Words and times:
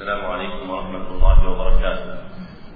السلام 0.00 0.24
عليكم 0.24 0.70
ورحمة 0.70 1.06
الله 1.12 1.38
وبركاته. 1.50 2.12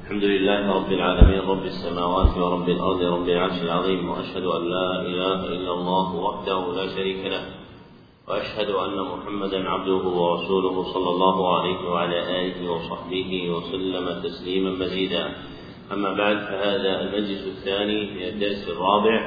الحمد 0.05 0.25
لله 0.25 0.61
رب 0.77 0.93
العالمين 0.93 1.41
رب 1.41 1.65
السماوات 1.65 2.37
ورب 2.37 2.69
الأرض 2.69 3.01
رب 3.01 3.29
العرش 3.29 3.63
العظيم 3.63 4.09
وأشهد 4.09 4.45
أن 4.45 4.63
لا 4.69 5.01
إله 5.01 5.41
إلا 5.57 5.73
الله 5.73 6.15
وحده 6.15 6.61
لا 6.77 6.87
شريك 6.97 7.25
له 7.25 7.45
وأشهد 8.29 8.71
أن 8.71 8.97
محمدا 9.13 9.71
عبده 9.71 10.05
ورسوله 10.21 10.83
صلى 10.93 11.11
الله 11.11 11.37
عليه 11.57 11.81
وعلى 11.91 12.19
آله 12.41 12.71
وصحبه 12.71 13.31
وسلم 13.51 14.07
تسليما 14.23 14.71
مزيدا. 14.71 15.25
أما 15.93 16.13
بعد 16.13 16.37
فهذا 16.37 17.01
المجلس 17.01 17.47
الثاني 17.47 18.01
من 18.15 18.23
الدرس 18.23 18.69
الرابع 18.69 19.19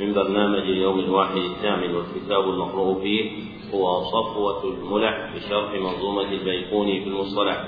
من 0.00 0.14
برنامج 0.14 0.64
اليوم 0.74 0.98
الواحد 0.98 1.36
الثامن 1.36 1.94
والكتاب 1.94 2.44
المقروء 2.48 3.02
فيه. 3.02 3.53
هو 3.74 4.04
صفوة 4.04 4.64
الملح 4.64 5.34
بشرح 5.36 5.72
منظومة 5.74 6.32
البيقوني 6.32 7.00
في 7.00 7.06
المصطلح 7.08 7.64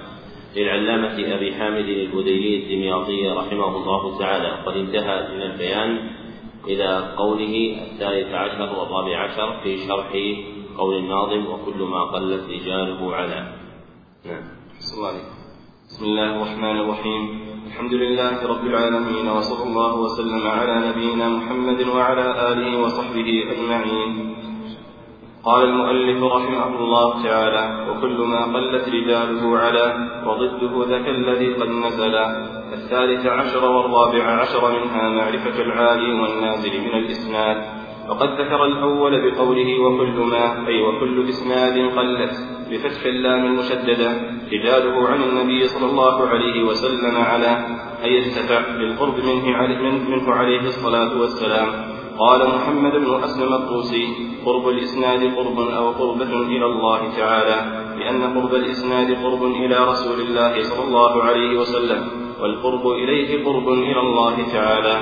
للعلامة 0.57 1.35
أبي 1.35 1.55
حامد 1.55 1.89
البديلي 1.89 2.63
الدمياطي 2.63 3.29
رحمه 3.29 3.77
الله 3.77 4.19
تعالى. 4.19 4.51
قد 4.67 4.77
انتهى 4.77 5.35
من 5.35 5.43
البيان 5.43 6.11
إلى 6.67 7.15
قوله 7.17 7.77
الثالث 7.83 8.35
عشر 8.35 8.79
والرابع 8.79 9.19
عشر 9.19 9.61
في 9.63 9.77
شرح 9.77 10.13
قول 10.79 10.97
الناظم 10.97 11.47
وكل 11.47 11.83
ما 11.83 12.05
قلت 12.05 12.51
رجاله 12.51 13.15
على. 13.15 13.53
نعم. 14.27 14.43
بسم 15.89 16.05
الله 16.05 16.37
الرحمن 16.37 16.81
الرحيم. 16.81 17.41
الحمد 17.67 17.95
لله 17.95 18.47
رب 18.47 18.67
العالمين 18.67 19.29
وصلى 19.29 19.65
الله 19.69 20.01
وسلم 20.01 20.47
على 20.47 20.89
نبينا 20.89 21.29
محمد 21.29 21.81
وعلى 21.89 22.53
آله 22.53 22.83
وصحبه 22.83 23.45
أجمعين. 23.53 24.36
قال 25.47 25.65
المؤلف 25.65 26.23
رحمه 26.23 26.79
الله 26.79 27.23
تعالى 27.23 27.91
وكل 27.91 28.19
ما 28.19 28.45
قلت 28.45 28.89
رجاله 28.89 29.59
على 29.59 29.95
وضده 30.27 30.87
ذاك 30.89 31.09
الذي 31.09 31.55
قد 31.55 31.69
نزل. 31.69 32.15
الثالث 32.73 33.27
عشر 33.27 33.65
والرابع 33.65 34.25
عشر 34.41 34.81
منها 34.81 35.09
معرفة 35.09 35.63
العالي 35.63 36.21
والنازل 36.21 36.81
من 36.81 36.95
الإسناد. 36.95 37.57
وقد 38.09 38.29
ذكر 38.41 38.65
الأول 38.65 39.31
بقوله 39.31 39.81
وكل 39.81 40.19
ما 40.33 40.67
أي 40.69 40.83
وكل 40.83 41.29
إسناد 41.29 41.77
قلت 41.99 42.35
بفتح 42.71 43.05
اللام 43.07 43.45
المشددة 43.45 44.11
رجاله 44.53 45.09
عن 45.09 45.23
النبي 45.23 45.67
صلى 45.67 45.91
الله 45.91 46.29
عليه 46.29 46.63
وسلم 46.63 47.17
على 47.17 47.67
أي 48.05 48.19
ارتفع 48.19 48.79
بالقرب 48.79 49.15
منه, 49.15 50.33
عليه 50.33 50.61
الصلاة 50.61 51.21
والسلام. 51.21 51.69
قال 52.19 52.49
محمد 52.49 52.93
بن 52.93 53.15
أسلم 53.25 53.55
الطوسي 53.55 54.36
قرب 54.47 54.69
الإسناد 54.69 55.37
قرب 55.37 55.59
أو 55.59 55.91
قربة 55.91 56.33
إلى 56.55 56.67
الله 56.67 57.01
تعالى 57.17 57.59
لأن 57.99 58.21
قرب 58.37 58.55
الإسناد 58.55 59.09
قرب 59.25 59.43
إلى 59.45 59.77
رسول 59.91 60.21
الله 60.21 60.63
صلى 60.63 60.83
الله 60.89 61.23
عليه 61.23 61.59
وسلم 61.59 62.01
والقرب 62.41 62.87
إليه 62.87 63.45
قرب 63.47 63.69
إلى 63.69 64.01
الله 64.01 64.37
تعالى. 64.53 64.97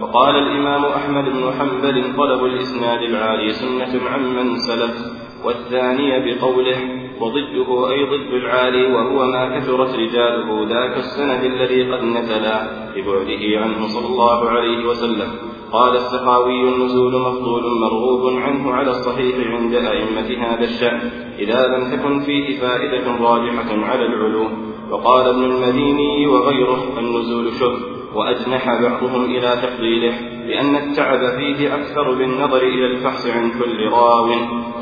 وقال 0.00 0.34
الإمام 0.36 0.84
أحمد 0.84 1.24
بن 1.24 1.52
حنبل 1.58 2.16
طلب 2.16 2.44
الإسناد 2.44 3.02
العالي 3.02 3.48
سنة 3.52 3.92
عمن 4.10 4.56
سلف 4.56 4.96
والثانية 5.44 6.16
بقوله 6.26 6.78
وضده 7.20 7.68
أي 7.90 8.00
ضد 8.04 8.32
العالي 8.42 8.92
وهو 8.92 9.26
ما 9.26 9.58
كثرت 9.58 9.94
رجاله 9.94 10.48
ذاك 10.68 10.96
السند 10.96 11.44
الذي 11.44 11.92
قد 11.92 12.02
نزلا 12.02 12.58
لبعده 12.96 13.42
عنه 13.62 13.86
صلى 13.86 14.06
الله 14.06 14.48
عليه 14.48 14.86
وسلم. 14.86 15.30
قال 15.72 15.96
السخاوي 15.96 16.68
النزول 16.68 17.20
مفضول 17.20 17.62
مرغوب 17.80 18.36
عنه 18.36 18.72
على 18.72 18.90
الصحيح 18.90 19.36
عند 19.52 19.74
أئمة 19.74 20.46
هذا 20.46 20.64
الشأن 20.64 21.10
إذا 21.38 21.66
لم 21.66 21.90
تكن 21.90 22.20
فيه 22.20 22.60
فائدة 22.60 23.06
راجحة 23.20 23.84
على 23.84 24.06
العلو 24.06 24.48
وقال 24.90 25.26
ابن 25.26 25.44
المديني 25.44 26.26
وغيره 26.26 26.98
النزول 26.98 27.52
شر 27.52 27.94
وأجنح 28.14 28.82
بعضهم 28.82 29.24
إلى 29.24 29.50
تفضيله 29.62 30.34
لأن 30.46 30.76
التعب 30.76 31.38
فيه 31.38 31.74
أكثر 31.74 32.14
بالنظر 32.14 32.62
إلى 32.62 32.86
الفحص 32.86 33.26
عن 33.26 33.50
كل 33.50 33.88
راو 33.92 34.28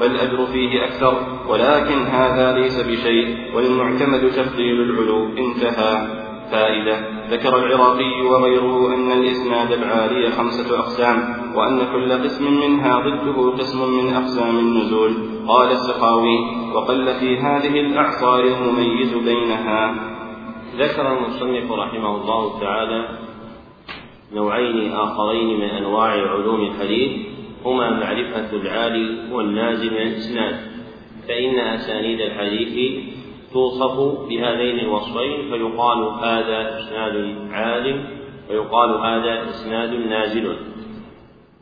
فالأجر 0.00 0.46
فيه 0.46 0.84
أكثر. 0.84 1.14
ولكن 1.48 2.02
هذا 2.02 2.58
ليس 2.58 2.80
بشيء 2.80 3.36
والمعتمد 3.54 4.30
تفضيل 4.30 4.80
العلو 4.80 5.26
انتهى. 5.38 6.22
فائدة. 6.52 6.96
ذكر 7.30 7.58
العراقي 7.58 8.22
وغيره 8.22 8.94
أن 8.94 9.12
الإسناد 9.12 9.72
العالي 9.72 10.30
خمسة 10.30 10.78
أقسام 10.78 11.16
وأن 11.56 11.78
كل 11.92 12.12
قسم 12.12 12.60
منها 12.60 13.00
ضده 13.00 13.50
قسم 13.58 13.92
من 13.92 14.14
أقسام 14.14 14.58
النزول. 14.58 15.14
قال 15.48 15.70
السخاوي 15.70 16.38
وقل 16.74 17.14
في 17.14 17.38
هذه 17.38 17.80
الأعصار 17.80 18.44
المميز 18.44 19.14
بينها. 19.14 19.94
ذكر 20.76 21.18
المصنف 21.18 21.72
رحمه 21.72 22.16
الله 22.16 22.60
تعالى 22.60 23.08
نوعين 24.34 24.92
آخرين 24.92 25.60
من 25.60 25.70
أنواع 25.70 26.10
علوم 26.10 26.60
الحديث 26.60 27.26
هما 27.64 27.90
معرفة 27.90 28.56
العالي 28.56 29.32
والنازل 29.32 29.90
من 29.90 29.96
الإسناد 29.96 30.56
فإن 31.28 31.58
أسانيد 31.58 32.20
الحديث 32.20 32.98
توصف 33.52 34.26
بهذين 34.28 34.78
الوصفين 34.78 35.50
فيقال 35.50 35.98
هذا 36.24 36.78
إسناد 36.78 37.36
عال 37.50 38.04
ويقال 38.50 38.90
هذا 38.90 39.50
إسناد 39.50 39.90
نازل. 39.94 40.56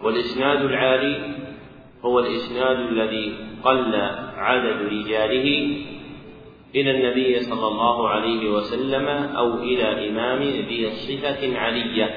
والإسناد 0.05 0.65
العالي 0.65 1.37
هو 2.05 2.19
الإسناد 2.19 2.79
الذي 2.81 3.35
قل 3.65 3.95
عدد 4.37 4.83
رجاله 4.93 5.77
إلى 6.75 6.91
النبي 6.91 7.41
صلى 7.41 7.67
الله 7.67 8.09
عليه 8.09 8.51
وسلم 8.51 9.09
أو 9.37 9.55
إلى 9.55 10.09
إمام 10.09 10.43
ذي 10.43 10.91
صفة 10.91 11.59
علية. 11.59 12.15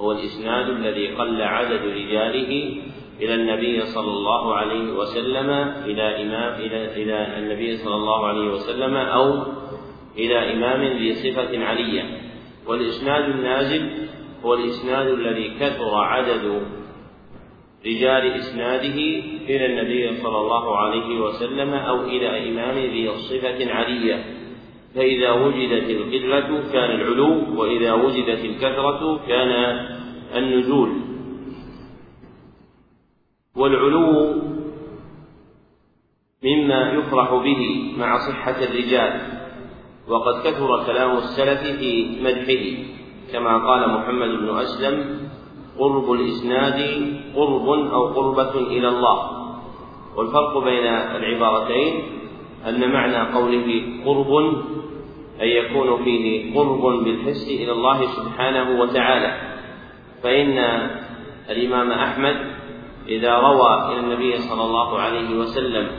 هو 0.00 0.12
الإسناد 0.12 0.68
الذي 0.68 1.08
قل 1.14 1.42
عدد 1.42 1.82
رجاله 1.82 2.82
إلى 3.20 3.34
النبي 3.34 3.80
صلى 3.80 4.10
الله 4.10 4.54
عليه 4.54 4.92
وسلم 4.92 5.50
إلى 5.84 6.22
إمام 6.22 6.60
إلى 6.60 7.02
إلى 7.02 7.38
النبي 7.38 7.76
صلى 7.76 7.94
الله 7.94 8.26
عليه 8.26 8.50
وسلم 8.50 8.96
أو 8.96 9.42
إلى 10.18 10.54
إمام 10.54 10.98
ذي 10.98 11.14
صفة 11.14 11.64
علية. 11.64 12.02
والإسناد 12.66 13.24
النازل 13.24 13.90
هو 14.44 14.54
الإسناد 14.54 15.06
الذي 15.06 15.50
كثر 15.60 15.94
عدد 15.94 16.62
رجال 17.86 18.32
إسناده 18.32 18.98
إلى 19.48 19.66
النبي 19.66 20.16
صلى 20.16 20.38
الله 20.38 20.76
عليه 20.76 21.20
وسلم 21.20 21.74
أو 21.74 22.04
إلى 22.04 22.48
إمام 22.48 22.78
ذي 22.78 23.08
صفة 23.08 23.74
علية. 23.74 24.24
فإذا 24.94 25.30
وجدت 25.30 25.90
القلة 25.90 26.62
كان 26.72 26.90
العلو 26.90 27.60
وإذا 27.60 27.92
وجدت 27.92 28.44
الكثرة 28.44 29.20
كان 29.28 29.78
النزول. 30.36 30.90
والعلو 33.58 34.34
مما 36.44 36.92
يفرح 36.92 37.34
به 37.34 37.92
مع 37.98 38.18
صحة 38.18 38.64
الرجال. 38.64 39.20
وقد 40.08 40.34
كثر 40.44 40.84
كلام 40.86 41.16
السلف 41.16 41.60
في 41.60 42.22
مدحه 42.22 42.64
كما 43.32 43.66
قال 43.66 43.90
محمد 43.90 44.28
بن 44.28 44.48
أسلم 44.58 45.28
قرب 45.78 46.12
الإسناد 46.12 46.80
قرب 47.36 47.68
أو 47.68 48.06
قربة 48.06 48.54
إلى 48.54 48.88
الله. 48.88 49.18
والفرق 50.16 50.58
بين 50.64 50.86
العبارتين 50.86 52.02
أن 52.68 52.92
معنى 52.92 53.34
قوله 53.34 53.82
قرب 54.04 54.30
أن 55.42 55.48
يكون 55.48 56.04
فيه 56.04 56.54
قرب 56.58 57.04
بالحس 57.04 57.48
إلى 57.48 57.72
الله 57.72 58.06
سبحانه 58.06 58.80
وتعالى. 58.80 59.32
فإن 60.22 60.58
الإمام 61.50 61.90
أحمد 61.90 62.36
إذا 63.08 63.34
روى 63.34 63.92
إلى 63.92 64.00
النبي 64.00 64.38
صلى 64.38 64.64
الله 64.64 64.98
عليه 64.98 65.38
وسلم 65.38 65.90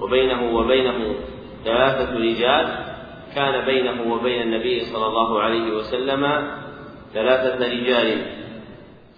وبينه 0.00 0.56
وبينه 0.56 1.14
ثلاثة 1.64 2.18
رجال 2.18 2.66
كان 3.34 3.64
بينه 3.64 4.14
وبين 4.14 4.42
النبي 4.42 4.80
صلى 4.80 5.06
الله 5.06 5.40
عليه 5.40 5.76
وسلم 5.76 6.22
ثلاثة 7.14 7.66
رجال. 7.66 8.26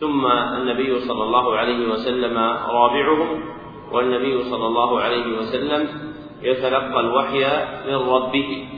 ثم 0.00 0.26
النبي 0.26 1.00
صلى 1.00 1.22
الله 1.24 1.56
عليه 1.56 1.88
وسلم 1.88 2.38
رابعهم 2.68 3.42
والنبي 3.92 4.44
صلى 4.44 4.66
الله 4.66 5.00
عليه 5.00 5.38
وسلم 5.38 5.88
يتلقى 6.42 7.00
الوحي 7.00 7.44
من 7.86 7.94
ربه. 7.94 8.68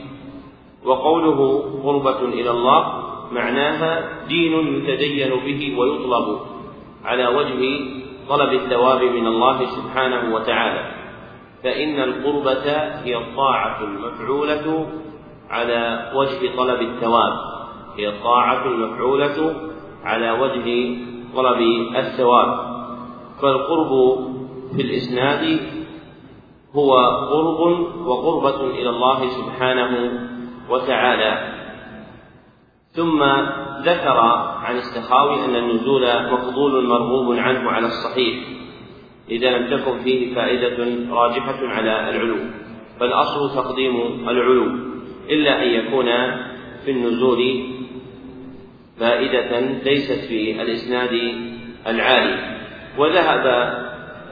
وقوله 0.85 1.63
قربة 1.83 2.19
إلى 2.19 2.51
الله 2.51 3.03
معناها 3.31 4.23
دين 4.27 4.53
يتدين 4.77 5.29
به 5.29 5.79
ويطلب 5.79 6.39
على 7.05 7.27
وجه 7.27 7.61
طلب 8.29 8.53
الثواب 8.53 9.01
من 9.03 9.27
الله 9.27 9.65
سبحانه 9.65 10.35
وتعالى. 10.35 10.91
فإن 11.63 11.99
القربة 11.99 12.71
هي 13.03 13.17
الطاعة 13.17 13.83
المفعولة 13.83 14.87
على 15.49 16.11
وجه 16.15 16.55
طلب 16.57 16.81
الثواب. 16.81 17.33
هي 17.97 18.09
الطاعة 18.09 18.65
المفعولة 18.65 19.55
على 20.03 20.31
وجه 20.31 20.97
طلب 21.35 21.61
الثواب. 21.95 22.77
فالقرب 23.41 24.17
في 24.75 24.81
الإسناد 24.81 25.59
هو 26.75 26.93
قرب 27.31 27.59
وقربة 28.07 28.61
إلى 28.69 28.89
الله 28.89 29.27
سبحانه 29.27 30.11
وتعالى. 30.69 31.56
ثم 32.97 33.23
ذكر 33.81 34.17
عن 34.63 34.77
السخاوي 34.77 35.45
أن 35.45 35.55
النزول 35.55 36.31
مفضول 36.33 36.87
مرغوب 36.87 37.37
عنه 37.37 37.69
على 37.71 37.87
الصحيح 37.87 38.43
إذا 39.29 39.57
لم 39.57 39.77
تكن 39.77 39.99
فيه 40.03 40.35
فائدة 40.35 40.87
راجحة 41.11 41.67
على 41.67 42.09
العلو 42.09 42.37
فالأصل 42.99 43.55
تقديم 43.55 43.95
العلو 44.29 44.65
إلا 45.29 45.63
أن 45.63 45.67
يكون 45.67 46.05
في 46.85 46.91
النزول 46.91 47.63
فائدة 48.99 49.59
ليست 49.59 50.27
في 50.27 50.61
الإسناد 50.61 51.33
العالي. 51.87 52.57
وذهب 52.97 53.73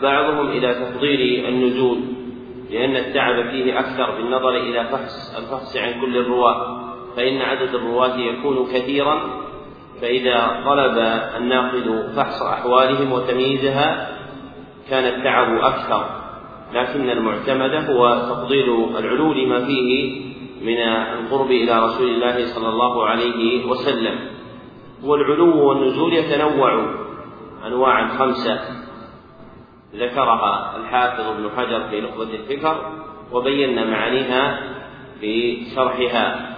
بعضهم 0.02 0.50
إلى 0.50 0.74
تفضيل 0.74 1.46
النزول 1.46 1.98
لأن 2.72 2.96
التعب 2.96 3.50
فيه 3.50 3.80
أكثر 3.80 4.16
بالنظر 4.16 4.58
إلى 4.58 4.84
فحص 4.84 5.36
الفحص 5.38 5.78
عن 5.78 6.02
كل 6.02 6.18
الرواة. 6.18 6.85
فإن 7.16 7.42
عدد 7.42 7.76
الرواة 7.76 8.18
يكون 8.18 8.68
كثيرا 8.74 9.46
فإذا 10.02 10.64
طلب 10.66 10.98
الناقد 11.38 12.14
فحص 12.16 12.42
أحوالهم 12.42 13.12
وتمييزها 13.12 14.18
كان 14.90 15.04
التعب 15.04 15.58
أكثر. 15.58 16.06
لكن 16.74 17.10
المعتمد 17.10 17.90
هو 17.90 18.20
تفضيل 18.30 18.98
العلو 18.98 19.34
لما 19.34 19.66
فيه 19.66 20.22
من 20.62 20.78
القرب 21.20 21.52
إلى 21.52 21.86
رسول 21.86 22.10
الله 22.10 22.46
صلى 22.46 22.70
الله 22.70 23.06
عليه 23.06 23.66
وسلم. 23.66 24.20
والعلو 25.04 25.68
والنزول 25.70 26.14
يتنوع 26.14 26.86
أنواعا 27.68 28.08
خمسة. 28.08 28.60
ذكرها 29.96 30.78
الحافظ 30.78 31.28
ابن 31.28 31.50
حجر 31.58 31.90
في 31.90 32.02
نخبة 32.02 32.24
الفكر 32.34 32.92
وبينا 33.32 33.86
معانيها 33.86 34.60
في 35.22 35.64
شرحها. 35.76 36.55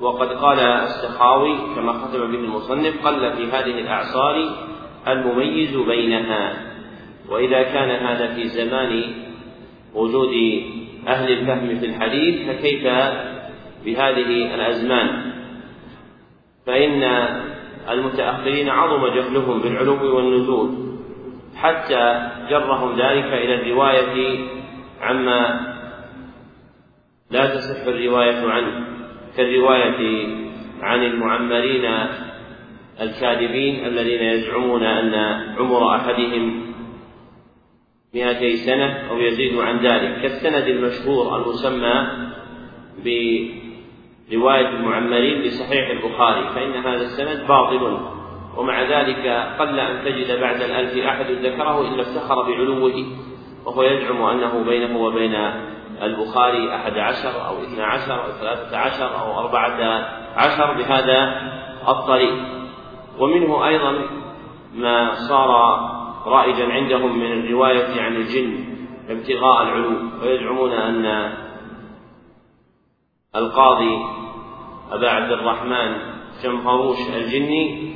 وقد 0.00 0.28
قال 0.28 0.58
السخاوي 0.58 1.56
كما 1.76 1.92
ختم 1.92 2.32
به 2.32 2.38
المصنف 2.38 3.06
قل 3.06 3.32
في 3.32 3.44
هذه 3.44 3.80
الأعصار 3.80 4.54
المميز 5.08 5.76
بينها 5.76 6.70
وإذا 7.28 7.62
كان 7.62 7.90
هذا 7.90 8.34
في 8.34 8.48
زمان 8.48 9.14
وجود 9.94 10.34
أهل 11.08 11.32
الفهم 11.32 11.78
في 11.78 11.86
الحديث 11.86 12.48
فكيف 12.48 12.82
بهذه 13.84 14.54
الأزمان؟ 14.54 15.32
فإن 16.66 17.02
المتأخرين 17.90 18.68
عظم 18.68 19.06
جهلهم 19.06 19.60
بالعلو 19.60 20.16
والنزول 20.16 20.70
حتى 21.56 22.30
جرهم 22.50 22.92
ذلك 22.92 23.24
إلى 23.24 23.54
الرواية 23.54 24.38
عما 25.00 25.60
لا 27.30 27.46
تصح 27.46 27.86
الرواية 27.86 28.50
عنه. 28.50 28.99
كالرواية 29.40 30.26
عن 30.82 31.02
المعمرين 31.02 31.84
الكاذبين 33.00 33.86
الذين 33.86 34.22
يزعمون 34.22 34.82
أن 34.82 35.14
عمر 35.58 35.96
أحدهم 35.96 36.72
مئتي 38.14 38.56
سنة 38.56 39.10
أو 39.10 39.18
يزيد 39.18 39.58
عن 39.58 39.78
ذلك. 39.78 40.22
كالسند 40.22 40.68
المشهور 40.68 41.36
المسمى 41.36 42.06
برواية 43.04 44.68
المعمرين 44.68 45.42
بصحيح 45.42 45.90
البخاري 45.90 46.48
فإن 46.54 46.72
هذا 46.72 47.02
السند 47.02 47.46
باطل 47.48 47.98
ومع 48.56 48.82
ذلك 48.82 49.26
قل 49.58 49.80
أن 49.80 50.04
تجد 50.04 50.40
بعد 50.40 50.62
الألف 50.62 50.96
أحد 51.04 51.26
ذكره 51.30 51.80
إلا 51.80 52.02
افتخر 52.02 52.42
بعلوه 52.42 53.04
وهو 53.66 53.82
يزعم 53.82 54.22
أنه 54.22 54.64
بينه 54.64 55.02
وبين 55.02 55.34
البخاري 56.02 56.74
أحد 56.74 56.98
عشر 56.98 57.46
أو 57.46 57.62
اثنى 57.62 57.82
عشر 57.82 58.24
أو 58.24 58.32
ثلاثة 58.40 58.76
عشر 58.76 59.20
أو 59.20 59.38
أربعة 59.38 60.04
عشر 60.36 60.72
بهذا 60.72 61.42
الطريق. 61.88 62.34
ومنه 63.18 63.66
أيضا 63.66 64.06
ما 64.74 65.14
صار 65.28 65.50
رائجا 66.26 66.72
عندهم 66.72 67.18
من 67.18 67.32
الرواية 67.32 68.02
عن 68.02 68.16
الجن 68.16 68.64
ابتغاء 69.08 69.62
العلو 69.62 69.96
ويزعمون 70.22 70.72
أن 70.72 71.32
القاضي 73.36 73.98
أبا 74.92 75.10
عبد 75.10 75.32
الرحمن 75.32 75.96
شمهروش 76.42 76.98
الجني 77.16 77.94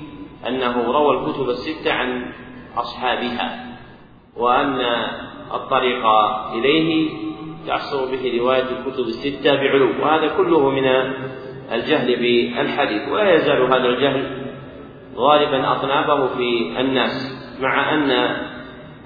أنه 0.48 0.92
روى 0.92 1.18
الكتب 1.18 1.48
الستة 1.48 1.92
عن 1.92 2.32
أصحابها 2.76 3.76
وأن 4.36 4.80
الطريق 5.54 6.06
إليه 6.52 7.10
يحصل 7.66 8.10
به 8.10 8.38
رواية 8.40 8.62
الكتب 8.62 9.04
الستة 9.04 9.54
بعلو 9.54 9.88
وهذا 10.02 10.28
كله 10.36 10.70
من 10.70 10.86
الجهل 11.72 12.16
بالحديث 12.16 13.08
ولا 13.08 13.34
يزال 13.34 13.62
هذا 13.62 13.86
الجهل 13.86 14.44
غالبا 15.16 15.72
أطنابه 15.72 16.26
في 16.26 16.80
الناس 16.80 17.34
مع 17.60 17.94
أن 17.94 18.36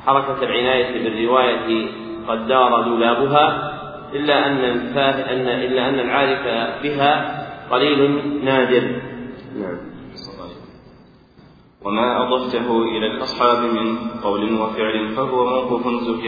حركة 0.06 0.42
العناية 0.42 1.04
بالرواية 1.04 1.86
قد 2.28 2.48
دار 2.48 2.82
دولابها 2.82 3.74
إلا 4.14 4.46
أن 4.46 4.58
أن 4.58 5.48
إلا 5.48 5.88
أن 5.88 6.00
العارف 6.00 6.42
بها 6.82 7.44
قليل 7.70 8.20
نادر. 8.44 8.82
نعم. 9.60 9.78
وما 11.84 12.22
أضفته 12.22 12.82
إلى 12.82 13.06
الأصحاب 13.06 13.58
من 13.58 13.96
قول 14.22 14.60
وفعل 14.60 15.08
فهو 15.08 15.44
موقوف 15.44 15.86
زك 15.86 16.24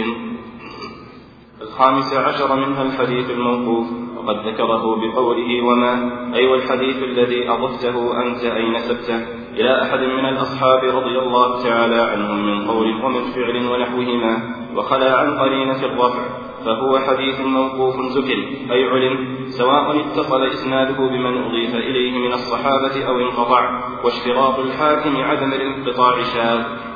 الخامس 1.71 2.15
عشر 2.15 2.57
منها 2.57 2.83
الحديث 2.83 3.31
الموقوف 3.31 3.87
وقد 4.17 4.37
ذكره 4.47 4.97
بقوله 4.97 5.63
وما 5.65 5.95
أي 6.35 6.47
والحديث 6.47 7.03
الذي 7.03 7.51
أضفته 7.51 8.23
أنت 8.23 8.45
أي 8.45 8.71
نسبته 8.71 9.19
إلى 9.55 9.83
أحد 9.83 9.99
من 9.99 10.25
الأصحاب 10.29 10.85
رضي 10.85 11.19
الله 11.19 11.63
تعالى 11.63 12.01
عنهم 12.01 12.47
من 12.47 12.71
قول 12.71 13.05
ومن 13.05 13.23
فعل 13.25 13.57
ونحوهما 13.67 14.55
وخلا 14.77 15.19
عن 15.19 15.39
قرينة 15.39 15.85
الرفع 15.85 16.25
فهو 16.65 16.99
حديث 16.99 17.41
موقوف 17.41 17.97
زكر 18.01 18.39
أي 18.71 18.85
علم 18.85 19.37
سواء 19.49 20.01
اتصل 20.01 20.43
إسناده 20.43 21.09
بمن 21.09 21.39
أضيف 21.45 21.75
إليه 21.75 22.19
من 22.19 22.33
الصحابة 22.33 23.07
أو 23.07 23.21
انقطع 23.21 23.81
واشتراط 24.05 24.59
الحاكم 24.59 25.17
عدم 25.17 25.53
الانقطاع 25.53 26.23
شاذ. 26.23 26.90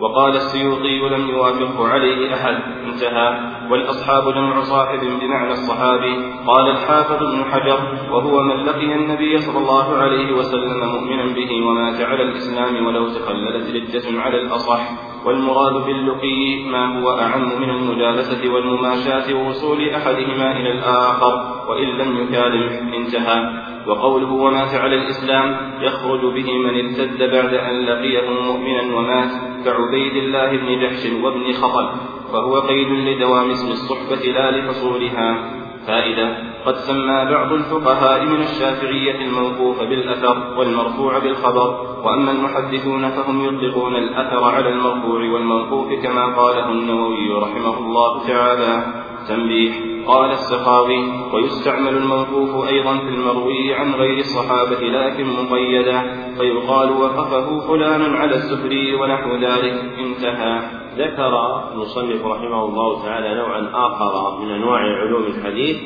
وقال 0.00 0.36
السيوطي 0.36 0.98
لم 0.98 1.28
يوافقه 1.28 1.88
عليه 1.88 2.34
أحد 2.34 2.54
انتهى. 2.84 3.50
والأصحاب 3.70 4.34
جمع 4.34 4.60
صاحب 4.60 5.00
بمعنى 5.20 5.52
الصحابي. 5.52 6.14
قال 6.46 6.70
الحافظ 6.70 7.22
ابن 7.22 7.44
حجر 7.44 7.78
وهو 8.12 8.42
من 8.42 8.56
لقي 8.64 8.94
النبي 8.94 9.38
صلى 9.38 9.58
الله 9.58 9.96
عليه 9.96 10.32
وسلم 10.32 10.88
مؤمنا 10.88 11.34
به 11.34 11.66
ومات 11.66 12.00
على 12.00 12.22
الإسلام 12.22 12.86
ولو 12.86 13.08
تخللت 13.08 13.70
ردة 13.76 14.20
على 14.20 14.36
الأصح. 14.40 15.09
والمراد 15.24 15.86
باللقي 15.86 16.64
ما 16.64 16.98
هو 16.98 17.10
أعم 17.20 17.60
من 17.60 17.70
المجالسة 17.70 18.52
والمماشاة 18.52 19.34
ووصول 19.34 19.88
أحدهما 19.88 20.56
إلى 20.56 20.72
الآخر 20.72 21.32
وإن 21.68 21.88
لم 21.88 22.16
يكالمه 22.22 22.96
انتهى 22.96 23.50
وقوله 23.86 24.32
ومات 24.32 24.74
على 24.74 24.96
الإسلام 24.96 25.56
يخرج 25.80 26.20
به 26.34 26.58
من 26.58 26.74
ارتد 26.84 27.18
بعد 27.18 27.54
أن 27.54 27.86
لقيه 27.86 28.30
مؤمنا 28.30 28.96
ومات 28.96 29.30
كعبيد 29.64 30.16
الله 30.16 30.56
بن 30.56 30.80
جحش 30.80 31.06
وابن 31.22 31.52
خطل 31.52 31.88
فهو 32.32 32.60
قيد 32.60 32.88
لدوام 32.88 33.50
اسم 33.50 33.70
الصحبة 33.70 34.32
لا 34.32 34.50
لحصولها. 34.50 35.59
فائدة 35.86 36.36
قد 36.66 36.74
سمى 36.74 37.24
بعض 37.30 37.52
الفقهاء 37.52 38.24
من 38.24 38.42
الشافعية 38.42 39.24
الموقوف 39.24 39.82
بالأثر 39.82 40.58
والمرفوع 40.58 41.18
بالخبر 41.18 41.68
وأما 42.04 42.32
المحدثون 42.32 43.10
فهم 43.10 43.44
يطلقون 43.44 43.96
الأثر 43.96 44.44
على 44.44 44.68
المرفوع 44.68 45.20
والموقوف 45.32 45.92
كما 46.02 46.26
قاله 46.36 46.72
النووي 46.72 47.32
رحمه 47.32 47.78
الله 47.78 48.26
تعالى. 48.26 48.84
تنبيه 49.28 49.89
قال 50.06 50.30
السخاوي 50.30 51.12
ويستعمل 51.32 51.96
الموقوف 51.96 52.68
أيضا 52.68 52.98
في 52.98 53.08
المروي 53.08 53.74
عن 53.74 53.94
غير 53.94 54.18
الصحابة 54.18 54.80
لكن 54.80 55.26
مقيدا. 55.26 56.02
فيقال 56.38 56.90
وقفه 56.92 57.68
فلان 57.68 58.14
على 58.14 58.34
السفري 58.34 58.94
ونحو 58.94 59.36
ذلك. 59.36 59.84
انتهى. 59.98 60.60
ذكر 60.98 61.62
المصنف 61.72 62.26
رحمه 62.26 62.64
الله 62.64 63.04
تعالى 63.04 63.34
نوعا 63.34 63.70
آخر 63.74 64.40
من 64.40 64.50
أنواع 64.50 64.80
علوم 64.80 65.22
الحديث 65.22 65.76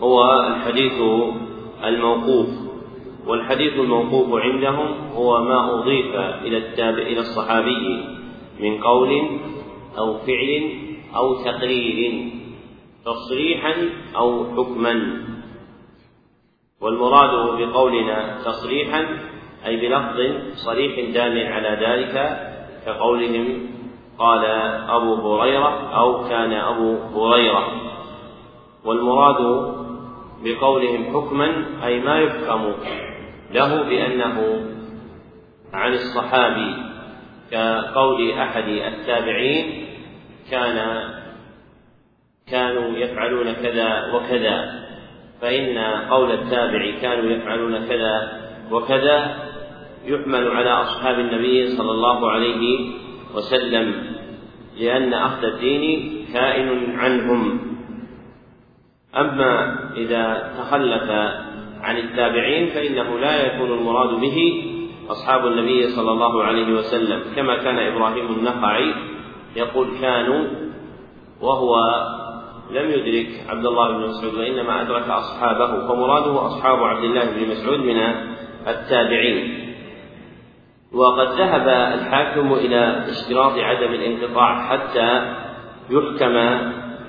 هو 0.00 0.40
الحديث 0.40 1.00
الموقوف. 1.84 2.48
والحديث 3.26 3.72
الموقوف 3.72 4.40
عندهم 4.40 4.86
هو 5.14 5.42
ما 5.44 5.74
أضيف 5.74 6.14
إلى 6.16 6.58
التابع 6.58 7.02
إلى 7.02 7.20
الصحابي 7.20 8.04
من 8.60 8.78
قول 8.82 9.22
أو 9.98 10.14
فعل 10.14 10.70
أو 11.16 11.34
تقرير. 11.34 12.41
تصريحا 13.04 13.74
أو 14.16 14.44
حكما. 14.56 15.22
والمراد 16.80 17.58
بقولنا 17.58 18.38
تصريحا 18.44 19.06
أي 19.66 19.76
بلفظ 19.76 20.18
صريح 20.54 21.10
دال 21.14 21.46
على 21.46 21.86
ذلك 21.86 22.38
كقولهم 22.86 23.66
قال 24.18 24.44
أبو 24.90 25.14
هريرة 25.14 25.96
أو 25.96 26.28
كان 26.28 26.52
أبو 26.52 26.96
هريرة. 26.96 27.66
والمراد 28.84 29.72
بقولهم 30.44 31.04
حكما 31.04 31.64
أي 31.84 32.00
ما 32.00 32.18
يفهم 32.18 32.74
له 33.50 33.82
بأنه 33.82 34.66
عن 35.72 35.92
الصحابي 35.92 36.74
كقول 37.50 38.30
أحد 38.32 38.68
التابعين 38.68 39.86
كان 40.50 40.78
كانوا 42.52 42.98
يفعلون 42.98 43.52
كذا 43.52 44.12
وكذا 44.14 44.84
فإن 45.40 45.78
قول 46.10 46.32
التابع 46.32 46.90
كانوا 47.02 47.30
يفعلون 47.30 47.86
كذا 47.86 48.40
وكذا 48.70 49.36
يحمل 50.04 50.48
على 50.48 50.70
أصحاب 50.70 51.18
النبي 51.18 51.66
صلى 51.66 51.90
الله 51.90 52.30
عليه 52.30 52.90
وسلم 53.34 53.94
لأن 54.80 55.14
أخذ 55.14 55.44
الدين 55.44 56.12
كائن 56.32 56.98
عنهم. 56.98 57.60
أما 59.16 59.78
إذا 59.96 60.52
تخلف 60.58 61.10
عن 61.80 61.98
التابعين 61.98 62.66
فإنه 62.66 63.18
لا 63.18 63.46
يكون 63.46 63.72
المراد 63.78 64.20
به 64.20 64.64
أصحاب 65.08 65.46
النبي 65.46 65.88
صلى 65.88 66.10
الله 66.12 66.42
عليه 66.44 66.72
وسلم 66.72 67.22
كما 67.36 67.56
كان 67.56 67.78
إبراهيم 67.78 68.26
النخعي 68.26 68.94
يقول 69.56 69.88
كانوا 70.00 70.44
وهو 71.40 71.76
لم 72.72 72.90
يدرك 72.90 73.28
عبد 73.48 73.66
الله 73.66 73.92
بن 73.92 74.08
مسعود 74.08 74.34
وإنما 74.34 74.82
أدرك 74.82 75.08
أصحابه 75.08 75.88
فمراده 75.88 76.46
أصحاب 76.46 76.78
عبد 76.78 77.04
الله 77.04 77.24
بن 77.24 77.50
مسعود 77.50 77.78
من 77.78 77.96
التابعين. 78.66 79.58
وقد 80.92 81.28
ذهب 81.28 81.68
الحاكم 81.68 82.52
إلى 82.52 83.04
اشتراط 83.08 83.52
عدم 83.58 83.94
الانقطاع 83.94 84.68
حتى 84.68 85.34
يحكم 85.90 86.58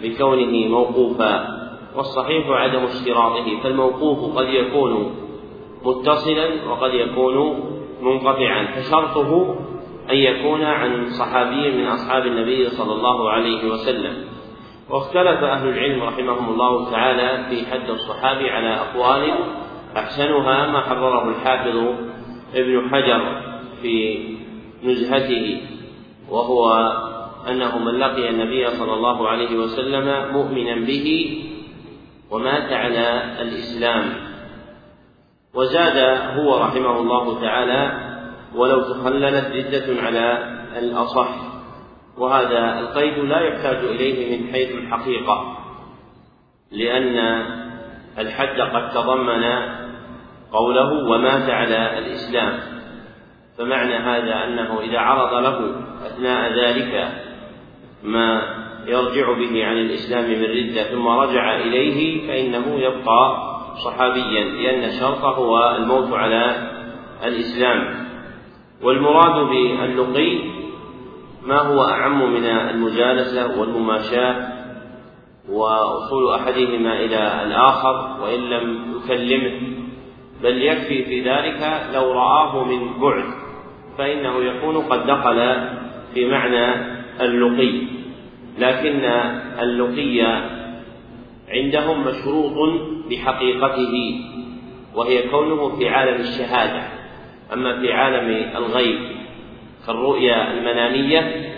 بكونه 0.03 0.67
موقوفا 0.67 1.47
والصحيح 1.95 2.49
عدم 2.49 2.83
اشتراطه 2.83 3.59
فالموقوف 3.63 4.37
قد 4.37 4.47
يكون 4.47 5.15
متصلا 5.85 6.69
وقد 6.69 6.93
يكون 6.93 7.59
منقطعا. 8.01 8.65
فشرطه 8.65 9.55
أن 10.11 10.15
يكون 10.15 10.63
عن 10.63 11.09
صحابي 11.09 11.71
من 11.71 11.85
أصحاب 11.87 12.25
النبي 12.25 12.69
صلى 12.69 12.93
الله 12.93 13.29
عليه 13.29 13.71
وسلم. 13.71 14.32
واختلف 14.89 15.43
أهل 15.43 15.67
العلم 15.67 16.03
رحمهم 16.03 16.49
الله 16.49 16.91
تعالى 16.91 17.45
في 17.49 17.65
حد 17.65 17.89
الصحابي 17.89 18.49
على 18.49 18.75
أقوال 18.75 19.33
أحسنها 19.97 20.67
ما 20.67 20.81
حرره 20.81 21.29
الحافظ 21.29 21.77
ابن 22.55 22.89
حجر 22.89 23.41
في 23.81 24.19
نزهته 24.83 25.61
وهو 26.29 26.73
أنه 27.49 27.77
من 27.77 27.99
لقي 27.99 28.29
النبي 28.29 28.67
صلى 28.67 28.93
الله 28.93 29.27
عليه 29.27 29.55
وسلم 29.55 30.33
مؤمنا 30.33 30.75
به 30.85 31.37
ومات 32.31 32.73
على 32.73 33.23
الإسلام. 33.41 34.13
وزاد 35.53 35.97
هو 36.37 36.57
رحمه 36.57 36.99
الله 36.99 37.41
تعالى 37.41 38.13
ولو 38.55 38.81
تخللت 38.81 39.45
ردة 39.55 40.01
على 40.01 40.55
الأصح. 40.79 41.52
وهذا 42.17 42.79
القيد 42.79 43.17
لا 43.17 43.39
يحتاج 43.39 43.77
إليه 43.77 44.37
من 44.37 44.53
حيث 44.53 44.71
الحقيقة 44.71 45.57
لأن 46.71 47.45
الحد 48.17 48.61
قد 48.61 48.89
تضمن 48.89 49.43
قوله 50.51 51.09
ومات 51.09 51.49
على 51.49 51.97
الإسلام. 51.99 52.59
فمعنى 53.57 53.95
هذا 53.95 54.43
أنه 54.43 54.79
إذا 54.79 54.99
عرض 54.99 55.33
له 55.43 55.75
أثناء 56.05 56.53
ذلك 56.53 57.07
ما 58.03 58.41
يرجع 58.87 59.31
به 59.33 59.65
عن 59.65 59.77
الإسلام 59.77 60.23
من 60.23 60.43
ردة 60.43 60.83
ثم 60.83 61.07
رجع 61.07 61.55
إليه 61.55 62.27
فإنه 62.27 62.79
يبقى 62.79 63.53
صحابيا 63.85 64.43
لأن 64.43 64.83
الشرط 64.83 65.23
هو 65.25 65.75
الموت 65.75 66.13
على 66.13 66.69
الإسلام. 67.23 68.05
والمراد 68.81 69.49
باللقي 69.49 70.62
ما 71.45 71.59
هو 71.59 71.83
أعم 71.83 72.33
من 72.33 72.45
المجالسة 72.45 73.59
والمماشاة 73.59 74.47
ووصول 75.49 76.33
أحدهما 76.33 76.99
إلى 76.99 77.43
الآخر 77.43 78.17
وإن 78.21 78.39
لم 78.39 78.95
يكلمه؟ 78.97 79.61
بل 80.43 80.61
يكفي 80.61 81.05
في 81.05 81.21
ذلك 81.21 81.81
لو 81.93 82.11
رآه 82.11 82.63
من 82.63 82.99
بعد 83.01 83.23
فإنه 83.97 84.43
يكون 84.43 84.77
قد 84.77 85.05
دخل 85.07 85.67
في 86.13 86.29
معنى 86.29 86.93
اللقي. 87.21 87.81
لكن 88.59 89.05
اللقي 89.59 90.21
عندهم 91.49 92.07
مشروط 92.07 92.79
بحقيقته 93.09 94.21
وهي 94.95 95.29
كونه 95.29 95.69
في 95.69 95.89
عالم 95.89 96.21
الشهادة. 96.21 96.83
أما 97.53 97.81
في 97.81 97.93
عالم 97.93 98.51
الغيب 98.55 99.22
كالرؤيا 99.87 100.53
المنامية 100.53 101.53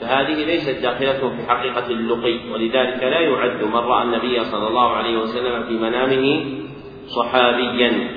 فهذه 0.00 0.44
ليست 0.44 0.82
داخلة 0.82 1.36
في 1.36 1.48
حقيقة 1.48 1.86
اللقي 1.86 2.52
ولذلك 2.52 3.02
لا 3.02 3.20
يعد 3.20 3.62
من 3.64 3.74
رأى 3.76 4.02
النبي 4.02 4.44
صلى 4.44 4.68
الله 4.68 4.90
عليه 4.90 5.18
وسلم 5.18 5.62
في 5.62 5.72
منامه 5.72 6.44
صحابيا. 7.06 8.16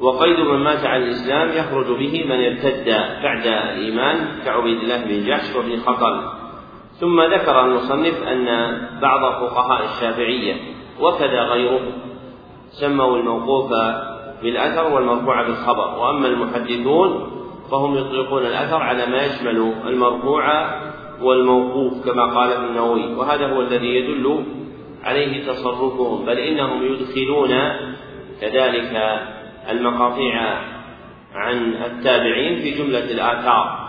وقيد 0.00 0.40
من 0.40 0.58
مات 0.58 0.86
على 0.86 1.04
الإسلام 1.04 1.48
يخرج 1.48 1.86
به 1.86 2.24
من 2.24 2.44
ارتد 2.44 2.84
بعد 3.22 3.46
الإيمان 3.46 4.28
كعبيد 4.44 4.78
الله 4.78 5.04
بن 5.04 5.26
جحش 5.26 5.56
وابن 5.56 5.76
خطل 5.76 6.20
ثم 7.00 7.20
ذكر 7.20 7.64
المصنف 7.64 8.22
أن 8.22 8.46
بعض 9.02 9.32
فقهاء 9.32 9.84
الشافعية 9.84 10.54
وكذا 11.00 11.42
غيره 11.42 11.80
سموا 12.70 13.16
الموقوف 13.16 13.70
بالأثر 14.42 14.94
والمرفوع 14.94 15.42
بالخبر. 15.42 15.98
وأما 15.98 16.28
المحدثون 16.28 17.36
فهم 17.70 17.98
يطلقون 17.98 18.46
الأثر 18.46 18.82
على 18.82 19.06
ما 19.06 19.24
يشمل 19.24 19.74
المرفوع 19.86 20.70
والموقوف 21.20 22.04
كما 22.04 22.34
قال 22.34 22.52
ابن 22.52 22.64
النووي. 22.64 23.14
وهذا 23.14 23.46
هو 23.46 23.60
الذي 23.60 23.86
يدل 23.86 24.44
عليه 25.04 25.46
تصرفهم. 25.46 26.26
بل 26.26 26.38
إنهم 26.38 26.82
يدخلون 26.82 27.50
كذلك 28.40 29.20
المقاطيع 29.70 30.58
عن 31.34 31.74
التابعين 31.74 32.58
في 32.58 32.70
جملة 32.70 33.10
الآثار. 33.10 33.86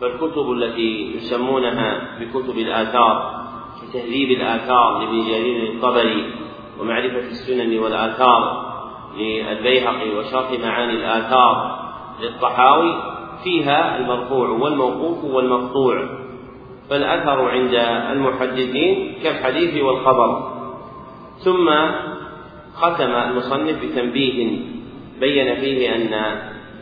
فالكتب 0.00 0.52
التي 0.52 1.16
يسمونها 1.16 2.18
بكتب 2.20 2.58
الآثار 2.58 3.44
كتهذيب 3.82 4.30
الآثار 4.30 4.98
لابن 4.98 5.20
جرير 5.26 5.72
الطبري 5.72 6.32
ومعرفة 6.80 7.18
السنن 7.18 7.78
والآثار 7.78 8.64
للبيهقي 9.18 10.10
وشرح 10.18 10.50
معاني 10.64 10.92
الآثار 10.92 11.83
للطحاوي 12.22 12.94
فيها 13.44 13.98
المرفوع 13.98 14.48
والموقوف 14.48 15.24
والمقطوع. 15.24 16.08
فالأثر 16.90 17.48
عند 17.48 17.74
المحدثين 18.12 19.14
كالحديث 19.22 19.82
والخبر. 19.82 20.52
ثم 21.38 21.70
ختم 22.74 23.10
المصنف 23.10 23.84
بتنبيه. 23.84 24.58
بين 25.20 25.54
فيه 25.54 25.94
أن 25.94 26.38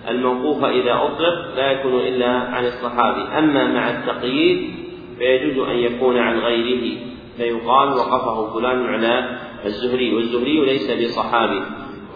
الموقوف 0.09 0.65
إذا 0.65 0.95
أطلق 0.95 1.57
لا 1.57 1.73
يكون 1.73 2.01
إلا 2.01 2.29
عن 2.29 2.65
الصحابي. 2.65 3.39
أما 3.39 3.67
مع 3.67 3.91
التقييد 3.91 4.71
فيجوز 5.19 5.69
أن 5.69 5.77
يكون 5.77 6.19
عن 6.19 6.39
غيره. 6.39 6.97
فيقال 7.37 7.89
وقفه 7.89 8.55
فلان 8.55 8.87
على 8.87 9.39
الزهري 9.65 10.15
والزهري 10.15 10.67
ليس 10.67 10.91
بصحابي 10.91 11.62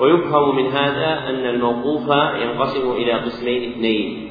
ويفهم 0.00 0.56
من 0.56 0.66
هذا 0.66 1.28
أن 1.30 1.46
الموقوف 1.46 2.08
ينقسم 2.42 2.92
إلى 2.92 3.12
قسمين 3.12 3.70
اثنين. 3.72 4.28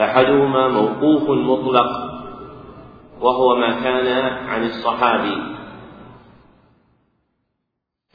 أحدهما 0.00 0.68
موقوف 0.68 1.30
مطلق 1.30 1.90
وهو 3.20 3.56
ما 3.56 3.80
كان 3.80 4.06
عن 4.48 4.64
الصحابي. 4.66 5.42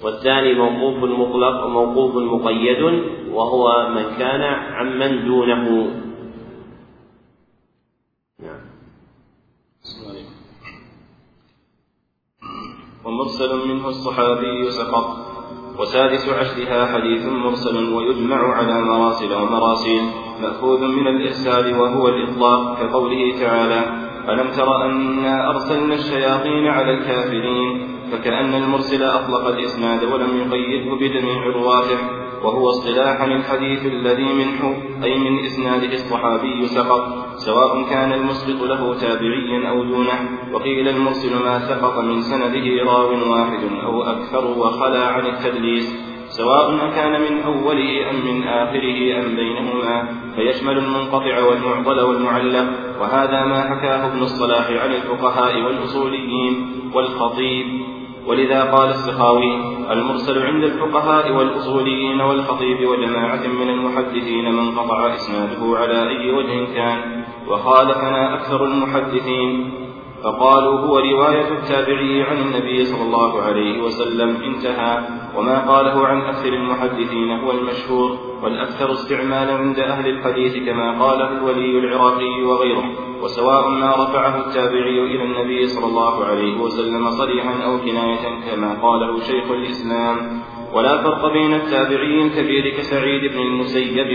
والثاني 0.04 0.54
موقوف 0.54 0.98
مطلق 1.04 1.66
وموقوف 1.66 2.16
مقيد 2.16 2.84
وهو 3.32 3.90
من 3.90 4.18
كان 4.18 4.42
عمن 4.74 5.26
دونه. 5.26 5.66
نعم. 8.40 8.62
ومرسل 13.06 13.68
منه 13.68 13.88
الصحابي 13.88 14.72
سقط 14.72 15.35
وسادس 15.80 16.30
عشرها 16.30 16.86
حديث 16.86 17.26
مرسل 17.26 17.94
ويجمع 17.94 18.56
على 18.56 18.82
مراسل 18.82 19.34
ومراسيل 19.34 20.02
مأخوذ 20.42 20.82
من 20.88 21.08
الإرسال 21.08 21.80
وهو 21.80 22.08
الإطلاق 22.08 22.80
كقوله 22.80 23.40
تعالى 23.40 23.82
ألم 24.30 24.52
تر 24.52 24.86
أنا 24.86 25.50
أرسلنا 25.50 25.94
الشياطين 25.96 26.68
على 26.68 26.92
الكافرين؟ 26.92 27.88
فكأن 28.12 28.54
المرسل 28.54 29.04
أطلق 29.04 29.48
الإسناد 29.48 30.04
ولم 30.04 30.38
يقيده 30.38 30.96
بجميع 30.96 31.46
رواته 31.46 32.25
وهو 32.44 32.70
اصطلاحا 32.70 33.26
الحديث 33.26 33.86
الذي 33.86 34.34
منه 34.34 34.78
أي 35.04 35.18
من 35.18 35.40
إسناده 35.40 35.94
الصحابي 35.94 36.68
سقط 36.68 37.04
سواء 37.36 37.90
كان 37.90 38.14
المسقط 38.14 38.62
له 38.64 39.00
تابعيا 39.00 39.70
أو 39.70 39.84
دونه 39.84 40.20
وقيل 40.54 40.88
المرسل 40.88 41.44
ما 41.44 41.60
سقط 41.60 42.00
من 42.00 42.22
سنده 42.22 42.84
راو 42.84 43.32
واحد 43.32 43.64
أو 43.84 44.04
أكثر 44.04 44.46
وخلا 44.60 45.06
عن 45.08 45.26
التدليس 45.26 46.16
سواء 46.30 46.92
كان 46.96 47.22
من 47.22 47.42
أوله 47.44 48.10
أم 48.10 48.16
من 48.26 48.44
آخره 48.44 49.20
أم 49.20 49.36
بينهما 49.36 50.08
فيشمل 50.36 50.78
المنقطع 50.78 51.44
والمعضل 51.44 52.02
والمعلق 52.02 52.68
وهذا 53.02 53.46
ما 53.46 53.62
حكاه 53.62 54.08
ابن 54.08 54.22
الصلاح 54.22 54.70
عن 54.70 54.92
الفقهاء 54.92 55.62
والأصوليين 55.62 56.72
والخطيب. 56.94 57.95
ولذا 58.28 58.64
قال 58.64 58.90
السخاوي 58.90 59.56
المرسل 59.92 60.46
عند 60.46 60.64
الفقهاء 60.64 61.32
والأصوليين 61.32 62.22
والخطيب 62.22 62.90
وجماعة 62.90 63.48
من 63.48 63.70
المحدثين 63.70 64.54
من 64.54 64.80
قطع 64.80 65.14
إسناده 65.14 65.78
على 65.78 66.10
أي 66.10 66.32
وجه 66.32 66.74
كان 66.74 67.24
وخالفنا 67.48 68.34
أكثر 68.34 68.66
المحدثين 68.66 69.72
فقالوا 70.24 70.80
هو 70.80 71.00
رواية 71.00 71.52
التابعي 71.52 72.24
عن 72.24 72.38
النبي 72.38 72.86
صلى 72.86 73.04
الله 73.04 73.42
عليه 73.42 73.84
وسلم 73.84 74.30
انتهى 74.44 75.04
وما 75.36 75.60
قاله 75.60 76.08
عن 76.08 76.22
أكثر 76.22 76.54
المحدثين 76.54 77.32
هو 77.32 77.52
المشهور 77.52 78.18
والأكثر 78.44 78.92
استعمالا 78.92 79.54
عند 79.54 79.80
أهل 79.80 80.10
الحديث 80.10 80.66
كما 80.66 81.04
قاله 81.04 81.32
الولي 81.32 81.80
العراقي 81.80 82.44
وغيره. 82.44 83.05
وسواء 83.22 83.70
ما 83.70 83.92
رفعه 83.92 84.48
التابعي 84.48 85.00
إلى 85.00 85.24
النبي 85.24 85.68
صلى 85.68 85.86
الله 85.86 86.26
عليه 86.26 86.58
وسلم 86.62 87.10
صريحا 87.10 87.64
أو 87.64 87.78
كناية 87.78 88.52
كما 88.52 88.74
قاله 88.82 89.20
شيخ 89.20 89.52
الإسلام. 89.52 90.42
ولا 90.74 91.04
فرق 91.04 91.34
بين 91.34 91.54
التابعي 91.54 92.22
الكبير 92.22 92.70
كسعيد 92.78 93.32
بن 93.32 93.42
المسيب 93.42 94.08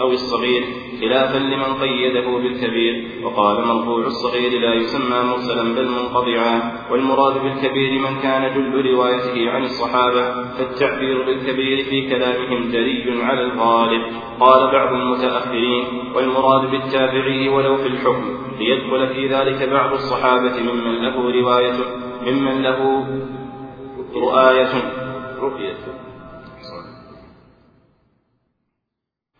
أو 0.00 0.12
الصغير. 0.12 0.64
خلافا 1.02 1.38
لمن 1.38 1.74
قيده 1.82 2.38
بالكبير. 2.38 3.04
وقال 3.24 3.66
مرفوع 3.66 4.06
الصغير 4.06 4.60
لا 4.60 4.74
يسمى 4.74 5.22
مرسلا 5.30 5.62
بل 5.62 5.88
منقطعا. 5.88 6.72
والمراد 6.90 7.42
بالكبير 7.42 8.00
من 8.00 8.20
كان 8.22 8.54
جل 8.54 8.90
روايته 8.90 9.50
عن 9.50 9.62
الصحابة 9.64 10.44
فالتعبير 10.44 11.22
بالكبير 11.26 11.84
في 11.84 12.10
كلامهم 12.10 12.70
جري 12.70 13.22
على 13.22 13.42
الغالب. 13.42 14.02
قال 14.40 14.72
بعض 14.72 14.92
المتأخرين 14.92 15.84
والمراد 16.14 16.70
بالتابعي 16.70 17.48
ولو 17.48 17.76
في 17.76 17.86
الحكم. 17.86 18.24
ليدخل 18.58 19.14
في 19.14 19.26
ذلك 19.26 19.68
بعض 19.68 19.92
الصحابة 19.92 20.72
ممن 20.72 20.94
له 21.02 21.40
رواية 21.40 21.78
ممن 22.26 22.62
له 22.62 23.06
رؤاية. 24.14 24.72
رؤية. 25.42 26.01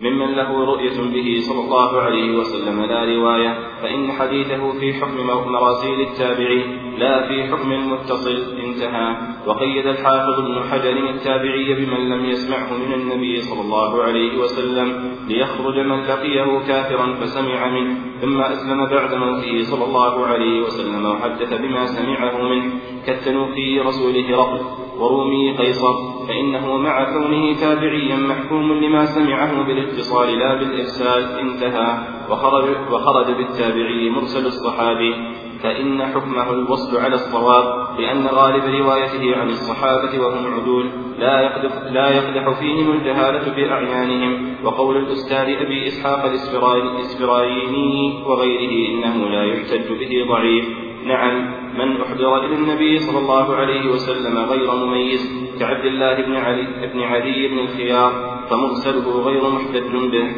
ممن 0.02 0.34
له 0.34 0.64
رؤية 0.64 0.98
به 1.14 1.40
صلى 1.40 1.60
الله 1.64 2.00
عليه 2.00 2.36
وسلم 2.36 2.82
لا 2.84 3.04
رواية. 3.04 3.58
فإن 3.82 4.12
حديثه 4.12 4.72
في 4.80 4.92
حكم 4.92 5.26
مراسيل 5.26 6.00
التابعي 6.00 6.64
لا 6.98 7.28
في 7.28 7.42
حكم 7.44 7.72
المتصل 7.72 8.56
انتهى. 8.64 9.16
وقيد 9.46 9.86
الحافظ 9.86 10.40
ابن 10.40 10.60
حجر 10.70 11.10
التابعي 11.10 11.74
بمن 11.74 12.08
لم 12.08 12.24
يسمعه 12.24 12.76
من 12.76 12.94
النبي 12.94 13.40
صلى 13.40 13.60
الله 13.60 14.02
عليه 14.02 14.38
وسلم. 14.38 15.11
ليخرج 15.32 15.78
من 15.78 16.00
لقيه 16.00 16.58
كافرا 16.68 17.14
فسمع 17.14 17.68
منه 17.68 17.96
ثم 18.20 18.40
أسلم 18.40 18.86
بعد 18.86 19.14
موته 19.14 19.62
صلى 19.62 19.84
الله 19.84 20.26
عليه 20.26 20.60
وسلم 20.60 21.06
وحدث 21.06 21.54
بما 21.54 21.86
سمعه 21.86 22.42
منه 22.42 22.72
كالتنوخي 23.06 23.80
رسوله 23.80 24.36
رقب 24.36 24.60
ورومي 24.98 25.56
قيصر 25.56 25.94
فإنه 26.28 26.76
مع 26.76 27.04
كونه 27.04 27.54
تابعيا 27.60 28.16
محكوم 28.16 28.72
لما 28.72 29.04
سمعه 29.04 29.66
بالاتصال 29.66 30.38
لا 30.38 30.54
بالإرسال 30.54 31.38
انتهى 31.38 31.98
وخرج, 32.30 32.92
وخرج 32.92 33.26
بالتابعي 33.36 34.10
مرسل 34.10 34.46
الصحابي 34.46 35.14
فإن 35.62 36.02
حكمه 36.02 36.50
الوصل 36.50 36.96
على 36.96 37.14
الصواب 37.14 37.98
لأن 37.98 38.26
غالب 38.26 38.64
روايته 38.64 39.36
عن 39.36 39.48
الصحابة 39.48 40.20
وهم 40.20 40.54
عدول 40.54 40.90
لا 41.18 41.40
يقدح, 41.40 41.92
لا 41.92 42.08
يقدح 42.10 42.58
فيهم 42.60 42.92
الجهالة 42.92 43.54
بأعيانهم 43.56 44.54
وقول 44.64 44.96
الأستاذ 44.96 45.36
أبي 45.36 45.86
إسحاق 45.88 46.24
الإسفرايني 46.24 48.22
وغيره 48.26 48.88
إنه 48.90 49.28
لا 49.28 49.44
يحتج 49.44 49.88
به 49.88 50.26
ضعيف. 50.28 50.64
نعم 51.06 51.54
من 51.78 52.00
أحضر 52.00 52.46
إلى 52.46 52.54
النبي 52.54 52.98
صلى 52.98 53.18
الله 53.18 53.54
عليه 53.54 53.90
وسلم 53.90 54.38
غير 54.38 54.74
مميز 54.74 55.52
كعبد 55.60 55.84
الله 55.84 56.22
بن 56.22 56.36
علي 56.36 56.66
بن 56.94 57.02
علي 57.02 57.48
بن 57.48 57.58
الخيار 57.58 58.12
فمرسله 58.50 59.22
غير 59.22 59.50
محتج 59.50 60.10
به. 60.12 60.32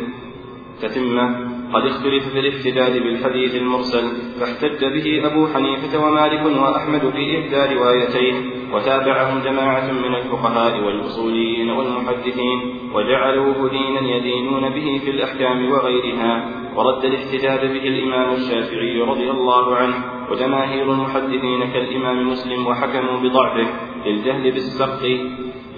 تتمة. 0.83 1.54
قد 1.75 1.87
اختلف 1.87 2.29
في 2.29 2.39
الاحتجاج 2.41 3.03
بالحديث 3.03 3.55
المرسل 3.55 4.05
فاحتج 4.41 4.85
به 4.85 5.27
أبو 5.27 5.47
حنيفة 5.47 6.07
ومالك 6.07 6.47
وأحمد 6.63 7.01
في 7.01 7.39
إحدى 7.39 7.75
روايتين 7.75 8.51
وتابعهم 8.73 9.43
جماعة 9.45 9.93
من 9.93 10.15
الفقهاء 10.15 10.85
والأصوليين 10.85 11.71
والمحدثين 11.71 12.59
وجعلوه 12.95 13.71
دينا 13.71 14.17
يدينون 14.17 14.69
به 14.69 15.01
في 15.05 15.11
الأحكام 15.11 15.71
وغيرها 15.73 16.49
ورد 16.77 17.05
الاحتجاج 17.05 17.61
به 17.61 17.89
الإمام 17.89 18.35
الشافعي 18.35 19.01
رضي 19.01 19.31
الله 19.31 19.77
عنه 19.77 19.95
وجماهير 20.31 20.93
المحدثين 20.93 21.73
كالإمام 21.73 22.29
مسلم 22.29 22.67
وحكموا 22.67 23.21
بضعفه 23.21 23.67
للجهل 24.07 24.51
بالسبق 24.51 25.03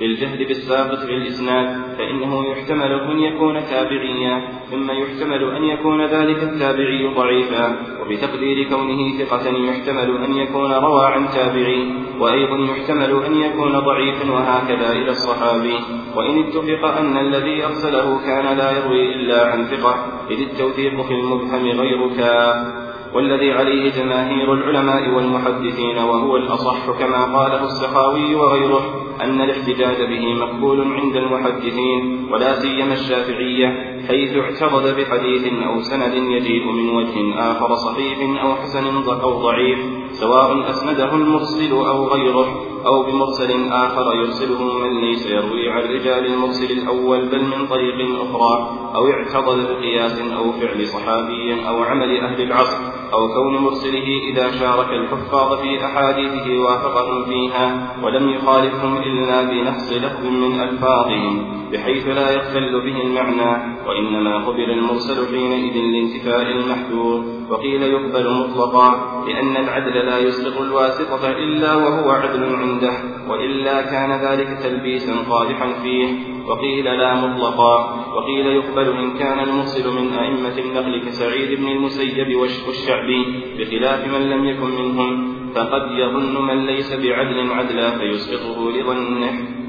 للجهل 0.00 0.44
بالسابق 0.44 1.02
الإسناد 1.02 1.96
فإنه 1.98 2.50
يحتمل 2.50 2.92
أن 2.92 3.18
يكون 3.18 3.60
تابعيا 3.64 4.48
ثم 4.70 4.90
يحتمل 4.90 5.56
أن 5.56 5.64
يكون 5.64 6.06
ذلك 6.06 6.42
التابعي 6.42 7.14
ضعيفا. 7.16 7.76
وبتقدير 8.02 8.68
كونه 8.68 9.18
ثقة 9.18 9.48
يحتمل 9.48 10.24
أن 10.24 10.34
يكون 10.36 10.72
روى 10.72 11.06
عن 11.06 11.28
تابعي 11.28 11.92
وأيضا 12.20 12.56
يحتمل 12.56 13.24
أن 13.26 13.36
يكون 13.36 13.78
ضعيفا 13.78 14.32
وهكذا 14.32 14.92
إلى 14.92 15.10
الصحابي. 15.10 15.78
وإن 16.16 16.38
اتفق 16.38 16.84
أن 16.84 17.16
الذي 17.16 17.64
أرسله 17.64 18.18
كان 18.26 18.56
لا 18.58 18.70
يروي 18.70 19.14
إلا 19.14 19.46
عن 19.52 19.64
ثقة 19.64 19.94
إذ 20.30 20.40
التوثيق 20.40 21.02
في 21.02 21.14
المبهم 21.14 21.80
غير 21.80 22.08
كاف 22.16 22.86
والذي 23.14 23.52
عليه 23.52 23.90
جماهير 23.90 24.52
العلماء 24.52 25.08
والمحدثين 25.08 25.98
وهو 25.98 26.36
الأصح 26.36 26.90
كما 26.98 27.38
قاله 27.38 27.64
السخاوي 27.64 28.34
وغيره. 28.34 29.05
أن 29.20 29.40
الاحتجاج 29.40 29.96
به 30.08 30.34
مقبول 30.34 30.80
عند 30.92 31.16
المحدثين 31.16 32.28
ولا 32.32 32.52
سيما 32.52 32.94
الشافعية 32.94 33.96
حيث 34.08 34.36
اعترض 34.36 34.96
بحديث 34.96 35.52
أو 35.66 35.80
سند 35.80 36.14
يجيء 36.14 36.72
من 36.72 36.88
وجه 36.88 37.40
آخر 37.50 37.74
صحيح 37.74 38.42
أو 38.42 38.54
حسن 38.54 38.86
أو 38.86 39.42
ضعيف 39.42 39.78
سواء 40.12 40.70
أسنده 40.70 41.14
المرسل 41.14 41.72
أو 41.72 42.06
غيره 42.06 42.66
أو 42.86 43.02
بمرسل 43.02 43.72
آخر 43.72 44.14
يرسله 44.14 44.62
من 44.62 45.00
ليس 45.00 45.26
يروي 45.26 45.68
عن 45.70 45.82
رجال 45.82 46.26
المرسل 46.26 46.78
الأول 46.78 47.28
بل 47.28 47.44
من 47.44 47.66
طريق 47.66 48.20
أخرى 48.20 48.70
أو 48.94 49.06
اعتضد 49.06 49.66
بقياس 49.70 50.20
أو 50.20 50.52
فعل 50.52 50.86
صحابي 50.86 51.68
أو 51.68 51.82
عمل 51.82 52.16
أهل 52.20 52.42
العصر. 52.42 52.85
أو 53.12 53.28
كون 53.28 53.56
مرسله 53.56 54.08
إذا 54.30 54.50
شارك 54.50 54.90
الحفاظ 54.90 55.60
في 55.60 55.84
أحاديثه 55.84 56.58
وافقهم 56.58 57.24
فيها 57.24 57.96
ولم 58.02 58.28
يخالفهم 58.28 58.96
إلا 58.96 59.42
بنفس 59.42 59.92
لفظ 59.92 60.26
من 60.26 60.60
ألفاظهم 60.60 61.56
بحيث 61.72 62.06
لا 62.06 62.30
يختل 62.30 62.80
به 62.80 63.02
المعنى. 63.02 63.75
وإنما 63.88 64.46
قبل 64.46 64.70
المرسل 64.70 65.26
حينئذ 65.26 65.76
لانتفاء 65.76 66.42
المحذور 66.42 67.24
وقيل 67.50 67.82
يقبل 67.82 68.30
مطلقا 68.30 69.22
لأن 69.26 69.56
العدل 69.56 70.06
لا 70.06 70.18
يسقط 70.18 70.60
الواسطة 70.60 71.30
إلا 71.30 71.74
وهو 71.74 72.10
عدل 72.10 72.56
عنده 72.56 72.92
وإلا 73.28 73.82
كان 73.82 74.12
ذلك 74.12 74.48
تلبيسا 74.62 75.14
قادحا 75.30 75.72
فيه. 75.82 76.36
وقيل 76.46 76.84
لا 76.84 77.14
مطلقا 77.14 78.04
وقيل 78.14 78.46
يقبل 78.46 78.88
إن 78.88 79.18
كان 79.18 79.38
المرسل 79.48 79.90
من 79.90 80.12
أئمة 80.12 80.58
النقل 80.58 81.02
كسعيد 81.06 81.60
بن 81.60 81.68
المسيب 81.68 82.36
والشعبي 82.66 83.24
بخلاف 83.58 84.06
من 84.14 84.30
لم 84.30 84.44
يكن 84.44 84.70
منهم 84.70 85.36
فقد 85.54 85.90
يظن 85.90 86.46
من 86.46 86.66
ليس 86.66 86.92
بعدل 86.92 87.52
عدلا 87.52 87.98
فيسقطه 87.98 88.70
لظنه. 88.70 89.65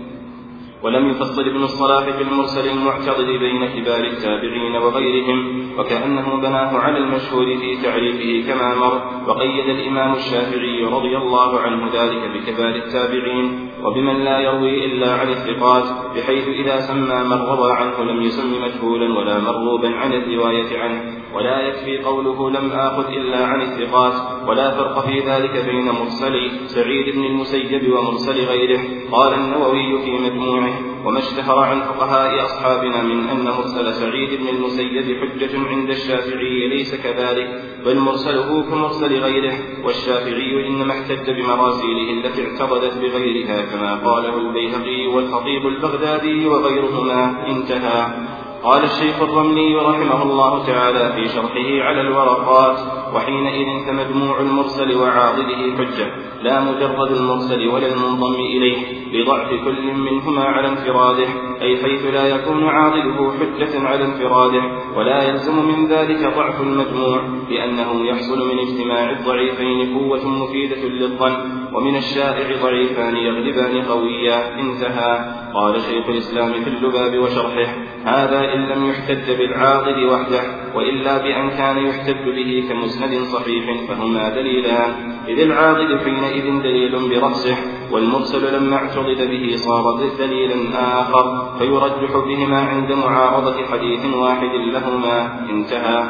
ولم 0.84 1.10
يفصل 1.10 1.42
ابن 1.42 1.64
الصلاح 1.64 2.04
في 2.04 2.22
المرسل 2.22 2.70
المعتضد 2.70 3.26
بين 3.26 3.66
كبار 3.66 4.04
التابعين 4.04 4.76
وغيرهم 4.76 5.70
وكأنه 5.80 6.36
بناه 6.36 6.78
على 6.78 6.98
المشهور 6.98 7.46
في 7.46 7.82
تعريفه 7.84 8.54
كما 8.54 8.76
مر 8.76 9.02
وقيد 9.28 9.70
الإمام 9.70 10.14
الشافعي 10.14 10.84
رضي 10.84 11.18
الله 11.18 11.60
عنه 11.60 11.90
ذلك 11.94 12.32
بكبار 12.34 12.76
التابعين 12.76 13.70
وبمن 13.84 14.24
لا 14.24 14.40
يروي 14.40 14.86
إلا 14.86 15.14
عن 15.14 15.30
الثقات 15.30 15.84
بحيث 16.16 16.48
إذا 16.48 16.80
سمى 16.80 17.24
من 17.24 17.42
روى 17.42 17.72
عنه 17.72 18.04
لم 18.04 18.22
يسم 18.22 18.64
مجهولا 18.64 19.20
ولا 19.20 19.40
مرغوبا 19.40 19.90
عن 19.90 20.14
الرواية 20.14 20.80
عنه. 20.80 21.02
ولا 21.34 21.62
يكفي 21.62 21.98
قوله 21.98 22.50
لم 22.50 22.72
آخذ 22.72 23.08
إلا 23.08 23.46
عن 23.46 23.62
الثقات 23.62 24.14
ولا 24.48 24.72
فرق 24.72 25.06
في 25.06 25.20
ذلك 25.20 25.66
بين 25.66 25.92
مرسل 25.92 26.52
سعيد 26.66 27.16
بن 27.16 27.26
المسيب 27.26 27.94
ومرسل 27.94 28.46
غيره. 28.46 28.80
قال 29.12 29.34
النووي 29.34 30.02
في 30.02 30.12
مجموعه 30.12 30.74
وما 31.06 31.20
اشتهر 31.20 31.60
عن 31.60 31.82
فقهاء 31.82 32.46
أصحابنا 32.46 33.04
من 33.04 33.30
أن 33.30 33.44
مرسل 33.44 33.94
سعيد 33.94 34.42
بن 34.42 34.48
المسيب 34.48 35.18
حجة 35.18 35.68
عند 35.68 35.90
الشافعي 35.90 36.68
ليس 36.68 36.96
كذلك 36.96 37.62
بل 37.86 37.98
مرسله 37.98 38.64
كمرسل 38.64 39.20
غيره. 39.20 39.54
والشافعي 39.84 40.68
إنما 40.68 40.94
احتج 40.94 41.30
بمراسيله 41.30 42.12
التي 42.14 42.48
اعتقدت 42.48 42.98
بغيرها 42.98 43.62
كما 43.62 43.96
قاله 43.96 44.38
البيهقي 44.38 45.08
والخطيب 45.08 45.68
البغدادي 45.68 46.48
وغيرهما. 46.48 47.48
انتهى. 47.48 48.47
قال 48.64 48.84
الشيخ 48.84 49.22
الرملي 49.22 49.76
رحمه 49.76 50.24
الله 50.24 50.66
تعالى 50.66 51.14
في 51.14 51.28
شرحه 51.30 51.88
على 51.88 52.02
الورقات 52.02 52.78
وحينئذ 53.16 53.86
فمجموع 53.86 54.40
المرسل 54.40 54.98
وعاضده 54.98 55.78
حجة 55.78 56.08
لا 56.42 56.60
مجرد 56.62 57.12
المرسل 57.12 57.68
ولا 57.68 57.88
المنضم 57.94 58.36
إليه 58.36 58.78
لضعف 59.14 59.50
كل 59.50 59.94
منهما 59.94 60.44
على 60.44 60.68
انفراده 60.68 61.28
أي 61.62 61.78
حيث 61.84 62.06
لا 62.14 62.28
يكون 62.36 62.64
عاضده 62.64 63.32
حجة 63.40 63.88
على 63.88 64.06
انفراده 64.06 64.62
ولا 64.96 65.24
يلزم 65.24 65.66
من 65.68 65.88
ذلك 65.88 66.34
ضعف 66.36 66.62
المجموع 66.62 67.22
لأنه 67.50 68.06
يحصل 68.06 68.48
من 68.48 68.60
اجتماع 68.60 69.10
الضعيفين 69.12 69.98
قوة 69.98 70.28
مفيدة 70.28 70.88
للظن 70.88 71.36
ومن 71.74 71.96
الشائع 71.96 72.62
ضعيفان 72.64 73.18
يغلبان 73.18 73.82
قويا 73.82 74.60
انتهى. 74.60 75.34
قال 75.54 75.82
شيخ 75.82 76.10
الإسلام 76.10 76.54
في 76.54 76.70
اللباب 76.70 77.18
وشرحه 77.20 77.74
هذا 78.06 78.54
إن 78.54 78.66
لم 78.66 78.90
يحتج 78.90 79.32
بالعاضد 79.38 80.04
وحده. 80.04 80.42
وإلا 80.78 81.18
بأن 81.18 81.50
كان 81.50 81.78
يحتج 81.78 82.26
به 82.38 82.64
كمسند 82.70 83.24
صحيح 83.24 83.88
فهما 83.88 84.30
دليلان 84.30 84.92
إذ 85.28 85.40
العاضد 85.40 85.98
حينئذ 86.04 86.62
دليل 86.64 87.10
برأسه 87.10 87.58
والمرسل 87.92 88.54
لما 88.58 88.76
اعتضد 88.76 89.30
به 89.30 89.56
صار 89.56 90.00
دليلا 90.20 90.56
آخر 91.02 91.54
فيرجح 91.60 92.18
بهما 92.28 92.58
عند 92.58 92.92
معارضة 92.92 93.66
حديث 93.66 94.16
واحد 94.16 94.56
لهما. 94.74 95.40
انتهى. 95.50 96.04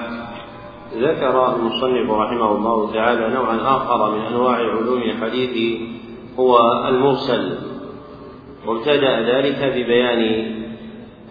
ذكر 0.98 1.56
المصنف 1.56 2.12
رحمه 2.12 2.52
الله 2.52 2.94
تعالى 2.94 3.34
نوعا 3.34 3.58
آخر 3.78 4.12
من 4.12 4.22
أنواع 4.22 4.56
علوم 4.56 5.02
الحديث 5.02 5.82
هو 6.40 6.58
المرسل. 6.88 7.58
وابتدأ 8.68 9.22
ذلك 9.22 9.74
ببيان 9.76 10.57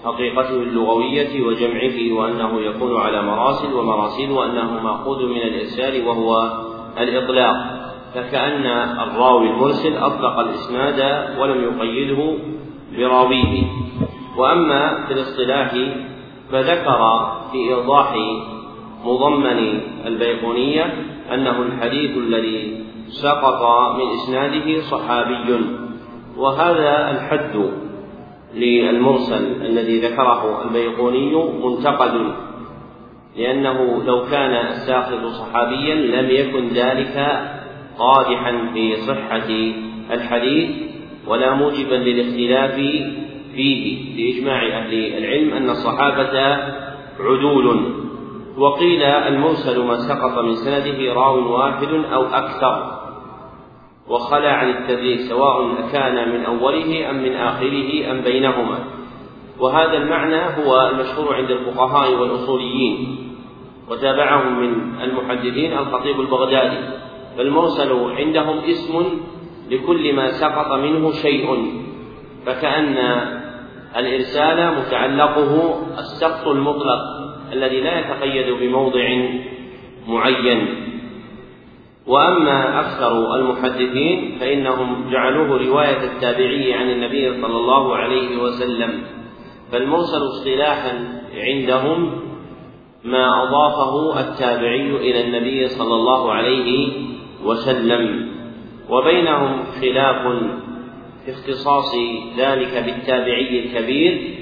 حقيقته 0.06 0.56
اللغوية 0.56 1.46
وجمعه 1.46 2.12
وأنه 2.12 2.60
يكون 2.60 3.00
على 3.00 3.22
مراسل 3.22 3.74
ومراسيل 3.74 4.30
وأنه 4.30 4.82
مأخوذ 4.82 5.26
من 5.26 5.42
الإرسال 5.42 6.06
وهو 6.06 6.50
الإطلاق. 6.98 7.56
فكأن 8.14 8.66
الراوي 9.06 9.50
المرسل 9.50 9.96
أطلق 9.96 10.38
الإسناد 10.38 11.00
ولم 11.38 11.64
يقيده 11.64 12.38
براويه. 12.96 13.62
وأما 14.36 15.06
في 15.06 15.12
الاصطلاح 15.12 15.74
فذكر 16.52 17.32
في 17.52 17.58
إيضاح 17.58 18.14
مضمن 19.04 19.80
البيقونية 20.06 20.84
أنه 21.34 21.62
الحديث 21.62 22.16
الذي 22.16 22.84
سقط 23.08 23.62
من 23.96 24.10
إسناده 24.10 24.80
صحابي. 24.80 25.60
وهذا 26.36 27.10
الحد 27.10 27.85
للمرسل 28.56 29.62
الذي 29.62 30.00
ذكره 30.00 30.62
البيقوني 30.64 31.34
منتقد 31.64 32.32
لأنه 33.36 34.04
لو 34.04 34.22
كان 34.22 34.66
الساقط 34.66 35.26
صحابيا 35.26 35.94
لم 35.94 36.30
يكن 36.30 36.68
ذلك 36.68 37.16
قادحا 37.98 38.70
في 38.74 38.96
صحة 38.96 39.48
الحديث 40.10 40.70
ولا 41.26 41.54
موجبا 41.54 41.94
للاختلاف 41.94 42.74
فيه. 43.54 44.06
لإجماع 44.16 44.66
أهل 44.78 44.94
العلم 45.18 45.52
أن 45.52 45.70
الصحابة 45.70 46.56
عدول. 47.20 47.92
وقيل 48.58 49.02
المرسل 49.02 49.84
ما 49.84 49.96
سقط 49.96 50.38
من 50.44 50.54
سنده 50.54 51.12
راو 51.14 51.52
واحد 51.52 51.88
أو 52.12 52.22
أكثر. 52.22 53.05
وخلى 54.08 54.48
عن 54.48 54.70
التدليس 54.70 55.28
سواء 55.28 55.88
كان 55.92 56.28
من 56.28 56.44
أوله 56.44 57.10
أم 57.10 57.22
من 57.22 57.34
آخره 57.34 58.10
أم 58.10 58.20
بينهما. 58.20 58.78
وهذا 59.60 59.96
المعنى 59.96 60.36
هو 60.36 60.88
المشهور 60.88 61.34
عند 61.34 61.50
الفقهاء 61.50 62.14
والأصوليين 62.14 63.18
وتابعهم 63.90 64.60
من 64.60 65.00
المحدثين 65.02 65.72
الخطيب 65.72 66.20
البغدادي. 66.20 66.78
فالمرسل 67.36 68.10
عندهم 68.16 68.58
اسم 68.58 69.04
لكل 69.70 70.14
ما 70.14 70.30
سقط 70.30 70.72
منه 70.72 71.12
شيء 71.12 71.72
فكأن 72.46 72.96
الإرسال 73.96 74.78
متعلقه 74.78 75.82
السقط 75.98 76.48
المطلق 76.48 77.00
الذي 77.52 77.80
لا 77.80 78.00
يتقيد 78.00 78.60
بموضع 78.60 79.28
معين. 80.08 80.85
وأما 82.06 82.80
أكثر 82.80 83.34
المحدثين 83.34 84.38
فإنهم 84.40 85.10
جعلوه 85.10 85.66
رواية 85.66 86.04
التابعي 86.04 86.74
عن 86.74 86.90
النبي 86.90 87.42
صلى 87.42 87.56
الله 87.56 87.96
عليه 87.96 88.36
وسلم 88.36 89.02
فالمرسل 89.72 90.18
اصطلاحا 90.26 91.22
عندهم 91.34 92.10
ما 93.04 93.42
أضافه 93.42 94.20
التابعي 94.20 94.90
إلى 94.96 95.24
النبي 95.24 95.68
صلى 95.68 95.94
الله 95.94 96.32
عليه 96.32 96.92
وسلم 97.44 98.28
وبينهم 98.90 99.64
خلاف 99.80 100.22
في 101.24 101.32
اختصاص 101.32 101.94
ذلك 102.38 102.84
بالتابعي 102.86 103.64
الكبير 103.64 104.34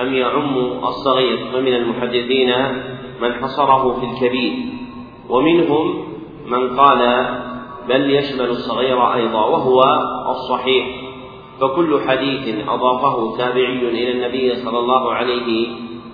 أم 0.00 0.14
يعم 0.14 0.58
الصغير 0.58 1.38
فمن 1.52 1.74
المحدثين 1.74 2.52
من 3.20 3.32
حصره 3.34 4.00
في 4.00 4.06
الكبير 4.06 4.52
ومنهم 5.28 6.10
من 6.46 6.76
قال 6.80 7.26
بل 7.88 8.10
يشمل 8.10 8.50
الصغير 8.50 9.14
أيضا 9.14 9.46
وهو 9.46 9.82
الصحيح 10.30 10.86
فكل 11.60 12.00
حديث 12.08 12.68
أضافه 12.68 13.36
تابعي 13.36 13.88
إلى 13.88 14.12
النبي 14.12 14.54
صلى 14.54 14.78
الله 14.78 15.14
عليه 15.14 15.68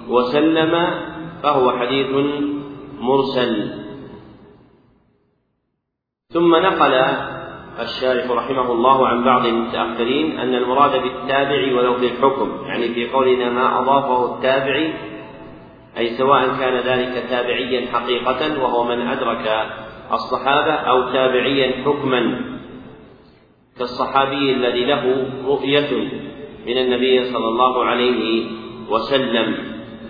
وسلم 0.09 0.91
فهو 1.43 1.71
حديث 1.71 2.27
مرسل. 3.01 3.71
ثم 6.33 6.57
نقل 6.57 6.95
الشارح 7.81 8.31
رحمه 8.31 8.73
الله 8.73 9.09
عن 9.09 9.25
بعض 9.25 9.47
المتأخرين 9.47 10.39
أن 10.39 10.55
المراد 10.55 11.03
بالتابع 11.03 11.77
ولو 11.77 11.95
في 11.95 12.07
الحكم 12.07 12.67
يعني 12.67 12.95
في 12.95 13.11
قولنا 13.11 13.51
ما 13.51 13.79
أضافه 13.79 14.35
التابعي 14.35 14.95
أي 15.99 16.17
سواء 16.17 16.49
كان 16.61 16.75
ذلك 16.77 17.27
تابعيا 17.31 17.87
حقيقة 17.93 18.63
وهو 18.63 18.85
من 18.85 19.01
أدرك 19.01 19.67
الصحابة 20.13 20.73
أو 20.73 21.13
تابعيا 21.13 21.85
حكما 21.85 22.41
كالصحابي 23.79 24.53
الذي 24.53 24.85
له 24.85 25.31
رؤية 25.47 26.09
من 26.67 26.79
النبي 26.79 27.25
صلى 27.25 27.49
الله 27.49 27.85
عليه 27.85 28.47
وسلم 28.91 29.57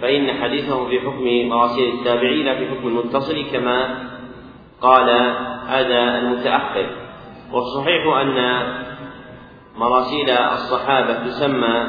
فإن 0.00 0.32
حديثه 0.32 0.88
في 0.88 1.00
حكم 1.00 1.48
مراسيل 1.48 1.94
التابعين 1.94 2.46
لا 2.46 2.54
في 2.54 2.66
حكم 2.66 2.88
المتصل 2.88 3.44
كما 3.52 4.09
قال 4.80 5.11
هذا 5.66 6.18
المتأخر. 6.18 6.87
والصحيح 7.52 8.06
أن 8.06 8.62
مراسيل 9.76 10.30
الصحابة 10.30 11.12
تسمى 11.12 11.87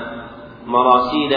مراسيل 0.65 1.35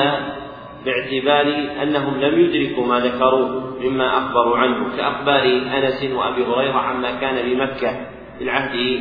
باعتبار 0.84 1.68
أنهم 1.82 2.20
لم 2.20 2.40
يدركوا 2.40 2.86
ما 2.86 3.00
ذكروه 3.00 3.76
مما 3.80 4.18
أخبروا 4.18 4.58
عنه 4.58 4.96
كأخبار 4.96 5.44
أنس 5.76 6.04
وأبي 6.12 6.44
هريرة 6.44 6.78
عما 6.78 7.20
كان 7.20 7.50
بمكة 7.50 8.06
في 8.38 8.44
العهد 8.44 9.00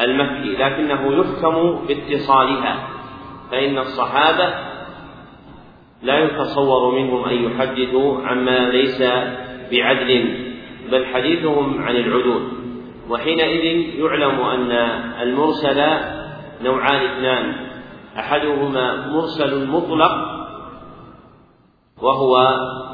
المكي 0.00 0.56
لكنه 0.56 1.20
يحكم 1.20 1.86
باتصالها 1.88 2.88
فإن 3.50 3.78
الصحابة 3.78 4.54
لا 6.02 6.18
يتصور 6.18 6.94
منهم 6.94 7.24
أن 7.24 7.44
يحدثوا 7.44 8.26
عما 8.26 8.70
ليس 8.70 9.02
بعدل 9.72 10.50
بل 10.90 11.06
حديثهم 11.06 11.82
عن 11.82 11.96
العدول. 11.96 12.42
وحينئذ 13.10 13.64
يعلم 13.98 14.40
أن 14.40 14.70
المرسل 15.22 15.84
نوعان 16.64 17.04
اثنان 17.04 17.54
أحدهما 18.18 19.06
مرسل 19.06 19.68
مطلق 19.68 20.39
وهو 22.02 22.36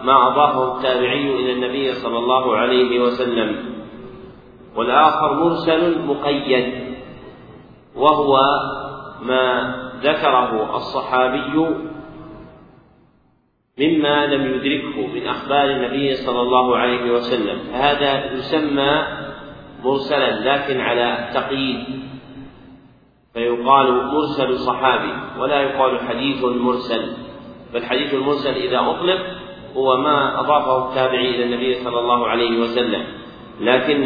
ما 0.03 0.29
أضافه 0.29 0.77
التابعي 0.77 1.35
إلى 1.35 1.53
النبي 1.53 1.93
صلى 1.93 2.19
الله 2.19 2.57
عليه 2.57 3.01
وسلم. 3.01 3.77
والآخر 4.77 5.35
مرسل 5.35 6.07
مقيد 6.07 6.75
وهو 7.97 8.41
ما 9.23 9.75
ذكره 10.03 10.77
الصحابي 10.77 11.77
مما 13.79 14.27
لم 14.27 14.55
يدركه 14.55 15.07
من 15.07 15.27
أخبار 15.27 15.71
النبي 15.71 16.15
صلى 16.15 16.41
الله 16.41 16.77
عليه 16.77 17.11
وسلم. 17.13 17.59
فهذا 17.59 18.33
يسمى 18.33 19.03
مرسلا 19.85 20.31
لكن 20.55 20.81
على 20.81 21.31
تقييد. 21.35 21.85
فيقال 23.35 24.07
مرسل 24.07 24.59
صحابي 24.59 25.41
ولا 25.41 25.61
يقال 25.61 26.01
حديث 26.01 26.45
مرسل. 26.45 27.26
فالحديث 27.77 28.15
المرسل 28.15 28.51
إذا 28.51 28.81
أطلق 28.81 29.21
هو 29.77 29.97
ما 29.97 30.41
أضافه 30.41 30.89
التابعي 30.89 31.31
إلى 31.31 31.45
النبي 31.45 31.75
صلى 31.75 32.01
الله 32.01 32.27
عليه 32.27 32.61
وسلم 32.61 33.05
لكن 33.61 34.05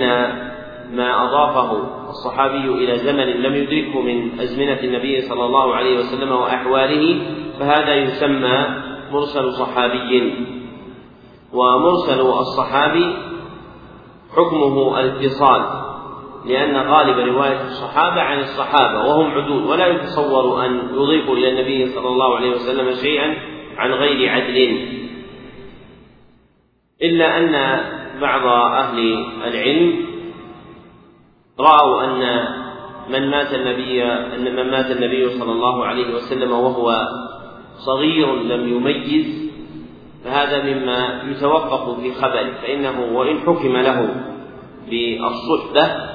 ما 0.92 1.24
أضافه 1.24 1.78
الصحابي 2.08 2.64
إلى 2.68 2.96
زمن 2.96 3.24
لم 3.24 3.54
يدركه 3.54 4.00
من 4.00 4.40
أزمنة 4.40 4.80
النبي 4.80 5.20
صلى 5.20 5.44
الله 5.44 5.74
عليه 5.74 5.98
وسلم 5.98 6.32
وأحواله 6.32 7.22
فهذا 7.58 7.94
يسمى 7.94 8.66
مرسل 9.12 9.52
صحابي. 9.52 10.34
ومرسل 11.52 12.20
الصحابي 12.20 13.16
حكمه 14.36 15.00
الاتصال 15.00 15.80
لأن 16.46 16.76
غالب 16.76 17.18
رواية 17.18 17.60
الصحابة 17.66 18.20
عن 18.20 18.38
الصحابة 18.38 19.08
وهم 19.08 19.30
عدول 19.30 19.62
ولا 19.62 19.86
يتصور 19.86 20.66
أن 20.66 20.76
يضيفوا 20.94 21.36
إلى 21.36 21.48
النبي 21.48 21.86
صلى 21.86 22.08
الله 22.08 22.36
عليه 22.36 22.50
وسلم 22.50 22.94
شيئا 22.94 23.49
عن 23.76 23.90
غير 23.90 24.30
عدل. 24.30 24.88
إلا 27.02 27.38
أن 27.38 27.80
بعض 28.20 28.46
أهل 28.76 29.26
العلم 29.44 30.06
رأوا 31.60 32.04
أن 32.04 32.44
من 33.10 33.30
مات 33.30 33.54
النبي 33.54 34.04
أن 34.04 34.56
من 34.56 34.70
مات 34.70 34.90
النبي 34.90 35.28
صلى 35.28 35.52
الله 35.52 35.84
عليه 35.84 36.14
وسلم 36.14 36.52
وهو 36.52 37.08
صغير 37.86 38.34
لم 38.34 38.68
يميز 38.68 39.50
فهذا 40.24 40.62
مما 40.62 41.22
يتوقف 41.30 42.00
في 42.00 42.14
خبره 42.14 42.52
فإنه 42.62 43.00
وإن 43.12 43.40
حكم 43.40 43.76
له 43.76 44.14
بالصحبة 44.90 46.10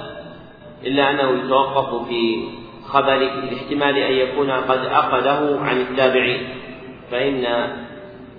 إلا 0.86 1.12
أنه 1.12 1.44
يتوقف 1.44 2.08
في 2.08 2.44
خبره 2.88 3.50
باحتمال 3.50 3.98
أن 3.98 4.14
يكون 4.14 4.52
قد 4.52 4.86
أخذه 4.86 5.60
عن 5.60 5.82
التابعين. 5.82 6.48
فإن 7.12 7.68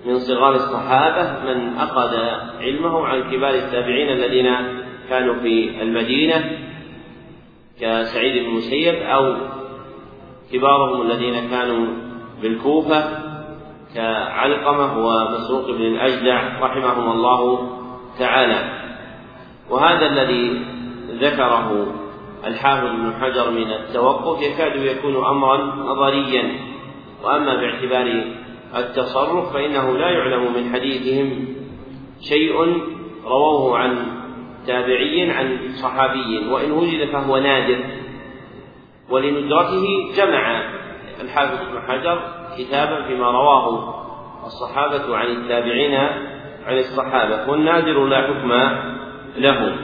من 0.05 0.19
صغار 0.19 0.55
الصحابة 0.55 1.53
من 1.53 1.77
أخذ 1.77 2.15
علمه 2.59 3.07
عن 3.07 3.31
كبار 3.31 3.53
التابعين 3.53 4.09
الذين 4.09 4.55
كانوا 5.09 5.33
في 5.33 5.81
المدينة 5.81 6.51
كسعيد 7.81 8.43
بن 8.43 8.49
المسيب 8.49 8.95
أو 8.95 9.35
كبارهم 10.53 11.01
الذين 11.01 11.49
كانوا 11.49 11.87
بالكوفة 12.41 13.03
كعلقمة 13.95 14.97
ومسروق 15.07 15.71
بن 15.71 15.81
الأجدع 15.81 16.59
رحمهم 16.59 17.11
الله 17.11 17.69
تعالى. 18.19 18.87
وهذا 19.69 20.05
الذي 20.05 20.61
ذكره 21.21 21.87
الحافظ 22.47 22.85
ابن 22.85 23.13
حجر 23.21 23.51
من 23.51 23.71
التوقف 23.71 24.41
يكاد 24.41 24.75
يكون 24.75 25.25
أمرا 25.25 25.57
نظريا 25.75 26.43
وأما 27.23 27.55
باعتبار 27.55 28.23
التصرف 28.75 29.53
فإنه 29.53 29.97
لا 29.97 30.09
يعلم 30.09 30.53
من 30.53 30.73
حديثهم 30.73 31.47
شيء 32.21 32.83
رووه 33.25 33.77
عن 33.77 33.97
تابعي 34.67 35.31
عن 35.31 35.59
صحابي 35.73 36.47
وإن 36.49 36.71
وجد 36.71 37.09
فهو 37.11 37.37
نادر. 37.37 37.79
ولندرته 39.09 39.85
جمع 40.17 40.63
الحافظ 41.21 41.67
ابن 41.67 41.81
حجر 41.87 42.21
كتابا 42.57 43.07
فيما 43.07 43.31
رواه 43.31 43.95
الصحابة 44.45 45.17
عن 45.17 45.27
التابعين 45.27 45.95
عن 46.65 46.77
الصحابة 46.77 47.51
والنادر 47.51 48.05
لا 48.05 48.27
حكم 48.27 48.51
له. 49.37 49.75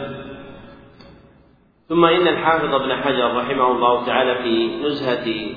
ثم 1.89 2.05
إن 2.05 2.27
الحافظ 2.27 2.75
ابن 2.75 2.95
حجر 2.95 3.37
رحمه 3.37 3.71
الله 3.71 4.05
تعالى 4.05 4.35
في 4.35 4.83
نزهة 4.83 5.55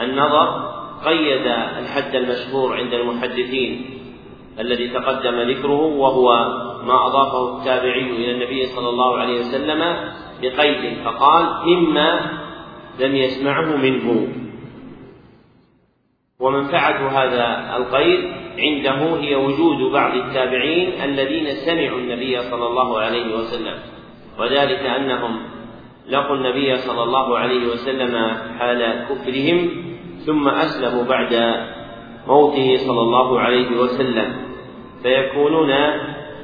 النظر 0.00 0.79
قيد 1.04 1.46
الحد 1.78 2.14
المشهور 2.14 2.76
عند 2.76 2.92
المحدثين 2.94 4.00
الذي 4.60 4.88
تقدم 4.88 5.40
ذكره 5.40 5.80
وهو 5.80 6.28
ما 6.86 7.06
أضافه 7.06 7.58
التابعي 7.58 8.10
إلى 8.10 8.30
النبي 8.32 8.66
صلى 8.66 8.88
الله 8.88 9.18
عليه 9.18 9.40
وسلم 9.40 10.10
بقيد 10.42 10.98
فقال 11.04 11.46
مما 11.66 12.40
لم 13.00 13.16
يسمعه 13.16 13.76
منه. 13.76 14.28
ومنفعة 16.40 17.08
هذا 17.08 17.76
القيد 17.76 18.32
عنده 18.58 19.20
هي 19.20 19.34
وجود 19.34 19.92
بعض 19.92 20.16
التابعين 20.16 21.02
الذين 21.02 21.54
سمعوا 21.54 21.98
النبي 21.98 22.40
صلى 22.42 22.66
الله 22.66 22.98
عليه 22.98 23.34
وسلم 23.36 23.78
وذلك 24.38 24.80
أنهم 24.80 25.42
لقوا 26.08 26.36
النبي 26.36 26.76
صلى 26.76 27.02
الله 27.02 27.38
عليه 27.38 27.66
وسلم 27.66 28.36
حال 28.58 29.06
كفرهم 29.08 29.89
ثم 30.26 30.48
أسلموا 30.48 31.04
بعد 31.04 31.32
موته 32.28 32.76
صلى 32.76 33.00
الله 33.00 33.40
عليه 33.40 33.70
وسلم. 33.80 34.32
فيكونون 35.02 35.72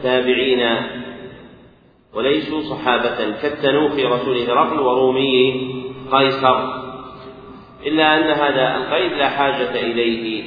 تابعين 0.03 0.77
وليسوا 2.15 2.61
صحابة. 2.61 3.19
كالتنوخ 3.43 3.93
رسول 3.93 4.37
هرقل 4.37 4.81
ورومي 4.81 5.73
قيصر. 6.12 6.59
إلا 7.87 8.17
أن 8.17 8.23
هذا 8.23 8.77
القيد 8.77 9.12
لا 9.12 9.29
حاجة 9.29 9.81
إليه 9.81 10.45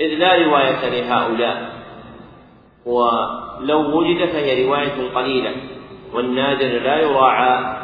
إذ 0.00 0.08
لا 0.08 0.46
رواية 0.46 0.88
لهؤلاء. 0.88 1.72
ولو 2.86 3.98
وجد 3.98 4.24
فهي 4.24 4.66
رواية 4.66 5.08
قليلة 5.14 5.52
والنادر 6.14 6.66
لا 6.66 7.00
يراعى 7.00 7.76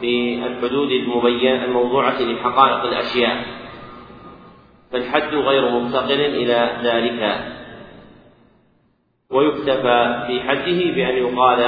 في 0.00 0.34
الحدود 0.46 0.90
المبينة 0.90 1.64
الموضوعة 1.64 2.22
لحقائق 2.22 2.84
الأشياء. 2.84 3.61
فالحد 4.92 5.34
غير 5.34 5.70
مفتقر 5.70 6.14
إلى 6.14 6.70
ذلك. 6.82 7.52
ويكتفى 9.30 10.24
في 10.26 10.40
حده 10.40 10.94
بأن 10.94 11.16
يقال 11.16 11.60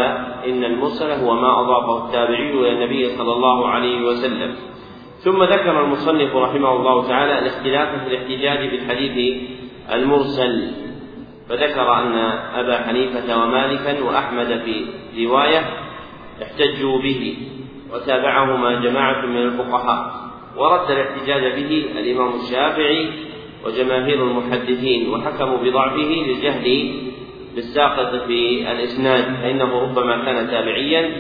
إن 0.47 0.65
المرسل 0.65 1.11
هو 1.11 1.35
ما 1.35 1.61
أضافه 1.61 2.07
التابعي 2.07 2.51
إلى 2.51 2.73
النبي 2.73 3.09
صلى 3.09 3.33
الله 3.33 3.69
عليه 3.69 4.07
وسلم. 4.07 4.55
ثم 5.19 5.43
ذكر 5.43 5.85
المصنف 5.85 6.37
رحمه 6.37 6.77
الله 6.77 7.09
تعالى 7.09 7.39
الاختلاف 7.39 8.05
في 8.05 8.17
الاحتجاج 8.17 8.71
بالحديث 8.71 9.43
المرسل. 9.93 10.71
فذكر 11.49 11.95
أن 11.95 12.19
أبا 12.55 12.79
حنيفة 12.79 13.43
ومالكا 13.43 14.05
وأحمد 14.05 14.63
في 14.65 14.87
رواية 15.27 15.61
احتجوا 16.43 16.99
به 16.99 17.37
وتابعهما 17.95 18.81
جماعة 18.81 19.27
من 19.27 19.37
الفقهاء. 19.37 20.25
ورد 20.57 20.91
الاحتجاج 20.91 21.43
به 21.43 21.87
الإمام 21.99 22.33
الشافعي 22.41 23.09
وجماهير 23.67 24.23
المحدثين 24.25 25.11
وحكموا 25.11 25.59
بضعفه 25.59 26.25
للجهل 26.27 26.95
بالساقط 27.55 28.27
في 28.27 28.73
الإسناد 28.73 29.25
فإنه 29.43 29.83
ربما 29.83 30.25
كان 30.25 30.51
تابعيا 30.51 31.11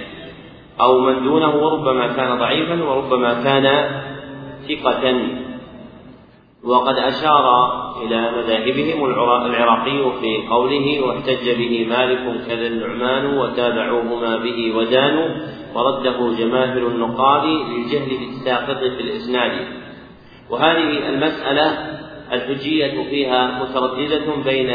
أو 0.80 1.00
من 1.00 1.24
دونه 1.24 1.56
وربما 1.56 2.06
كان 2.06 2.38
ضعيفا 2.38 2.84
وربما 2.84 3.42
كان 3.44 3.90
ثقة. 4.68 5.28
وقد 6.64 6.98
أشار 6.98 7.44
إلى 8.02 8.30
مذاهبهم 8.30 9.04
العراقي 9.04 10.20
في 10.20 10.48
قوله 10.50 11.00
واحتج 11.00 11.50
به 11.50 11.86
مالك 11.90 12.46
كذا 12.46 12.66
النعمان 12.66 13.38
وتابعوهما 13.38 14.36
به 14.36 14.76
ودانوا 14.76 15.28
ورده 15.74 16.36
جماهير 16.38 16.88
النقاد 16.88 17.44
للجهل 17.44 18.18
بالساقط 18.18 18.78
في 18.78 19.00
الإسناد 19.00 19.52
وهذه 20.50 21.08
المسألة 21.08 21.94
الحجية 22.32 23.02
فيها 23.10 23.62
مترددة 23.62 24.42
بين 24.44 24.72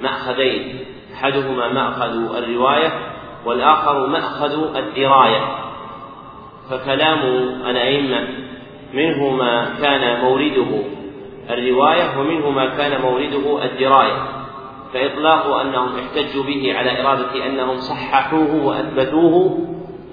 مأخذين 0.00 0.78
أحدهما 1.14 1.72
مأخذ 1.72 2.36
الرواية 2.36 2.92
والآخر 3.46 4.06
مأخذ 4.06 4.76
الدراية. 4.76 5.58
فكلام 6.70 7.18
الأئمة 7.66 8.45
منه 8.96 9.30
ما 9.30 9.74
كان 9.82 10.20
مورده. 10.20 10.82
الرواية 11.50 12.18
ومنه 12.18 12.50
ما 12.50 12.66
كان 12.66 13.00
مورده 13.02 13.64
الدراية. 13.64 14.28
فإطلاق 14.94 15.46
أنهم 15.60 15.88
احتجوا 15.98 16.44
به 16.44 16.74
على 16.74 17.02
إرادة 17.02 17.46
أنهم 17.46 17.76
صححوه 17.76 18.66
وأثبتوه 18.66 19.58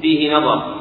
فيه 0.01 0.37
نظر. 0.37 0.75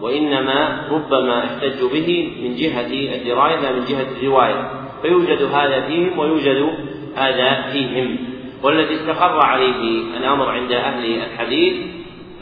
وإنما 0.00 0.86
ربما 0.90 1.44
احتجوا 1.44 1.88
به 1.88 2.32
من 2.42 2.54
جهة 2.56 3.16
الدراية 3.16 3.60
لا 3.60 3.72
من 3.72 3.84
جهة 3.84 4.06
الرواية. 4.20 4.70
فيوجد 5.02 5.42
هذا 5.42 5.80
فيهم 5.80 6.18
ويوجد 6.18 6.68
هذا 7.16 7.62
فيهم. 7.72 8.18
والذي 8.62 8.94
استقر 8.94 9.40
عليه 9.40 10.02
الأمر 10.16 10.50
عند 10.50 10.72
أهل 10.72 11.22
الحديث 11.22 11.74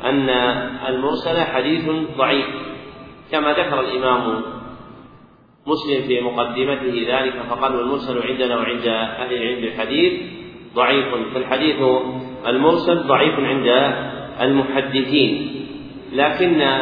أن 0.05 0.29
المرسل 0.89 1.41
حديث 1.41 1.91
ضعيف. 2.19 2.47
كما 3.33 3.53
ذكر 3.53 3.81
الإمام 3.81 4.43
مسلم 5.67 6.03
في 6.03 6.21
مقدمته 6.21 7.07
ذلك 7.09 7.35
فقال 7.51 7.77
والمرسل 7.77 8.23
عندنا 8.29 8.57
وعند 8.57 8.87
أهل 8.87 9.33
العلم 9.35 9.61
بالحديث 9.61 10.13
ضعيف. 10.75 11.07
فالحديث 11.35 11.77
المرسل 12.47 12.99
ضعيف 12.99 13.35
عند 13.41 13.95
المحدثين 14.41 15.51
لكن 16.13 16.79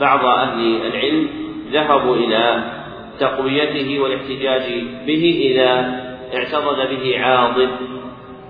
بعض 0.00 0.24
أهل 0.24 0.86
العلم 0.86 1.28
ذهبوا 1.72 2.16
إلى 2.16 2.72
تقويته 3.20 4.00
والاحتجاج 4.00 4.84
به 5.06 5.50
إذا 5.50 6.00
اعتضد 6.34 6.90
به 6.90 7.18
عاضد. 7.18 7.70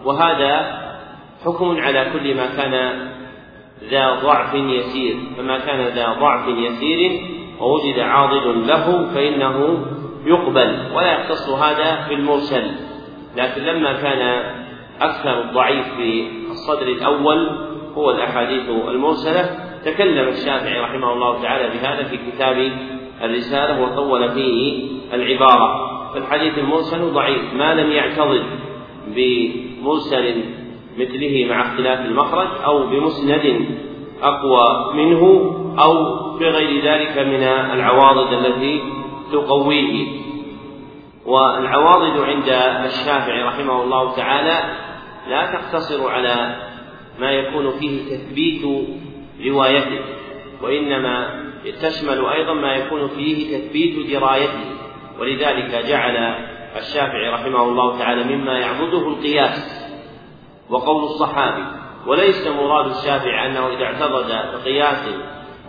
وهذا 0.04 0.82
حكم 1.44 1.80
على 1.80 2.06
كل 2.12 2.34
ما 2.34 2.46
كان 2.56 3.06
ذا 3.90 4.14
ضعف 4.22 4.54
يسير 4.54 5.16
فما 5.36 5.58
كان 5.58 5.80
ذا 5.86 6.16
ضعف 6.20 6.48
يسير 6.48 7.20
ووجد 7.60 7.98
عاضد 7.98 8.46
له 8.66 9.14
فإنه 9.14 9.86
يقبل 10.26 10.78
ولا 10.94 11.12
يختص 11.12 11.48
هذا 11.48 12.08
بالمرسل 12.08 12.70
لكن 13.36 13.62
لما 13.62 13.92
كان 13.92 14.42
أكثر 15.00 15.40
الضعيف 15.40 15.86
في 15.96 16.28
الصدر 16.50 16.86
الأول 16.86 17.50
هو 17.96 18.10
الأحاديث 18.10 18.68
المرسلة 18.68 19.50
تكلم 19.84 20.28
الشافعي 20.28 20.80
رحمه 20.80 21.12
الله 21.12 21.42
تعالى 21.42 21.68
بهذا 21.68 22.02
في 22.02 22.16
كتاب 22.16 22.72
الرسالة 23.22 23.82
وطول 23.82 24.30
فيه 24.30 24.88
العبارة. 25.12 25.86
فالحديث 26.14 26.58
المرسل 26.58 27.12
ضعيف 27.12 27.54
ما 27.54 27.74
لم 27.74 27.90
يعتضد 27.90 28.44
بمرسل 29.06 30.44
مثله 30.98 31.46
مع 31.50 31.62
اختلاف 31.62 32.06
المخرج 32.06 32.48
أو 32.64 32.86
بمسند 32.86 33.66
أقوى 34.22 34.94
منه 34.94 35.22
أو 35.78 36.25
بغير 36.38 36.84
ذلك 36.84 37.18
من 37.18 37.42
العوارض 37.42 38.32
التي 38.32 38.82
تقويه. 39.32 40.06
والعوارض 41.26 42.20
عند 42.20 42.48
الشافعي 42.84 43.42
رحمه 43.42 43.82
الله 43.82 44.16
تعالى 44.16 44.76
لا 45.28 45.52
تقتصر 45.52 46.10
على 46.10 46.56
ما 47.18 47.30
يكون 47.30 47.70
فيه 47.70 48.16
تثبيت 48.16 48.62
روايته 49.46 50.00
وإنما 50.62 51.46
تشمل 51.82 52.26
أيضا 52.26 52.54
ما 52.54 52.74
يكون 52.74 53.08
فيه 53.08 53.58
تثبيت 53.58 54.10
درايته. 54.10 54.64
ولذلك 55.20 55.84
جعل 55.88 56.16
الشافعي 56.76 57.28
رحمه 57.28 57.62
الله 57.62 57.98
تعالى 57.98 58.36
مما 58.36 58.58
يعبده 58.58 59.08
القياس 59.08 59.86
وقول 60.70 61.04
الصحابي 61.04 61.64
وليس 62.06 62.46
مراد 62.46 62.86
الشافعي 62.86 63.46
أنه 63.46 63.68
إذا 63.68 63.84
اعتضد 63.84 64.28
بقياس 64.28 65.08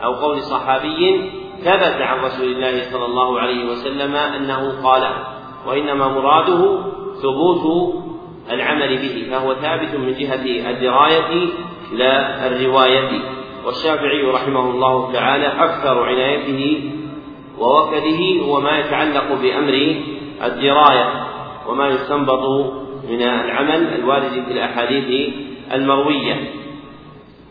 أو 0.03 0.13
قول 0.13 0.41
صحابي 0.41 1.29
ثبت 1.60 2.01
عن 2.01 2.19
رسول 2.19 2.47
الله 2.47 2.91
صلى 2.91 3.05
الله 3.05 3.39
عليه 3.39 3.65
وسلم 3.71 4.15
أنه 4.15 4.83
قاله 4.83 5.13
وإنما 5.67 6.07
مراده 6.07 6.79
ثبوت 7.21 7.93
العمل 8.51 8.97
به 8.97 9.27
فهو 9.31 9.55
ثابت 9.55 9.95
من 9.95 10.13
جهة 10.13 10.69
الدراية 10.71 11.49
لا 11.93 12.47
الرواية. 12.47 13.10
والشافعي 13.65 14.21
رحمه 14.21 14.69
الله 14.69 15.13
تعالى 15.13 15.47
أكثر 15.47 16.03
عنايته 16.03 16.91
ووكله 17.60 18.41
هو 18.45 18.60
ما 18.60 18.79
يتعلق 18.79 19.33
بأمر 19.41 19.95
الدراية 20.43 21.27
وما 21.67 21.88
يستنبط 21.88 22.73
من 23.10 23.21
العمل 23.21 23.93
الوارد 23.99 24.31
في 24.31 24.51
الأحاديث 24.51 25.33
المروية. 25.73 26.51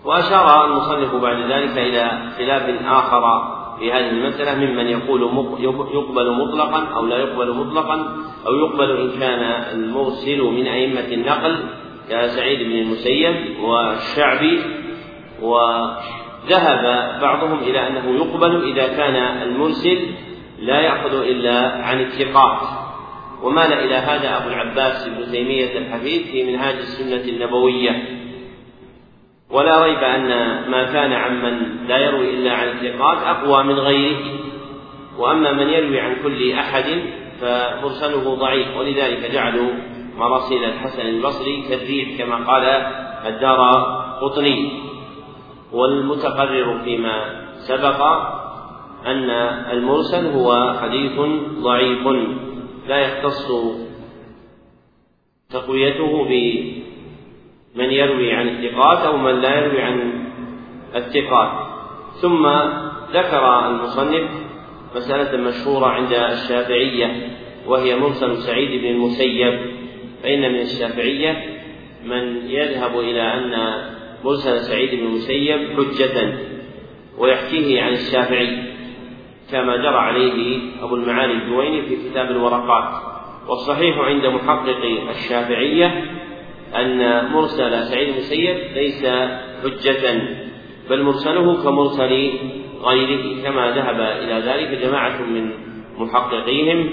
وأشار 0.06 0.64
المصنف 0.64 1.14
بعد 1.14 1.50
ذلك 1.50 1.78
إلى 1.78 2.32
خلاف 2.38 2.86
آخر 2.86 3.56
في 3.78 3.92
هذه 3.92 4.10
المسألة 4.10 4.54
ممن 4.54 4.86
يقول 4.86 5.22
يقبل 5.94 6.32
مطلقا 6.32 6.86
أو 6.96 7.06
لا 7.06 7.16
يقبل 7.16 7.54
مطلقا 7.54 8.16
أو 8.46 8.54
يقبل 8.54 8.96
إن 8.96 9.20
كان 9.20 9.42
المرسل 9.72 10.42
من 10.42 10.66
أئمة 10.66 11.12
النقل 11.12 11.56
كسعيد 12.10 12.58
بن 12.68 12.72
المسيب 12.72 13.60
والشعبي 13.60 14.62
وذهب 15.42 16.82
بعضهم 17.20 17.58
إلى 17.58 17.88
أنه 17.88 18.16
يقبل 18.16 18.72
إذا 18.72 18.86
كان 18.96 19.16
المرسل 19.42 19.98
لا 20.58 20.80
يأخذ 20.80 21.14
إلا 21.14 21.84
عن 21.84 22.00
الثقات. 22.00 22.58
ومال 23.42 23.72
إلى 23.72 23.94
هذا 23.94 24.36
أبو 24.36 24.48
العباس 24.48 25.08
بن 25.08 25.32
تيمية 25.32 25.78
الحفيد 25.78 26.22
في 26.22 26.44
منهاج 26.44 26.74
السنة 26.74 27.32
النبوية. 27.32 28.25
ولا 29.50 29.84
ريب 29.84 29.98
أن 29.98 30.28
ما 30.70 30.84
كان 30.84 31.12
عمن 31.12 31.86
لا 31.86 31.98
يروي 31.98 32.34
إلا 32.34 32.52
عن 32.52 32.68
الثقات 32.68 33.18
أقوى 33.18 33.62
من 33.64 33.78
غيره. 33.78 34.16
وأما 35.18 35.52
من 35.52 35.68
يروي 35.68 36.00
عن 36.00 36.16
كل 36.22 36.52
أحد 36.52 36.84
فمرسله 37.40 38.34
ضعيف 38.34 38.76
ولذلك 38.76 39.30
جعلوا 39.30 39.70
مراسيل 40.18 40.64
الحسن 40.64 41.08
البصري 41.08 41.62
كالريح 41.68 42.18
كما 42.18 42.36
قال 42.36 42.64
الدار 43.26 43.60
قطني. 44.22 44.86
والمتقرر 45.72 46.78
فيما 46.84 47.46
سبق 47.56 48.02
أن 49.06 49.30
المرسل 49.70 50.26
هو 50.26 50.74
حديث 50.82 51.20
ضعيف 51.62 52.06
لا 52.88 52.96
يختص 52.96 53.52
تقويته 55.50 56.28
بمن 57.76 57.90
يروي 57.90 58.32
عن 58.32 58.48
الثقات 58.48 58.98
أو 58.98 59.16
من 59.16 59.40
لا 59.40 59.58
يروي 59.58 59.82
عن 59.82 60.24
الثقات. 60.96 61.50
ثم 62.22 62.46
ذكر 63.12 63.68
المصنف 63.68 64.30
مسألة 64.96 65.48
مشهورة 65.48 65.86
عند 65.86 66.12
الشافعية 66.12 67.28
وهي 67.66 67.96
مرسل 67.96 68.36
سعيد 68.36 68.82
بن 68.82 68.88
المسيب. 68.88 69.60
فإن 70.22 70.52
من 70.52 70.60
الشافعية 70.60 71.42
من 72.04 72.50
يذهب 72.50 73.00
إلى 73.00 73.22
أن 73.22 73.82
مرسل 74.24 74.60
سعيد 74.60 74.90
بن 74.90 75.06
المسيب 75.06 75.58
حجة 75.76 76.38
ويحكيه 77.18 77.82
عن 77.82 77.92
الشافعي 77.92 78.62
كما 79.52 79.76
جرى 79.76 79.96
عليه 79.96 80.60
أبو 80.82 80.94
المعالي 80.94 81.32
الجويني 81.32 81.82
في 81.82 81.96
كتاب 82.10 82.30
الورقات. 82.30 83.16
والصحيح 83.48 83.98
عند 83.98 84.26
محقق 84.26 85.08
الشافعية 85.10 86.04
أن 86.74 87.24
مرسل 87.32 87.84
سعيد 87.84 88.08
بن 88.08 88.14
المسيب 88.14 88.56
ليس 88.74 89.06
حجة 89.62 90.22
بل 90.90 91.02
مرسله 91.02 91.62
كمرسل 91.62 92.32
غيره 92.82 93.42
كما 93.42 93.70
ذهب 93.70 94.00
إلى 94.00 94.34
ذلك 94.34 94.78
جماعة 94.82 95.22
من 95.22 95.50
محققيهم 95.98 96.90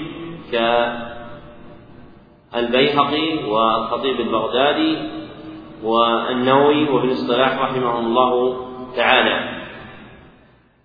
كالبيهقي 2.52 3.44
والخطيب 3.48 4.20
البغدادي 4.20 4.96
والنووي 5.82 6.88
وابن 6.88 7.08
الصلاح 7.08 7.58
رحمهم 7.58 8.06
الله 8.06 8.56
تعالى. 8.96 9.64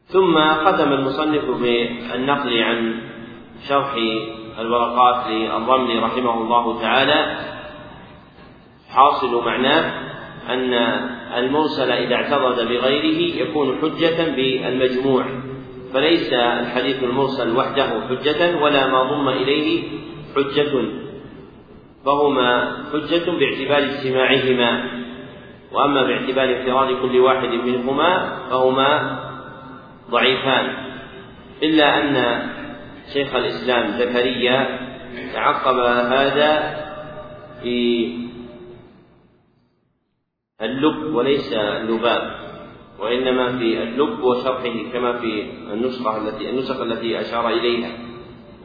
ثم 0.06 0.39
ختم 0.39 0.93
المصنف 0.93 1.45
بالنقل 1.45 2.63
عن 2.63 3.02
شرح 3.67 3.95
الورقات 4.60 5.28
للرملي 5.28 5.99
رحمه 5.99 6.41
الله 6.41 6.82
تعالى 6.82 7.36
حاصل 8.89 9.45
معناه 9.45 10.10
أن 10.49 10.73
المرسل 11.38 11.91
إذا 11.91 12.15
اعترض 12.15 12.60
بغيره 12.60 13.36
يكون 13.41 13.78
حجة 13.82 14.36
بالمجموع 14.36 15.25
فليس 15.93 16.34
الحديث 16.34 17.04
المرسل 17.04 17.58
وحده 17.58 17.88
حجة 18.10 18.62
ولا 18.62 18.88
ما 18.88 19.04
ضم 19.04 19.30
إليه 19.30 19.84
حجة 20.36 20.71
فهما 22.06 22.78
حجة 22.93 23.32
باعتبار 23.32 23.78
اجتماعهما 23.78 24.99
وأما 25.71 26.04
باعتبار 26.04 26.43
انفراد 26.43 26.95
كل 27.02 27.19
واحد 27.19 27.49
منهما 27.49 28.38
فهما 28.49 29.19
ضعيفان. 30.12 30.73
إلا 31.63 31.97
أن 31.97 32.41
شيخ 33.13 33.36
الإسلام 33.36 33.91
زكريا 33.91 34.80
تعقب 35.34 35.80
هذا 36.12 36.80
في 37.63 38.29
اللب 40.62 41.15
وليس 41.15 41.54
اللباب 41.54 42.50
وإنما 43.00 43.58
في 43.58 43.84
اللب 43.84 44.19
وشرحه 44.19 44.91
كما 44.93 45.13
في 45.13 45.52
النسخة 45.74 46.17
التي 46.17 46.50
النسخ 46.50 46.82
التي 46.82 47.22
أشار 47.22 47.50
إليها 47.50 47.91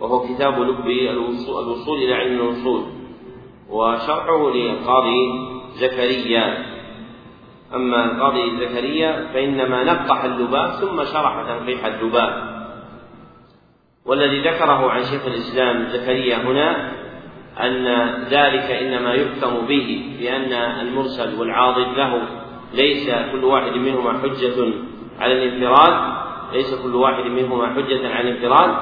وهو 0.01 0.21
كتاب 0.21 0.61
لب 0.61 0.87
الوصول 0.87 1.99
إلى 1.99 2.15
علم 2.15 2.41
الوصول 2.41 2.83
وشرحه 3.71 4.51
للقاضي 4.51 5.49
زكريا. 5.75 6.75
أما 7.75 8.05
القاضي 8.05 8.57
زكريا 8.61 9.29
فإنما 9.35 9.85
نقح 9.85 10.25
اللباب 10.25 10.71
ثم 10.71 11.05
شرح 11.05 11.43
تنقيح 11.49 11.85
اللباب. 11.85 12.55
والذي 14.07 14.41
ذكره 14.41 14.91
عن 14.91 15.05
شيخ 15.05 15.27
الإسلام 15.27 15.89
زكريا 15.89 16.37
هنا 16.37 16.93
أن 17.61 17.87
ذلك 18.31 18.71
إنما 18.71 19.15
يحكم 19.15 19.67
به 19.67 20.17
بأن 20.21 20.53
المرسل 20.53 21.41
والعاضد 21.41 21.99
له 21.99 22.23
ليس 22.75 23.11
كل 23.33 23.45
واحد 23.45 23.73
منهما 23.73 24.19
حجة 24.19 24.73
على 25.19 25.33
الانفراد 25.33 26.15
ليس 26.53 26.75
كل 26.75 26.95
واحد 26.95 27.25
منهما 27.25 27.75
حجة 27.75 28.09
على 28.09 28.31
الانفراد. 28.31 28.77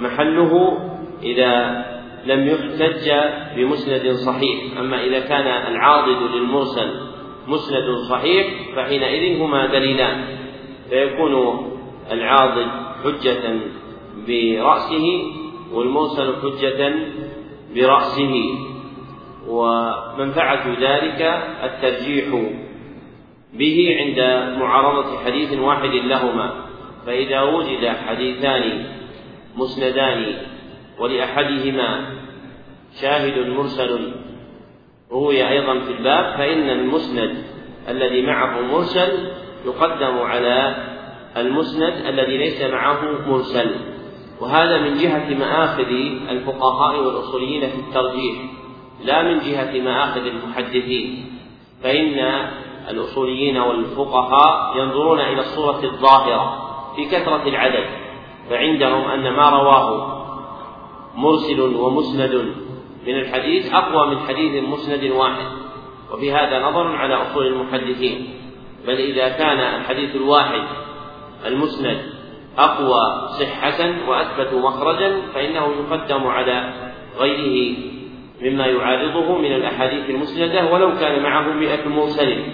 محله 0.00 0.78
إذا 1.22 1.84
لم 2.26 2.46
يحتج 2.48 3.10
بمسند 3.56 4.12
صحيح. 4.12 4.78
أما 4.78 5.04
إذا 5.04 5.20
كان 5.20 5.46
العاضد 5.72 6.34
للمرسل 6.34 6.90
مسند 7.48 7.96
صحيح 8.10 8.46
فحينئذ 8.76 9.40
هما 9.40 9.66
دليلان. 9.66 10.24
فيكون 10.90 11.66
العاضد 12.12 12.66
حجة 13.04 13.60
برأسه 14.28 15.22
والمرسل 15.72 16.34
حجة 16.42 16.94
برأسه 17.74 18.34
ومنفعة 19.48 20.68
ذلك 20.80 21.22
الترجيح 21.64 22.26
به 23.52 23.96
عند 24.00 24.20
معارضة 24.58 25.24
حديث 25.24 25.58
واحد 25.58 25.90
لهما. 25.90 26.70
فإذا 27.06 27.42
وجد 27.42 27.86
حديثان 27.86 28.84
مسندان 29.56 30.34
ولأحدهما 30.98 32.20
شاهد 33.00 33.48
مرسل 33.48 34.12
روي 35.12 35.48
أيضا 35.48 35.78
في 35.78 35.92
الباب 35.92 36.36
فإن 36.38 36.70
المسند 36.70 37.44
الذي 37.88 38.22
معه 38.22 38.60
مرسل 38.60 39.30
يقدم 39.66 40.18
على 40.18 40.76
المسند 41.36 41.92
الذي 42.06 42.36
ليس 42.38 42.62
معه 42.62 43.28
مرسل. 43.28 43.70
وهذا 44.40 44.78
من 44.78 44.94
جهة 44.94 45.34
مآخذ 45.34 45.90
الفقهاء 46.30 47.00
والأصوليين 47.00 47.68
في 47.68 47.76
الترجيح 47.76 48.36
لا 49.04 49.22
من 49.22 49.38
جهة 49.38 49.80
مآخذ 49.80 50.26
المحدثين 50.26 51.26
فإن 51.82 52.18
الأصوليين 52.90 53.56
والفقهاء 53.56 54.78
ينظرون 54.78 55.20
إلى 55.20 55.40
الصورة 55.40 55.84
الظاهرة 55.84 56.70
في 56.96 57.04
كثرة 57.04 57.48
العدد 57.48 57.86
فعندهم 58.50 59.04
أن 59.04 59.32
ما 59.32 59.50
رواه 59.50 60.16
مرسل 61.14 61.60
ومسند 61.60 62.54
من 63.06 63.14
الحديث 63.14 63.72
أقوى 63.72 64.14
من 64.14 64.18
حديث 64.18 64.64
مسند 64.64 65.04
واحد 65.04 65.46
وفي 66.12 66.32
هذا 66.32 66.58
نظر 66.58 66.96
على 66.96 67.14
أصول 67.14 67.46
المحدثين 67.46 68.28
بل 68.86 68.94
إذا 68.94 69.28
كان 69.28 69.58
الحديث 69.58 70.16
الواحد 70.16 70.62
المسند 71.46 72.19
أقوى 72.64 73.28
صحة 73.28 74.08
وأثبت 74.08 74.54
مخرجا 74.54 75.22
فإنه 75.34 75.66
يقدم 75.66 76.26
على 76.26 76.72
غيره 77.18 77.76
مما 78.42 78.66
يعارضه 78.66 79.38
من 79.38 79.52
الأحاديث 79.52 80.10
المسندة 80.10 80.72
ولو 80.72 80.98
كان 80.98 81.22
معه 81.22 81.52
مئة 81.52 81.88
مرسل. 81.88 82.44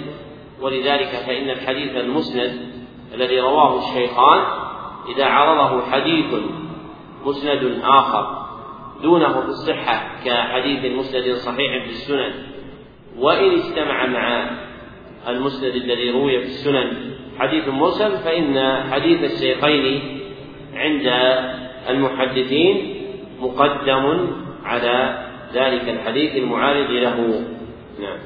ولذلك 0.61 1.09
فإن 1.09 1.51
الحديث 1.51 1.97
المسند 1.97 2.53
الذي 3.15 3.41
رواه 3.41 3.79
الشيخان 3.79 4.45
إذا 5.17 5.25
عرضه 5.25 5.91
حديث 5.91 6.35
مسند 7.25 7.81
آخر 7.85 8.47
دونه 9.03 9.41
في 9.41 9.49
الصحة 9.49 10.03
كحديث 10.25 10.93
مسند 10.93 11.35
صحيح 11.35 11.85
في 11.85 11.91
السنن 11.91 12.33
وإن 13.19 13.51
اجتمع 13.51 14.07
مع 14.07 14.51
المسند 15.29 15.75
الذي 15.75 16.11
روي 16.11 16.41
في 16.41 16.47
السنن 16.47 17.17
حديث 17.39 17.69
مرسل 17.69 18.19
فإن 18.19 18.83
حديث 18.91 19.33
الشيخين 19.33 20.21
عند 20.75 21.07
المحدثين 21.89 22.97
مقدم 23.41 24.31
على 24.65 25.27
ذلك 25.55 25.89
الحديث 25.89 26.37
المعارض 26.37 26.91
له. 26.91 27.45
نعم. 28.01 28.19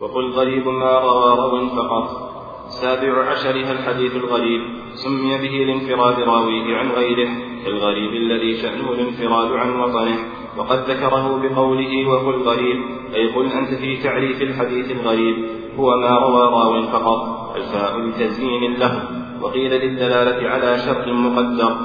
وقل 0.00 0.30
غريب 0.30 0.68
ما 0.68 0.98
روى 0.98 1.36
رو 1.36 1.68
فقط. 1.68 2.28
سابع 2.68 3.30
عشرها 3.30 3.72
الحديث 3.72 4.16
الغريب. 4.16 4.62
سمي 4.94 5.38
به 5.38 5.64
لانفراد 5.66 6.20
راويه 6.20 6.76
عن 6.76 6.90
غيره 6.90 7.28
كالغريب 7.64 8.12
الذي 8.14 8.56
شأنه 8.62 8.92
الانفراد 8.92 9.52
عن 9.52 9.80
وطنه. 9.80 10.37
وقد 10.58 10.90
ذكره 10.90 11.40
بقوله 11.42 12.08
وقل 12.08 12.42
غريب 12.42 12.76
أي 13.14 13.28
قل 13.34 13.52
أنت 13.52 13.74
في 13.74 13.96
تعريف 13.96 14.42
الحديث 14.42 14.90
الغريب. 14.90 15.36
هو 15.78 15.96
ما 15.96 16.18
روى 16.18 16.42
راو 16.42 16.82
فقط 16.82 17.52
الفاء 17.56 17.98
لتزيين 17.98 18.74
له 18.74 19.02
وقيل 19.42 19.70
للدلالة 19.70 20.48
على 20.48 20.78
شرط 20.78 21.08
مقدر. 21.08 21.76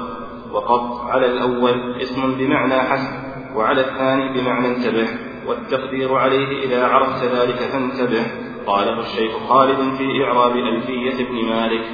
وقط 0.53 1.01
على 1.05 1.25
الأول 1.25 2.01
اسم 2.01 2.35
بمعنى 2.39 2.75
حسب 2.75 3.11
وعلى 3.55 3.81
الثاني 3.81 4.41
بمعنى 4.41 4.67
انتبه 4.67 5.07
والتقدير 5.47 6.15
عليه 6.15 6.63
إذا 6.63 6.87
عرفت 6.87 7.23
ذلك 7.23 7.55
فانتبه. 7.55 8.25
قاله 8.67 8.99
الشيخ 8.99 9.31
خالد 9.49 9.95
في 9.97 10.23
إعراب 10.23 10.55
ألفية 10.55 11.25
ابن 11.25 11.45
مالك. 11.49 11.85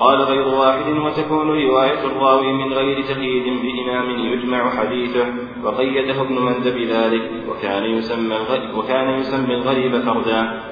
قال 0.00 0.22
غير 0.22 0.48
واحد 0.48 0.88
وتكون 0.88 1.48
رواية 1.48 2.04
الراوي 2.04 2.52
من 2.52 2.72
غير 2.72 3.02
تقييد 3.02 3.44
بإمام 3.44 4.10
يجمع 4.10 4.70
حديثه 4.70 5.26
وقيده 5.64 6.22
ابن 6.22 6.34
مند 6.34 6.68
بذلك 6.68 7.30
وكان 7.48 7.84
يسمى 7.84 8.36
الغريب 8.36 8.78
وكان 8.78 9.18
يسمي 9.18 9.54
الغريب 9.54 10.00
فردا. 10.00 10.62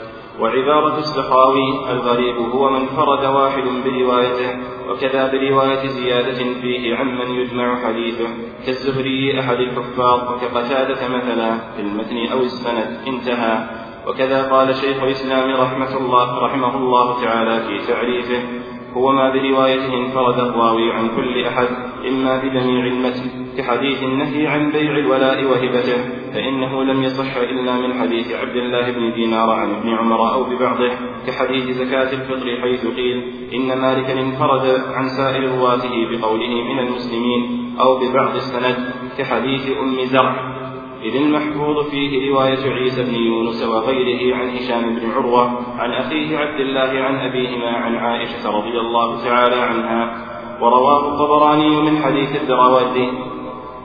وعبارة 0.41 0.99
السخاوي 0.99 1.91
الغريب 1.91 2.37
هو 2.37 2.70
من 2.70 2.87
فرد 2.87 3.25
واحد 3.25 3.62
بروايته 3.85 4.59
وكذا 4.91 5.33
برواية 5.33 5.87
زيادة 5.87 6.61
فيه 6.62 6.97
عمن 6.97 7.31
يجمع 7.31 7.87
حديثه. 7.87 8.29
كالزهري 8.66 9.41
أحد 9.41 9.57
الحفاظ 9.57 10.20
وكقتادة 10.33 11.09
مثلا 11.09 11.59
في 11.77 11.83
المتن 11.83 12.27
أو 12.33 12.41
السند 12.41 12.99
انتهى. 13.07 13.68
وكذا 14.07 14.51
قال 14.51 14.75
شيخ 14.75 15.03
الإسلام 15.03 15.61
رحمة 15.61 15.97
الله 15.97 16.39
رحمه 16.39 16.77
الله 16.77 17.20
تعالى 17.25 17.61
في 17.61 17.87
تعريفه. 17.93 18.74
هو 18.97 19.12
ما 19.12 19.32
بروايته 19.32 19.95
انفرد 19.95 20.38
الراوي 20.38 20.92
عن 20.92 21.09
كل 21.16 21.45
أحد 21.45 21.68
إما 22.09 22.38
بجميع 22.38 22.86
المتن 22.86 23.45
كحديث 23.59 24.03
النهي 24.03 24.47
عن 24.47 24.70
بيع 24.70 24.99
الولاء 24.99 25.45
وهبته 25.45 25.99
فإنه 26.34 26.84
لم 26.84 27.03
يصح 27.03 27.36
إلا 27.36 27.76
من 27.76 28.01
حديث 28.01 28.32
عبد 28.32 28.57
الله 28.57 28.90
بن 28.90 29.12
دينار 29.12 29.51
عن 29.51 29.74
ابن 29.74 29.95
عمر 29.95 30.34
أو 30.34 30.45
ببعضه 30.45 30.90
كحديث 31.26 31.70
زكاة 31.70 32.12
الفطر 32.12 32.61
حيث 32.62 32.86
قيل 32.86 33.24
إن 33.55 33.78
مالكا 33.78 34.20
انفرد 34.20 34.80
عن 34.95 35.09
سائر 35.09 35.59
رواته 35.59 36.09
بقوله 36.11 36.62
من 36.62 36.78
المسلمين 36.78 37.74
أو 37.80 37.99
ببعض 37.99 38.36
السند 38.36 38.76
كحديث 39.18 39.78
أم 39.78 40.05
زرع. 40.05 40.54
إذ 41.05 41.17
المحفوظ 41.17 41.87
فيه 41.91 42.31
رواية 42.31 42.73
عيسى 42.73 43.03
بن 43.03 43.15
يونس 43.15 43.63
وغيره 43.63 44.37
عن 44.37 44.49
هشام 44.49 44.95
بن 44.95 45.11
عروة 45.11 45.45
عن 45.79 45.93
أخيه 45.93 46.39
عبد 46.39 46.61
الله 46.61 47.05
عن 47.05 47.17
أبيهما 47.17 47.71
عن 47.71 47.97
عائشة 47.97 48.51
رضي 48.51 48.81
الله 48.81 49.25
تعالى 49.25 49.57
عنها 49.57 50.27
ورواه 50.61 51.13
الطبراني 51.13 51.81
من 51.81 52.03
حديث 52.03 52.43
الدراوردي 52.43 53.09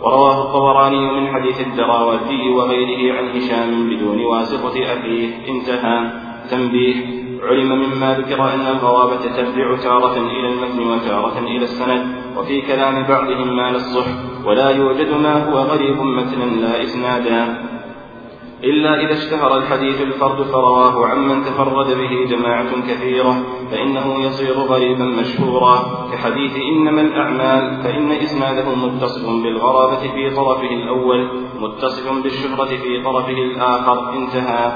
ورواه 0.02 0.42
الطبراني 0.46 1.12
من 1.12 1.28
حديث 1.28 1.62
الدراوردي 1.68 2.50
وغيره 2.50 3.18
عن 3.18 3.30
هشام 3.30 3.90
بدون 3.90 4.26
واسطة 4.26 4.84
أخيه 4.84 5.48
انتهى 5.48 6.12
تنبيه. 6.52 7.19
علم 7.44 7.72
مما 7.72 8.14
ذكر 8.14 8.54
أن 8.54 8.68
الغرابة 8.68 9.22
ترجع 9.38 9.76
تارة 9.84 10.18
إلى 10.18 10.48
المتن 10.54 10.80
وتارة 10.92 11.40
إلى 11.40 11.64
السند 11.64 12.06
وفي 12.38 12.62
كلام 12.62 13.04
بعضهم 13.04 13.56
ما 13.56 13.72
نصح 13.72 14.06
ولا 14.46 14.70
يوجد 14.70 15.12
ما 15.12 15.50
هو 15.50 15.58
غريب 15.58 16.02
متنا 16.02 16.44
لا 16.44 16.84
إسنادا 16.84 17.70
إلا 18.64 19.02
إذا 19.02 19.14
اشتهر 19.14 19.58
الحديث 19.58 20.02
الفرد 20.02 20.42
فرواه 20.42 21.08
عمن 21.08 21.44
تفرد 21.44 21.98
به 21.98 22.26
جماعة 22.30 22.82
كثيرة 22.88 23.44
فإنه 23.72 24.24
يصير 24.24 24.54
غريبا 24.54 25.06
مشهورا. 25.06 26.08
كحديث 26.12 26.56
إنما 26.56 27.02
الأعمال 27.02 27.84
فإن 27.84 28.12
إسناده 28.12 28.76
متصف 28.76 29.30
بالغرابة 29.44 30.00
في 30.00 30.30
طرفه 30.36 30.70
الأول 30.70 31.30
متصف 31.60 32.24
بالشهرة 32.24 32.66
في 32.66 33.04
طرفه 33.04 33.30
الآخر 33.32 34.14
انتهى. 34.14 34.72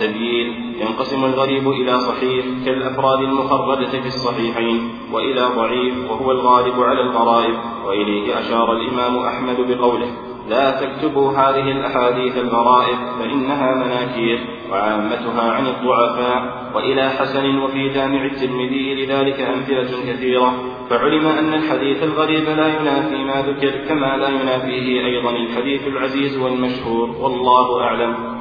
تبيين. 0.00 0.67
ينقسم 0.80 1.24
الغريب 1.24 1.68
إلى 1.68 2.00
صحيح 2.00 2.44
كالأفراد 2.64 3.20
المخرجة 3.20 4.00
في 4.00 4.06
الصحيحين 4.06 4.90
وإلى 5.12 5.42
ضعيف 5.56 6.10
وهو 6.10 6.30
الغالب 6.30 6.80
على 6.80 7.00
الغرائب. 7.00 7.54
وإليه 7.86 8.38
أشار 8.40 8.72
الإمام 8.72 9.18
أحمد 9.18 9.56
بقوله 9.68 10.06
لا 10.48 10.80
تكتبوا 10.80 11.32
هذه 11.32 11.70
الأحاديث 11.70 12.38
الغرائب 12.38 12.98
فإنها 13.18 13.74
مناكير 13.74 14.38
وعامتها 14.70 15.52
عن 15.52 15.66
الضعفاء. 15.66 16.70
وإلى 16.74 17.10
حسن 17.10 17.58
وفي 17.58 17.88
جامع 17.88 18.24
الترمذي 18.24 18.94
لذلك 18.94 19.40
أمثلة 19.40 20.12
كثيرة. 20.12 20.54
فعلم 20.90 21.26
أن 21.26 21.54
الحديث 21.54 22.02
الغريب 22.02 22.44
لا 22.44 22.80
ينافي 22.80 23.16
ما 23.16 23.42
ذكر 23.42 23.70
كما 23.88 24.16
لا 24.16 24.28
ينافيه 24.28 25.06
أيضا 25.06 25.30
الحديث 25.30 25.86
العزيز 25.86 26.38
والمشهور. 26.38 27.10
والله 27.20 27.82
أعلم. 27.82 28.37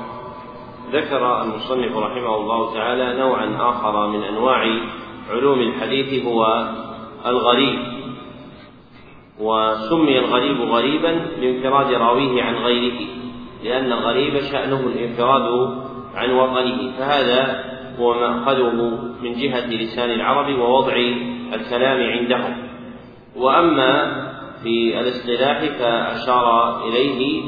ذكر 0.91 1.41
المصنف 1.41 1.97
رحمه 1.97 2.35
الله 2.35 2.73
تعالى 2.73 3.19
نوعا 3.19 3.57
آخر 3.59 4.07
من 4.07 4.23
أنواع 4.23 4.79
علوم 5.29 5.59
الحديث 5.59 6.25
هو 6.25 6.67
الغريب 7.25 7.79
وسمي 9.39 10.19
الغريب 10.19 10.61
غريبا 10.61 11.07
لانفراد 11.41 11.93
راويه 11.93 12.43
عن 12.43 12.55
غيره 12.55 13.07
لأن 13.63 13.91
الغريب 13.91 14.39
شأنه 14.51 14.79
الانفراد 14.79 15.77
عن 16.15 16.31
وطنه 16.31 16.91
فهذا 16.97 17.63
هو 17.99 18.13
مأخذه 18.13 18.71
من 19.21 19.33
جهة 19.33 19.65
لسان 19.65 20.11
العرب 20.11 20.59
ووضع 20.59 20.95
الكلام 21.53 22.11
عندهم. 22.11 22.57
وأما 23.35 24.27
في 24.63 24.99
الاصطلاح 24.99 25.59
فأشار 25.79 26.88
إليه 26.88 27.43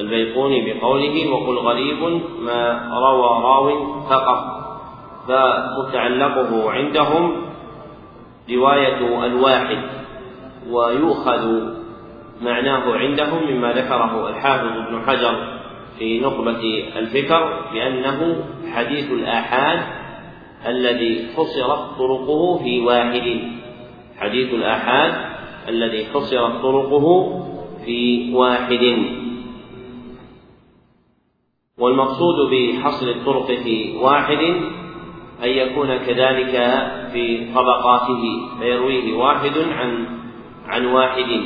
البيقوني 0.00 0.72
بقوله 0.72 1.30
وقل 1.32 1.58
غريب 1.58 2.20
ما 2.40 2.88
روى 2.92 3.42
راو 3.42 4.00
فقط 4.02 4.60
فمتعلقه 5.28 6.70
عندهم 6.70 7.36
رواية 8.50 9.26
الواحد 9.26 9.78
ويؤخذ 10.70 11.70
معناه 12.42 12.94
عندهم 12.94 13.50
مما 13.50 13.72
ذكره 13.72 14.28
الحافظ 14.28 14.66
ابن 14.66 15.02
حجر 15.06 15.60
في 15.98 16.20
نخبة 16.20 16.84
الفكر 16.96 17.70
بأنه 17.72 18.44
حديث 18.74 19.10
الآحاد 19.10 19.80
الذي 20.66 21.26
حصرت 21.36 21.98
طرقه 21.98 22.58
في 22.64 22.80
واحد 22.80 23.40
حديث 24.20 24.54
الآحاد 24.54 25.14
الذي 25.68 26.06
حصرت 26.14 26.62
طرقه 26.62 27.36
في 27.84 28.32
واحد. 28.34 28.96
والمقصود 31.80 32.50
بحصر 32.50 33.08
الطرق 33.08 33.46
في 33.46 33.96
واحد 33.96 34.38
أن 35.44 35.48
يكون 35.48 35.96
كذلك 35.96 36.52
في 37.12 37.52
طبقاته 37.54 38.22
فيرويه 38.60 39.14
واحد 39.14 39.58
عن 39.58 40.06
عن 40.66 40.86
واحد 40.86 41.42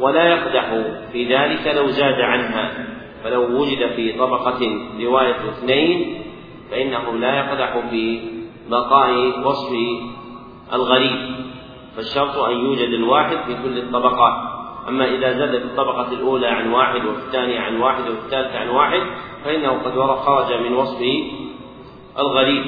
ولا 0.00 0.24
يقدح 0.24 0.74
في 1.12 1.34
ذلك 1.34 1.66
لو 1.76 1.86
زاد 1.86 2.20
عنها 2.20 2.86
فلو 3.24 3.60
وجد 3.60 3.92
في 3.96 4.12
طبقة 4.12 4.60
رواية 5.00 5.48
اثنين 5.48 6.22
فإنه 6.70 7.12
لا 7.12 7.38
يقدح 7.38 7.78
في 7.90 8.20
بقاء 8.70 9.40
وصف 9.44 9.72
الغريب 10.72 11.34
فالشرط 11.96 12.38
أن 12.38 12.52
يوجد 12.52 12.88
الواحد 12.88 13.36
في 13.36 13.62
كل 13.62 13.78
الطبقات. 13.78 14.51
أما 14.88 15.04
إذا 15.04 15.32
زاد 15.38 15.58
في 15.58 15.64
الطبقة 15.64 16.12
الأولى 16.12 16.46
عن 16.46 16.72
واحد 16.72 17.04
وفي 17.06 17.18
الثانية 17.18 17.60
عن 17.60 17.80
واحد 17.80 18.02
وفي 18.02 18.18
الثالثة 18.18 18.58
عن 18.58 18.68
واحد 18.68 19.02
فإنه 19.44 19.70
قد 19.70 20.20
خرج 20.20 20.52
من 20.52 20.72
وصف 20.72 21.00
الغريب 22.18 22.64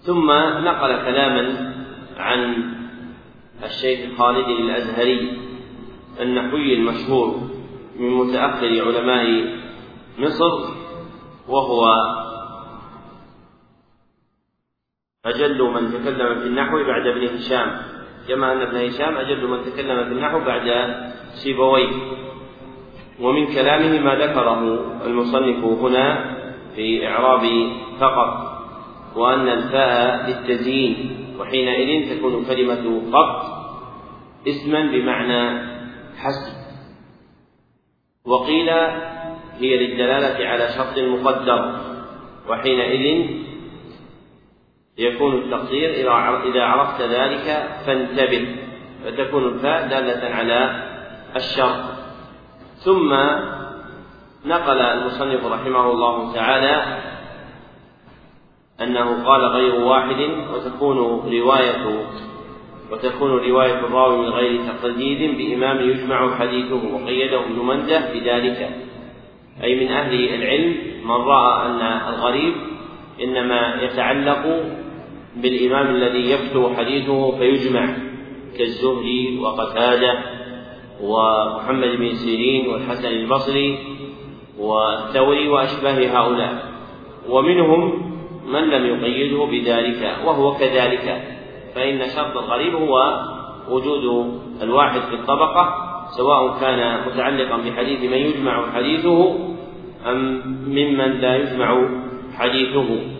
ثم 0.00 0.30
نقل 0.64 0.96
كلاما 0.96 1.74
عن 2.16 2.70
الشيخ 3.64 4.18
خالد 4.18 4.48
الأزهري 4.48 5.38
النحوي 6.20 6.74
المشهور 6.74 7.40
من 7.98 8.10
متأخر 8.10 8.66
علماء 8.66 9.58
مصر 10.18 10.78
وهو 11.48 11.84
أجل 15.26 15.62
من 15.62 15.92
تكلم 15.92 16.40
في 16.40 16.46
النحو 16.46 16.84
بعد 16.84 17.06
ابن 17.06 17.36
هشام. 17.36 17.97
كما 18.28 18.52
أن 18.52 18.60
ابن 18.60 18.76
هشام 18.76 19.16
أجل 19.16 19.46
من 19.46 19.58
تكلم 19.64 20.04
في 20.04 20.12
النحو 20.12 20.40
بعد 20.40 20.94
سيبويه. 21.32 21.88
ومن 23.20 23.46
كلامه 23.46 24.00
ما 24.00 24.14
ذكره 24.14 24.60
المصنف 25.06 25.64
هنا 25.64 26.36
في 26.76 27.08
إعراب 27.08 27.42
فقط 28.00 28.58
وأن 29.16 29.48
الفاء 29.48 30.26
للتزيين 30.28 31.16
وحينئذ 31.40 32.18
تكون 32.18 32.44
كلمة 32.44 33.02
قط 33.12 33.42
اسما 34.48 34.82
بمعنى 34.82 35.68
حسب. 36.16 36.58
وقيل 38.24 38.68
هي 39.60 39.86
للدلالة 39.86 40.48
على 40.48 40.68
شرط 40.68 40.98
مقدر 40.98 41.80
وحينئذ 42.48 43.26
يكون 44.98 45.34
التقدير 45.34 45.90
إذا 46.44 46.62
عرفت 46.62 47.02
ذلك 47.02 47.68
فانتبه 47.86 48.56
فتكون 49.04 49.44
الفاء 49.44 49.88
دالة 49.88 50.34
على 50.34 50.84
الشرط. 51.36 51.84
ثم 52.84 53.14
نقل 54.46 54.80
المصنف 54.80 55.46
رحمه 55.46 55.90
الله 55.90 56.34
تعالى 56.34 56.98
أنه 58.82 59.24
قال 59.24 59.44
غير 59.44 59.74
واحد 59.74 60.30
وتكون 60.54 60.98
رواية 61.32 62.06
وتكون 62.90 63.30
رواية 63.30 63.78
الراوي 63.78 64.18
من 64.18 64.28
غير 64.28 64.60
تقليد 64.62 65.36
بإمام 65.38 65.90
يجمع 65.90 66.38
حديثه 66.38 66.94
وقيده 66.94 67.40
ابن 67.40 67.66
منده 67.66 68.12
بذلك. 68.12 68.70
أي 69.62 69.84
من 69.84 69.92
أهل 69.92 70.34
العلم 70.34 70.76
من 71.04 71.10
رأى 71.10 71.66
أن 71.66 71.80
الغريب 71.82 72.54
إنما 73.22 73.82
يتعلق 73.82 74.64
بالإمام 75.36 75.94
الذي 75.94 76.30
يكتب 76.30 76.72
حديثه 76.76 77.38
فيجمع 77.38 77.96
كالزهري 78.58 79.38
وقتادة 79.38 80.14
ومحمد 81.02 81.88
بن 81.98 82.14
سيرين 82.14 82.68
والحسن 82.68 83.08
البصري 83.08 83.78
والثوري 84.58 85.48
وأشباه 85.48 86.06
هؤلاء. 86.06 86.72
ومنهم 87.28 88.12
من 88.46 88.60
لم 88.60 88.86
يقيده 88.86 89.44
بذلك 89.44 90.16
وهو 90.26 90.54
كذلك. 90.54 91.22
فإن 91.74 92.08
شرط 92.16 92.36
الغريب 92.36 92.74
هو 92.74 93.24
وجود 93.70 94.34
الواحد 94.62 95.00
في 95.00 95.14
الطبقة 95.14 95.74
سواء 96.16 96.60
كان 96.60 97.06
متعلقا 97.06 97.56
بحديث 97.56 98.00
من 98.00 98.18
يجمع 98.18 98.72
حديثه 98.72 99.36
أم 100.06 100.42
ممن 100.66 101.20
لا 101.20 101.36
يجمع 101.36 101.88
حديثه. 102.34 103.17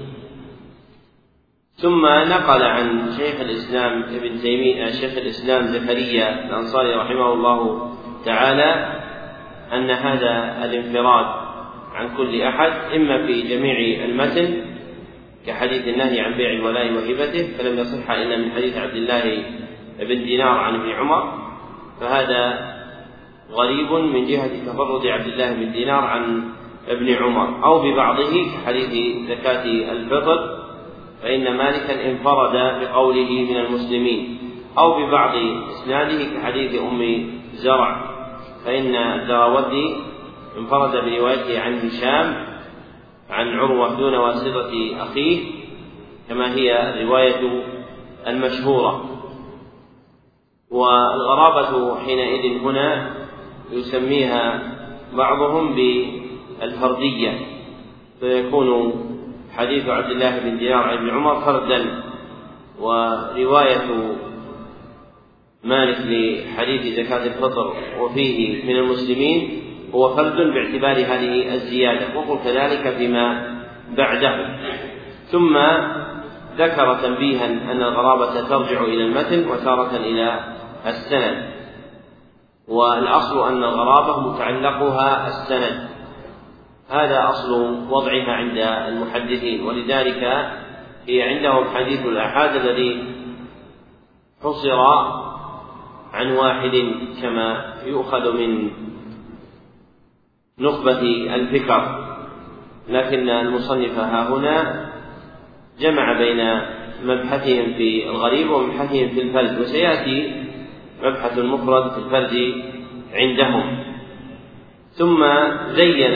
ثم 1.83 2.07
نقل 2.07 2.63
عن 2.63 3.13
شيخ 3.17 3.41
الإسلام 3.41 4.03
ابن 4.03 4.41
تيمية 4.41 4.91
شيخ 4.91 5.19
الإسلام 5.19 5.67
زكريا 5.67 6.45
الأنصاري 6.47 6.95
رحمه 6.95 7.33
الله 7.33 7.91
تعالى 8.25 9.01
أن 9.73 9.91
هذا 9.91 10.65
الانفراد 10.65 11.27
عن 11.95 12.17
كل 12.17 12.43
أحد 12.43 12.73
إما 12.95 13.27
في 13.27 13.43
جميع 13.43 14.05
المتن 14.05 14.65
كحديث 15.47 15.89
النهي 15.89 16.21
عن 16.21 16.35
بيع 16.35 16.51
الولاء 16.51 16.93
وهبته 16.93 17.57
فلم 17.59 17.79
يصح 17.79 18.11
إلا 18.11 18.37
من 18.37 18.53
حديث 18.53 18.77
عبد 18.77 18.95
الله 18.95 19.43
بن 20.01 20.25
دينار 20.25 20.59
عن 20.59 20.75
ابن 20.75 20.91
عمر. 20.91 21.49
فهذا 22.01 22.75
غريب 23.51 23.93
من 23.93 24.27
جهة 24.27 24.51
تفرد 24.67 25.07
عبد 25.07 25.27
الله 25.27 25.53
بن 25.53 25.73
دينار 25.73 26.05
عن 26.05 26.43
ابن 26.89 27.15
عمر 27.15 27.65
أو 27.65 27.83
ببعضه 27.83 28.33
كحديث 28.55 29.17
زكاة 29.29 29.65
الفطر. 29.93 30.58
فإن 31.23 31.57
مالكا 31.57 32.11
انفرد 32.11 32.81
بقوله 32.81 33.31
من 33.31 33.57
المسلمين 33.57 34.39
أو 34.79 35.07
ببعض 35.07 35.37
إسناده 35.71 36.25
كحديث 36.25 36.81
أم 36.83 37.31
زرع. 37.55 38.09
فإن 38.65 38.95
الدراودي 38.95 39.97
انفرد 40.59 41.05
بروايته 41.05 41.61
عن 41.61 41.79
هشام 41.79 42.47
عن 43.31 43.59
عروة 43.59 43.95
دون 43.95 44.15
واسطة 44.15 44.97
أخيه 45.01 45.45
كما 46.29 46.55
هي 46.55 46.91
الرواية 46.91 47.63
المشهورة. 48.27 49.05
والغرابة 50.71 51.97
حينئذ 51.99 52.59
هنا 52.59 53.15
يسميها 53.73 54.63
بعضهم 55.13 55.75
بالفردية 55.75 57.41
فيكون 58.21 58.93
حديث 59.59 59.89
عبد 59.89 60.11
الله 60.11 60.39
بن 60.39 60.59
دينار 60.59 60.83
عن 60.83 60.97
ابن 60.97 61.11
عمر 61.11 61.41
فردا 61.41 62.03
ورواية 62.81 64.17
مالك 65.65 65.99
لحديث 65.99 67.01
زكاة 67.01 67.27
الفطر 67.27 67.75
وفيه 68.01 68.65
من 68.65 68.77
المسلمين 68.77 69.63
هو 69.95 70.17
فرد 70.17 70.37
باعتبار 70.37 70.97
هذه 70.97 71.55
الزيادة 71.55 72.19
وقل 72.19 72.39
كذلك 72.45 72.97
فيما 72.97 73.57
بعده. 73.97 74.59
ثم 75.33 75.59
ذكر 76.59 76.95
تنبيها 76.95 77.47
أن 77.47 77.83
الغرابة 77.83 78.49
ترجع 78.49 78.85
إلى 78.85 79.05
المتن 79.05 79.49
وتارة 79.49 79.97
إلى 79.97 80.41
السند 80.87 81.51
والأصل 82.69 83.49
أن 83.49 83.65
الغرابة 83.65 84.31
متعلقها 84.31 85.29
السند. 85.29 85.89
هذا 86.89 87.29
أصل 87.29 87.53
وضعها 87.91 88.33
عند 88.33 88.59
المحدثين 88.59 89.63
ولذلك 89.63 90.23
هي 91.09 91.23
عندهم 91.23 91.65
حديث 91.65 92.07
الآحاد 92.07 92.57
الذي 92.57 93.05
حصر 94.43 94.81
عن 96.13 96.31
واحد 96.33 96.95
كما 97.23 97.75
يؤخذ 97.87 98.33
من 98.39 98.71
نخبة 100.59 101.01
الفكر 101.35 102.09
لكن 102.89 103.29
المصنف 103.29 103.99
ها 103.99 104.29
هنا 104.29 104.89
جمع 105.81 106.19
بين 106.19 106.61
مبحثهم 107.05 107.75
في 107.75 108.11
الغريب 108.11 108.51
ومبحثهم 108.51 109.09
في 109.09 109.23
الفرد 109.23 109.61
وسيأتي 109.61 110.45
مبحث 111.03 111.39
المفرد 111.39 111.91
في 111.91 111.99
الفرد 111.99 112.55
عندهم. 113.13 113.85
ثم 114.91 115.25
زين 115.69 116.15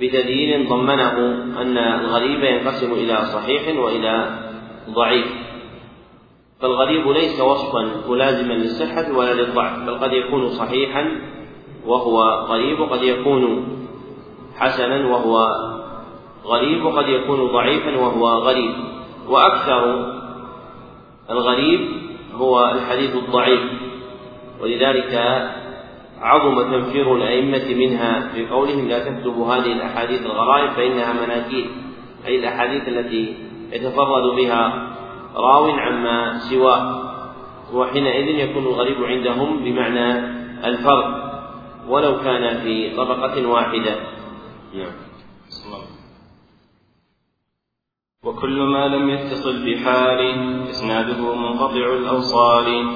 بدليل 0.00 0.68
ضمنه 0.68 1.18
أن 1.62 1.78
الغريب 1.78 2.42
ينقسم 2.44 2.92
إلى 2.92 3.16
صحيح 3.16 3.78
وإلى 3.78 4.38
ضعيف. 4.90 5.26
فالغريب 6.60 7.08
ليس 7.08 7.40
وصفا 7.40 7.90
ملازما 8.08 8.52
للصحة 8.52 9.16
ولا 9.16 9.34
للضعف 9.34 9.86
بل 9.86 9.94
قد 9.94 10.12
يكون 10.12 10.48
صحيحا 10.48 11.20
وهو 11.86 12.22
غريب 12.22 12.82
قد 12.82 13.02
يكون 13.02 13.66
حسنا 14.56 15.06
وهو 15.06 15.48
غريب 16.44 16.84
وقد 16.84 17.08
يكون 17.08 17.46
ضعيفا 17.46 17.96
وهو 17.96 18.28
غريب. 18.28 18.74
وأكثر 19.28 20.14
الغريب 21.30 21.88
هو 22.34 22.70
الحديث 22.70 23.16
الضعيف 23.16 23.60
ولذلك 24.60 25.14
عظم 26.24 26.62
تنفير 26.62 27.16
الأئمة 27.16 27.74
منها 27.74 28.28
في 28.28 28.46
قولهم 28.46 28.88
لا 28.88 28.98
تكتبوا 28.98 29.54
هذه 29.54 29.72
الأحاديث 29.72 30.26
الغرائب 30.26 30.70
فإنها 30.70 31.12
مناكير. 31.12 31.70
أي 32.26 32.38
الأحاديث 32.38 32.88
التي 32.88 33.36
يتفرد 33.72 34.36
بها 34.36 34.90
راو 35.34 35.70
عما 35.70 36.38
سواه 36.38 37.00
وحينئذ 37.74 38.48
يكون 38.48 38.66
الغريب 38.66 39.04
عندهم 39.04 39.64
بمعنى 39.64 40.18
الفرد 40.64 41.24
ولو 41.88 42.20
كان 42.20 42.60
في 42.60 42.96
طبقة 42.96 43.46
واحدة. 43.48 43.96
نعم. 44.74 44.92
وكل 48.24 48.62
ما 48.62 48.88
لم 48.88 49.10
يتصل 49.10 49.66
بحال 49.66 50.20
إسناده 50.70 51.34
منقطع 51.34 51.92
الأوصال. 51.94 52.86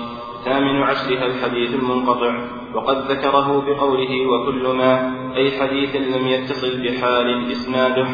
ثامن 0.44 0.82
عشرها 0.82 1.26
الحديث 1.26 1.74
المنقطع. 1.74 2.57
وقد 2.74 2.96
ذكره 3.10 3.64
بقوله 3.66 4.26
وكل 4.26 4.68
ما 4.76 5.14
أي 5.36 5.60
حديث 5.60 5.96
لم 5.96 6.28
يتصل 6.28 6.82
بحال 6.82 7.52
إسناده 7.52 8.06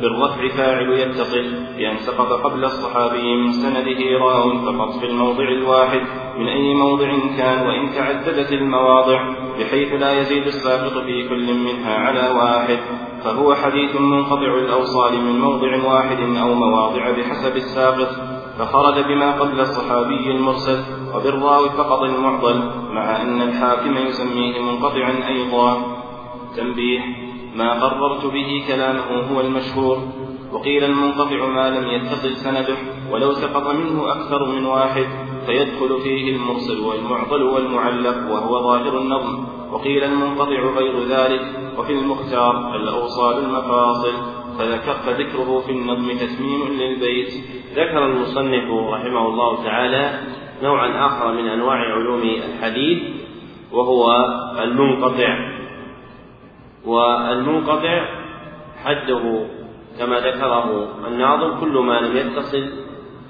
بالرفع 0.00 0.48
فاعل 0.48 0.92
يتصل 0.92 1.44
بأن 1.76 1.96
سقط 1.96 2.32
قبل 2.32 2.64
الصحابي 2.64 3.36
من 3.36 3.52
سنده 3.52 4.18
راو 4.18 4.58
فقط 4.58 4.98
في 5.00 5.06
الموضع 5.06 5.48
الواحد 5.48 6.00
من 6.38 6.48
أي 6.48 6.74
موضع 6.74 7.10
كان 7.36 7.66
وإن 7.66 7.92
تعددت 7.94 8.52
المواضع 8.52 9.34
بحيث 9.58 9.92
لا 9.92 10.20
يزيد 10.20 10.46
الساقط 10.46 10.92
في 10.92 11.28
كل 11.28 11.54
منها 11.54 11.94
على 11.94 12.38
واحد 12.38 12.78
فهو 13.24 13.54
حديث 13.54 13.96
منقطع 13.96 14.54
الأوصال 14.58 15.20
من 15.20 15.40
موضع 15.40 15.84
واحد 15.84 16.20
أو 16.20 16.54
مواضع 16.54 17.10
بحسب 17.10 17.56
الساقط 17.56 18.08
فخرج 18.58 19.04
بما 19.04 19.32
قبل 19.40 19.60
الصحابي 19.60 20.30
المرسل 20.30 20.78
وبالراوي 21.14 21.70
فقط 21.70 22.02
المعضل 22.02 22.62
مع 22.92 23.22
أن 23.22 23.42
الحاكم 23.42 23.96
يسميه 23.96 24.60
منقطعا 24.60 25.28
أيضا. 25.28 25.96
تنبيه 26.56 27.00
ما 27.56 27.72
قررت 27.72 28.26
به 28.26 28.64
كلامه 28.68 29.34
هو 29.34 29.40
المشهور. 29.40 29.98
وقيل 30.52 30.84
المنقطع 30.84 31.46
ما 31.46 31.70
لم 31.70 31.88
يتصل 31.88 32.36
سنده 32.36 32.76
ولو 33.10 33.32
سقط 33.32 33.74
منه 33.74 34.12
أكثر 34.12 34.44
من 34.44 34.66
واحد 34.66 35.06
فيدخل 35.46 36.00
فيه 36.02 36.36
المرسل 36.36 36.80
والمعضل 36.80 37.42
والمعلق 37.42 38.32
وهو 38.32 38.62
ظاهر 38.62 38.98
النظم. 38.98 39.44
وقيل 39.72 40.04
المنقطع 40.04 40.60
غير 40.78 41.04
ذلك. 41.08 41.72
وفي 41.78 41.92
المختار 41.92 42.76
الأوصال 42.76 43.44
المفاصل. 43.44 44.12
فذكر 44.58 44.94
فذكره 44.94 45.62
في 45.66 45.72
النظم 45.72 46.08
تتميم 46.12 46.68
للبيت. 46.80 47.32
ذكر 47.72 48.06
المصنف 48.06 48.70
رحمه 48.70 49.26
الله 49.28 49.64
تعالى 49.64 50.20
نوعا 50.62 51.06
آخر 51.06 51.32
من 51.32 51.48
أنواع 51.48 51.76
علوم 51.76 52.22
الحديث 52.22 53.02
وهو 53.72 54.26
المنقطع. 54.62 55.50
والمنقطع 56.84 58.06
حده 58.84 59.46
كما 59.98 60.20
ذكره 60.20 60.88
الناظم 61.08 61.60
كل 61.60 61.78
ما 61.78 62.00
لم 62.00 62.16
يتصل 62.16 62.70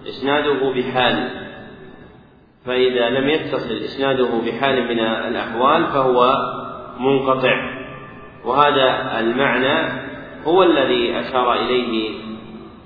إسناده 0.09 0.73
بحال. 0.77 1.31
فإذا 2.67 3.11
لم 3.11 3.29
يتصل 3.29 3.75
إسناده 3.75 4.29
بحال 4.47 4.85
من 4.85 5.01
الأحوال 5.01 5.87
فهو 5.87 6.35
منقطع. 6.99 7.81
وهذا 8.45 9.19
المعنى 9.21 10.01
هو 10.47 10.63
الذي 10.63 11.21
أشار 11.21 11.53
إليه 11.53 12.11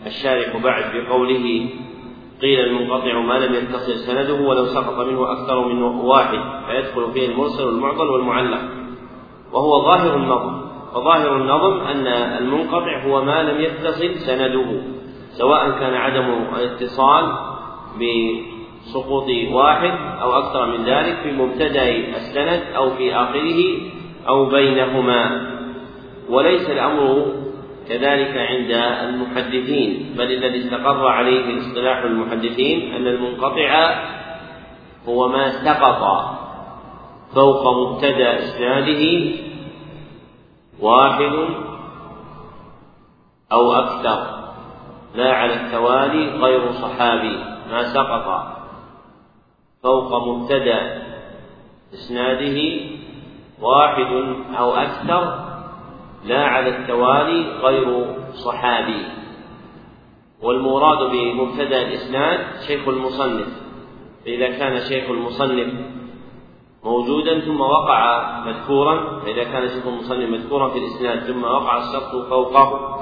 الشارح 0.06 0.56
بعد 0.56 0.84
بقوله 0.94 1.68
قيل 2.42 2.60
المنقطع 2.60 3.20
ما 3.20 3.34
لم 3.34 3.54
يتصل 3.54 3.94
سنده 3.98 4.48
ولو 4.48 4.64
سقط 4.64 5.06
منه 5.06 5.32
أكثر 5.32 5.68
من 5.68 5.82
واحد 5.82 6.38
فيدخل 6.66 7.12
فيه 7.12 7.28
المرسل 7.28 7.64
والمعضل 7.64 8.10
والمعلق. 8.10 8.60
وهو 9.52 9.84
ظاهر 9.84 10.16
النظم. 10.16 10.64
وظاهر 10.94 11.36
النظم 11.36 11.80
أن 11.80 12.06
المنقطع 12.42 13.02
هو 13.06 13.24
ما 13.24 13.42
لم 13.42 13.60
يتصل 13.60 14.14
سنده 14.14 14.82
سواء 15.38 15.70
كان 15.70 15.94
عدم 15.94 16.44
الاتصال 16.56 17.32
بسقوط 17.96 19.26
واحد 19.52 20.20
أو 20.22 20.38
أكثر 20.38 20.66
من 20.66 20.84
ذلك 20.84 21.16
في 21.22 21.32
مبتدأ 21.32 21.90
السند 21.90 22.62
أو 22.76 22.90
في 22.90 23.14
آخره 23.14 23.78
أو 24.28 24.46
بينهما. 24.46 25.50
وليس 26.28 26.70
الأمر 26.70 27.26
كذلك 27.88 28.36
عند 28.36 28.70
المحدثين 29.08 30.14
بل 30.18 30.32
الذي 30.32 30.58
استقر 30.58 31.06
عليه 31.06 31.58
اصطلاح 31.58 31.98
المحدثين 31.98 32.94
أن 32.94 33.06
المنقطع 33.06 34.02
هو 35.08 35.28
ما 35.28 35.50
سقط 35.50 36.02
فوق 37.34 37.76
مبتدأ 37.76 38.38
إسناده 38.38 39.32
واحد 40.80 41.32
أو 43.52 43.72
أكثر 43.72 44.44
لا 45.14 45.32
على 45.32 45.54
التوالي 45.54 46.30
غير 46.30 46.72
صحابي 46.72 47.36
ما 47.70 47.82
سقط 47.82 48.54
فوق 49.82 50.28
مبتدأ 50.28 51.02
إسناده 51.94 52.80
واحد 53.62 54.36
أو 54.58 54.74
أكثر 54.74 55.43
لا 56.24 56.44
على 56.44 56.68
التوالي 56.68 57.40
غير 57.62 58.16
صحابي. 58.32 59.02
والمراد 60.42 61.10
بمبتدا 61.10 61.82
الإسناد 61.82 62.40
شيخ 62.66 62.88
المصنف. 62.88 63.64
فإذا 64.24 64.48
كان 64.48 64.80
شيخ 64.80 65.10
المصنف 65.10 65.72
موجودا 66.84 67.40
ثم 67.40 67.60
وقع 67.60 68.30
مذكورا 68.46 69.20
فإذا 69.20 69.44
كان 69.44 69.68
شيخ 69.68 69.86
المصنف 69.86 70.28
مذكورا 70.30 70.68
في 70.68 70.78
الإسناد 70.78 71.18
ثم 71.18 71.44
وقع 71.44 71.78
السقط 71.78 72.28
فوقه 72.30 72.98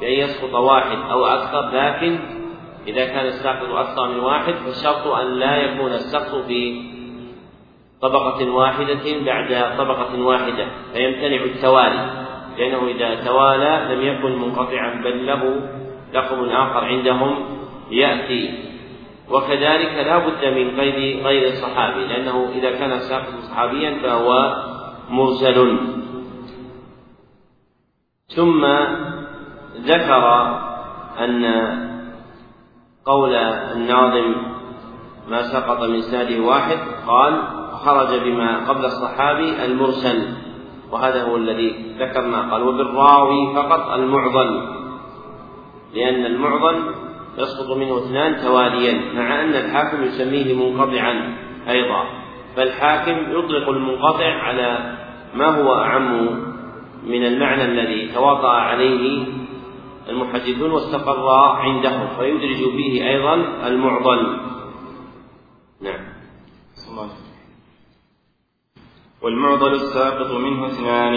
بأن 0.00 0.12
يسقط 0.12 0.54
واحد 0.54 0.98
أو 1.10 1.26
أكثر 1.26 1.60
لكن 1.60 2.18
إذا 2.86 3.04
كان 3.04 3.26
الساقط 3.26 3.68
أكثر 3.68 4.08
من 4.08 4.20
واحد 4.20 4.54
فالشرط 4.54 5.06
أن 5.06 5.26
لا 5.26 5.56
يكون 5.56 5.92
السقط 5.92 6.34
في 6.46 6.82
طبقة 8.00 8.50
واحدة 8.50 9.20
بعد 9.26 9.78
طبقة 9.78 10.22
واحدة 10.22 10.68
فيمتنع 10.92 11.44
التوالي. 11.44 12.27
لأنه 12.58 12.88
إذا 12.88 13.24
توالى 13.24 13.94
لم 13.94 14.02
يكن 14.02 14.38
منقطعا 14.38 15.00
بل 15.04 15.26
له 15.26 15.42
لقب 16.14 16.48
آخر 16.48 16.84
عندهم 16.84 17.44
يأتي. 17.90 18.68
وكذلك 19.30 19.94
لا 20.06 20.18
بد 20.18 20.44
من 20.44 20.80
قيد 20.80 21.26
غير 21.26 21.48
الصحابي 21.48 22.04
لأنه 22.04 22.48
إذا 22.54 22.70
كان 22.70 22.92
الساقط 22.92 23.34
صحابيا 23.50 23.98
فهو 24.02 24.56
مرسل. 25.10 25.78
ثم 28.36 28.66
ذكر 29.76 30.24
أن 31.20 31.44
قول 33.06 33.34
الناظم 33.34 34.34
ما 35.28 35.42
سقط 35.42 35.82
من 35.82 36.00
سنده 36.00 36.40
واحد 36.40 36.78
قال 37.06 37.42
خرج 37.72 38.20
بما 38.20 38.68
قبل 38.68 38.84
الصحابي 38.84 39.64
المرسل. 39.64 40.47
وهذا 40.92 41.22
هو 41.22 41.36
الذي 41.36 41.94
ذكرنا 41.98 42.50
قال. 42.50 42.62
وبالراوي 42.62 43.54
فقط 43.54 43.90
المعضل 43.90 44.78
لأن 45.94 46.26
المعضل 46.26 46.94
يسقط 47.38 47.76
منه 47.76 47.98
اثنان 47.98 48.36
تواليا 48.44 49.14
مع 49.14 49.42
أن 49.42 49.54
الحاكم 49.54 50.02
يسميه 50.02 50.54
منقطعا 50.54 51.36
أيضا. 51.68 52.04
فالحاكم 52.56 53.38
يطلق 53.38 53.68
المنقطع 53.68 54.32
على 54.32 54.96
ما 55.34 55.46
هو 55.46 55.74
أعم 55.74 56.28
من 57.06 57.26
المعنى 57.26 57.64
الذي 57.64 58.12
تواطأ 58.14 58.48
عليه 58.48 59.26
المحدثون 60.08 60.70
واستقر 60.70 61.28
عندهم 61.56 62.08
فيدرج 62.18 62.64
به 62.76 63.08
أيضا 63.08 63.34
المعضل. 63.66 64.40
نعم. 65.82 66.00
والمعضل 69.22 69.72
الساقط 69.72 70.30
منه 70.30 70.66
اثنان 70.66 71.14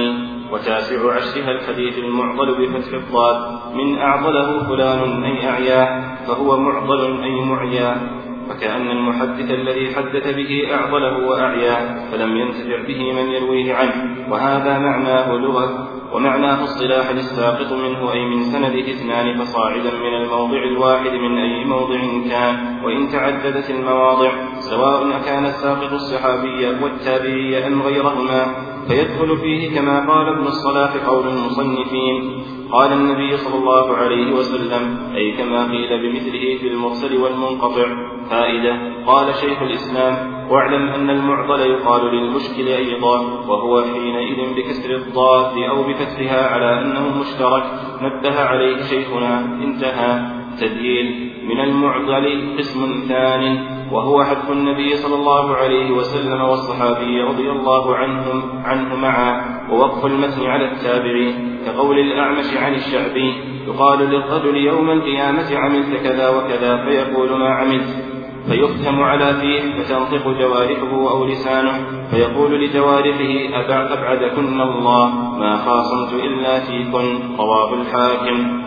وتاسع 0.51 1.13
عشرها 1.13 1.51
الحديث 1.51 1.97
المعضل 1.97 2.47
بفتح 2.67 2.93
الضاد 2.93 3.37
من 3.75 3.97
أعضله 3.97 4.67
فلان 4.67 5.23
أي 5.23 5.49
أعياه 5.49 6.15
فهو 6.27 6.57
معضل 6.57 7.23
أي 7.23 7.41
معيا 7.45 8.20
فكأن 8.49 8.91
المحدث 8.91 9.51
الذي 9.51 9.95
حدث 9.95 10.35
به 10.35 10.67
أعضله 10.73 11.27
وأعياه 11.27 12.11
فلم 12.11 12.37
ينتفع 12.37 12.87
به 12.87 13.13
من 13.13 13.31
يرويه 13.31 13.73
عنه. 13.73 14.31
وهذا 14.31 14.79
معناه 14.79 15.33
لغة 15.33 16.01
ومعناه 16.13 16.63
اصطلاح 16.63 17.09
الساقط 17.09 17.73
منه 17.73 18.13
أي 18.13 18.25
من 18.25 18.43
سنده 18.43 18.91
اثنان 18.91 19.37
فصاعدا 19.37 19.91
من 19.91 20.13
الموضع 20.21 20.63
الواحد 20.63 21.11
من 21.11 21.37
أي 21.37 21.65
موضع 21.65 21.99
كان 22.29 22.83
وإن 22.83 23.09
تعددت 23.09 23.69
المواضع 23.69 24.31
سواء 24.59 25.21
كان 25.25 25.45
الساقط 25.45 25.93
الصحابي 25.93 26.67
والتابعي 26.83 27.67
أم 27.67 27.81
غيرهما 27.81 28.45
فيدخل 28.87 29.37
فيه 29.37 29.75
كما 29.75 29.99
قال 29.99 30.27
ابن 30.27 30.47
الصلاح 30.47 30.95
قول 30.95 31.27
المصنفين 31.27 32.43
قال 32.71 32.93
النبي 32.93 33.37
صلى 33.37 33.55
الله 33.55 33.95
عليه 33.95 34.33
وسلم 34.33 35.13
أي 35.15 35.31
كما 35.31 35.71
قيل 35.71 36.01
بمثله 36.01 36.57
في 36.61 36.67
المرسل 36.67 37.17
والمنقطع 37.17 37.87
فائدة 38.29 38.73
قال 39.05 39.35
شيخ 39.35 39.61
الإسلام 39.61 40.15
واعلم 40.51 40.89
أن 40.89 41.09
المعضل 41.09 41.59
يقال 41.59 42.15
للمشكل 42.15 42.67
أيضا 42.67 43.19
وهو 43.47 43.81
حينئذ 43.81 44.55
بكسر 44.55 44.95
الضاد 44.95 45.57
أو 45.57 45.83
بفتحها 45.83 46.47
على 46.53 46.81
أنه 46.81 47.19
مشترك 47.19 47.63
نبه 48.01 48.39
عليه 48.39 48.83
شيخنا 48.83 49.39
انتهى. 49.63 50.41
تدليل 50.59 51.31
من 51.43 51.59
المعضل 51.59 52.55
قسم 52.57 53.03
ثان 53.07 53.67
وهو 53.91 54.23
حذف 54.23 54.51
النبي 54.51 54.95
صلى 54.95 55.15
الله 55.15 55.55
عليه 55.55 55.91
وسلم 55.91 56.41
والصحابي 56.41 57.21
رضي 57.21 57.51
الله 57.51 57.95
عنهم 57.95 58.63
عنه 58.65 58.95
معا 58.95 59.41
ووقف 59.71 60.05
المتن 60.05 60.45
على 60.45 60.71
التابعين. 60.71 61.50
كقول 61.65 61.99
الأعمش 61.99 62.57
عن 62.57 62.73
الشعبي 62.73 63.33
يقال 63.67 63.99
للرجل 63.99 64.57
يوم 64.57 64.91
القيامة 64.91 65.55
عملت 65.55 66.03
كذا 66.03 66.29
وكذا 66.29 66.85
فيقول 66.85 67.39
ما 67.39 67.49
عملت. 67.49 68.11
فيختم 68.49 68.99
على 68.99 69.33
فيه 69.33 69.83
فتنطق 69.83 70.27
جوارحه 70.27 71.11
أو 71.11 71.25
لسانه 71.25 71.85
فيقول 72.11 72.65
لجوارحه 72.65 73.61
أبعدكن 73.93 74.61
الله 74.61 75.09
ما 75.39 75.57
خاصمت 75.57 76.13
إلا 76.23 76.59
فيكن 76.59 77.35
رواه 77.37 77.73
الحاكم. 77.73 78.61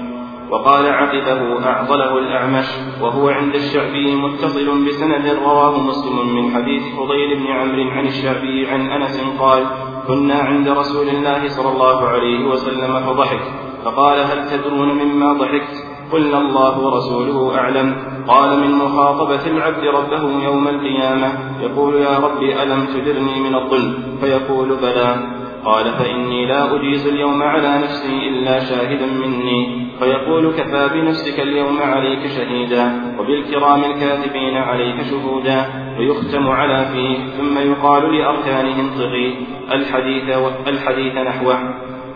وقال 0.50 0.86
عقبه 0.86 1.66
أعضله 1.66 2.18
الأعمش 2.18 2.66
وهو 3.02 3.28
عند 3.28 3.54
الشعبي 3.54 4.14
متصل 4.16 4.84
بسند 4.86 5.38
رواه 5.44 5.80
مسلم 5.80 6.34
من 6.36 6.54
حديث 6.54 6.82
فضيل 6.96 7.38
بن 7.38 7.46
عمرو 7.46 7.90
عن 7.90 8.06
الشعبي 8.06 8.66
عن 8.66 8.90
أنس 8.90 9.20
قال 9.40 9.64
كنا 10.08 10.34
عند 10.34 10.68
رسول 10.68 11.08
الله 11.08 11.48
صلى 11.48 11.72
الله 11.72 12.08
عليه 12.08 12.44
وسلم 12.46 13.00
فضحك 13.00 13.40
فقال 13.84 14.18
هل 14.18 14.50
تدرون 14.50 14.88
مما 14.88 15.32
ضحكت؟ 15.32 15.84
قلنا 16.12 16.38
الله 16.38 16.80
ورسوله 16.80 17.58
أعلم. 17.58 17.96
قال 18.28 18.60
من 18.60 18.70
مخاطبة 18.70 19.46
العبد 19.46 19.84
ربه 19.84 20.44
يوم 20.44 20.68
القيامة 20.68 21.32
يقول 21.60 21.94
يا 21.94 22.18
رب 22.18 22.42
ألم 22.42 22.86
تدرني 22.86 23.40
من 23.40 23.54
الظلم؟ 23.54 23.94
فيقول 24.20 24.68
بلى. 24.68 25.16
قال 25.64 25.92
فإني 25.92 26.46
لا 26.46 26.76
أجيز 26.76 27.06
اليوم 27.06 27.42
على 27.42 27.78
نفسي 27.78 28.28
إلا 28.28 28.60
شاهدا 28.60 29.06
مني. 29.06 29.86
فيقول 29.98 30.52
كفى 30.52 30.88
بنفسك 30.94 31.40
اليوم 31.40 31.78
عليك 31.82 32.26
شهيدا 32.26 33.14
وبالكرام 33.18 33.84
الكاتبين 33.84 34.56
عليك 34.56 35.02
شهودا. 35.10 35.83
ويختم 35.98 36.48
على 36.48 36.86
فيه 36.92 37.18
ثم 37.38 37.58
يقال 37.58 38.14
لأركانه 38.14 38.80
انطقي 38.80 39.34
الحديث 39.72 40.24
الحديث 40.66 41.14
نحوه. 41.14 41.74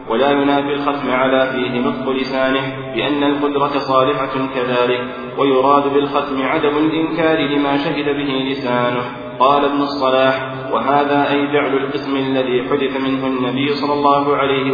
ولا 0.09 0.31
ينافي 0.31 0.75
الختم 0.75 1.11
على 1.11 1.47
فيه 1.47 1.81
نطق 1.81 2.11
لسانه 2.11 2.93
بأن 2.95 3.23
القدرة 3.23 3.79
صالحة 3.79 4.33
كذلك 4.55 5.01
ويراد 5.39 5.93
بالختم 5.93 6.43
عدم 6.43 6.79
الإنكار 6.79 7.39
لما 7.39 7.77
شهد 7.77 8.05
به 8.05 8.49
لسانه. 8.51 9.03
قال 9.41 9.65
ابن 9.65 9.83
الصلاح 9.83 10.53
وهذا 10.73 11.31
أي 11.31 11.53
جعل 11.53 11.77
القسم 11.77 12.17
الذي 12.17 12.63
حدث 12.71 13.01
منه 13.01 13.27
النبي 13.27 13.69
صلى 13.75 13.93
الله 13.93 14.37
عليه 14.37 14.73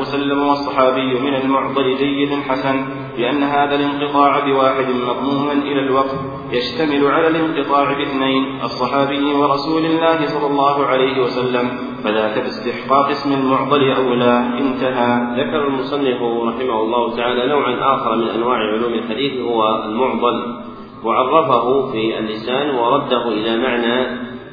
وسلم 0.00 0.42
والصحابي 0.42 1.20
من 1.20 1.34
المعضل 1.34 1.96
جيد 1.96 2.42
حسن 2.48 2.84
لأن 3.18 3.42
هذا 3.42 3.74
الانقطاع 3.74 4.40
بواحد 4.46 4.86
مضموما 5.08 5.52
إلى 5.52 5.80
الوقت. 5.80 6.37
يشتمل 6.52 7.06
على 7.06 7.28
الانقطاع 7.28 7.92
باثنين 7.92 8.60
الصحابي 8.62 9.34
ورسول 9.34 9.84
الله 9.84 10.26
صلى 10.26 10.46
الله 10.46 10.86
عليه 10.86 11.22
وسلم. 11.22 11.68
فذاك 12.04 12.38
باستحقاق 12.38 13.08
اسم 13.08 13.32
المعضل 13.32 13.90
أولى 13.90 14.44
انتهى. 14.58 15.40
ذكر 15.40 15.68
المصنف 15.68 16.22
رحمه 16.22 16.80
الله 16.80 17.16
تعالى 17.16 17.46
نوعا 17.46 17.94
آخر 17.94 18.16
من 18.16 18.28
أنواع 18.28 18.56
علوم 18.56 18.94
الحديث 18.94 19.40
هو 19.40 19.84
المعضل. 19.84 20.62
وعرفه 21.04 21.92
في 21.92 22.18
اللسان 22.18 22.70
ورده 22.70 23.28
إلى 23.28 23.56
معنى 23.56 24.06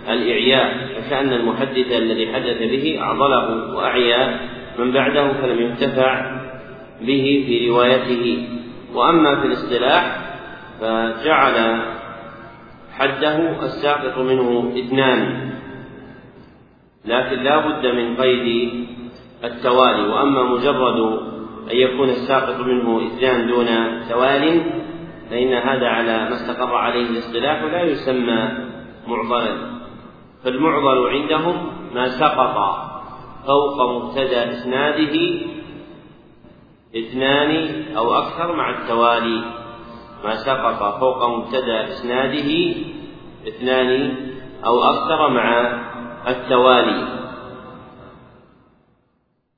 الإعياء. 0.09 1.01
فكأن 1.01 1.33
المحدث 1.33 1.91
الذي 1.91 2.33
حدث 2.33 2.57
به 2.57 2.99
أعضله 3.01 3.75
وأعيا. 3.75 4.39
من 4.79 4.91
بعده 4.91 5.33
فلم 5.33 5.61
ينتفع 5.61 6.39
به 7.01 7.43
في 7.47 7.69
روايته. 7.69 8.47
وأما 8.95 9.35
في 9.41 9.47
الاصطلاح 9.47 10.25
فجعل 10.81 11.81
حده 12.93 13.63
الساقط 13.63 14.17
منه 14.17 14.73
اثنان. 14.77 15.49
لكن 17.05 17.43
لا 17.43 17.57
بد 17.57 17.85
من 17.85 18.15
قيد 18.15 18.73
التوالي. 19.43 20.07
وأما 20.07 20.43
مجرد 20.43 20.99
أن 21.71 21.75
يكون 21.77 22.09
الساقط 22.09 22.59
منه 22.59 23.07
اثنان 23.07 23.47
دون 23.47 23.67
توال 24.09 24.61
فإن 25.29 25.53
هذا 25.53 25.87
على 25.87 26.29
ما 26.29 26.33
استقر 26.33 26.75
عليه 26.75 27.09
الاصطلاح 27.09 27.63
لا 27.63 27.81
يسمى 27.81 28.49
معضلا. 29.07 29.75
فالمعضل 30.43 31.07
عندهم 31.09 31.67
ما 31.95 32.09
سقط 32.09 32.55
فوق 33.47 33.81
مبتدأ 33.81 34.51
إسناده 34.51 35.41
اثنان 36.97 37.83
أو 37.97 38.15
أكثر 38.15 38.55
مع 38.55 38.69
التوالي. 38.69 39.64
ما 40.25 40.35
سقط 40.35 40.99
فوق 40.99 41.25
مبتدأ 41.25 41.83
إسناده 41.87 42.75
اثنان 43.47 44.15
أو 44.65 44.83
أكثر 44.83 45.29
مع 45.29 45.47
التوالي. 46.27 47.07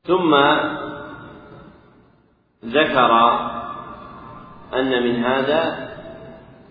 ثم 0.03 0.35
ذكر 2.65 3.11
أن 4.73 5.03
من 5.03 5.23
هذا 5.23 5.87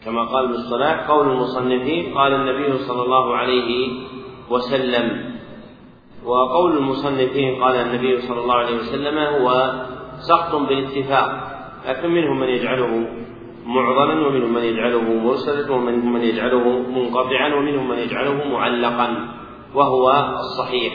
كما 0.05 0.25
قال 0.25 0.45
ابن 0.45 0.55
الصلاح 0.55 1.11
قول 1.11 1.29
المصنفين 1.29 2.19
قال 2.19 2.33
النبي 2.35 2.79
صلى 2.79 3.03
الله 3.03 3.37
عليه 3.37 3.93
وسلم. 4.51 5.37
وقول 6.25 6.77
المصنفين 6.77 7.63
قال 7.63 7.77
النبي 7.77 8.21
صلى 8.21 8.41
الله 8.41 8.55
عليه 8.55 8.77
وسلم 8.77 9.19
هو 9.19 9.73
سقط 10.19 10.55
بالاتفاق 10.55 11.57
لكن 11.87 12.11
منهم 12.11 12.41
من 12.41 12.49
يجعله 12.49 13.26
معضلا 13.67 14.27
ومنهم 14.27 14.55
من 14.55 14.63
يجعله 14.63 15.03
مرسلا 15.03 15.73
ومنهم 15.73 16.13
من 16.13 16.21
يجعله 16.21 16.69
منقطعا 16.69 17.55
ومنهم 17.55 17.89
من 17.89 17.99
يجعله 17.99 18.49
معلقا 18.53 19.29
وهو 19.75 20.11
الصحيح. 20.39 20.93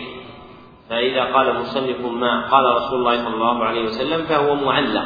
فإذا 0.89 1.23
قال 1.23 1.59
مصنف 1.59 2.05
ما 2.05 2.47
قال 2.51 2.75
رسول 2.75 2.99
الله 2.99 3.17
صلى 3.17 3.33
الله 3.33 3.63
عليه 3.63 3.83
وسلم 3.85 4.25
فهو 4.25 4.55
معلق 4.55 5.05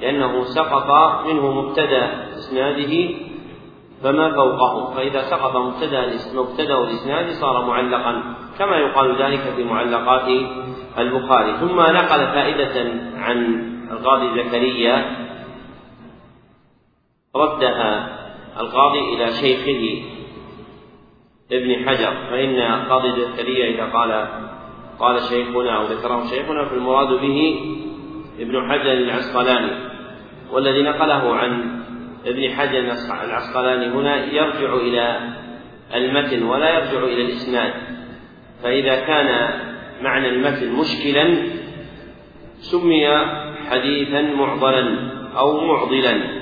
لأنه 0.00 0.44
سقط 0.44 0.90
منه 1.26 1.52
مبتدأ 1.52 2.28
إسناده 2.34 3.14
فما 4.02 4.34
فوقه. 4.34 4.94
فإذا 4.94 5.22
سقط 5.22 5.56
مبتدأ 5.56 6.12
مبتدأ 6.34 6.78
الإسناد 6.78 7.30
صار 7.30 7.66
معلقا 7.66 8.22
كما 8.58 8.76
يقال 8.76 9.22
ذلك 9.22 9.40
في 9.56 9.64
معلقات 9.64 10.28
البخاري. 10.98 11.56
ثم 11.56 11.80
نقل 11.80 12.26
فائدة 12.26 12.92
عن 13.18 13.66
القاضي 13.90 14.42
زكريا 14.42 15.25
ردها 17.36 18.18
القاضي 18.60 18.98
إلى 19.14 19.32
شيخه 19.32 20.02
ابن 21.52 21.88
حجر 21.88 22.12
فإن 22.30 22.60
قاضي 22.88 23.20
زكريا 23.20 23.74
إذا 23.74 23.84
قال 23.84 24.28
قال 24.98 25.22
شيخنا 25.22 25.76
أو 25.76 25.82
ذكره 25.82 26.26
شيخنا 26.26 26.64
فالمراد 26.64 27.08
به 27.20 27.60
ابن 28.40 28.70
حجر 28.70 28.92
العسقلاني. 28.92 29.70
والذي 30.52 30.82
نقله 30.82 31.34
عن 31.34 31.80
ابن 32.26 32.50
حجر 32.50 32.78
العسقلاني 33.24 33.86
هنا 33.86 34.24
يرجع 34.24 34.74
إلى 34.74 35.20
المتن 35.94 36.42
ولا 36.42 36.68
يرجع 36.74 37.04
إلى 37.04 37.22
الإسناد. 37.22 37.72
فإذا 38.62 39.00
كان 39.00 39.50
معنى 40.02 40.28
المتن 40.28 40.72
مشكلا 40.72 41.36
سمي 42.58 43.08
حديثا 43.70 44.22
معضلا 44.22 45.10
أو 45.36 45.60
معضلا. 45.60 46.35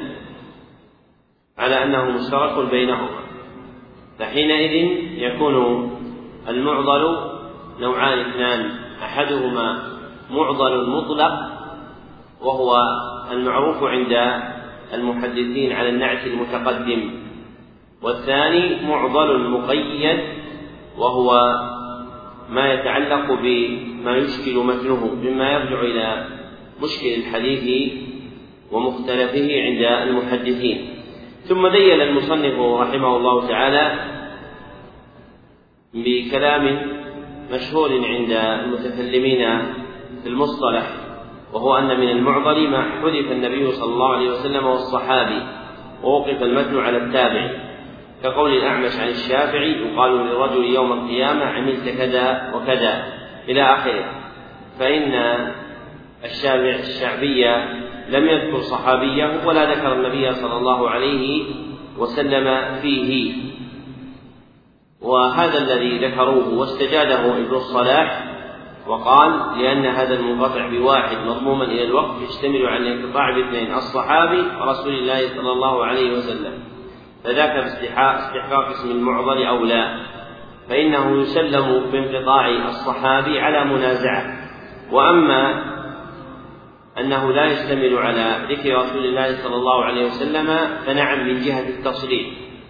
على 1.58 1.84
أنه 1.84 2.04
مشترك 2.04 2.70
بينهما. 2.70 3.24
فحينئذ 4.18 4.72
يكون 5.18 5.90
المعضل 6.48 7.16
نوعان 7.80 8.18
اثنان 8.18 8.70
أحدهما 9.02 9.82
معضل 10.30 10.90
مطلق 10.90 11.32
وهو 12.40 12.82
المعروف 13.32 13.82
عند 13.82 14.42
المحدثين 14.94 15.72
على 15.72 15.88
النعت 15.88 16.26
المتقدم 16.26 17.10
والثاني 18.02 18.86
معضل 18.88 19.50
مقيد 19.50 20.18
وهو 20.98 21.54
ما 22.50 22.72
يتعلق 22.72 23.32
بما 23.32 24.16
يشكل 24.16 24.54
متنه 24.56 25.14
مما 25.22 25.52
يرجع 25.52 25.80
إلى 25.80 26.26
مشكل 26.82 27.06
الحديث 27.06 27.92
ومختلفه 28.72 29.62
عند 29.62 30.08
المحدثين. 30.08 30.93
ثم 31.48 31.68
دين 31.68 32.00
المصنف 32.00 32.60
رحمه 32.60 33.16
الله 33.16 33.48
تعالى 33.48 34.14
بكلام 35.94 36.80
مشهور 37.52 37.90
عند 37.90 38.30
المتكلمين 38.30 39.62
في 40.22 40.28
المصطلح 40.28 40.86
وهو 41.52 41.76
أن 41.76 42.00
من 42.00 42.08
المعضل 42.08 42.68
ما 42.68 42.82
حذف 42.82 43.32
النبي 43.32 43.72
صلى 43.72 43.92
الله 43.92 44.14
عليه 44.14 44.30
وسلم 44.30 44.66
والصحابي 44.66 45.42
ووقف 46.02 46.42
المتن 46.42 46.78
على 46.80 46.96
التابع. 46.96 47.50
كقول 48.22 48.52
الأعمش 48.56 48.96
عن 48.96 49.08
الشافعي 49.08 49.72
يقال 49.72 50.12
للرجل 50.12 50.64
يوم 50.64 50.92
القيامة 50.92 51.44
عملت 51.44 51.88
كذا 51.88 52.52
وكذا 52.54 53.04
إلى 53.48 53.62
آخره. 53.62 54.04
فإن 54.78 55.14
الشافع 56.24 56.78
الشعبي 56.78 57.46
لم 58.08 58.28
يذكر 58.28 58.60
صحابيه 58.60 59.46
ولا 59.46 59.74
ذكر 59.74 59.92
النبي 59.92 60.32
صلى 60.32 60.56
الله 60.56 60.90
عليه 60.90 61.44
وسلم 61.98 62.74
فيه. 62.82 63.34
وهذا 65.00 65.58
الذي 65.58 66.06
ذكروه 66.06 66.58
واستجاده 66.58 67.36
ابن 67.36 67.54
الصلاح 67.54 68.24
وقال 68.86 69.58
لأن 69.58 69.86
هذا 69.86 70.14
المنقطع 70.14 70.68
بواحد 70.68 71.16
مضموما 71.26 71.64
إلى 71.64 71.84
الوقت 71.84 72.14
يشتمل 72.28 72.66
على 72.66 72.78
الانقطاع 72.78 73.34
باثنين 73.34 73.74
الصحابي 73.74 74.42
ورسول 74.60 74.94
الله 74.94 75.28
صلى 75.28 75.52
الله 75.52 75.84
عليه 75.84 76.16
وسلم. 76.16 76.52
فذاك 77.24 77.56
باستحقاق 77.56 78.68
اسم 78.68 78.90
المعضل 78.90 79.42
أو 79.42 79.64
لا. 79.64 80.00
فإنه 80.68 81.20
يسلم 81.22 81.90
بانقطاع 81.92 82.48
الصحابي 82.48 83.40
على 83.40 83.64
منازعة. 83.64 84.36
وأما 84.92 85.73
أنه 87.00 87.32
لا 87.32 87.44
يشتمل 87.44 87.98
على 87.98 88.46
ذكر 88.50 88.76
رسول 88.76 89.04
الله 89.04 89.36
صلى 89.42 89.56
الله 89.56 89.84
عليه 89.84 90.06
وسلم 90.06 90.46
فنعم 90.86 91.26
من 91.26 91.40
جهة 91.40 91.68
التصريح 91.68 92.26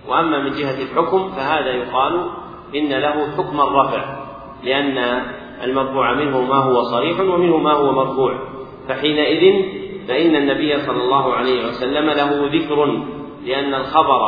وأما 0.08 0.38
من 0.38 0.52
جهة 0.52 0.82
الحكم 0.82 1.28
فهذا 1.28 1.70
يقال 1.70 2.30
إن 2.74 2.88
له 2.88 3.36
حكم 3.36 3.60
الرفع 3.60 4.24
لأن 4.62 5.22
المرفوع 5.64 6.14
منه 6.14 6.40
ما 6.40 6.54
هو 6.56 6.82
صريح 6.82 7.20
ومنه 7.20 7.56
ما 7.56 7.72
هو 7.72 7.92
مرفوع. 7.92 8.38
فحينئذ 8.88 9.62
فإن 10.08 10.36
النبي 10.36 10.78
صلى 10.78 11.02
الله 11.02 11.34
عليه 11.34 11.66
وسلم 11.66 12.10
له 12.10 12.50
ذكر 12.52 12.84
لأن 13.44 13.74
الخبر 13.74 14.20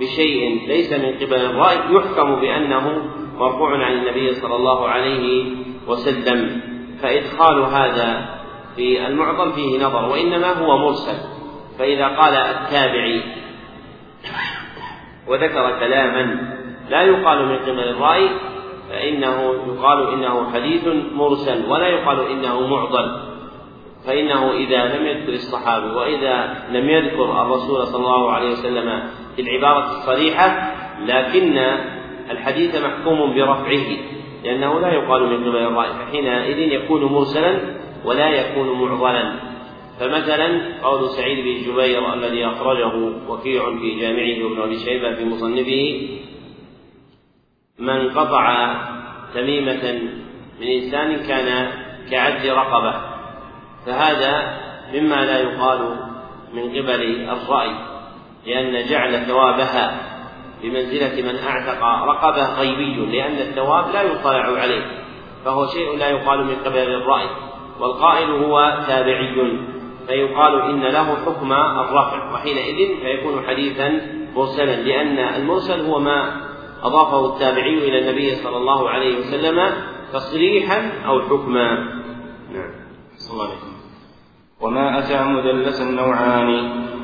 بشيء 0.00 0.68
ليس 0.68 0.92
من 0.92 1.14
قبل 1.20 1.40
الرأي 1.40 1.76
يحكم 1.90 2.40
بأنه 2.40 3.02
مرفوع 3.38 3.84
عن 3.84 3.92
النبي 3.92 4.34
صلى 4.34 4.56
الله 4.56 4.88
عليه 4.88 5.44
وسلم. 5.88 6.60
فإدخال 7.02 7.62
هذا 7.62 8.39
في 8.76 9.06
المعظم 9.06 9.52
فيه 9.52 9.84
نظر 9.84 10.08
وإنما 10.08 10.52
هو 10.52 10.78
مرسل. 10.78 11.18
فإذا 11.78 12.06
قال 12.06 12.34
التابعي 12.34 13.22
وذكر 15.28 15.78
كلاما 15.80 16.52
لا 16.90 17.02
يقال 17.02 17.46
من 17.46 17.58
قبل 17.58 17.80
الرأي 17.80 18.28
فإنه 18.90 19.54
يقال 19.68 20.12
إنه 20.12 20.52
حديث 20.52 20.88
مرسل 21.12 21.70
ولا 21.70 21.88
يقال 21.88 22.30
إنه 22.30 22.66
معضل. 22.66 23.30
فإنه 24.06 24.52
إذا 24.52 24.96
لم 24.96 25.06
يذكر 25.06 25.32
الصحابي 25.32 25.90
وإذا 25.90 26.64
لم 26.70 26.88
يذكر 26.88 27.42
الرسول 27.42 27.86
صلى 27.86 28.06
الله 28.06 28.32
عليه 28.32 28.52
وسلم 28.52 29.02
في 29.36 29.42
العبارة 29.42 29.84
الصريحة 29.84 30.72
لكن 31.06 31.58
الحديث 32.30 32.84
محكوم 32.84 33.34
برفعه 33.34 33.96
لأنه 34.44 34.80
لا 34.80 34.92
يقال 34.92 35.22
من 35.22 35.36
قبل 35.36 35.56
الرأي. 35.56 35.88
فحينئذ 35.88 36.58
يكون 36.58 37.04
مرسلا 37.04 37.58
ولا 38.04 38.28
يكون 38.28 38.80
معضلا. 38.80 39.50
فمثلا 40.00 40.78
قول 40.82 41.08
سعيد 41.08 41.38
بن 41.38 41.72
جبير 41.72 42.14
الذي 42.14 42.46
أخرجه 42.46 42.96
وكيع 43.28 43.78
في 43.78 44.00
جامعه 44.00 44.44
وابن 44.44 44.62
أبي 44.62 44.78
شيبة 44.78 45.14
في 45.14 45.24
مصنفه 45.24 46.08
من 47.78 48.10
قطع 48.10 48.74
تميمة 49.34 50.00
من 50.60 50.66
إنسان 50.66 51.16
كان 51.16 51.70
كعد 52.10 52.46
رقبة 52.46 52.94
فهذا 53.86 54.60
مما 54.94 55.26
لا 55.26 55.38
يقال 55.38 55.96
من 56.54 56.62
قبل 56.62 57.28
الرأي 57.30 57.74
لأن 58.46 58.88
جعل 58.88 59.26
ثوابها 59.26 60.10
بمنزلة 60.62 61.32
من 61.32 61.38
أعتق 61.38 61.84
رقبة 61.84 62.60
غيبي 62.60 63.06
لأن 63.16 63.36
الثواب 63.36 63.90
لا 63.92 64.02
يطلع 64.02 64.60
عليه 64.60 64.86
فهو 65.44 65.66
شيء 65.66 65.96
لا 65.96 66.08
يقال 66.08 66.44
من 66.44 66.56
قبل 66.56 66.78
الرأي. 66.78 67.26
والقائل 67.80 68.30
هو 68.30 68.84
تابعي. 68.86 69.58
فيقال 70.06 70.60
إن 70.62 70.80
له 70.80 71.16
حكم 71.26 71.52
الرفع. 71.52 72.32
وحينئذ 72.32 73.00
فيكون 73.00 73.46
حديثا 73.46 74.00
مرسلا 74.36 74.76
لأن 74.76 75.18
المرسل 75.18 75.80
هو 75.80 75.98
ما 75.98 76.50
أضافه 76.82 77.34
التابعي 77.34 77.88
إلى 77.88 77.98
النبي 77.98 78.34
صلى 78.34 78.56
الله 78.56 78.90
عليه 78.90 79.18
وسلم 79.18 79.72
تصريحا 80.12 80.90
أو 81.06 81.20
حكما. 81.20 81.74
نعم. 82.52 82.70
صلى 83.16 83.32
الله 83.32 83.44
عليه 83.44 83.56
وسلم. 83.56 83.80
وما 84.60 84.98
أتى 84.98 85.24
مدلسا 85.24 85.84
نوعان 85.84 86.48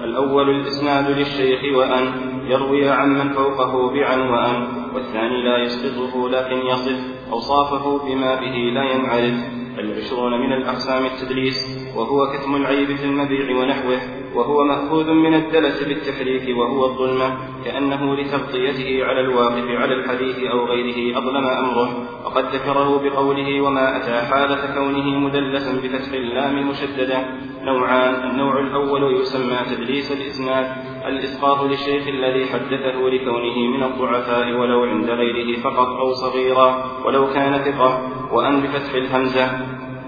الأول 0.05 0.51
الإسناد 0.51 1.11
للشيخ 1.19 1.77
وأن 1.77 2.13
يروي 2.49 2.89
عمن 2.89 3.29
فوقه 3.29 3.93
بعن 3.93 4.21
وأن 4.21 4.67
والثاني 4.95 5.43
لا 5.43 5.59
يسقطه 5.59 6.29
لكن 6.29 6.67
يصف 6.67 6.99
أوصافه 7.33 7.99
بما 8.07 8.35
به 8.35 8.57
لا 8.75 8.85
ينعرف. 8.85 9.66
العشرون 9.79 10.41
من 10.41 10.53
الأقسام 10.53 11.07
التدليس 11.07 11.89
وهو 11.97 12.33
كتم 12.33 12.57
العيب 12.57 12.97
في 12.97 13.05
المبيع 13.05 13.57
ونحوه 13.57 14.01
وهو 14.35 14.65
مأخوذ 14.65 15.11
من 15.11 15.35
الدلس 15.35 15.83
بالتحريك 15.83 16.57
وهو 16.57 16.85
الظلمة 16.85 17.37
كأنه 17.65 18.17
لتغطيته 18.17 19.05
على 19.05 19.21
الواقف 19.21 19.69
على 19.69 19.95
الحديث 19.95 20.39
أو 20.39 20.65
غيره 20.65 21.19
أظلم 21.19 21.47
أمره. 21.47 21.89
وقد 22.25 22.45
ذكره 22.45 23.03
بقوله 23.05 23.61
وما 23.61 23.97
أتى 23.97 24.27
حالة 24.27 24.75
كونه 24.75 25.19
مدلسا 25.19 25.73
بفتح 25.73 26.13
اللام 26.13 26.69
مشددة 26.69 27.27
نوعان 27.63 28.31
النوع 28.31 28.61
الأول 28.61 29.21
يسمى 29.21 29.59
تدليس 29.71 30.13
الإسناد 30.13 30.67
الإسقاط 31.07 31.63
للشيخ 31.63 32.09
الذي 32.09 32.47
حدثه 32.47 32.99
لكونه 32.99 33.59
من 33.59 33.83
الضعفاء 33.83 34.53
ولو 34.53 34.85
عند 34.85 35.11
غيره 35.11 35.61
فقط 35.61 35.89
أو 35.89 36.13
صغيرا 36.13 36.85
ولو 37.05 37.27
كان 37.27 37.59
ثقة. 37.59 38.16
وأن 38.33 38.61
بفتح 38.61 38.95
الهمزة 38.95 39.51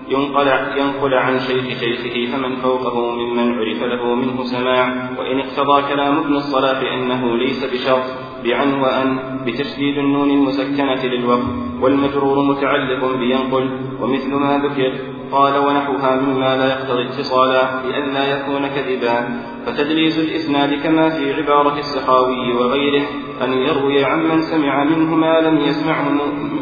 ينقل 0.09 0.49
ينقل 0.77 1.15
عن 1.15 1.39
شيخ 1.39 1.65
شيخه 1.81 2.33
فمن 2.33 2.57
فوقه 2.57 3.11
ممن 3.11 3.59
عرف 3.59 3.83
له 3.83 4.15
منه 4.15 4.45
سماع. 4.45 5.11
وإن 5.19 5.39
اقتضى 5.39 5.95
كلام 5.95 6.17
ابن 6.19 6.37
الصلاح 6.37 6.79
أنه 6.95 7.37
ليس 7.37 7.65
بشرط 7.65 8.05
بعن 8.45 8.75
وأن 8.75 9.19
بتشديد 9.47 9.99
النون 9.99 10.31
المسكنة 10.31 11.05
للوقف 11.05 11.47
والمجرور 11.81 12.43
متعلق 12.43 13.17
بينقل 13.17 13.71
ومثل 14.01 14.35
ما 14.35 14.59
ذكر 14.59 15.18
قال 15.33 15.59
ونحوها 15.59 16.17
مما 16.17 16.57
لا 16.57 16.67
يقتضي 16.69 17.03
اتصالا 17.03 17.83
لئلا 17.85 18.25
يكون 18.37 18.67
كذبا. 18.67 19.43
فتدليس 19.67 20.19
الإسناد 20.19 20.75
كما 20.83 21.09
في 21.09 21.35
عبارة 21.35 21.79
السخاوي 21.79 22.55
وغيره 22.55 23.07
أن 23.45 23.53
يروي 23.53 24.05
عمن 24.05 24.43
سمع 24.43 24.85
منه 24.85 25.15
ما 25.15 25.41
لم 25.41 25.59
يسمعه 25.59 26.09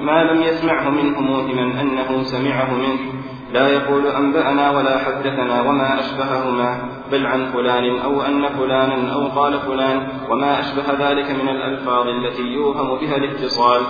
ما 0.02 0.24
لم 0.24 0.42
يسمعه 0.42 0.90
منه 0.90 1.20
موهما 1.20 1.80
أنه 1.80 2.22
سمعه 2.22 2.74
منه. 2.74 3.15
لا 3.52 3.68
يقول 3.68 4.06
أنبأنا 4.06 4.70
ولا 4.70 4.98
حدثنا 4.98 5.62
وما 5.62 6.00
أشبههما 6.00 6.78
بل 7.12 7.26
عن 7.26 7.46
فلان 7.46 7.98
أو 7.98 8.22
أن 8.22 8.48
فلانا 8.48 9.14
أو 9.14 9.26
قال 9.26 9.60
فلان 9.60 10.08
وما 10.30 10.60
أشبه 10.60 11.10
ذلك 11.10 11.30
من 11.30 11.48
الألفاظ 11.48 12.08
التي 12.08 12.42
يوهم 12.42 12.98
بها 12.98 13.16
الاتصال. 13.16 13.82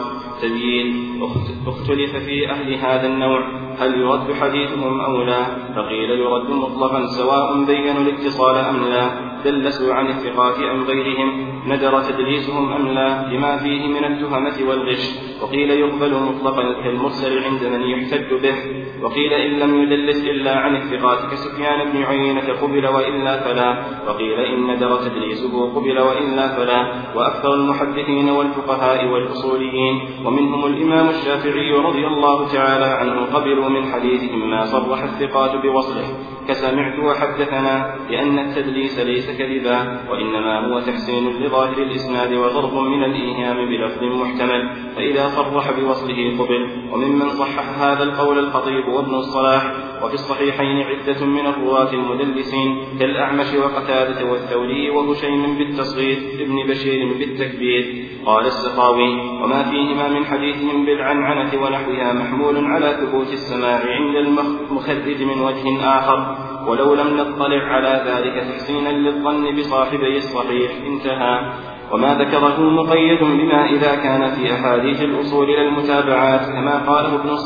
تبيين 0.43 1.21
اختلف 1.67 2.17
في 2.17 2.51
أهل 2.51 2.75
هذا 2.75 3.07
النوع 3.07 3.41
هل 3.79 4.01
يرد 4.01 4.33
حديثهم 4.33 5.01
أو 5.01 5.23
لا؟ 5.23 5.45
فقيل 5.77 6.11
يرد 6.11 6.51
مطلقا 6.51 7.07
سواء 7.07 7.65
بينوا 7.65 8.03
الاتصال 8.03 8.57
أم 8.57 8.85
لا 8.85 9.11
دلسوا 9.45 9.95
عن 9.95 10.07
الثقات 10.07 10.59
أم 10.59 10.83
غيرهم 10.85 11.49
ندر 11.67 12.01
تدليسهم 12.01 12.73
أم 12.73 12.89
لا 12.89 13.27
لما 13.33 13.57
فيه 13.57 13.87
من 13.87 14.05
التهمة 14.05 14.69
والغش. 14.69 15.11
وقيل 15.43 15.71
يقبل 15.71 16.15
مطلقا 16.15 16.83
كالمرسل 16.85 17.45
عند 17.45 17.65
من 17.65 17.83
يحتج 17.83 18.35
به. 18.43 18.86
وقيل 19.03 19.33
إن 19.33 19.59
لم 19.59 19.83
يدلس 19.83 20.25
إلا 20.25 20.57
عن 20.57 20.77
الثقات 20.77 21.19
كسفيان 21.31 21.93
بن 21.93 22.03
عيينة 22.03 22.53
قبل 22.63 22.87
وإلا 22.87 23.41
فلا. 23.41 23.85
وقيل 24.09 24.41
إن 24.41 24.75
ندر 24.75 24.97
تدليسه 24.97 25.75
قبل 25.75 25.99
وإلا 25.99 26.49
فلا. 26.49 26.93
وأكثر 27.17 27.55
المحدثين 27.55 28.29
والفقهاء 28.29 29.07
والأصوليين 29.07 30.01
ومنهم 30.25 30.67
الإمام 30.67 31.09
الشافعي 31.09 31.73
رضي 31.73 32.07
الله 32.07 32.49
تعالى 32.49 32.85
عنه 32.85 33.25
قبلوا 33.35 33.69
من 33.69 33.87
حديثهم 33.93 34.51
ما 34.51 34.65
صرح 34.65 35.03
الثقات 35.03 35.63
بوصله. 35.63 36.05
كسمعت 36.49 36.99
وحدثنا 36.99 37.95
لأن 38.11 38.39
التدليس 38.39 38.99
ليس 38.99 39.31
كذبا 39.39 40.01
وإنما 40.11 40.67
هو 40.67 40.81
تحسين 40.81 41.43
لظاهر 41.43 41.79
الإسناد 41.79 42.33
وضرب 42.33 42.75
من 42.75 43.05
الإيهام 43.05 43.57
بلفظ 43.57 44.03
محتمل. 44.03 44.71
فإذا 44.97 45.29
صرح 45.29 45.71
بوصله 45.81 46.39
قبل 46.39 46.67
وممن 46.93 47.29
صحح 47.29 47.79
هذا 47.83 48.03
القول 48.03 48.39
الخطيب 48.39 48.86
وابن 48.89 49.15
الصلاح 49.15 49.73
وفي 50.03 50.15
الصحيحين 50.15 50.83
عدة 50.83 51.27
من 51.27 51.47
الرواة 51.47 51.93
المدلسين 51.93 52.99
كالأعمش 52.99 53.55
وقتادة 53.55 54.25
والثوري 54.31 54.91
وهشيم 54.91 55.59
بالتصغير 55.59 56.19
ابن 56.41 56.67
بشير 56.69 57.15
بالتكبير. 57.19 58.07
قال 58.27 58.47
السخاوي 58.47 59.13
وما 59.43 59.63
فيهما 59.63 60.09
من 60.09 60.25
حديثهم 60.25 60.87
بالعنعنة 60.87 61.63
ونحوها 61.63 62.13
محمول 62.13 62.65
على 62.65 62.99
ثبوت 63.01 63.33
السماع 63.33 63.81
عند 63.87 64.17
المخرج 64.17 65.23
من 65.23 65.41
وجه 65.41 65.85
آخر 65.99 66.37
ولو 66.69 66.95
لم 66.95 67.17
نطلع 67.17 67.63
على 67.63 68.05
ذلك 68.07 68.35
تحسينا 68.49 68.89
للظن 68.89 69.57
بصاحبي 69.57 70.17
الصحيح. 70.17 70.71
انتهى. 70.87 71.53
وما 71.93 72.15
ذكره 72.15 72.61
مقيد 72.61 73.21
بما 73.21 73.65
إذا 73.71 73.95
كان 73.95 74.31
في 74.31 74.55
أحاديث 74.55 75.03
الأصول 75.03 75.51
إلى 75.51 75.69
المتابعات 75.69 76.41
كما 76.41 76.79
قاله 76.87 77.15
ابن 77.15 77.37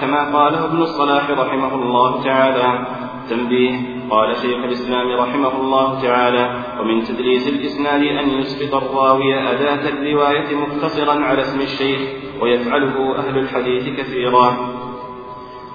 كما 0.00 0.38
قاله 0.38 0.64
ابن 0.64 0.82
الصلاح 0.82 1.30
رحمه 1.30 1.74
الله 1.74 2.24
تعالى. 2.24 2.86
تنبيه 3.30 3.72
قال 4.10 4.36
شيخ 4.36 4.64
الإسلام 4.64 5.12
رحمه 5.20 5.60
الله 5.60 6.02
تعالى 6.02 6.64
ومن 6.80 7.04
تدريس 7.04 7.48
الإسناد 7.48 8.02
أن 8.02 8.30
يسقط 8.30 8.74
الراوي 8.82 9.34
أداة 9.34 9.88
الرواية 9.88 10.56
مقتصرا 10.56 11.24
على 11.24 11.40
اسم 11.40 11.60
الشيخ 11.60 12.00
ويفعله 12.42 13.18
أهل 13.18 13.38
الحديث 13.38 14.00
كثيرا. 14.00 14.56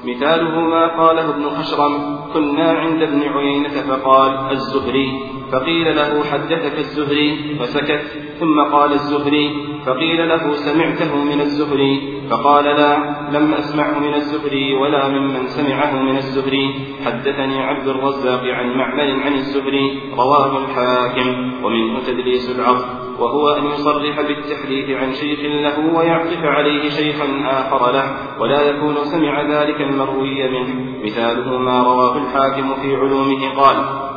مثاله 0.05 0.59
ما 0.59 0.87
قاله 0.87 1.29
ابن 1.29 1.49
خشرم 1.49 2.19
كنا 2.33 2.71
عند 2.71 3.01
ابن 3.01 3.21
عيينة 3.21 3.69
فقال 3.69 4.51
الزهري 4.51 5.38
فقيل 5.51 5.95
له 5.95 6.23
حدثك 6.23 6.77
الزهري 6.77 7.55
فسكت 7.59 8.01
ثم 8.39 8.61
قال 8.71 8.93
الزهري 8.93 9.69
فقيل 9.85 10.29
له 10.29 10.53
سمعته 10.53 11.15
من 11.15 11.41
الزهري 11.41 12.19
فقال 12.29 12.65
لا 12.65 12.97
لم 13.31 13.53
أسمعه 13.53 13.99
من 13.99 14.13
الزهري 14.13 14.73
ولا 14.73 15.07
ممن 15.07 15.47
سمعه 15.47 16.03
من 16.03 16.17
الزهري. 16.17 16.75
حدثني 17.05 17.63
عبد 17.63 17.87
الرزاق 17.87 18.43
عن 18.43 18.77
معمر 18.77 19.23
عن 19.23 19.33
الزهري 19.33 20.01
رواه 20.17 20.57
الحاكم 20.57 21.53
ومنه 21.63 21.99
تدليس 22.07 22.49
العرض 22.55 22.85
وهو 23.19 23.49
أن 23.49 23.65
يصرح 23.65 24.21
بالتحديث 24.21 24.89
عن 24.89 25.13
شيخ 25.13 25.39
له 25.39 25.95
ويعطف 25.95 26.43
عليه 26.43 26.89
شيخا 26.89 27.25
آخر 27.45 27.91
له 27.91 28.17
ولا 28.39 28.61
يكون 28.61 28.95
سمع 29.03 29.41
ذلك 29.41 29.81
المروي 29.81 30.49
منه. 30.49 31.03
مثاله 31.05 31.57
ما 31.57 31.83
رواه 31.83 32.17
الحاكم 32.17 32.73
في 32.81 32.95
علومه 32.95 33.49
قال 33.49 34.08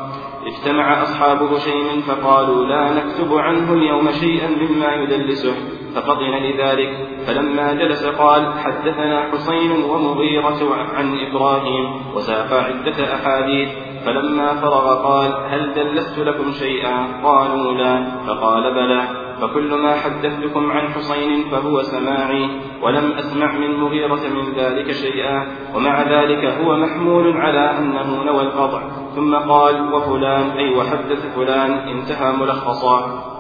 اجتمع 0.47 1.03
أصحاب 1.03 1.43
هشيم 1.43 2.01
فقالوا 2.01 2.65
لا 2.65 2.93
نكتب 2.95 3.35
عنه 3.35 3.73
اليوم 3.73 4.11
شيئا 4.11 4.49
مما 4.49 4.95
يدلسه. 4.95 5.55
ففطن 5.95 6.31
لذلك. 6.43 7.09
فلما 7.27 7.73
جلس 7.73 8.07
قال 8.07 8.53
حدثنا 8.59 9.31
حسين 9.33 9.73
ومغيرة 9.83 10.75
عن 10.95 11.19
إبراهيم 11.19 12.15
وساق 12.15 12.53
عدة 12.53 13.15
أحاديث. 13.15 13.92
فلما 14.05 14.55
فرغ 14.55 15.03
قال 15.03 15.33
هل 15.49 15.75
دلست 15.75 16.19
لكم 16.19 16.53
شيئا؟ 16.53 17.23
قالوا 17.25 17.73
لا. 17.73 18.05
فقال 18.27 18.75
بلى. 18.75 19.03
فكل 19.41 19.75
ما 19.75 19.95
حدثتكم 19.95 20.73
عن 20.73 20.89
حسين 20.89 21.51
فهو 21.51 21.83
سماعي 21.83 22.49
ولم 22.83 23.13
أسمع 23.13 23.53
من 23.53 23.81
مغيرة 23.81 24.21
من 24.35 24.53
ذلك 24.57 24.93
شيئا. 24.93 25.47
ومع 25.75 26.03
ذلك 26.03 26.45
هو 26.45 26.77
محمول 26.77 27.37
على 27.37 27.79
أنه 27.79 28.23
نوى 28.25 28.43
القطع. 28.43 28.83
ثم 29.17 29.35
قال 29.35 29.95
وفلان 29.95 30.51
أي 30.51 30.79
وحدث 30.79 31.37
فلان 31.37 31.73
انتهى 31.73 32.33
ملخصا. 32.33 33.32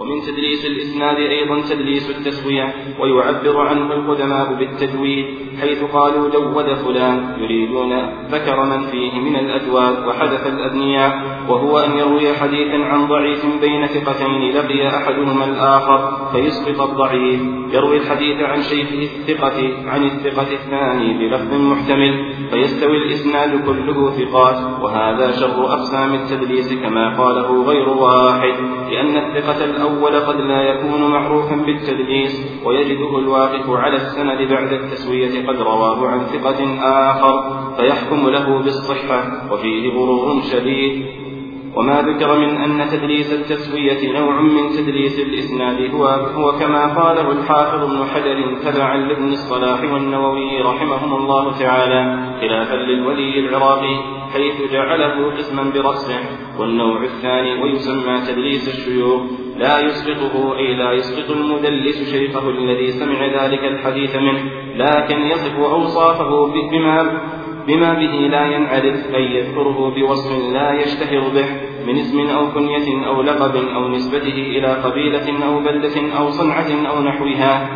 ومن 0.00 0.22
تدليس 0.22 0.64
الإسناد 0.64 1.16
أيضا 1.16 1.60
تدليس 1.60 2.10
التسوية 2.10 2.74
ويعبر 3.00 3.60
عنه 3.60 3.92
القدماء 3.92 4.54
بالتجويد 4.54 5.26
حيث 5.60 5.84
قالوا 5.84 6.30
جود 6.30 6.74
فلان 6.74 7.36
يريدون 7.40 7.92
ذكر 8.30 8.64
من 8.64 8.82
فيه 8.82 9.20
من 9.20 9.36
الأجواد 9.36 10.06
وحدث 10.06 10.46
الأبنياء 10.46 11.22
وهو 11.48 11.78
أن 11.78 11.98
يروي 11.98 12.32
حديثا 12.32 12.76
عن 12.76 13.06
ضعيف 13.06 13.46
بين 13.60 13.86
ثقتين 13.86 14.50
لقي 14.52 14.88
أحدهما 14.88 15.44
الآخر 15.44 16.28
فيسقط 16.32 16.80
الضعيف. 16.80 17.40
يروي 17.72 17.96
الحديث 17.96 18.40
عن 18.40 18.62
شيخه 18.62 19.02
الثقة 19.02 19.88
عن 19.88 20.04
الثقة 20.04 20.52
الثاني 20.52 21.18
بلفظ 21.18 21.54
محتمل 21.54 22.34
فيستوي 22.50 22.96
الإسناد 22.96 23.64
كله 23.66 24.10
ثقات 24.10 24.82
وهذا 24.82 25.30
شر 25.32 25.72
أقسام 25.72 26.14
التدليس 26.14 26.72
كما 26.72 27.16
قاله 27.18 27.62
غير 27.62 27.88
واحد 27.88 28.54
لأن 28.90 29.16
الثقة 29.16 29.64
الأول 29.64 30.16
قد 30.20 30.40
لا 30.40 30.62
يكون 30.62 31.10
معروفا 31.10 31.56
بالتدليس 31.56 32.62
ويجده 32.64 33.18
الواقف 33.18 33.70
على 33.70 33.96
السند 33.96 34.48
بعد 34.50 34.72
التسوية 34.72 35.46
قد 35.48 35.60
رواه 35.60 36.08
عن 36.08 36.20
ثقة 36.20 36.78
آخر 37.10 37.58
فيحكم 37.76 38.28
له 38.28 38.58
بالصحة 38.62 39.52
وفيه 39.52 39.90
غرور 39.92 40.42
شديد. 40.52 41.27
وما 41.76 42.02
ذكر 42.02 42.38
من 42.38 42.56
أن 42.56 42.88
تدليس 42.88 43.32
التسوية 43.32 44.20
نوع 44.20 44.40
من 44.40 44.70
تدليس 44.70 45.18
الإسناد 45.18 45.94
هو, 45.94 46.06
هو 46.06 46.52
كما 46.52 46.86
قاله 46.86 47.32
الحافظ 47.32 47.82
ابن 47.82 48.04
حجر 48.04 48.56
تبعا 48.64 48.96
لابن 48.96 49.32
الصلاح 49.32 49.92
والنووي 49.92 50.62
رحمهم 50.62 51.14
الله 51.14 51.58
تعالى 51.58 52.32
خلافا 52.40 52.74
للولي 52.74 53.38
العراقي 53.38 53.96
حيث 54.32 54.72
جعله 54.72 55.36
قسما 55.36 55.70
برأسه. 55.74 56.48
والنوع 56.58 57.04
الثاني 57.04 57.62
ويسمى 57.62 58.20
تدليس 58.28 58.68
الشيوخ 58.68 59.22
لا 59.56 59.80
يسقطه 59.80 60.56
أي 60.56 60.74
لا 60.74 60.92
يسقط 60.92 61.30
المدلس 61.30 62.10
شيخه 62.10 62.50
الذي 62.50 62.92
سمع 62.92 63.26
ذلك 63.26 63.64
الحديث 63.64 64.16
منه 64.16 64.42
لكن 64.74 65.18
يصف 65.18 65.58
أوصافه 65.58 66.52
بما 66.70 67.20
بما 67.68 67.94
به 67.94 68.14
لا 68.34 68.44
ينعرف 68.46 69.14
أي 69.14 69.24
يذكره 69.36 69.94
بوصف 69.94 70.52
لا 70.52 70.72
يشتهر 70.72 71.28
به 71.28 71.46
من 71.86 71.98
اسم 71.98 72.20
أو 72.20 72.52
كنية 72.54 73.06
أو 73.06 73.22
لقب 73.22 73.56
أو 73.56 73.88
نسبته 73.88 74.38
إلى 74.56 74.66
قبيلة 74.66 75.46
أو 75.46 75.60
بلدة 75.60 76.18
أو 76.18 76.30
صنعة 76.30 76.88
أو 76.90 77.02
نحوها. 77.02 77.68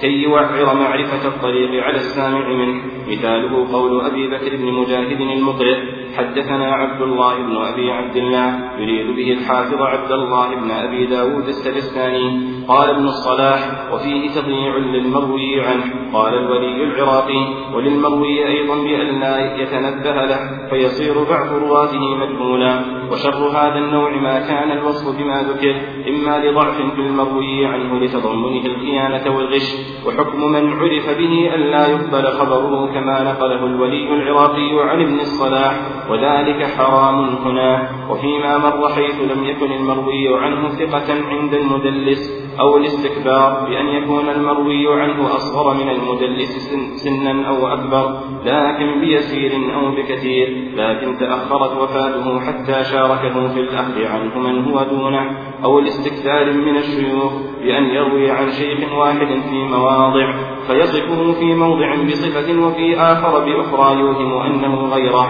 كي 0.00 0.22
يوعر 0.22 0.74
معرفة 0.74 1.28
الطريق 1.28 1.84
على 1.84 1.96
السامع 1.96 2.48
منه. 2.48 2.82
مثاله 3.08 3.72
قول 3.72 4.00
أبي 4.00 4.28
بكر 4.28 4.56
بن 4.56 4.72
مجاهد 4.72 5.20
المقرئ 5.20 5.78
حدثنا 6.16 6.72
عبد 6.72 7.02
الله 7.02 7.36
بن 7.36 7.56
أبي 7.56 7.90
عبد 7.90 8.16
الله 8.16 8.48
يريد 8.78 9.16
به 9.16 9.32
الحافظ 9.32 9.82
عبد 9.82 10.12
الله 10.12 10.54
بن 10.54 10.70
أبي 10.70 11.06
داود 11.06 11.48
السجستاني. 11.48 12.26
قال 12.68 12.90
ابن 12.90 13.04
الصلاح 13.04 13.92
وفيه 13.92 14.30
تضييع 14.30 14.76
للمروي 14.76 15.60
عنه. 15.60 16.05
قال 16.16 16.34
الولي 16.34 16.84
العراقي 16.84 17.42
وللمروي 17.74 18.46
أيضا 18.46 18.74
بأن 18.74 19.20
لا 19.20 19.56
يتنبه 19.60 20.24
له 20.24 20.68
فيصير 20.70 21.14
بعض 21.30 21.48
رواته 21.62 22.16
مجهولا. 22.16 22.80
وشر 23.12 23.48
هذا 23.48 23.78
النوع 23.78 24.10
ما 24.10 24.38
كان 24.48 24.70
الوصف 24.70 25.18
بما 25.18 25.42
ذكر 25.42 25.74
إما 26.08 26.38
لضعف 26.44 26.76
في 26.76 27.00
المروي 27.00 27.66
عنه 27.66 27.98
لتضمنه 27.98 28.66
الخيانة 28.66 29.36
والغش. 29.36 29.74
وحكم 30.06 30.52
من 30.52 30.72
عرف 30.72 31.18
به 31.18 31.50
ألا 31.54 31.86
يقبل 31.88 32.26
خبره 32.38 32.86
كما 32.94 33.22
نقله 33.22 33.66
الولي 33.66 34.14
العراقي 34.14 34.90
عن 34.90 35.00
ابن 35.00 35.20
الصلاح 35.20 35.74
وذلك 36.10 36.64
حرام 36.64 37.28
هنا. 37.44 37.88
وفيما 38.10 38.58
مر 38.58 38.88
حيث 38.88 39.20
لم 39.20 39.44
يكن 39.44 39.72
المروي 39.72 40.38
عنه 40.38 40.68
ثقة 40.68 41.14
عند 41.30 41.54
المدلس 41.54 42.46
أو 42.60 42.76
الاستكبار 42.76 43.66
بأن 43.68 43.88
يكون 43.88 44.28
المروي 44.28 45.02
عنه 45.02 45.34
أصغر 45.36 45.74
من 45.74 45.88
المدلس 46.06 46.68
سنا 46.96 47.48
أو 47.48 47.66
أكبر 47.66 48.20
لكن 48.44 49.00
بيسير 49.00 49.52
أو 49.74 49.90
بكثير 49.90 50.72
لكن 50.76 51.16
تأخرت 51.18 51.76
وفاته 51.76 52.40
حتى 52.40 52.84
شاركه 52.84 53.48
في 53.48 53.60
الأخذ 53.60 54.04
عنه 54.04 54.38
من 54.38 54.64
هو 54.64 54.82
دونه 54.82 55.38
أو 55.64 55.78
الاستكثار 55.78 56.52
من 56.52 56.76
الشيوخ 56.76 57.32
بأن 57.62 57.84
يروي 57.84 58.30
عن 58.30 58.50
شيخ 58.50 58.92
واحد 58.92 59.26
في 59.26 59.64
مواضع 59.64 60.34
فيصفه 60.66 61.32
في 61.32 61.54
موضع 61.54 61.94
بصفة 62.04 62.66
وفي 62.66 62.96
آخر 62.96 63.44
بأخرى 63.44 63.98
يوهم 64.00 64.42
أنه 64.42 64.94
غيره 64.94 65.28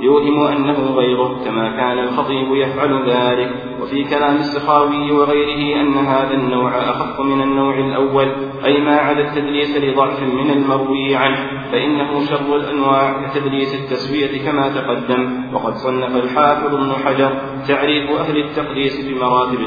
يوهم 0.00 0.42
أنه 0.42 0.94
غيره 0.96 1.44
كما 1.44 1.68
كان 1.68 1.98
الخطيب 1.98 2.54
يفعل 2.54 3.10
ذلك. 3.10 3.67
وفي 3.82 4.04
كلام 4.04 4.36
السخاوي 4.36 5.12
وغيره 5.12 5.80
أن 5.80 5.94
هذا 5.94 6.34
النوع 6.34 6.90
أخف 6.90 7.20
من 7.20 7.42
النوع 7.42 7.78
الأول 7.78 8.32
أي 8.64 8.80
ما 8.80 8.96
عدا 8.96 9.20
التدليس 9.20 9.76
لضعف 9.76 10.22
من 10.22 10.50
المروي 10.50 11.16
عنه 11.16 11.70
فإنه 11.72 12.24
شر 12.24 12.56
الأنواع 12.56 13.26
كتدليس 13.26 13.74
التسوية 13.74 14.44
كما 14.44 14.68
تقدم 14.68 15.54
وقد 15.54 15.74
صنف 15.74 16.16
الحافظ 16.16 16.74
ابن 16.74 16.92
حجر 16.92 17.30
تعريف 17.68 18.10
أهل 18.10 18.36
التقديس 18.36 19.04
بمراتب 19.06 19.58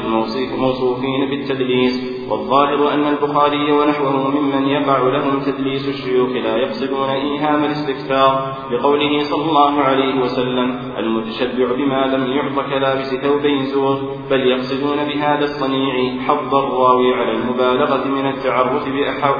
الموصوفين 0.54 1.30
بالتدليس 1.30 2.22
والظاهر 2.30 2.94
أن 2.94 3.06
البخاري 3.06 3.72
ونحوه 3.72 4.30
ممن 4.30 4.68
يقع 4.68 4.98
لهم 4.98 5.40
تدليس 5.40 5.88
الشيوخ 5.88 6.30
لا 6.30 6.56
يقصدون 6.56 7.08
إيهام 7.08 7.64
الاستكثار 7.64 8.54
بقوله 8.70 9.22
صلى 9.22 9.44
الله 9.44 9.80
عليه 9.80 10.20
وسلم 10.20 10.94
المتشبع 10.98 11.72
بما 11.72 12.16
لم 12.16 12.26
يعط 12.32 12.66
كلابس 12.70 13.14
ثوبين 13.14 13.64
زور 13.64 14.01
بل 14.30 14.40
يقصدون 14.40 14.96
بهذا 15.04 15.44
الصنيع 15.44 16.22
حظ 16.22 16.54
الراوي 16.54 17.14
على 17.14 17.32
المبالغة 17.32 18.08
من 18.08 18.26
التعرف 18.26 18.88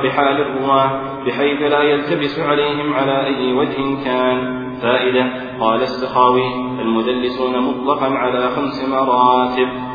بحال 0.02 0.40
الرواة 0.40 1.00
بحيث 1.26 1.62
لا 1.62 1.82
يلتبس 1.82 2.38
عليهم 2.38 2.94
على 2.94 3.26
أي 3.26 3.52
وجه 3.52 4.04
كان. 4.04 4.62
فائدة 4.82 5.26
قال 5.60 5.82
السخاوي 5.82 6.54
المدلسون 6.80 7.58
مطلقا 7.58 8.06
على 8.06 8.48
خمس 8.48 8.88
مراتب. 8.88 9.91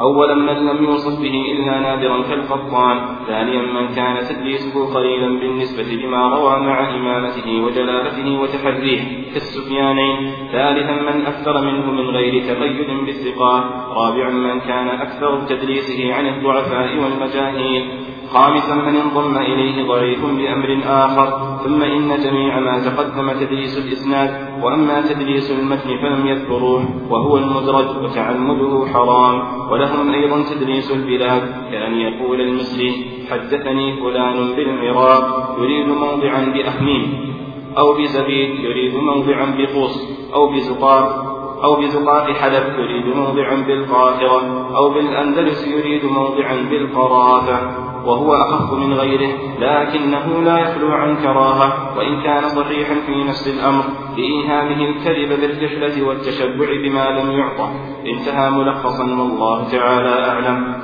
أولا 0.00 0.34
من 0.34 0.66
لم 0.66 0.84
يوصف 0.84 1.22
به 1.22 1.52
إلا 1.52 1.80
نادرا 1.80 2.22
كالقطان 2.22 3.16
ثانيا 3.26 3.62
من 3.62 3.94
كان 3.94 4.16
تدليسه 4.28 4.94
قليلا 4.94 5.40
بالنسبة 5.40 6.06
لما 6.06 6.28
روى 6.28 6.60
مع 6.60 6.94
إمامته 6.94 7.64
وجلالته 7.64 8.40
وتحريه 8.40 9.00
كالسفيانين 9.32 10.32
ثالثا 10.52 10.92
من 10.92 11.26
أكثر 11.26 11.60
منه 11.60 11.90
من 11.90 12.10
غير 12.10 12.42
تقيد 12.42 13.04
بالثقات 13.06 13.64
رابعا 13.90 14.30
من 14.30 14.60
كان 14.60 14.88
أكثر 14.88 15.40
تدليسه 15.48 16.14
عن 16.14 16.26
الضعفاء 16.26 16.98
والمجاهيل. 16.98 18.13
خامسا 18.32 18.74
من 18.74 18.96
انضم 18.96 19.36
إليه 19.36 19.88
ضعيف 19.88 20.24
بأمر 20.24 20.78
آخر 20.86 21.56
ثم 21.64 21.82
إن 21.82 22.20
جميع 22.24 22.60
ما 22.60 22.78
تقدم 22.78 23.32
تدليس 23.32 23.78
الإسناد 23.78 24.30
وأما 24.62 25.00
تدليس 25.00 25.50
المتن 25.50 25.96
فلم 26.02 26.26
يذكروه 26.26 26.84
وهو 27.10 27.36
المدرج 27.36 28.04
وتعمده 28.04 28.86
حرام 28.92 29.42
ولهم 29.70 30.10
أيضا 30.10 30.42
تدليس 30.42 30.90
البلاد 30.92 31.42
كأن 31.72 31.94
يقول 31.94 32.40
المصري 32.40 33.06
حدثني 33.30 33.96
فلان 34.00 34.56
بالعراق 34.56 35.56
يريد 35.58 35.88
موضعا 35.88 36.44
بأخميم 36.54 37.34
أو 37.78 37.92
بزبيد 37.92 38.60
يريد 38.60 38.94
موضعا 38.94 39.54
بقوس 39.58 40.14
أو 40.34 40.52
بزقاق 40.52 41.34
أو 41.64 41.76
بزقاق 41.76 42.32
حلب 42.32 42.78
يريد 42.78 43.16
موضعا 43.16 43.54
بالقاهرة 43.66 44.70
أو 44.76 44.90
بالأندلس 44.90 45.68
يريد 45.68 46.04
موضعا 46.04 46.56
بالقرافة. 46.70 47.93
وهو 48.06 48.34
أخف 48.34 48.72
من 48.72 48.94
غيره 48.94 49.32
لكنه 49.58 50.42
لا 50.42 50.58
يخلو 50.58 50.92
عن 50.92 51.16
كراهة 51.16 51.98
وإن 51.98 52.22
كان 52.22 52.48
صحيحا 52.48 52.94
في 53.06 53.24
نفس 53.24 53.48
الأمر 53.48 53.84
لإيهامه 54.16 54.88
الكذب 54.88 55.40
بالرحلة 55.40 56.06
والتشبع 56.06 56.66
بما 56.84 57.10
لم 57.10 57.30
يعطى. 57.30 57.70
انتهى 58.06 58.50
ملخصا 58.50 59.04
والله 59.04 59.68
تعالى 59.70 60.28
أعلم. 60.28 60.74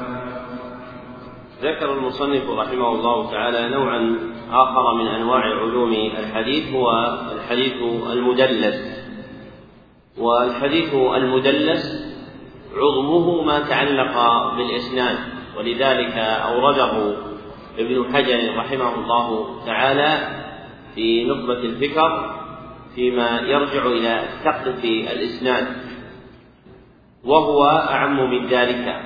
ذكر 1.63 1.93
المصنف 1.93 2.51
رحمه 2.51 2.89
الله 2.93 3.31
تعالى 3.31 3.69
نوعا 3.69 4.17
آخر 4.53 4.95
من 4.95 5.07
أنواع 5.07 5.41
علوم 5.41 5.93
الحديث 5.93 6.75
هو 6.75 6.91
الحديث 7.33 7.73
المدلس. 8.13 9.01
والحديث 10.19 10.95
المدلس 10.95 12.11
عظمه 12.77 13.43
ما 13.43 13.61
تعلق 13.61 14.15
بالإسناد. 14.57 15.19
ولذلك 15.57 16.19
أورده 16.19 17.17
ابن 17.79 18.15
حجر 18.15 18.57
رحمه 18.57 18.95
الله 18.95 19.61
تعالى 19.67 20.41
في 20.95 21.25
نخبة 21.25 21.59
الفكر 21.59 22.41
فيما 22.95 23.41
يرجع 23.41 23.87
إلى 23.87 24.23
سقف 24.45 24.85
الإسناد 24.85 25.67
وهو 27.25 27.67
أعم 27.67 28.31
من 28.31 28.47
ذلك. 28.47 29.03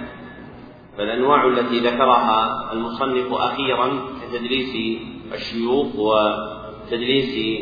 فالأنواع 0.99 1.47
التي 1.47 1.79
ذكرها 1.79 2.73
المصنف 2.73 3.33
أخيرا 3.33 4.01
كتدريس 4.23 5.01
الشيوخ 5.35 5.87
وتدريس 5.97 7.61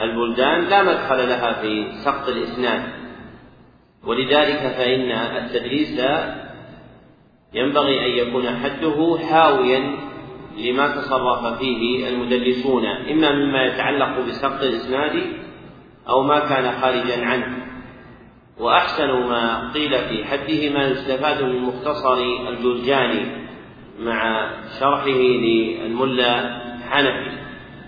البلدان 0.00 0.64
لا 0.64 0.82
مدخل 0.82 1.28
لها 1.28 1.52
في 1.52 1.92
سقط 2.04 2.28
الإسناد. 2.28 2.82
ولذلك 4.04 4.74
فإن 4.76 5.10
التدريس 5.10 6.00
ينبغي 7.54 8.06
أن 8.06 8.28
يكون 8.28 8.46
حده 8.48 9.18
حاويا 9.30 9.96
لما 10.58 10.88
تصرف 10.88 11.58
فيه 11.58 12.08
المدلسون 12.08 12.86
إما 12.86 13.32
مما 13.32 13.64
يتعلق 13.64 14.20
بسقط 14.26 14.62
الإسناد 14.62 15.22
أو 16.08 16.22
ما 16.22 16.38
كان 16.38 16.80
خارجا 16.80 17.24
عنه. 17.26 17.58
وأحسن 18.60 19.08
ما 19.08 19.72
قيل 19.72 19.98
في 19.98 20.24
حده 20.24 20.70
ما 20.70 20.88
يستفاد 20.88 21.42
من 21.42 21.58
مختصر 21.58 22.22
الجرجاني 22.48 23.26
مع 24.00 24.50
شرحه 24.80 25.08
للملا 25.08 26.58
حنفي 26.90 27.38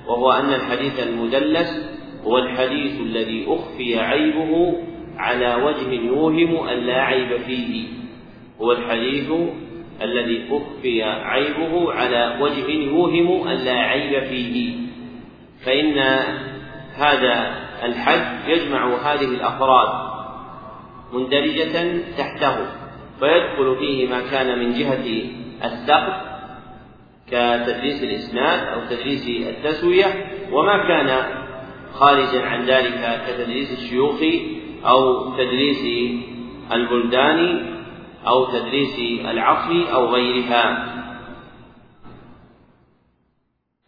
وهو 0.06 0.32
أن 0.32 0.54
الحديث 0.54 1.00
المدلس 1.00 1.90
هو 2.24 2.38
الحديث 2.38 3.00
الذي 3.00 3.46
أخفي 3.48 4.00
عيبه 4.00 4.76
على 5.16 5.54
وجه 5.54 5.90
يوهم 5.92 6.68
أن 6.68 6.78
لا 6.78 7.02
عيب 7.02 7.36
فيه. 7.36 7.99
هو 8.60 8.72
الحديث 8.72 9.32
الذي 10.02 10.48
أخفي 10.50 11.02
عيبه 11.02 11.92
على 11.92 12.38
وجه 12.40 12.70
يوهم 12.70 13.48
أن 13.48 13.56
لا 13.56 13.72
عيب 13.72 14.24
فيه. 14.24 14.76
فإن 15.64 15.98
هذا 16.94 17.54
الحد 17.84 18.48
يجمع 18.48 18.96
هذه 18.96 19.24
الأفراد 19.24 20.10
مندرجة 21.12 22.02
تحته 22.18 22.56
فيدخل 23.20 23.76
فيه 23.78 24.08
ما 24.08 24.20
كان 24.30 24.58
من 24.58 24.72
جهة 24.72 25.04
السقف 25.64 26.30
كتدريس 27.26 28.02
الإسناد 28.02 28.68
أو 28.68 28.80
تدريس 28.90 29.28
التسوية 29.28 30.06
وما 30.52 30.88
كان 30.88 31.24
خارجا 31.94 32.42
عن 32.42 32.64
ذلك 32.64 33.20
كتدريس 33.28 33.72
الشيوخ 33.78 34.20
أو 34.86 35.30
تدريس 35.34 36.12
البلدان 36.72 37.66
أو 38.26 38.46
تدريس 38.46 38.98
العصر 39.24 39.94
أو 39.94 40.06
غيرها. 40.06 40.86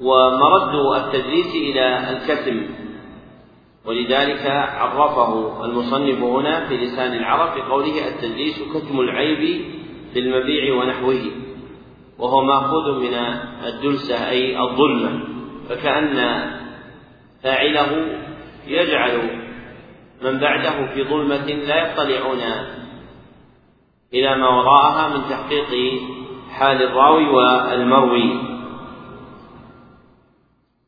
ومرد 0.00 0.74
التدريس 0.96 1.54
إلى 1.54 2.10
الكتم 2.10 2.66
ولذلك 3.84 4.46
عرفه 4.46 5.64
المصنف 5.64 6.22
هنا 6.22 6.68
في 6.68 6.76
لسان 6.76 7.12
العرب 7.12 7.58
بقوله 7.58 8.08
التدريس 8.08 8.62
كتم 8.74 9.00
العيب 9.00 9.64
للمبيع 10.14 10.74
ونحوه 10.74 11.20
وهو 12.18 12.44
مأخوذ 12.44 13.00
من 13.00 13.14
الدلسة 13.66 14.30
أي 14.30 14.58
الظلمة 14.60 15.24
فكأن 15.68 16.44
فاعله 17.42 18.18
يجعل 18.66 19.40
من 20.22 20.40
بعده 20.40 20.86
في 20.94 21.04
ظلمة 21.04 21.46
لا 21.46 21.92
يطلعون 21.92 22.40
إلى 24.14 24.36
ما 24.36 24.48
وراءها 24.48 25.08
من 25.08 25.28
تحقيق 25.30 26.00
حال 26.50 26.82
الراوي 26.82 27.28
والمروي. 27.28 28.52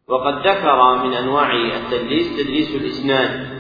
وقد 0.09 0.47
ذكر 0.47 1.05
من 1.05 1.13
أنواع 1.13 1.53
التدليس 1.53 2.37
تدليس 2.37 2.75
الإسناد. 2.75 3.55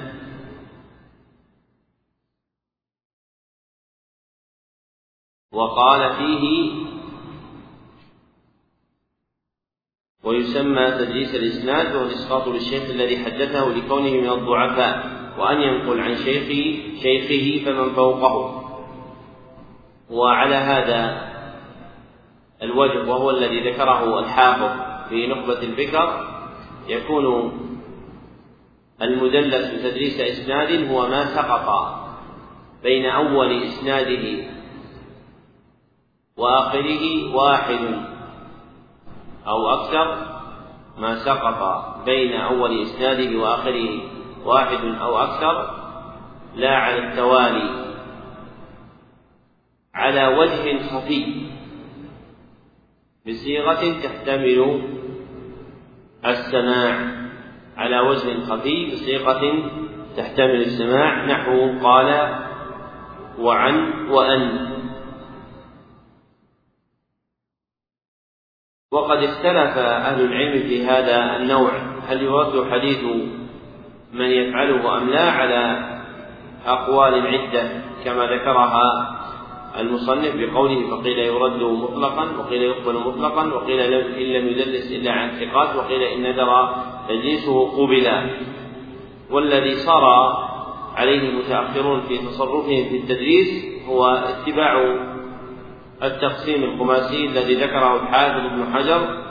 وقال 5.52 6.12
فيه 6.16 6.72
ويسمى 10.24 10.90
تدليس 10.90 11.34
الإسناد 11.34 11.94
وهو 11.94 12.04
الإسقاط 12.04 12.48
للشيخ 12.48 12.82
الذي 12.90 13.24
حدثه 13.24 13.68
لكونه 13.68 14.10
من 14.10 14.30
الضعفاء 14.30 15.24
وأن 15.38 15.60
ينقل 15.60 16.00
عن 16.00 16.16
شيخ 16.16 16.46
شيخه 17.02 17.64
فمن 17.64 17.94
فوقه. 17.94 18.63
وعلى 20.10 20.54
هذا 20.54 21.30
الوجه 22.62 23.10
وهو 23.10 23.30
الذي 23.30 23.70
ذكره 23.70 24.18
الحافظ 24.18 24.70
في 25.08 25.26
نخبة 25.26 25.62
الفكر 25.62 26.28
يكون 26.88 27.52
المدلس 29.02 29.82
تدريس 29.82 30.20
إسناد 30.20 30.90
هو 30.90 31.08
ما 31.08 31.24
سقط 31.24 31.94
بين 32.82 33.06
أول 33.06 33.62
إسناده 33.62 34.44
وآخره 36.36 37.34
واحد 37.34 38.04
أو 39.46 39.68
أكثر 39.68 40.16
ما 40.98 41.14
سقط 41.14 41.84
بين 42.04 42.32
أول 42.32 42.82
إسناده 42.82 43.38
وآخره 43.38 44.00
واحد 44.44 44.84
أو 45.00 45.18
أكثر 45.18 45.84
لا 46.54 46.76
على 46.76 46.98
التوالي. 46.98 47.83
على 49.94 50.26
وجه 50.26 50.78
خفي 50.78 51.46
بصيغة 53.26 54.02
تحتمل 54.02 54.82
السماع 56.26 57.24
على 57.76 58.00
وجه 58.00 58.40
خفي 58.40 58.92
بصيغة 58.92 59.70
تحتمل 60.16 60.60
السماع. 60.60 61.26
نحو 61.26 61.78
قال 61.82 62.38
وعن 63.38 64.08
وأن. 64.10 64.70
وقد 68.92 69.18
اختلف 69.18 69.78
أهل 69.78 70.24
العلم 70.24 70.62
في 70.68 70.86
هذا 70.86 71.36
النوع. 71.36 71.72
هل 72.08 72.22
يرد 72.22 72.70
حديث 72.70 73.04
من 74.12 74.30
يفعله 74.30 74.98
أم 74.98 75.10
لا 75.10 75.30
على 75.30 75.94
أقوال 76.66 77.26
عدة 77.26 77.68
كما 78.04 78.26
ذكرها 78.26 79.13
المصنف 79.78 80.34
بقوله 80.36 80.90
فقيل 80.90 81.18
يرد 81.18 81.62
مطلقا 81.62 82.36
وقيل 82.38 82.62
يقبل 82.62 82.94
مطلقا 82.94 83.54
وقيل 83.54 83.80
إن 83.80 84.22
لم 84.22 84.48
يدلس 84.48 84.92
إلا 84.92 85.12
عن 85.12 85.30
ثقات 85.30 85.76
وقيل 85.76 86.02
إن 86.02 86.32
ندر 86.32 86.74
تدليسه 87.08 87.70
قبلا 87.76 88.30
والذي 89.30 89.74
صار 89.74 90.04
عليه 90.94 91.28
المتأخرون 91.28 92.00
في 92.00 92.18
تصرفهم 92.18 92.84
في 92.88 92.96
التدريس 92.96 93.64
هو 93.88 94.06
اتباع 94.06 94.96
التقسيم 96.02 96.64
الخماسي 96.64 97.26
الذي 97.26 97.54
ذكره 97.54 98.02
الحافظ 98.02 98.44
ابن 98.44 98.74
حجر 98.74 99.24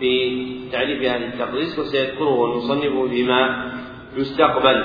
في 0.00 0.46
تعريف 0.72 1.02
هذا 1.02 1.24
التقديس 1.26 1.78
وسيذكره 1.78 2.44
المصنف 2.44 3.10
فيما 3.10 3.72
يستقبل. 4.16 4.84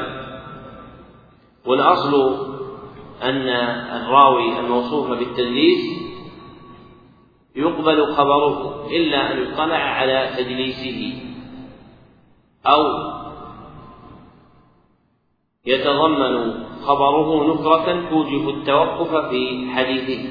والأصل 1.65 2.55
أن 3.23 3.47
الراوي 4.01 4.59
الموصوف 4.59 5.09
بالتدليس 5.09 6.05
يقبل 7.55 8.13
خبره 8.13 8.87
إلا 8.91 9.31
أن 9.33 9.43
يطلع 9.43 9.75
على 9.75 10.29
تدليسه 10.37 11.13
أو 12.65 12.83
يتضمن 15.65 16.65
خبره 16.81 17.53
نكرة 17.53 18.09
توجب 18.09 18.49
التوقف 18.49 19.29
في 19.29 19.69
حديثه. 19.75 20.29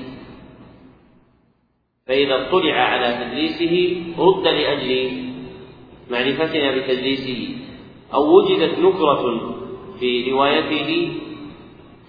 فإذا 2.07 2.49
اطلع 2.49 2.75
على 2.75 3.25
تدليسه 3.25 4.03
رد 4.19 4.45
لأجل 4.47 5.25
معرفتنا 6.11 6.77
بتدليسه 6.77 7.57
أو 8.15 8.37
وجدت 8.37 8.79
نكرة 8.79 9.55
في 10.01 10.31
روايته 10.31 11.21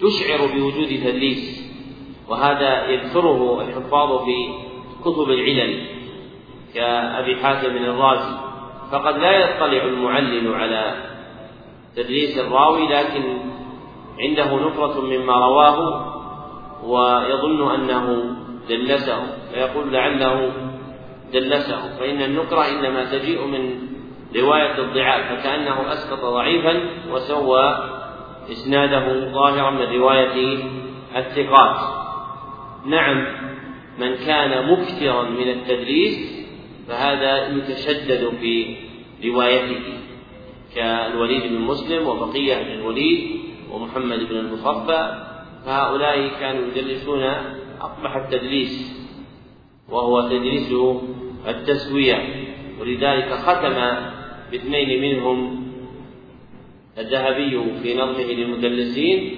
تشعر 0.01 0.47
بوجود 0.47 0.87
تدليس 0.87 1.65
وهذا 2.29 2.89
يذكره 2.89 3.61
الحفاظ 3.61 4.25
في 4.25 4.49
كتب 5.01 5.29
العلل 5.29 5.87
كأبي 6.73 7.35
حاتم 7.35 7.75
الرازي. 7.75 8.35
فقد 8.91 9.17
لا 9.17 9.31
يطلع 9.31 9.83
المعلل 9.83 10.53
على 10.53 10.95
تدليس 11.95 12.37
الراوي 12.37 12.87
لكن 12.87 13.23
عنده 14.19 14.55
نكرة 14.55 15.01
مما 15.01 15.33
رواه 15.33 16.05
ويظن 16.83 17.71
أنه 17.71 18.35
دلسه. 18.69 19.37
فيقول 19.53 19.93
لعله 19.93 20.51
دلسه. 21.33 21.97
فإن 21.99 22.21
النكرة 22.21 22.69
إنما 22.69 23.05
تجيء 23.11 23.45
من 23.45 23.95
رواية 24.35 24.79
الضعاف 24.79 25.39
فكأنه 25.39 25.93
أسقط 25.93 26.19
ضعيفا 26.19 26.89
وسوى 27.11 27.95
إسناده 28.51 29.31
ظاهرا 29.33 29.69
من 29.71 29.99
رواية 29.99 30.57
الثقات. 31.15 32.05
نعم 32.85 33.25
من 33.99 34.15
كان 34.15 34.71
مكثرا 34.71 35.29
من 35.29 35.49
التدليس 35.49 36.45
فهذا 36.87 37.47
يتشدد 37.47 38.29
في 38.41 38.75
روايته 39.25 39.83
كالوليد 40.75 41.43
بن 41.43 41.61
مسلم 41.61 42.07
وبقية 42.07 42.63
بن 42.63 42.71
الوليد 42.71 43.39
ومحمد 43.71 44.19
بن 44.29 44.37
المصفى 44.37 45.25
فهؤلاء 45.65 46.27
كانوا 46.39 46.63
يدلسون 46.67 47.23
أقبح 47.81 48.15
التدليس 48.15 49.05
وهو 49.89 50.21
تدليس 50.21 50.73
التسوية 51.47 52.45
ولذلك 52.79 53.33
ختم 53.33 53.75
باثنين 54.51 55.01
منهم 55.01 55.64
الذهبي 56.97 57.63
في 57.83 57.97
نظمه 57.97 58.23
للمدلسين 58.23 59.37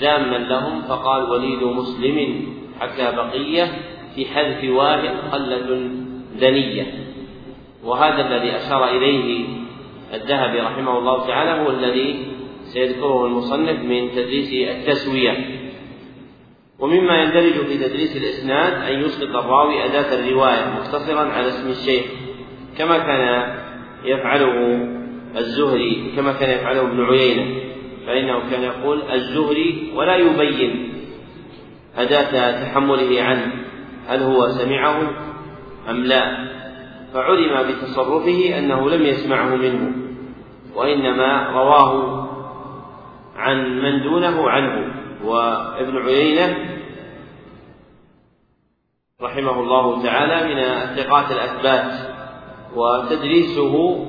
ذاما 0.00 0.36
لهم 0.36 0.82
فقال 0.82 1.30
وليد 1.30 1.62
مسلم 1.62 2.46
حكى 2.80 3.16
بقية 3.16 3.64
في 4.14 4.26
حذف 4.26 4.70
واحد 4.70 5.08
قلة 5.32 5.90
دنية. 6.40 6.86
وهذا 7.84 8.26
الذي 8.26 8.56
أشار 8.56 8.96
إليه 8.96 9.44
الذهبي 10.14 10.60
رحمه 10.60 10.98
الله 10.98 11.26
تعالى 11.26 11.50
هو 11.62 11.70
الذي 11.70 12.26
سيذكره 12.62 13.26
المصنف 13.26 13.80
من 13.80 14.10
تدريس 14.10 14.52
التسوية. 14.52 15.60
ومما 16.78 17.22
يندرج 17.22 17.66
في 17.66 17.78
تدريس 17.78 18.16
الإسناد 18.16 18.72
أن 18.72 19.00
يسقط 19.00 19.36
الراوي 19.36 19.84
أداة 19.84 20.14
الرواية 20.14 20.74
مقتصرا 20.76 21.20
على 21.20 21.48
اسم 21.48 21.70
الشيخ 21.70 22.04
كما 22.78 22.98
كان 22.98 23.54
يفعله 24.04 24.99
الزهري 25.36 26.12
كما 26.16 26.32
كان 26.32 26.50
يفعله 26.50 26.80
ابن 26.80 27.04
عيينة 27.04 27.60
فإنه 28.06 28.50
كان 28.50 28.62
يقول 28.62 29.02
الزهري 29.02 29.92
ولا 29.94 30.16
يبين. 30.16 30.92
أداة 31.96 32.64
تحمله 32.64 33.22
عنه 33.22 33.52
هل 34.08 34.22
هو 34.22 34.48
سمعه 34.48 35.10
أم 35.90 36.04
لا؟ 36.04 36.50
فعلم 37.14 37.68
بتصرفه 37.68 38.58
أنه 38.58 38.90
لم 38.90 39.02
يسمعه 39.02 39.56
منه 39.56 39.92
وإنما 40.74 41.50
رواه 41.50 42.20
عن 43.36 43.80
من 43.80 44.02
دونه 44.02 44.50
عنه. 44.50 44.94
وابن 45.24 45.96
عيينة 45.96 46.56
رحمه 49.22 49.60
الله 49.60 50.02
تعالى 50.02 50.54
من 50.54 50.58
الثقات 50.58 51.32
الأثبات 51.32 51.92
وتدريسه 52.76 54.06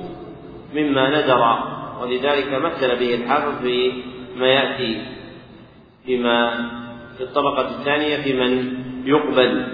مما 0.74 1.20
ندر 1.20 1.72
ولذلك 2.02 2.52
مثل 2.52 2.96
به 2.98 3.14
الحافظ 3.14 3.62
في 3.62 3.92
ما 4.36 4.46
يأتي 4.46 5.02
فيما 6.06 6.68
في 7.16 7.22
الطبقة 7.22 7.68
الثانية 7.68 8.16
في 8.16 8.32
من 8.32 8.82
يقبل. 9.04 9.66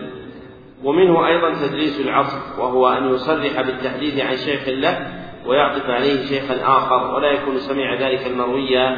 ومنه 0.85 1.27
أيضا 1.27 1.55
تدريس 1.67 2.01
العصر 2.01 2.61
وهو 2.61 2.89
أن 2.89 3.15
يصرح 3.15 3.61
بالتحديث 3.61 4.21
عن 4.21 4.37
شيخ 4.37 4.69
له 4.69 5.13
ويعطف 5.47 5.91
عليه 5.91 6.27
شيخا 6.27 6.55
آخر 6.79 7.15
ولا 7.15 7.31
يكون 7.31 7.59
سمع 7.59 7.95
ذلك 7.95 8.27
المروي 8.27 8.97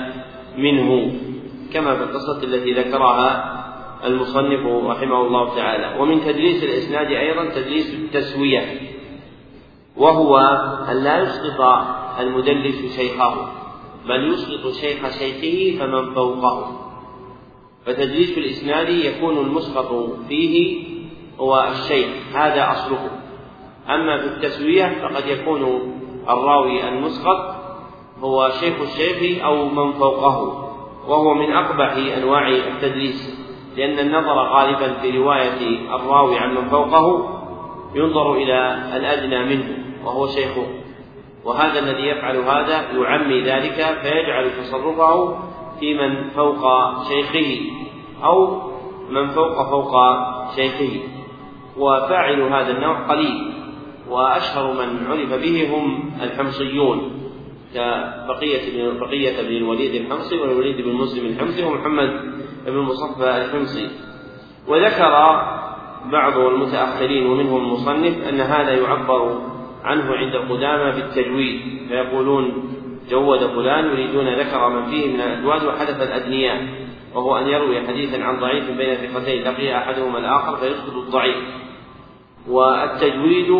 منه 0.59 1.13
كما 1.73 1.97
في 1.97 2.03
القصة 2.03 2.43
التي 2.45 2.73
ذكرها 2.73 3.57
المصنف 4.05 4.67
رحمه 4.87 5.21
الله 5.21 5.57
تعالى. 5.57 6.01
ومن 6.01 6.21
تدريس 6.21 6.65
الإسناد 6.65 7.07
أيضا 7.07 7.45
تدريس 7.45 7.95
التسوية. 7.95 8.81
وهو 10.01 10.39
أن 10.91 10.97
لا 10.97 11.23
يسقط 11.23 11.61
المدلس 12.21 12.97
شيخه 12.97 13.35
بل 14.09 14.33
يسقط 14.33 14.73
شيخ 14.73 15.09
شيخه 15.19 15.79
فمن 15.79 16.15
فوقه. 16.15 16.73
فتدليس 17.87 18.39
الإسناد 18.39 18.89
يكون 18.89 19.39
المسقط 19.39 20.09
فيه 20.29 20.85
هو 21.41 21.69
الشيخ 21.73 22.09
هذا 22.35 22.71
أصله. 22.71 23.11
أما 23.89 24.19
في 24.19 24.27
التسوية 24.27 24.99
فقد 25.03 25.27
يكون 25.27 25.93
الراوي 26.29 26.89
المسقط 26.89 27.55
هو 28.21 28.51
شيخ 28.61 28.75
الشيخ 28.81 29.45
أو 29.45 29.69
من 29.69 29.93
فوقه 29.93 30.67
وهو 31.09 31.35
من 31.35 31.53
أقبح 31.53 31.93
أنواع 32.17 32.49
التدليس 32.49 33.41
لأن 33.77 33.99
النظر 33.99 34.55
غالبا 34.55 34.93
في 34.93 35.19
رواية 35.19 35.79
الراوي 35.95 36.39
عن 36.39 36.55
من 36.55 36.69
فوقه 36.69 37.37
ينظر 37.95 38.35
إلى 38.35 38.75
الأدنى 38.97 39.45
منه. 39.45 39.90
وهو 40.05 40.27
شيخه. 40.27 40.67
وهذا 41.45 41.79
الذي 41.79 42.03
يفعل 42.03 42.37
هذا 42.37 42.91
يعمي 42.93 43.41
ذلك 43.43 43.99
فيجعل 44.03 44.51
تصرفه 44.51 45.39
في 45.81 45.95
من 45.95 46.31
فوق 46.31 46.63
شيخه 47.09 47.61
أو 48.25 48.61
من 49.11 49.29
فوق 49.29 49.71
فوق 49.71 49.95
شيخه. 50.57 51.01
وفاعل 51.77 52.41
هذا 52.43 52.71
النوع 52.73 53.07
قليل 53.09 53.53
وأشهر 54.11 54.73
من 54.73 55.07
عرف 55.07 55.43
به 55.43 55.77
هم 55.77 56.13
الحمصيون 56.23 57.13
كبقية 57.75 58.61
بن 58.73 58.99
بقية 58.99 59.43
بن 59.43 59.57
الوليد 59.57 59.95
الحمصي 59.95 60.37
والوليد 60.37 60.85
بن 60.87 60.93
مسلم 60.93 61.27
الحمصي 61.27 61.65
ومحمد 61.65 62.11
بن 62.67 62.73
المصفى 62.73 63.45
الحمصي. 63.45 63.89
وذكر 64.69 65.11
بعض 66.13 66.39
المتأخرين 66.39 67.27
ومنهم 67.27 67.57
المصنف 67.57 68.29
أن 68.29 68.41
هذا 68.41 68.71
يعبر 68.71 69.41
عنه 69.85 70.15
عند 70.15 70.35
القدامى 70.35 70.93
بالتجويد 70.93 71.61
فيقولون 71.89 72.70
جود 73.11 73.39
فلان 73.39 73.85
يريدون 73.85 74.28
ذكر 74.28 74.69
من 74.69 74.86
فيه 74.86 75.07
من 75.07 75.20
الأجواد 75.20 75.65
وحدث 75.65 76.02
الأدنياء 76.02 76.66
وهو 77.15 77.39
أن 77.39 77.48
يروي 77.48 77.86
حديثا 77.86 78.24
عن 78.24 78.40
ضعيف 78.40 78.70
بين 78.70 78.94
ثقتين 78.94 79.44
لقي 79.44 79.78
أحدهما 79.78 80.19
الآخر 80.19 80.57
فيسقط 80.57 80.97
الضعيف. 80.97 81.36
والتجويد 82.48 83.51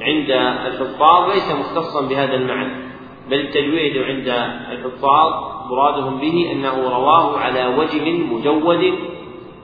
عند 0.00 0.30
الحفاظ 0.66 1.30
ليس 1.30 1.52
مختصا 1.52 2.08
بهذا 2.08 2.34
المعنى 2.34 2.84
بل 3.30 3.40
التجويد 3.40 3.98
عند 3.98 4.28
الحفاظ 4.72 5.32
مرادهم 5.70 6.20
به 6.20 6.52
أنه 6.52 6.88
رواه 6.88 7.38
على 7.38 7.66
وجه 7.66 8.10
مجود 8.10 8.94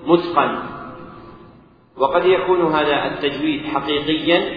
متقن. 0.06 0.58
وقد 1.98 2.26
يكون 2.26 2.72
هذا 2.72 3.06
التجويد 3.06 3.66
حقيقيا 3.66 4.54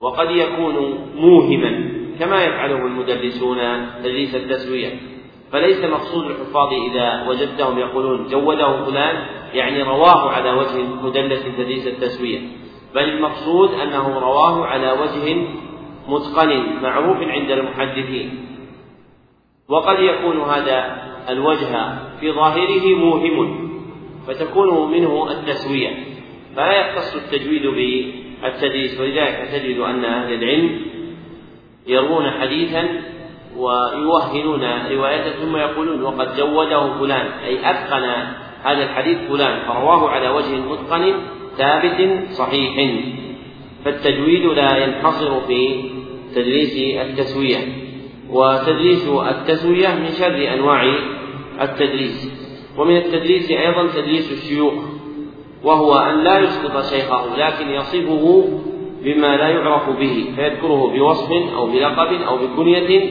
وقد 0.00 0.30
يكون 0.30 0.98
موهما 1.16 1.90
كما 2.18 2.44
يفعله 2.44 2.86
المدرسون 2.86 3.58
تدريس 3.98 4.34
التسوية. 4.34 5.00
فليس 5.52 5.84
مقصود 5.84 6.24
الحفاظ 6.24 6.72
إذا 6.90 7.28
وجدتهم 7.28 7.78
يقولون 7.78 8.26
جوده 8.28 8.84
فلان 8.84 9.26
يعني 9.54 9.82
رواه 9.82 10.30
على 10.30 10.50
وجه 10.50 10.82
مدلس 11.02 11.44
تدليس 11.44 11.86
التسوية. 11.86 12.40
بل 12.94 13.04
المقصود 13.04 13.74
أنه 13.74 14.18
رواه 14.18 14.66
على 14.66 14.92
وجه 14.92 15.46
متقن 16.08 16.82
معروف 16.82 17.16
عند 17.16 17.50
المحدثين. 17.50 18.46
وقد 19.68 19.98
يكون 19.98 20.40
هذا 20.40 21.02
الوجه 21.28 21.98
في 22.20 22.32
ظاهره 22.32 22.94
موهم 22.94 23.68
فتكون 24.26 24.90
منه 24.90 25.30
التسوية. 25.30 25.90
فلا 26.56 26.72
يختص 26.72 27.16
التجويد 27.16 27.66
بالتدريس 28.42 29.00
ولذلك 29.00 29.48
تجد 29.52 29.78
أن 29.78 30.04
أهل 30.04 30.32
العلم 30.32 30.80
يروون 31.86 32.30
حديثا 32.30 32.88
ويوهنون 33.56 34.64
روايته 34.90 35.30
ثم 35.30 35.56
يقولون 35.56 36.02
وقد 36.02 36.36
جوده 36.36 36.98
فلان 36.98 37.26
أي 37.26 37.70
أتقن 37.70 38.04
هذا 38.64 38.82
الحديث 38.82 39.18
فلان 39.28 39.60
فرواه 39.60 40.08
على 40.08 40.28
وجه 40.28 40.56
متقن 40.56 41.14
ثابت 41.56 42.28
صحيح. 42.30 42.94
فالتجويد 43.84 44.44
لا 44.46 44.76
ينحصر 44.76 45.40
في 45.40 45.90
تدريس 46.34 46.76
التسوية 47.06 47.58
وتدريس 48.30 49.08
التسوية 49.08 49.88
من 49.88 50.08
شر 50.18 50.54
أنواع 50.54 50.94
التدريس 51.60 52.32
ومن 52.76 52.96
التدريس 52.96 53.50
أيضا 53.50 53.86
تدريس 53.86 54.32
الشيوخ. 54.32 54.97
وهو 55.64 55.98
أن 55.98 56.24
لا 56.24 56.38
يسقط 56.38 56.84
شيخه 56.84 57.36
لكن 57.36 57.70
يصفه 57.70 58.48
بما 59.02 59.36
لا 59.36 59.48
يعرف 59.48 59.88
به 59.88 60.32
فيذكره 60.36 60.92
بوصف 60.94 61.32
أو 61.32 61.66
بلقب 61.66 62.22
أو 62.22 62.36
بكنية 62.36 63.10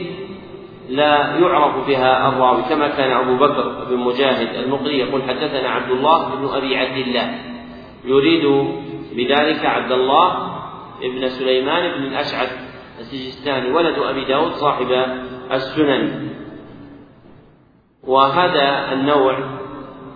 لا 0.88 1.36
يعرف 1.36 1.86
بها 1.88 2.28
الراوي 2.28 2.62
كما 2.62 2.88
كان 2.88 3.10
أبو 3.10 3.36
بكر 3.36 3.84
بن 3.90 3.96
مجاهد 3.96 4.54
المقري 4.54 4.98
يقول 4.98 5.22
حدثنا 5.22 5.68
عبد 5.68 5.90
الله 5.90 6.34
بن 6.34 6.48
أبي 6.54 6.76
عبد 6.76 6.96
الله 6.96 7.34
يريد 8.04 8.68
بذلك 9.12 9.66
عبد 9.66 9.92
الله 9.92 10.48
بن 11.02 11.28
سليمان 11.28 11.98
بن 11.98 12.04
الأشعث 12.06 12.68
السجستاني 13.00 13.72
ولد 13.72 13.98
أبي 13.98 14.24
داود 14.24 14.52
صاحب 14.52 14.92
السنن. 15.52 16.28
وهذا 18.06 18.92
النوع 18.92 19.38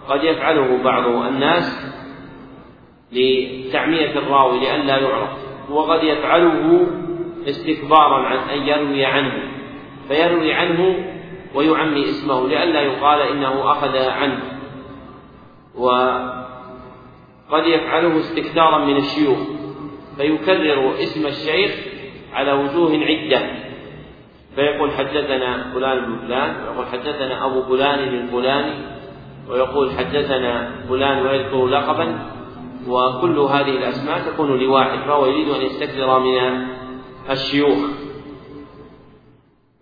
قد 0.08 0.24
يفعله 0.24 0.82
بعض 0.84 1.06
الناس 1.06 1.92
لتعمية 3.12 4.18
الراوي 4.18 4.60
لئلا 4.60 4.98
يعرف. 4.98 5.30
وقد 5.70 6.04
يفعله 6.04 6.86
استكبارا 7.48 8.26
عن 8.26 8.36
أن 8.36 8.68
يروي 8.68 9.04
عنه. 9.04 9.32
فيروي 10.08 10.52
عنه 10.52 11.04
ويعمي 11.54 12.02
اسمه 12.02 12.48
لئلا 12.48 12.80
يقال 12.80 13.20
إنه 13.20 13.72
أخذ 13.72 13.96
عنه. 13.96 14.40
وقد 15.78 17.66
يفعله 17.66 18.18
استكثارا 18.18 18.78
من 18.78 18.96
الشيوخ. 18.96 19.38
فيكرر 20.16 20.90
اسم 21.02 21.26
الشيخ 21.26 21.70
على 22.32 22.52
وجوه 22.52 22.98
عدة. 22.98 23.42
فيقول 24.56 24.90
حدثنا 24.90 25.72
فلان 25.74 26.04
بن 26.04 26.16
فلان 26.26 26.54
ويقول 26.64 26.86
حدثنا 26.86 27.46
أبو 27.46 27.62
فلان 27.62 27.98
الفلاني 27.98 28.74
ويقول 29.48 29.90
حدثنا 29.90 30.70
فلان 30.88 31.26
ويذكر 31.26 31.66
لقبا. 31.66 32.18
وكل 32.88 33.38
هذه 33.38 33.76
الأسماء 33.78 34.32
تكون 34.32 34.58
لواحد 34.58 34.98
فهو 34.98 35.26
يريد 35.26 35.48
أن 35.48 35.62
يستكثر 35.62 36.18
من 36.18 36.66
الشيوخ. 37.30 37.78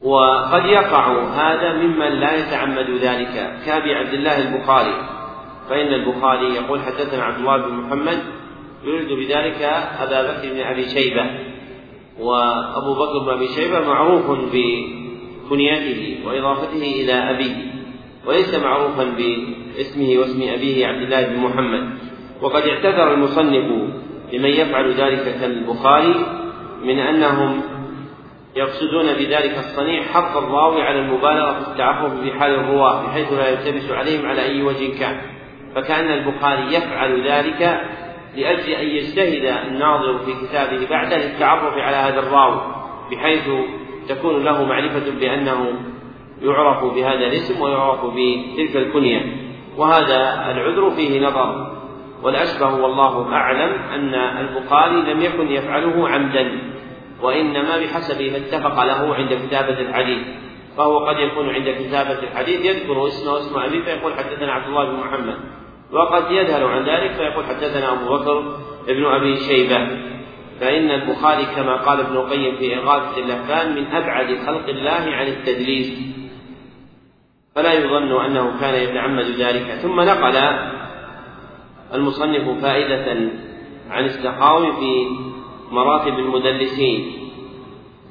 وقد 0.02 0.64
يقع 0.64 1.22
هذا 1.22 1.72
ممن 1.72 2.08
لا 2.20 2.36
يتعمد 2.36 2.90
ذلك. 2.90 3.60
كأبي 3.66 3.94
عبد 3.94 4.14
الله 4.14 4.38
البخاري. 4.38 4.94
فإن 5.68 5.94
البخاري 5.94 6.54
يقول 6.54 6.80
حدثنا 6.80 7.22
عبد 7.22 7.38
الله 7.38 7.56
بن 7.56 7.74
محمد 7.74 8.18
يريد 8.84 9.08
بذلك 9.08 9.62
أبا 10.02 10.22
بكر 10.22 10.48
بن 10.52 10.60
أبي 10.60 10.88
شيبة. 10.88 11.30
وأبو 12.20 12.94
بكر 12.94 13.18
بن 13.18 13.30
أبي 13.30 13.48
شيبة 13.48 13.80
معروف 13.80 14.30
بكنيته 14.30 16.20
وإضافته 16.26 16.82
إلى 16.82 17.12
أبيه 17.12 17.56
وليس 18.26 18.54
معروفا 18.54 19.04
باسمه 19.04 20.18
واسم 20.18 20.42
أبيه 20.42 20.86
عبد 20.86 21.02
الله 21.02 21.26
بن 21.26 21.36
محمد. 21.36 22.09
وقد 22.42 22.62
اعتذر 22.62 23.14
المصنف 23.14 23.90
لمن 24.32 24.50
يفعل 24.50 24.92
ذلك 24.92 25.40
كالبخاري 25.40 26.14
من 26.84 26.98
أنهم 26.98 27.62
يقصدون 28.56 29.12
بذلك 29.12 29.58
الصنيع 29.58 30.02
حق 30.02 30.36
الراوي 30.36 30.82
على 30.82 30.98
المبالغة 30.98 31.52
في 31.52 31.70
التعرف 31.70 32.20
في 32.20 32.32
حال 32.32 32.54
الرواة 32.54 33.06
بحيث 33.06 33.32
لا 33.32 33.48
يلتبس 33.48 33.90
عليهم 33.90 34.26
على 34.26 34.42
أي 34.42 34.62
وجه 34.62 34.98
كان. 34.98 35.20
فكأن 35.74 36.10
البخاري 36.10 36.74
يفعل 36.74 37.28
ذلك 37.28 37.80
لأجل 38.36 38.70
أن 38.72 38.86
يجتهد 38.86 39.66
الناظر 39.68 40.18
في 40.18 40.46
كتابه 40.46 40.86
بعد 40.90 41.12
للتعرف 41.12 41.74
على 41.74 41.96
هذا 41.96 42.18
الراوي 42.18 42.60
بحيث 43.12 43.48
تكون 44.08 44.44
له 44.44 44.64
معرفة 44.64 45.10
بأنه 45.20 45.72
يعرف 46.42 46.84
بهذا 46.84 47.26
الاسم 47.26 47.60
ويعرف 47.60 48.00
بتلك 48.04 48.76
الكنية. 48.76 49.36
وهذا 49.76 50.50
العذر 50.50 50.90
فيه 50.90 51.20
نظر 51.20 51.79
والأشبه 52.22 52.74
والله 52.74 53.32
أعلم 53.32 53.72
أن 53.94 54.14
البخاري 54.14 55.12
لم 55.12 55.20
يكن 55.20 55.48
يفعله 55.48 56.08
عمدا 56.08 56.60
وإنما 57.22 57.78
بحسب 57.78 58.22
ما 58.22 58.36
اتفق 58.36 58.84
له 58.84 59.14
عند 59.14 59.34
كتابة 59.46 59.80
الحديث 59.80 60.26
فهو 60.76 60.98
قد 60.98 61.18
يكون 61.18 61.50
عند 61.50 61.70
كتابة 61.70 62.18
الحديث 62.22 62.64
يذكر 62.64 63.06
اسمه 63.06 63.32
واسم 63.32 63.58
أبيه 63.58 63.84
فيقول 63.84 64.12
حدثنا 64.14 64.52
عبد 64.52 64.66
الله 64.66 64.84
بن 64.84 64.96
محمد 64.96 65.36
وقد 65.92 66.30
يذهل 66.30 66.64
عن 66.64 66.84
ذلك 66.84 67.12
فيقول 67.12 67.44
حدثنا 67.44 67.92
أبو 67.92 68.16
بكر 68.16 68.56
ابن 68.88 69.04
أبي 69.04 69.36
شيبة. 69.36 69.88
فإن 70.60 70.90
البخاري 70.90 71.44
كما 71.56 71.76
قال 71.76 72.00
ابن 72.00 72.16
القيم 72.16 72.56
في 72.56 72.76
إغاثة 72.76 73.18
اللهفان 73.20 73.74
من 73.74 73.86
أبعد 73.86 74.26
خلق 74.46 74.68
الله 74.68 75.14
عن 75.14 75.26
التدليس. 75.26 75.98
فلا 77.54 77.72
يظن 77.72 78.24
أنه 78.24 78.60
كان 78.60 78.74
يتعمد 78.74 79.24
ذلك 79.24 79.78
ثم 79.82 80.00
نقل 80.00 80.36
المصنف 81.94 82.62
فائدة 82.62 83.30
عن 83.90 84.04
السخاوي 84.04 84.72
في 84.72 85.06
مراتب 85.70 86.18
المدلسين. 86.18 87.12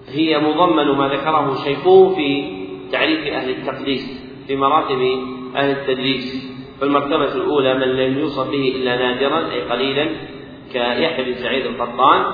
هي 0.07 0.39
مضمن 0.39 0.97
ما 0.97 1.07
ذكره 1.07 1.56
شيخه 1.64 2.15
في 2.15 2.60
تعريف 2.91 3.27
أهل 3.27 3.49
التقديس 3.49 4.23
في 4.47 4.56
مراتب 4.56 5.01
أهل 5.56 5.72
التدليس. 5.72 6.49
فالمرتبة 6.81 7.35
الأولى 7.35 7.73
من 7.73 7.88
لم 7.88 8.19
يوصف 8.19 8.51
به 8.51 8.73
إلا 8.76 8.95
نادرا 8.95 9.51
أي 9.51 9.61
قليلا 9.61 10.10
كيحيى 10.73 11.26
بن 11.26 11.34
سعيد 11.34 11.65
القطان. 11.65 12.26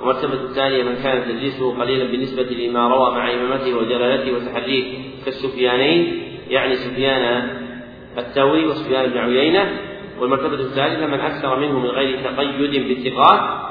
والمرتبة 0.00 0.34
الثانية 0.34 0.82
من 0.82 0.94
كان 0.94 1.24
تدليسه 1.24 1.80
قليلا 1.80 2.04
بالنسبة 2.04 2.42
لما 2.42 2.88
روى 2.88 3.10
مع 3.10 3.32
إمامته 3.32 3.76
وجلالته 3.76 4.32
وتحريه 4.32 4.84
كالسفيانين 5.24 6.22
يعني 6.48 6.74
سفيان 6.74 7.50
الثوري 8.18 8.66
وسفيان 8.66 9.10
بن 9.10 9.18
عيينة. 9.18 9.93
والمرتبة 10.18 10.54
الثالثة 10.54 11.06
من 11.06 11.20
أكثر 11.20 11.58
منه 11.58 11.78
من 11.78 11.88
غير 11.88 12.30
تقيد 12.30 12.88
بالثقات 12.88 13.64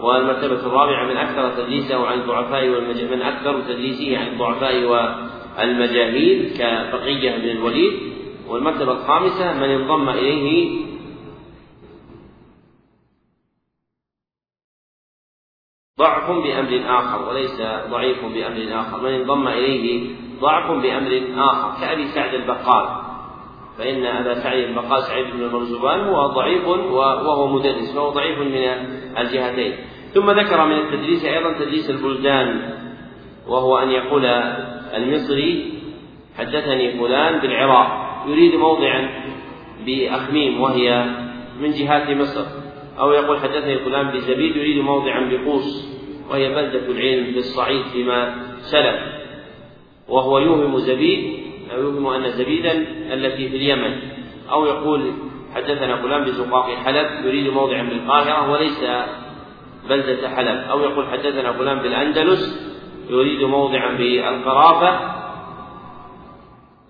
والمرتبة 0.00 0.66
الرابعة 0.66 1.04
من 1.04 1.16
أكثر 1.16 1.62
تدليسه 1.62 2.06
عن 2.06 2.20
الضعفاء 2.20 2.68
والمجاهيل 2.68 3.10
من 3.10 3.22
أكثر 3.22 3.60
تدليسه 3.60 4.18
عن 4.18 4.26
الضعفاء 4.26 4.84
والمجاهيل 4.84 6.50
كبقية 6.58 7.36
بن 7.36 7.48
الوليد. 7.48 7.92
والمرتبة 8.48 8.92
الخامسة 8.92 9.54
من 9.54 9.70
انضم 9.70 10.08
إليه 10.08 10.78
ضعف 15.98 16.30
بأمر 16.30 16.98
آخر 16.98 17.28
وليس 17.28 17.60
ضعيف 17.90 18.24
بأمر 18.24 18.80
آخر. 18.80 19.02
من 19.02 19.14
انضم 19.14 19.48
إليه 19.48 20.14
ضعف 20.40 20.70
بأمر 20.70 21.22
آخر 21.36 21.80
كأبي 21.80 22.08
سعد 22.08 22.34
البقال. 22.34 23.07
فإن 23.78 24.06
أبا 24.06 24.34
سعيد 24.34 24.68
البقال 24.68 25.02
سعيد 25.02 25.26
بن 25.34 25.42
المرزبان 25.42 26.00
هو 26.00 26.26
ضعيف 26.26 26.66
وهو 26.66 27.46
مدرس 27.46 27.94
فهو 27.94 28.10
ضعيف 28.10 28.38
من 28.38 28.54
الجهتين. 29.18 29.72
ثم 30.14 30.30
ذكر 30.30 30.66
من 30.66 30.78
التدريس 30.78 31.24
أيضا 31.24 31.52
تدريس 31.52 31.90
البلدان 31.90 32.74
وهو 33.48 33.78
أن 33.78 33.90
يقول 33.90 34.24
المصري 34.94 35.72
حدثني 36.38 36.98
فلان 36.98 37.40
بالعراق 37.40 38.24
يريد 38.28 38.54
موضعا 38.54 39.08
بأخميم 39.86 40.60
وهي 40.60 41.04
من 41.60 41.70
جهات 41.70 42.10
مصر. 42.10 42.44
أو 43.00 43.12
يقول 43.12 43.38
حدثني 43.38 43.78
فلان 43.78 44.10
بزبيد 44.10 44.56
يريد 44.56 44.78
موضعا 44.78 45.30
بقوس 45.30 45.98
وهي 46.30 46.54
بلدة 46.54 46.86
العلم 46.88 47.34
بالصعيد 47.34 47.82
فيما 47.82 48.34
سلف 48.60 48.96
وهو 50.08 50.38
يوهم 50.38 50.78
زبيد 50.78 51.47
يوهم 51.76 52.06
أن 52.06 52.30
زبيدا 52.30 52.72
التي 53.14 53.48
في 53.48 53.56
اليمن. 53.56 53.96
أو 54.50 54.66
يقول 54.66 55.12
حدثنا 55.54 55.96
فلان 55.96 56.24
بزقاق 56.24 56.74
حلب 56.74 57.26
يريد 57.26 57.48
موضعا 57.52 57.82
بالقاهرة 57.82 58.50
وليس 58.50 58.84
بلدة 59.88 60.28
حلب. 60.28 60.70
أو 60.70 60.80
يقول 60.80 61.06
حدثنا 61.08 61.52
فلان 61.52 61.78
بالأندلس 61.78 62.72
يريد 63.10 63.42
موضعا 63.42 63.96
بالقرافة 63.96 65.18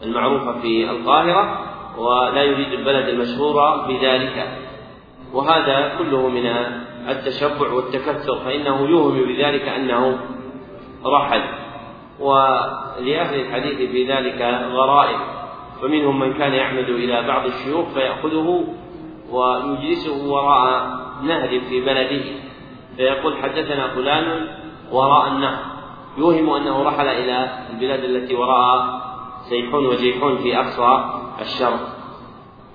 المعروفة 0.02 0.60
في 0.60 0.90
القاهرة 0.90 1.64
ولا 1.98 2.42
يريد 2.42 2.72
البلد 2.72 3.08
المشهور 3.08 3.86
بذلك. 3.88 4.58
وهذا 5.32 5.92
كله 5.98 6.28
من 6.28 6.46
التشبع 7.08 7.72
والتكثر 7.72 8.38
فإنه 8.44 8.88
يوهم 8.90 9.26
بذلك 9.28 9.68
أنه 9.68 10.18
رحل. 11.06 11.42
ولأهل 12.20 13.40
الحديث 13.40 13.90
في 13.90 14.12
ذلك 14.12 14.42
غرائب. 14.72 15.18
فمنهم 15.82 16.18
من 16.18 16.32
كان 16.32 16.52
يعمد 16.52 16.88
إلى 16.88 17.26
بعض 17.26 17.46
الشيوخ 17.46 17.88
فيأخذه 17.88 18.64
ويجلسه 19.30 20.32
وراء 20.32 20.98
نهر 21.22 21.60
في 21.60 21.80
بلده. 21.80 22.24
فيقول 22.96 23.36
حدثنا 23.36 23.88
فلان 23.88 24.48
وراء 24.92 25.28
النهر. 25.28 25.64
يوهم 26.18 26.50
أنه 26.50 26.82
رحل 26.82 27.08
إلى 27.08 27.50
البلاد 27.70 28.04
التي 28.04 28.34
وراء 28.34 29.00
سيحون 29.48 29.86
وجيحون 29.86 30.38
في 30.38 30.58
أقصى 30.58 31.04
الشرق. 31.40 31.98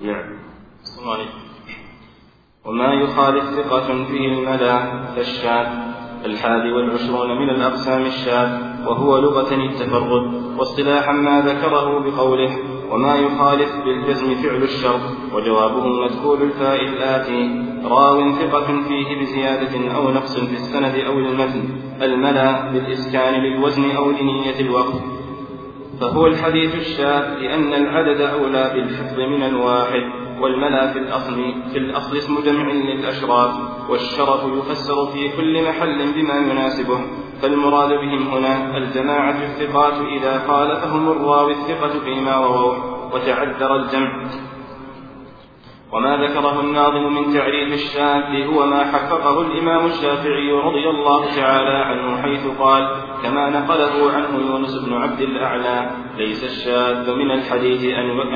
نعم. 0.00 0.44
وما 2.64 2.94
يخالف 2.94 3.44
ثقة 3.44 4.04
فيه 4.04 4.28
الملأ 4.28 5.04
كالشاذ 5.16 5.66
الحادي 6.24 6.72
والعشرون 6.72 7.38
من 7.38 7.50
الأقسام 7.50 8.06
الشاذ 8.06 8.73
وهو 8.86 9.18
لغة 9.18 9.54
التفرد 9.54 10.34
واصطلاحا 10.58 11.12
ما 11.12 11.40
ذكره 11.40 11.98
بقوله 11.98 12.58
وما 12.90 13.16
يخالف 13.16 13.76
بالجزم 13.84 14.34
فعل 14.34 14.62
الشرط 14.62 15.00
وجوابه 15.34 15.86
مدخول 15.86 16.42
الفاء 16.42 16.84
الآتي 16.84 17.64
راو 17.84 18.32
ثقة 18.32 18.66
فيه 18.88 19.20
بزيادة 19.20 19.94
أو 19.96 20.10
نقص 20.10 20.38
في 20.38 20.54
السند 20.54 20.94
أو 21.06 21.18
المتن 21.18 21.68
الملا 22.02 22.70
بالإسكان 22.70 23.34
للوزن 23.34 23.90
أو 23.90 24.10
لنية 24.10 24.60
الوقت 24.60 25.02
فهو 26.00 26.26
الحديث 26.26 26.74
الشاذ 26.74 27.24
لأن 27.40 27.74
العدد 27.74 28.20
أولى 28.20 28.70
بالحفظ 28.74 29.20
من 29.20 29.42
الواحد. 29.42 30.23
والملا 30.44 30.92
في 30.92 30.98
الأصل 30.98 31.54
في 31.72 31.78
الأصل 31.78 32.16
اسم 32.16 32.40
جمع 32.44 32.72
للأشراف 32.72 33.50
والشرف 33.90 34.40
يفسر 34.44 35.06
في 35.06 35.28
كل 35.36 35.68
محل 35.68 36.12
بما 36.12 36.34
يناسبه. 36.34 37.00
فالمراد 37.42 37.88
بهم 37.88 38.28
هنا 38.28 38.76
الجماعة 38.76 39.42
الثقات 39.42 39.92
إذا 39.92 40.38
خالفهم 40.48 41.08
الراوي 41.08 41.52
الثقة 41.52 42.00
فيما 42.04 42.36
رووه 42.36 42.76
وتعذر 43.14 43.76
الجمع. 43.76 44.12
وما 45.92 46.16
ذكره 46.16 46.60
الناظم 46.60 47.14
من 47.14 47.34
تعريف 47.34 47.72
الشاذ 47.72 48.54
هو 48.54 48.66
ما 48.66 48.84
حققه 48.84 49.40
الإمام 49.40 49.86
الشافعي 49.86 50.52
رضي 50.52 50.90
الله 50.90 51.34
تعالى 51.36 51.78
عنه 51.84 52.22
حيث 52.22 52.46
قال 52.58 53.03
كما 53.24 53.50
نقله 53.50 54.12
عنه 54.12 54.50
يونس 54.50 54.74
بن 54.74 54.92
عبد 54.92 55.20
الأعلى 55.20 55.90
ليس 56.18 56.44
الشاذ 56.44 57.14
من 57.14 57.30
الحديث 57.30 57.84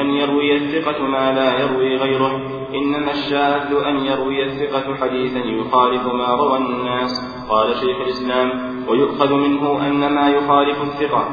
أن 0.03 0.11
يروي 0.11 0.57
الثقة 0.57 1.07
ما 1.07 1.33
لا 1.33 1.61
يروي 1.61 1.97
غيره 1.97 2.41
إنما 2.75 3.11
الشاذ 3.11 3.87
أن 3.87 4.07
يروي 4.07 4.45
الثقة 4.45 4.95
حديثا 4.95 5.39
يخالف 5.39 6.07
ما 6.07 6.35
روى 6.35 6.57
الناس 6.59 7.23
قال 7.49 7.77
شيخ 7.77 7.97
الإسلام. 8.01 8.79
ويؤخذ 8.89 9.33
منه 9.33 9.87
أن 9.87 10.13
ما 10.15 10.31
يخالف 10.31 10.83
الثقة 10.83 11.29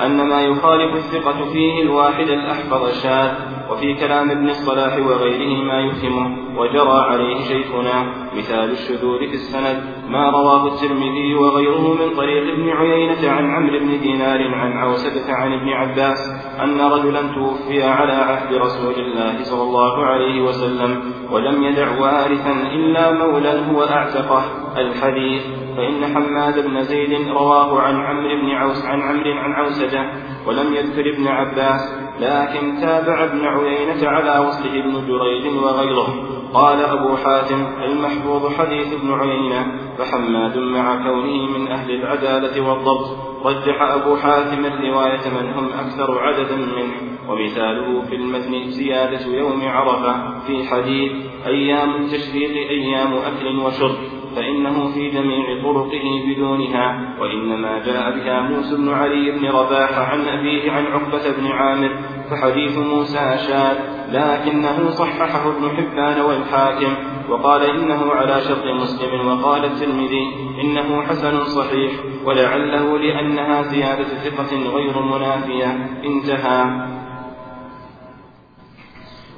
أن 0.00 0.28
ما 0.28 0.42
يخالف 0.42 0.94
الثقة 0.94 1.52
فيه 1.52 1.82
الواحد 1.82 2.28
الأحفظ 2.28 3.02
شاذ 3.02 3.32
وفي 3.70 3.94
كلام 3.94 4.30
ابن 4.30 4.48
الصلاح 4.48 4.98
وغيره 4.98 5.64
ما 5.64 5.80
يفهمه 5.80 6.42
وجرى 6.58 6.98
عليه 7.10 7.40
شيخنا 7.48 8.06
مثال 8.36 8.70
الشذوذ 8.70 9.18
في 9.18 9.34
السند 9.34 9.82
ما 10.08 10.30
رواه 10.30 10.66
الترمذي 10.66 11.34
وغيره 11.34 11.94
من 11.94 12.16
طريق 12.16 12.52
ابن 12.52 12.68
عيينة 12.70 13.30
عن 13.30 13.50
عمرو 13.50 13.78
بن 13.78 14.00
دينار 14.00 14.54
عن 14.54 14.72
عوسبة 14.72 15.34
عن 15.34 15.52
ابن 15.52 15.68
عباس 15.68 16.18
أن 16.62 16.80
رجلا 16.80 17.22
توفي 17.34 17.82
على 17.82 18.12
عهد 18.12 18.54
رسول 18.54 18.94
الله 18.94 19.42
صلى 19.42 19.62
الله 19.62 20.04
عليه 20.04 20.42
وسلم 20.42 21.12
ولم 21.30 21.62
يدع 21.62 22.00
وارثا 22.00 22.52
إلا 22.52 23.12
مولا 23.12 23.66
هو 23.66 23.82
أعتقه 23.82 24.44
الحديث 24.76 25.42
فإن 25.76 26.14
حماد 26.14 26.66
بن 26.66 26.82
زيد 26.82 27.28
رواه 27.28 27.80
عن 27.80 27.96
عمرو 27.96 28.40
بن 28.42 28.50
عوس 28.50 28.84
عن 28.84 29.02
عمرو 29.02 29.32
عن 29.32 29.52
عوسجة 29.52 30.12
ولم 30.46 30.74
يذكر 30.74 31.14
ابن 31.14 31.28
عباس 31.28 31.80
لكن 32.22 32.80
تابع 32.80 33.24
ابن 33.24 33.46
عيينة 33.46 34.08
على 34.08 34.46
وصله 34.46 34.80
ابن 34.80 35.06
جريج 35.08 35.56
وغيره. 35.64 36.08
قال 36.54 36.78
أبو 36.84 37.16
حاتم 37.16 37.66
المحفوظ 37.84 38.54
حديث 38.58 38.92
ابن 38.92 39.12
عيينة 39.12 39.66
فحماد 39.98 40.58
مع 40.58 41.04
كونه 41.04 41.58
من 41.58 41.68
أهل 41.68 41.90
العدالة 41.90 42.68
والضبط. 42.68 43.32
رجح 43.44 43.82
أبو 43.82 44.16
حاتم 44.16 44.64
الرواية 44.64 45.28
من 45.40 45.52
هم 45.52 45.66
أكثر 45.66 46.18
عددا 46.18 46.56
منه 46.56 46.94
ومثاله 47.28 48.02
في 48.08 48.14
المتن 48.14 48.70
زيادة 48.70 49.26
يوم 49.26 49.62
عرفة 49.64 50.40
في 50.46 50.64
حديث 50.64 51.12
أيام 51.46 51.90
التشريق 51.90 52.68
أيام 52.70 53.12
أكل 53.12 53.58
وشرب. 53.58 54.21
فإنه 54.36 54.92
في 54.94 55.10
جميع 55.10 55.62
طرقه 55.62 56.04
بدونها 56.26 57.16
وإنما 57.20 57.78
جاء 57.78 58.10
بها 58.10 58.40
موسى 58.40 58.76
بن 58.76 58.88
علي 58.88 59.30
بن 59.30 59.46
رباح 59.46 59.98
عن 59.98 60.20
أبيه 60.28 60.72
عن 60.72 60.86
عقبة 60.86 61.30
بن 61.38 61.46
عامر 61.46 61.90
فحديث 62.30 62.78
موسى 62.78 63.38
شاذ 63.48 63.76
لكنه 64.12 64.90
صححه 64.90 65.48
ابن 65.48 65.68
حبان 65.76 66.20
والحاكم 66.20 66.94
وقال 67.28 67.62
إنه 67.62 68.12
على 68.12 68.40
شرط 68.40 68.66
مسلم 68.66 69.28
وقال 69.28 69.64
الترمذي 69.64 70.34
إنه 70.60 71.02
حسن 71.02 71.44
صحيح 71.44 71.92
ولعله 72.24 72.98
لأنها 72.98 73.62
زيادة 73.62 74.04
ثقة 74.04 74.56
غير 74.74 75.02
منافية 75.02 76.00
انتهى. 76.04 76.92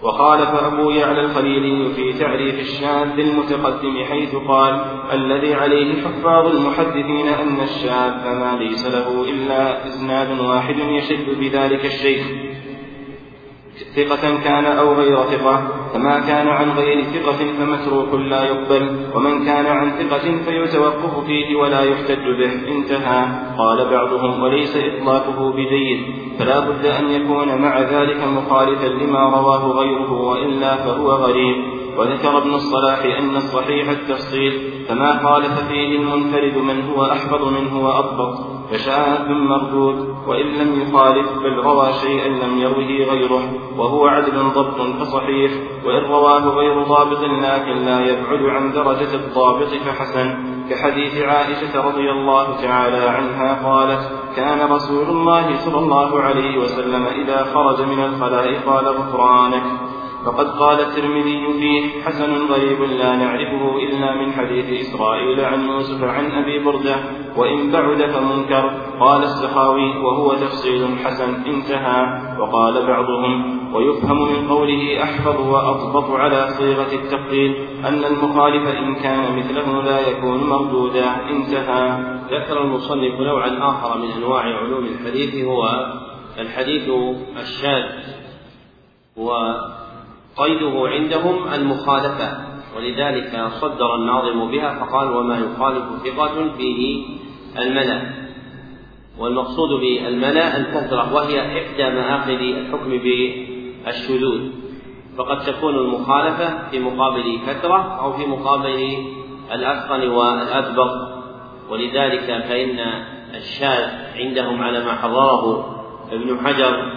وخالف 0.04 0.48
أبو 0.48 0.90
يعلى 0.90 1.20
الخليلي 1.20 1.94
في 1.94 2.12
تعريف 2.12 2.60
الشاذ 2.60 3.18
المتقدم 3.18 4.04
حيث 4.04 4.34
قال 4.34 4.84
الذي 5.12 5.54
عليه 5.54 6.02
حفاظ 6.02 6.46
المحدثين 6.46 7.28
أن 7.28 7.60
الشاذ 7.60 8.34
ما 8.40 8.58
ليس 8.60 8.86
له 8.86 9.24
إلا 9.30 9.86
إسناد 9.86 10.40
واحد 10.40 10.78
يشد 10.78 11.40
بذلك 11.40 11.84
الشيخ. 11.84 12.26
ثقة 13.96 14.44
كان 14.44 14.64
أو 14.64 14.94
غير 14.94 15.16
ثقة 15.16 15.62
فما 15.94 16.18
كان 16.18 16.48
عن 16.48 16.70
غير 16.70 17.02
ثقة 17.02 17.52
فمتروك 17.58 18.14
لا 18.14 18.44
يقبل 18.44 18.96
ومن 19.14 19.44
كان 19.44 19.66
عن 19.66 19.90
ثقة 19.90 20.38
فيتوقف 20.44 21.26
فيه 21.26 21.56
ولا 21.56 21.82
يحتج 21.82 22.24
به. 22.38 22.68
انتهى. 22.76 23.26
قال 23.58 23.88
بعضهم 23.90 24.42
وليس 24.42 24.76
إطلاقه 24.76 25.52
بجيد 25.52 26.06
فلا 26.38 26.60
بد 26.60 26.86
أن 26.86 27.10
يكون 27.10 27.62
مع 27.62 27.80
ذلك 27.80 28.24
مخالفا 28.28 28.86
لما 28.86 29.20
رواه 29.20 29.66
غيره 29.66 30.12
وإلا 30.12 30.76
فهو 30.76 31.10
غريب. 31.10 31.56
وذكر 31.98 32.38
ابن 32.38 32.54
الصلاح 32.54 33.04
أن 33.18 33.36
الصحيح 33.36 33.88
التفصيل 33.88 34.84
فما 34.88 35.18
خالف 35.22 35.68
فيه 35.68 35.96
المنفرد 35.96 36.56
من 36.56 36.82
هو 36.82 37.04
أحفظ 37.04 37.48
منه 37.48 37.84
وأضبط. 37.86 38.53
فشاذ 38.74 39.28
مردود 39.28 40.16
وإن 40.26 40.46
لم 40.46 40.82
يخالف 40.82 41.32
بل 41.38 41.58
روى 41.64 41.92
شيئا 41.92 42.28
لم 42.28 42.58
يروه 42.58 43.10
غيره 43.10 43.42
وهو 43.76 44.06
عدل 44.06 44.38
ضبط 44.54 44.80
فصحيح 44.80 45.52
وإن 45.84 46.04
رواه 46.10 46.48
غير 46.48 46.82
ضابط 46.82 47.20
لكن 47.20 47.84
لا 47.84 48.00
يبعد 48.00 48.42
عن 48.42 48.72
درجة 48.72 49.14
الضابط 49.14 49.68
فحسن. 49.68 50.34
كحديث 50.70 51.22
عائشة 51.22 51.88
رضي 51.88 52.10
الله 52.10 52.56
تعالى 52.62 53.08
عنها 53.08 53.68
قالت 53.68 54.10
كان 54.36 54.70
رسول 54.70 55.08
الله 55.08 55.56
صلى 55.56 55.78
الله 55.78 56.20
عليه 56.20 56.58
وسلم 56.58 57.06
إذا 57.06 57.44
خرج 57.54 57.82
من 57.82 58.04
الخلاء 58.04 58.60
قال 58.66 58.86
غفرانك. 58.86 59.62
فقد 60.24 60.46
قال 60.58 60.80
الترمذي 60.80 61.46
فيه 61.52 62.02
حسن 62.02 62.46
غريب 62.46 62.82
لا 62.82 63.16
نعرفه 63.16 63.76
إلا 63.76 64.14
من 64.14 64.32
حديث 64.32 64.86
إسرائيل 64.86 65.40
عن 65.40 65.68
يوسف 65.68 66.04
عن 66.04 66.32
أبي 66.32 66.64
بردة 66.64 66.96
وإن 67.36 67.70
بعد 67.72 68.02
فمنكر 68.02 68.70
قال 69.00 69.22
السخاوي 69.22 69.96
وهو 69.98 70.34
تفصيل 70.34 70.98
حسن 71.04 71.34
انتهى 71.46 72.20
وقال 72.40 72.86
بعضهم 72.86 73.60
ويفهم 73.74 74.32
من 74.32 74.48
قوله 74.48 75.02
أحفظ 75.02 75.40
وأضبط 75.40 76.10
على 76.10 76.48
صيغة 76.48 76.92
التقليل 76.92 77.66
أن 77.84 78.04
المخالف 78.04 78.68
إن 78.68 78.94
كان 78.94 79.36
مثله 79.36 79.82
لا 79.82 80.08
يكون 80.08 80.48
مردودا 80.48 81.28
انتهى. 81.30 82.14
ذكر 82.30 82.62
المصنف 82.62 83.20
نوعا 83.20 83.70
آخر 83.70 83.98
من 83.98 84.10
أنواع 84.10 84.42
علوم 84.42 84.84
الحديث 84.84 85.44
هو 85.44 85.86
الحديث 86.38 86.90
الشاذ 87.40 87.84
قيده 90.36 90.88
عندهم 90.88 91.54
المخالفة 91.54 92.54
ولذلك 92.76 93.48
صدر 93.60 93.94
الناظم 93.94 94.50
بها 94.50 94.74
فقال 94.74 95.16
وما 95.16 95.38
يخالف 95.38 95.84
ثقة 96.04 96.56
فيه 96.56 97.06
الملأ. 97.58 98.02
والمقصود 99.18 99.68
بالملأ 99.80 100.56
الكثرة 100.56 101.14
وهي 101.14 101.40
إحدى 101.40 101.84
مآخذ 101.84 102.30
الحكم 102.30 102.90
بالشذوذ. 102.90 104.50
فقد 105.18 105.42
تكون 105.42 105.74
المخالفة 105.74 106.70
في 106.70 106.78
مقابل 106.78 107.38
كثرة 107.46 108.00
أو 108.00 108.12
في 108.12 108.26
مقابل 108.26 108.96
الأتقن 109.52 110.08
والأدبر. 110.08 110.90
ولذلك 111.70 112.44
فإن 112.48 112.78
الشاذ 113.34 113.90
عندهم 114.16 114.62
على 114.62 114.84
ما 114.84 114.92
حضره 114.92 115.74
ابن 116.12 116.38
حجر 116.44 116.92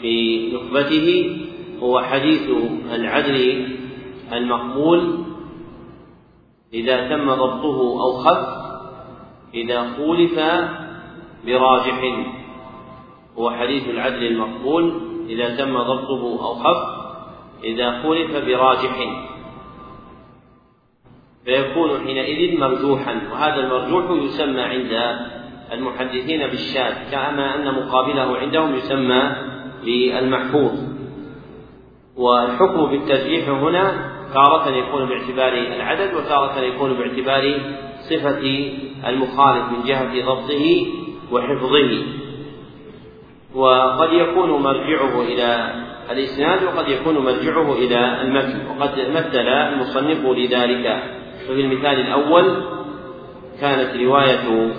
في 0.00 0.52
نخبته 0.52 1.36
هو 1.84 2.00
حديث 2.00 2.50
العدل 2.94 3.68
المقبول 4.32 5.18
إذا 6.74 7.08
تم 7.08 7.30
ضبطه 7.30 8.02
أو 8.02 8.12
خف 8.12 8.48
إذا 9.54 9.92
خولف 9.96 10.40
براجح. 11.46 12.00
هو 13.38 13.50
حديث 13.50 13.88
العدل 13.88 14.26
المقبول 14.26 14.92
إذا 15.28 15.56
تم 15.56 15.78
ضبطه 15.78 16.46
أو 16.46 16.54
خف 16.54 17.04
إذا 17.64 18.02
خولف 18.02 18.36
براجح. 18.36 19.24
فيكون 21.44 22.00
حينئذ 22.06 22.60
مرجوحا 22.60 23.20
وهذا 23.32 23.60
المرجوح 23.60 24.24
يسمى 24.24 24.60
عند 24.60 25.18
المحدثين 25.72 26.46
بالشاذ 26.46 27.10
كما 27.10 27.54
أن 27.54 27.74
مقابله 27.74 28.36
عندهم 28.36 28.74
يسمى 28.74 29.32
بالمحفوظ. 29.84 30.93
والحكم 32.16 32.86
بالترجيح 32.86 33.48
هنا 33.48 34.14
تارة 34.34 34.68
يكون 34.68 35.08
باعتبار 35.08 35.52
العدد 35.52 36.14
وتارة 36.14 36.60
يكون 36.60 36.94
باعتبار 36.94 37.60
صفة 38.10 38.70
المخالف 39.06 39.64
من 39.72 39.84
جهة 39.86 40.24
ضبطه 40.24 40.86
وحفظه. 41.32 42.04
وقد 43.54 44.12
يكون 44.12 44.50
مرجعه 44.50 45.22
إلى 45.22 45.74
الإسناد 46.10 46.64
وقد 46.64 46.88
يكون 46.88 47.18
مرجعه 47.18 47.72
إلى 47.72 48.22
المتن 48.22 48.66
وقد 48.66 49.10
مثل 49.10 49.48
المصنف 49.48 50.26
لذلك. 50.26 51.02
ففي 51.48 51.60
المثال 51.60 52.00
الأول 52.00 52.62
كانت 53.60 53.96
رواية 53.96 54.72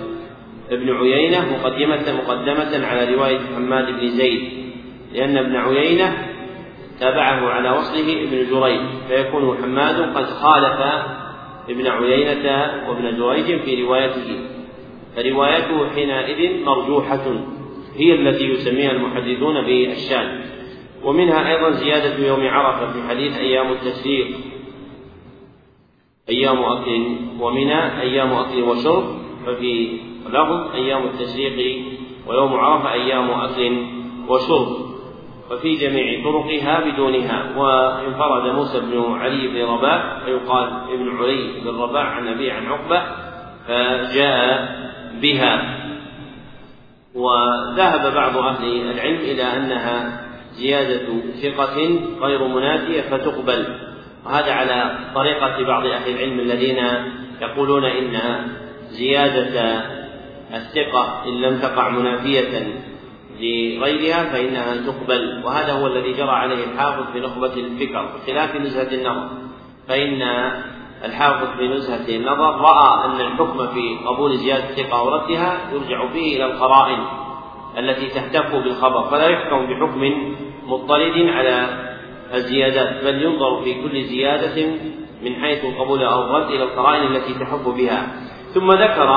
ابن 0.70 0.96
عيينة 0.96 1.52
مقدمة 1.52 2.22
مقدمة 2.22 2.86
على 2.86 3.14
رواية 3.14 3.38
حماد 3.56 3.86
بن 4.00 4.08
زيد 4.08 4.48
لأن 5.14 5.38
ابن 5.38 5.56
عيينة 5.56 6.35
تابعه 7.00 7.48
على 7.48 7.70
وصله 7.70 8.22
ابن 8.22 8.46
جريج 8.50 8.80
فيكون 9.08 9.58
حماد 9.62 10.16
قد 10.16 10.24
خالف 10.24 10.80
ابن 11.68 11.86
عيينة 11.86 12.72
وابن 12.88 13.16
جريج 13.16 13.60
في 13.60 13.82
روايته. 13.82 14.38
فروايته 15.16 15.88
حينئذ 15.94 16.64
مرجوحة 16.64 17.24
هي 17.96 18.14
التي 18.14 18.44
يسميها 18.44 18.90
المحدثون 18.90 19.62
بالشاذ 19.62 20.28
ومنها 21.04 21.56
أيضا 21.56 21.70
زيادة 21.70 22.26
يوم 22.26 22.46
عرفة 22.46 22.92
في 22.92 23.08
حديث 23.08 23.36
أيام 23.38 23.72
التشريق 23.72 24.26
أيام 26.28 26.64
أكل 26.64 27.16
ومنى 27.40 28.00
أيام 28.00 28.32
أكل 28.32 28.62
وشرب 28.62 29.04
ففي 29.46 29.88
لفظ 30.28 30.74
أيام 30.74 31.04
التشريق 31.04 31.82
ويوم 32.26 32.54
عرفة 32.54 32.92
أيام 32.92 33.30
أكل 33.30 33.76
وشرب. 34.28 34.95
وفي 35.50 35.74
جميع 35.74 36.24
طرقها 36.24 36.80
بدونها. 36.80 37.56
وانفرد 37.56 38.54
موسى 38.54 38.80
بن 38.80 39.12
علي 39.12 39.48
بن 39.48 39.62
رباح 39.62 40.24
فيقال 40.24 40.68
ابن 40.92 41.16
علي 41.16 41.60
بن 41.60 41.80
رباح 41.80 42.06
عن 42.06 42.28
أبي 42.28 42.50
عن 42.50 42.66
عقبة 42.66 43.02
فجاء 43.66 44.68
بها. 45.22 45.78
وذهب 47.14 48.14
بعض 48.14 48.36
أهل 48.36 48.90
العلم 48.90 49.20
إلى 49.20 49.42
أنها 49.42 50.22
زيادة 50.52 51.06
ثقة 51.42 52.00
غير 52.20 52.48
منافية 52.48 53.00
فتقبل. 53.00 53.66
وهذا 54.26 54.52
على 54.52 54.98
طريقة 55.14 55.64
بعض 55.66 55.86
أهل 55.86 56.14
العلم 56.14 56.40
الذين 56.40 56.78
يقولون 57.40 57.84
إن 57.84 58.16
زيادة 58.88 59.82
الثقة 60.54 61.22
إن 61.26 61.40
لم 61.40 61.58
تقع 61.58 61.88
منافية 61.88 62.66
لغيرها 63.40 64.24
فإنها 64.24 64.76
تقبل 64.76 65.42
وهذا 65.44 65.72
هو 65.72 65.86
الذي 65.86 66.12
جرى 66.12 66.30
عليه 66.30 66.64
الحافظ 66.64 67.12
في 67.12 67.20
نخبة 67.20 67.54
الفكر 67.54 68.08
بخلاف 68.14 68.56
نزهة 68.56 68.94
النظر. 68.94 69.28
فإن 69.88 70.22
الحافظ 71.04 71.58
في 71.58 71.68
نزهة 71.68 72.16
النظر 72.16 72.60
رأى 72.60 73.04
أن 73.04 73.20
الحكم 73.20 73.66
في 73.66 73.96
قبول 74.06 74.36
زيادة 74.36 74.64
الثقة 74.64 75.02
وردها 75.02 75.58
يرجع 75.72 76.08
فيه 76.12 76.36
إلى 76.36 76.44
القرائن 76.44 76.98
التي 77.78 78.06
تهتف 78.06 78.54
بالخبر 78.54 79.02
فلا 79.10 79.28
يحكم 79.28 79.66
بحكم 79.66 80.34
مضطرد 80.66 81.28
على 81.28 81.86
الزيادات 82.34 83.04
بل 83.04 83.22
ينظر 83.22 83.62
في 83.64 83.82
كل 83.82 84.04
زيادة 84.04 84.66
من 85.22 85.34
حيث 85.34 85.64
القبول 85.64 86.02
أو 86.02 86.22
الرد 86.22 86.50
إلى 86.50 86.62
القرائن 86.62 87.16
التي 87.16 87.34
تحف 87.34 87.68
بها. 87.68 88.06
ثم 88.54 88.72
ذكر 88.72 89.10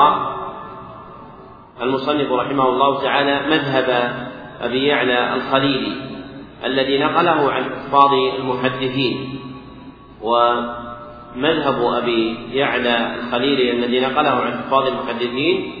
المصنف 1.82 2.32
رحمه 2.32 2.68
الله 2.68 3.02
تعالى 3.02 3.40
مذهب 3.50 4.14
أبي 4.60 4.86
يعلى 4.86 5.34
الخليلي 5.34 5.92
الذي 6.64 6.98
نقله 6.98 7.52
عن 7.52 7.64
حفاظ 7.64 8.12
المحدثين. 8.38 9.40
ومذهب 10.22 11.82
أبي 11.82 12.36
يعلى 12.52 13.14
الخليلي 13.14 13.70
الذي 13.72 14.00
نقله 14.00 14.30
عن 14.30 14.52
حفاظ 14.52 14.86
المحدثين 14.86 15.72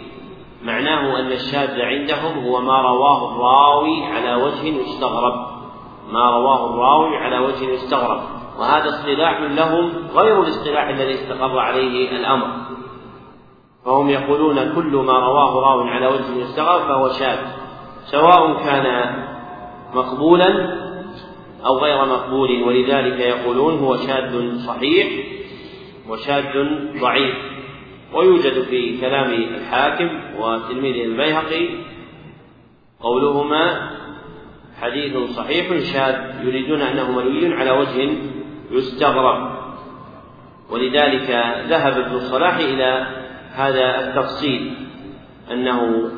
معناه 0.62 1.20
أن 1.20 1.32
الشاذ 1.32 1.80
عندهم 1.80 2.44
هو 2.44 2.60
ما 2.60 2.80
رواه 2.82 3.32
الراوي 3.32 4.04
على 4.04 4.34
وجه 4.34 4.66
يستغرب 4.66 5.34
ما 6.12 6.30
رواه 6.30 6.70
الراوي 6.70 7.16
على 7.16 7.38
وجه 7.38 7.64
يستغرب 7.64 8.22
وهذا 8.58 8.88
اصطلاح 8.88 9.40
لهم 9.40 9.92
غير 10.14 10.42
الاصطلاح 10.42 10.88
الذي 10.88 11.14
استقر 11.14 11.58
عليه 11.58 12.10
الأمر. 12.10 12.46
فهم 13.84 14.10
يقولون 14.10 14.74
كل 14.74 14.96
ما 14.96 15.18
رواه 15.18 15.60
راو 15.60 15.80
على 15.80 16.06
وجه 16.06 16.36
يستغرب 16.36 16.88
فهو 16.88 17.08
شاذ 17.08 17.38
سواء 18.04 18.64
كان 18.64 19.14
مقبولا 19.94 20.80
أو 21.66 21.78
غير 21.78 22.06
مقبول 22.06 22.62
ولذلك 22.62 23.20
يقولون 23.20 23.78
هو 23.78 23.96
شاذ 23.96 24.58
صحيح 24.66 25.08
وشاذ 26.08 26.44
ضعيف. 27.00 27.34
ويوجد 28.14 28.62
في 28.62 29.00
كلام 29.00 29.30
الحاكم 29.32 30.10
وتلميذه 30.38 31.04
البيهقي 31.04 31.68
قولهما 33.00 33.90
حديث 34.80 35.16
صحيح 35.36 35.92
شاذ 35.92 36.46
يريدون 36.46 36.82
أنه 36.82 37.10
مروي 37.10 37.54
على 37.54 37.70
وجه 37.70 38.10
يستغرب 38.70 39.60
ولذلك 40.70 41.30
ذهب 41.68 41.98
ابن 41.98 42.14
الصلاح 42.14 42.56
إلى 42.56 43.19
هذا 43.54 44.08
التفصيل 44.08 44.74
أنه 45.52 46.10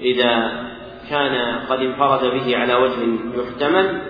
إذا 0.00 0.64
كان 1.10 1.58
قد 1.68 1.78
انفرد 1.78 2.24
به 2.24 2.56
على 2.56 2.74
وجه 2.74 2.98
يحتمل 3.34 4.00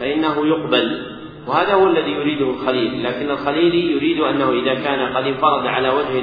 فإنه 0.00 0.46
يقبل 0.46 1.14
وهذا 1.46 1.74
هو 1.74 1.86
الذي 1.86 2.10
يريده 2.10 2.50
الخليل 2.50 3.04
لكن 3.04 3.30
الخليل 3.30 3.74
يريد 3.74 4.20
أنه 4.20 4.50
إذا 4.50 4.74
كان 4.74 5.16
قد 5.16 5.24
انفرد 5.24 5.66
على 5.66 5.88
وجه 5.88 6.22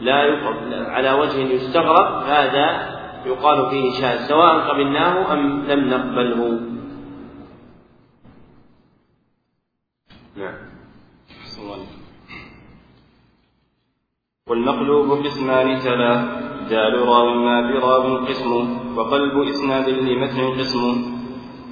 لا 0.00 0.24
يقبل 0.24 0.74
على 0.74 1.12
وجه 1.12 1.38
يستغرب 1.38 2.24
هذا 2.24 2.94
يقال 3.26 3.70
فيه 3.70 4.00
شاذ 4.00 4.28
سواء 4.28 4.58
قبلناه 4.58 5.32
أم 5.32 5.64
لم 5.68 5.90
نقبله. 5.90 6.60
نعم. 10.36 10.54
والمقلوب 14.48 15.24
قسمان 15.26 15.76
ثلاث 15.76 16.20
جال 16.70 17.08
راو 17.08 17.34
ما 17.34 17.60
براو 17.60 18.16
قسم 18.16 18.52
وقلب 18.96 19.48
إسناد 19.48 19.88
لمتن 19.88 20.60
قسم. 20.60 20.82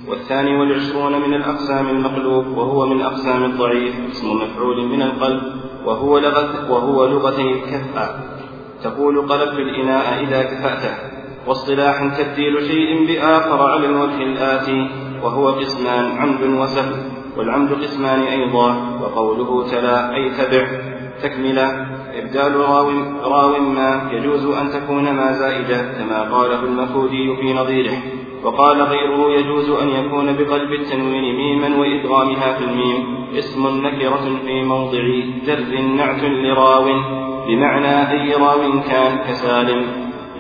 والثاني 0.09 0.59
والعشرون 0.59 1.13
من 1.13 1.35
الأقسام 1.35 1.89
المقلوب 1.89 2.47
وهو 2.47 2.87
من 2.87 3.03
أقسام 3.03 3.45
الضعيف. 3.45 3.95
اسم 4.11 4.37
مفعول 4.37 4.85
من 4.85 5.03
القلب 5.03 5.43
وهو 5.87 6.19
لغة 6.19 6.73
وهو 6.73 7.07
لغة 7.07 7.41
الكفأ 7.41 8.21
تقول 8.83 9.29
قلبت 9.29 9.59
الإناء 9.59 10.25
إذا 10.25 10.43
كفأته. 10.43 10.95
واصطلاحا 11.47 12.09
تبديل 12.09 12.63
شيء 12.67 13.07
بآخر 13.07 13.63
على 13.63 13.87
الوجه 13.87 14.23
الآتي 14.23 14.91
وهو 15.23 15.49
قسمان 15.49 16.19
عمد 16.19 16.43
وسهل. 16.43 16.93
والعمد 17.37 17.73
قسمان 17.73 18.21
أيضا 18.21 18.99
وقوله 19.03 19.71
تلا 19.71 20.15
أي 20.15 20.31
تبع. 20.31 20.67
تكملة. 21.23 21.92
إبدال 22.15 22.57
راو, 22.57 22.91
راو 23.25 23.61
ما 23.61 24.11
يجوز 24.13 24.47
أن 24.47 24.71
تكون 24.71 25.13
ما 25.13 25.33
زائدة 25.33 25.93
كما 25.93 26.23
قاله 26.23 26.63
المفودي 26.63 27.37
في 27.37 27.53
نظيره 27.53 27.97
وقال 28.45 28.83
غيره 28.83 29.31
يجوز 29.31 29.71
أن 29.71 29.89
يكون 29.89 30.27
بقلب 30.37 30.73
التنوين 30.73 31.37
ميما 31.37 31.77
وإدغامها 31.77 32.53
في 32.53 32.65
الميم 32.65 33.27
اسم 33.39 33.87
نكرة 33.87 34.39
في 34.47 34.63
موضع 34.65 35.03
جر 35.47 35.81
نعت 35.97 36.23
لراو 36.25 36.85
بمعنى 37.49 38.11
أي 38.11 38.35
راو 38.35 38.81
كان 38.89 39.19
كسالم 39.29 39.87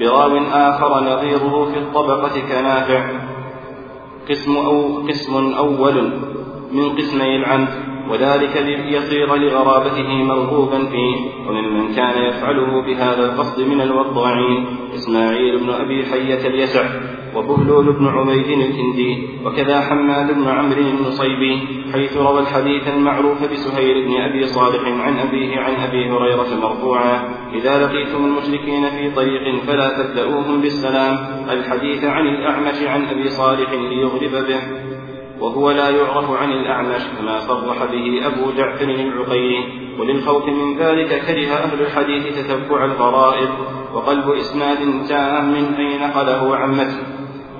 براو 0.00 0.38
آخر 0.52 1.00
نظيره 1.04 1.70
في 1.72 1.78
الطبقة 1.78 2.40
كنافع 2.48 3.02
قسم 4.30 4.56
أو 4.56 5.06
قسم 5.08 5.54
أول 5.54 6.12
من 6.72 6.96
قسمي 6.96 7.36
العمد 7.36 7.91
وذلك 8.10 8.56
ليصير 8.56 9.36
لغرابته 9.36 10.08
مرغوبا 10.24 10.78
فيه. 10.78 11.16
وممن 11.48 11.94
كان 11.94 12.22
يفعله 12.22 12.82
بهذا 12.86 13.32
القصد 13.32 13.60
من 13.60 13.80
الوضاعين 13.80 14.66
إسماعيل 14.94 15.58
بن 15.58 15.70
أبي 15.70 16.04
حية 16.04 16.46
اليسع 16.46 16.84
وبهلول 17.36 17.92
بن 17.92 18.06
عبيد 18.06 18.48
الكندي 18.60 19.28
وكذا 19.44 19.80
حماد 19.80 20.34
بن 20.34 20.48
عمرو 20.48 20.80
النصيبي 20.80 21.58
حيث 21.92 22.16
روى 22.16 22.40
الحديث 22.40 22.88
المعروف 22.88 23.52
بسهيل 23.52 24.06
بن 24.06 24.20
أبي 24.20 24.46
صالح 24.46 24.88
عن 24.88 25.18
أبيه 25.18 25.60
عن 25.60 25.74
أبي 25.74 26.10
هريرة 26.10 26.60
مرفوعا 26.62 27.22
إذا 27.54 27.86
لقيتم 27.86 28.24
المشركين 28.24 28.90
في 28.90 29.10
طريق 29.10 29.62
فلا 29.66 30.02
تبدأوهم 30.02 30.60
بالسلام. 30.60 31.18
الحديث 31.50 32.04
عن 32.04 32.26
الأعمش 32.26 32.82
عن 32.82 33.04
أبي 33.04 33.28
صالح 33.28 33.72
ليغلب 33.72 34.46
به. 34.48 34.91
وهو 35.42 35.70
لا 35.70 35.90
يعرف 35.90 36.30
عن 36.30 36.52
الأعمش 36.52 37.02
كما 37.18 37.38
صرح 37.38 37.84
به 37.84 38.26
أبو 38.26 38.50
جعفر 38.56 38.84
العقيلي 38.84 39.64
وللخوف 39.98 40.46
من 40.46 40.78
ذلك 40.78 41.08
كره 41.08 41.54
أهل 41.54 41.80
الحديث 41.80 42.38
تتبع 42.38 42.84
الغرائب 42.84 43.48
وقلب 43.94 44.30
إسناد 44.30 44.78
تام 45.08 45.54
أي 45.54 45.98
نقله 45.98 46.56
عن 46.56 46.70
متن 46.70 47.02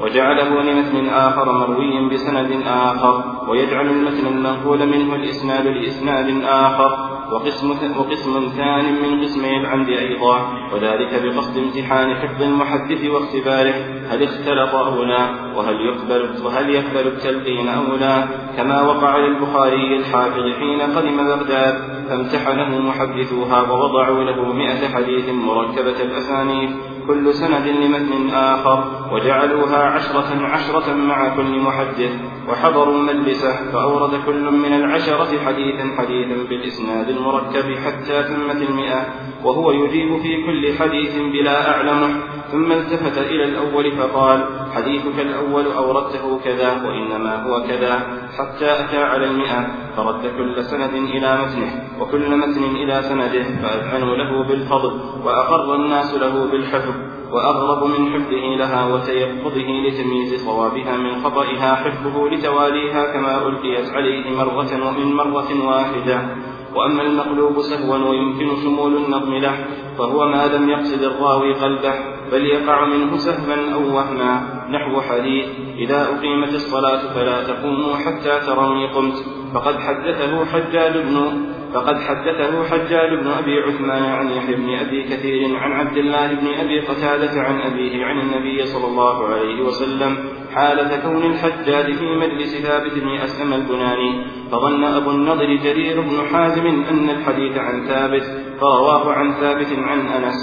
وجعله 0.01 0.63
لمتن 0.63 1.09
آخر 1.09 1.53
مروي 1.53 2.09
بسند 2.09 2.63
آخر 2.67 3.25
ويجعل 3.49 3.87
المتن 3.87 4.27
المنقول 4.27 4.87
منه 4.87 5.15
الإسناد 5.15 5.67
لإسناد 5.67 6.43
آخر. 6.45 7.12
وقسم 7.33 7.71
وقسم 7.99 8.49
ثان 8.57 8.85
من 9.03 9.25
قسمي 9.25 9.57
العمد 9.57 9.89
أيضا 9.89 10.37
وذلك 10.73 11.23
بقصد 11.23 11.59
امتحان 11.59 12.15
حفظ 12.15 12.43
المحدث 12.43 13.05
واختباره 13.05 13.75
هل 14.11 14.23
اختلط 14.23 14.75
أو 14.75 15.03
لا 15.03 15.23
وهل 15.57 15.77
يقبل 15.81 16.45
وهل 16.45 16.71
يقبل 16.71 17.07
التلقين 17.07 17.69
أو 17.69 17.97
لا 17.97 18.25
كما 18.57 18.83
وقع 18.83 19.17
للبخاري 19.17 19.97
الحافظ 19.97 20.45
حين 20.59 20.81
قدم 20.81 21.17
بغداد 21.17 21.75
فامتحنه 22.09 22.79
محدثوها 22.79 23.63
ووضعوا 23.71 24.25
له 24.25 24.53
مئة 24.53 24.89
حديث 24.89 25.29
مركبة 25.29 26.03
الأسانيد. 26.03 26.92
كل 27.07 27.35
سند 27.35 27.67
لمتن 27.67 28.31
آخر 28.31 28.85
وجعلوها 29.13 29.77
عشرة 29.77 30.47
عشرة 30.47 30.95
مع 30.95 31.37
كل 31.37 31.59
محدث 31.61 32.13
وحضروا 32.49 32.99
مجلسه 32.99 33.71
فأورد 33.73 34.25
كل 34.27 34.51
من 34.51 34.73
العشرة 34.73 35.39
حديثا 35.47 35.85
حديثا 35.99 36.37
بالإسناد 36.49 37.09
المركب 37.09 37.75
حتى 37.85 38.23
تمت 38.23 38.63
المئة. 38.63 39.07
وهو 39.45 39.73
يجيب 39.73 40.17
في 40.23 40.47
كل 40.47 40.79
حديث 40.79 41.19
بلا 41.33 41.71
أعلمه 41.71 42.21
ثم 42.53 42.73
التفت 42.73 43.19
إلى 43.19 43.45
الأول 43.45 43.93
فقال 43.93 44.45
حديثك 44.75 45.19
الأول 45.19 45.67
أوردته 45.67 46.39
كذا 46.45 46.83
وإنما 46.87 47.43
هو 47.45 47.63
كذا 47.63 47.95
حتى 48.39 48.73
أتى 48.81 49.03
على 49.03 49.27
المئة. 49.27 49.67
فرد 49.97 50.27
كل 50.39 50.65
سند 50.65 50.95
إلى 50.95 51.39
متنه 51.43 51.71
وكل 52.01 52.37
متن 52.37 52.65
إلى 52.65 53.03
سنده 53.03 53.43
فأذعنوا 53.63 54.17
له 54.17 54.49
بالفضل 54.49 55.01
وأقر 55.25 55.75
الناس 55.75 56.15
له 56.15 56.51
بالحفظ 56.51 56.95
وأغرب 57.33 57.85
من 57.89 58.13
حفظه 58.13 58.57
لها 58.59 58.95
وتيقظه 58.95 59.69
لتمييز 59.87 60.45
صوابها 60.45 60.97
من 60.97 61.23
خطئها 61.25 61.75
حفظه 61.75 62.29
لتواليها 62.29 63.13
كما 63.13 63.47
ألقيت 63.47 63.91
عليه 63.91 64.37
مرة 64.37 64.89
ومن 64.89 65.15
مرة 65.15 65.67
واحدة. 65.67 66.37
وأما 66.75 67.03
المقلوب 67.03 67.61
سهوا 67.61 68.09
ويمكن 68.09 68.57
شمول 68.63 68.97
النظم 68.97 69.35
له 69.35 69.65
فهو 69.99 70.29
ما 70.29 70.47
لم 70.47 70.71
يقصد 70.71 71.03
الراوي 71.03 71.55
قلبه 71.55 71.95
بل 72.33 72.47
يقع 72.47 72.85
منه 72.85 73.17
سهوا 73.17 73.75
أو 73.75 73.97
وهما. 73.97 74.63
نحو 74.71 75.01
حديث 75.01 75.47
إذا 75.79 76.03
أقيمت 76.03 76.55
الصلاة 76.55 77.15
فلا 77.15 77.43
تقوموا 77.43 77.97
حتى 77.97 78.47
تروني 78.47 78.87
قمت. 78.87 79.25
فقد 79.55 79.79
حدثه 79.79 80.45
حجاج 80.45 80.93
بن 80.93 81.45
فقد 81.75 82.01
حدثه 82.01 82.65
حجاج 82.65 83.21
بن 83.21 83.31
أبي 83.31 83.61
عثمان 83.61 84.03
عن 84.03 84.31
يحيى 84.31 84.55
بن 84.55 84.75
أبي 84.75 85.03
كثير 85.03 85.57
عن 85.57 85.73
عبد 85.73 85.97
الله 85.97 86.35
بن 86.35 86.47
أبي 86.47 86.81
قتادة 86.81 87.41
عن 87.41 87.61
أبيه 87.61 88.05
عن 88.05 88.21
النبي 88.21 88.67
صلى 88.67 88.87
الله 88.87 89.29
عليه 89.29 89.63
وسلم 89.63 90.17
حالة 90.55 90.97
كون 90.97 91.23
الحجاج 91.23 91.95
في 91.95 92.17
مجلس 92.17 92.57
ثابت 92.57 92.93
بن 92.93 93.09
أسلم 93.09 93.53
البناني 93.53 94.25
فظن 94.53 94.85
أبو 94.85 95.11
النضر 95.11 95.57
جرير 95.57 96.01
بن 96.01 96.27
حازم 96.33 96.67
أن 96.67 97.11
الحديث 97.11 97.59
عن 97.59 97.87
ثابت 97.87 98.23
فرواه 98.61 99.13
عن 99.13 99.33
ثابت 99.33 99.69
عن 99.79 100.07
أنس. 100.07 100.35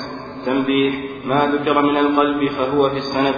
تنبيه 0.45 0.91
ما 1.25 1.45
ذكر 1.45 1.81
من 1.81 1.97
القلب 1.97 2.49
فهو 2.49 2.89
في 2.89 2.97
السند. 2.97 3.35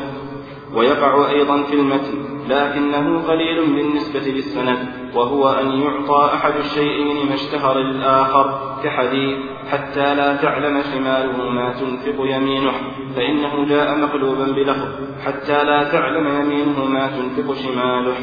ويقع 0.73 1.29
أيضا 1.29 1.63
في 1.63 1.73
المتن 1.73 2.30
لكنه 2.49 3.27
قليل 3.27 3.75
بالنسبة 3.75 4.19
للسند 4.19 5.01
وهو 5.15 5.49
أن 5.49 5.81
يعطى 5.81 6.29
أحد 6.33 6.53
الشيئين 6.55 7.27
ما 7.27 7.33
اشتهر 7.33 7.77
للآخر 7.79 8.71
كحديث 8.83 9.37
حتى 9.71 10.15
لا 10.15 10.35
تعلم 10.35 10.81
شماله 10.93 11.49
ما 11.49 11.73
تنفق 11.73 12.25
يمينه 12.25 12.73
فإنه 13.15 13.65
جاء 13.69 13.97
مقلوبا 13.97 14.45
بلفظ 14.45 14.89
حتى 15.25 15.63
لا 15.63 15.91
تعلم 15.91 16.27
يمينه 16.27 16.85
ما 16.85 17.07
تنفق 17.07 17.53
شماله. 17.53 18.15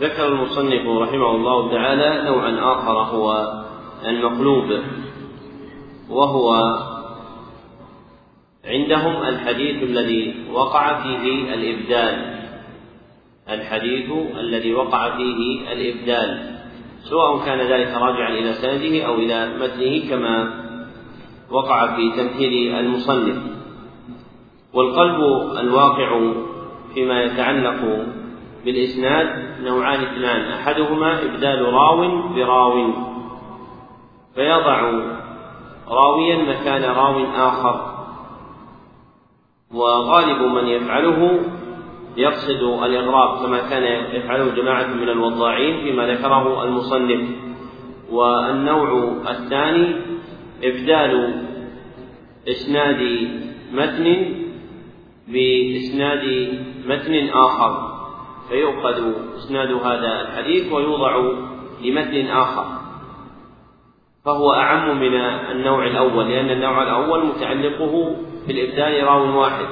ذكر 0.00 0.26
المصنف 0.26 0.86
رحمه 0.86 1.30
الله 1.30 1.72
تعالى 1.72 2.24
نوعا 2.24 2.74
آخر 2.74 2.98
هو 2.98 3.52
المقلوب 4.06 4.80
وهو 6.10 6.54
عندهم 8.64 9.22
الحديث 9.22 9.82
الذي 9.82 10.34
وقع 10.52 11.02
فيه 11.02 11.54
الإبدال. 11.54 12.31
الحديث 13.48 14.12
الذي 14.40 14.74
وقع 14.74 15.16
فيه 15.16 15.72
الإبدال 15.72 16.52
سواء 17.02 17.44
كان 17.44 17.58
ذلك 17.58 17.88
راجعا 17.88 18.28
إلى 18.28 18.52
سنده 18.52 19.06
أو 19.06 19.14
إلى 19.14 19.58
متنه 19.60 20.10
كما 20.10 20.62
وقع 21.50 21.96
في 21.96 22.10
تمثيل 22.16 22.74
المصنف. 22.74 23.36
والقلب 24.74 25.20
الواقع 25.58 26.32
فيما 26.94 27.22
يتعلق 27.22 28.06
بالإسناد 28.64 29.28
نوعان 29.60 30.00
اثنان 30.00 30.52
أحدهما 30.52 31.22
إبدال 31.22 31.62
راو 31.62 32.22
براو 32.34 32.92
فيضع 34.34 34.80
راويا 35.88 36.36
مكان 36.36 36.82
راو 36.82 37.24
آخر 37.24 37.92
وغالب 39.74 40.42
من 40.42 40.66
يفعله 40.66 41.40
يقصد 42.16 42.62
الإغراب 42.84 43.46
كما 43.46 43.58
كان 43.70 43.82
يفعله 44.14 44.54
جماعة 44.54 44.86
من 44.86 45.08
الوضاعين 45.08 45.84
فيما 45.84 46.06
ذكره 46.06 46.64
المصنف 46.64 47.20
والنوع 48.10 49.12
الثاني 49.30 49.96
إبدال 50.64 51.42
إسناد 52.48 53.28
متن 53.72 54.34
بإسناد 55.28 56.48
متن 56.86 57.28
آخر 57.28 57.92
فيؤخذ 58.48 59.12
إسناد 59.36 59.72
هذا 59.72 60.20
الحديث 60.20 60.72
ويوضع 60.72 61.16
لمتن 61.84 62.26
آخر 62.26 62.64
فهو 64.24 64.52
أعم 64.52 65.00
من 65.00 65.14
النوع 65.50 65.86
الأول 65.86 66.28
لأن 66.28 66.50
النوع 66.50 66.82
الأول 66.82 67.26
متعلقه 67.26 68.16
بالإبدال 68.46 69.04
راو 69.04 69.40
واحد. 69.40 69.66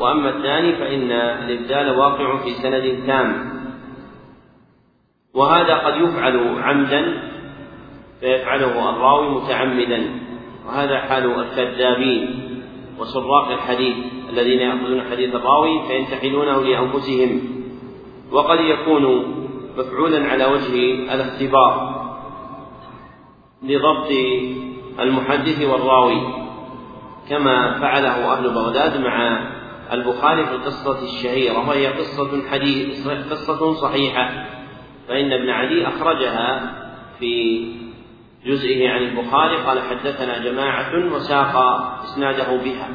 وأما 0.00 0.28
الثاني 0.28 0.76
فإن 0.76 1.12
الإبدال 1.12 1.98
واقع 1.98 2.36
في 2.36 2.50
سند 2.50 3.06
تام. 3.06 3.56
وهذا 5.34 5.74
قد 5.74 5.96
يفعل 5.96 6.58
عمدا 6.58 7.22
فيفعله 8.20 8.90
الراوي 8.90 9.28
متعمدا 9.30 10.20
وهذا 10.66 10.98
حال 10.98 11.40
الكذابين 11.40 12.42
وسراق 12.98 13.50
الحديث 13.50 13.96
الذين 14.30 14.60
يأخذون 14.60 15.02
حديث 15.10 15.34
الراوي 15.34 15.86
فينتحلونه 15.88 16.62
لأنفسهم. 16.62 17.40
وقد 18.32 18.60
يكون 18.60 19.24
مفعولا 19.78 20.28
على 20.28 20.44
وجه 20.46 20.74
الاختبار 21.14 21.96
لضبط 23.62 24.10
المحدث 25.00 25.64
والراوي 25.64 26.20
كما 27.28 27.80
فعله 27.80 28.32
أهل 28.32 28.54
بغداد 28.54 29.00
مع 29.00 29.38
البخاري 29.92 30.46
في 30.46 30.52
القصة 30.52 31.02
الشهيرة 31.02 31.68
وهي 31.68 31.86
قصة 31.86 32.50
حديث 32.50 33.08
قصة 33.08 33.72
صحيحة. 33.72 34.46
فإن 35.08 35.32
ابن 35.32 35.50
عدي 35.50 35.88
أخرجها 35.88 36.72
في 37.18 37.64
جزئه 38.46 38.90
عن 38.90 39.02
البخاري 39.02 39.56
قال 39.56 39.80
حدثنا 39.80 40.38
جماعة 40.38 41.14
وساق 41.14 41.56
إسناده 42.04 42.56
بها. 42.56 42.88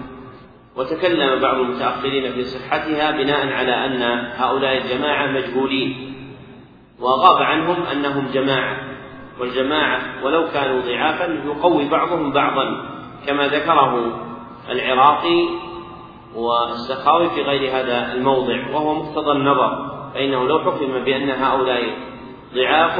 وتكلم 0.75 1.41
بعض 1.41 1.57
المتأخرين 1.57 2.33
في 2.33 2.43
صحتها 2.43 3.11
بناء 3.11 3.47
على 3.47 3.85
أن 3.85 4.01
هؤلاء 4.35 4.77
الجماعة 4.77 5.31
مجهولين. 5.31 6.13
وغاب 6.99 7.37
عنهم 7.37 7.83
أنهم 7.83 8.27
جماعة. 8.33 8.91
والجماعة 9.39 10.25
ولو 10.25 10.47
كانوا 10.53 10.81
ضعافا 10.81 11.41
يقوي 11.45 11.89
بعضهم 11.89 12.31
بعضا 12.31 12.83
كما 13.27 13.47
ذكره 13.47 14.21
العراقي 14.69 15.47
والسخاوي 16.35 17.29
في 17.29 17.41
غير 17.41 17.71
هذا 17.71 18.13
الموضع 18.13 18.69
وهو 18.73 18.93
مقتضى 18.93 19.31
النظر 19.31 19.91
فإنه 20.13 20.47
لو 20.47 20.59
حكم 20.59 21.03
بأن 21.05 21.29
هؤلاء 21.29 21.81
ضعاف 22.55 22.99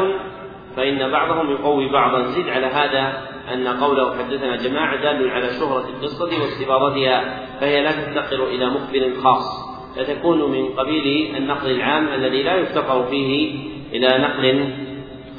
فإن 0.76 1.12
بعضهم 1.12 1.52
يقوي 1.52 1.90
بعضا. 1.90 2.24
زد 2.24 2.50
على 2.50 2.66
هذا 2.66 3.28
أن 3.54 3.68
قوله 3.68 4.18
حدثنا 4.18 4.56
جماعة 4.56 4.96
دال 4.96 5.32
على 5.32 5.50
شهرة 5.60 5.86
القصة 5.90 6.42
واستفاضتها 6.42 7.48
فهي 7.60 7.84
لا 7.84 7.92
تفتقر 7.92 8.44
إلى 8.44 8.70
مخبر 8.70 9.14
خاص. 9.24 9.72
فتكون 9.96 10.52
من 10.52 10.66
قبيل 10.70 11.36
النقل 11.36 11.72
العام 11.72 12.08
الذي 12.08 12.44
لا 12.44 12.56
يفتقر 12.56 13.04
فيه 13.04 13.56
إلى 13.94 14.08
نقل 14.08 14.74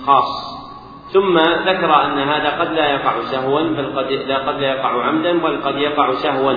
خاص. 0.07 0.53
ثم 1.13 1.39
ذكر 1.39 2.05
أن 2.05 2.19
هذا 2.19 2.61
قد 2.61 2.73
لا 2.73 2.91
يقع 2.91 3.21
سهوا 3.21 3.63
بل 3.63 3.93
قد 3.97 4.13
لا 4.13 4.39
قد 4.49 4.61
لا 4.61 4.69
يقع 4.69 5.05
عمدا 5.05 5.39
بل 5.39 5.63
قد 5.63 5.77
يقع 5.77 6.13
سهوا 6.13 6.53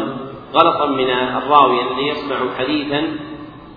غلطا 0.56 0.86
من 0.86 1.10
الراوي 1.10 1.82
الذي 1.82 2.08
يسمع 2.08 2.38
حديثا 2.58 3.02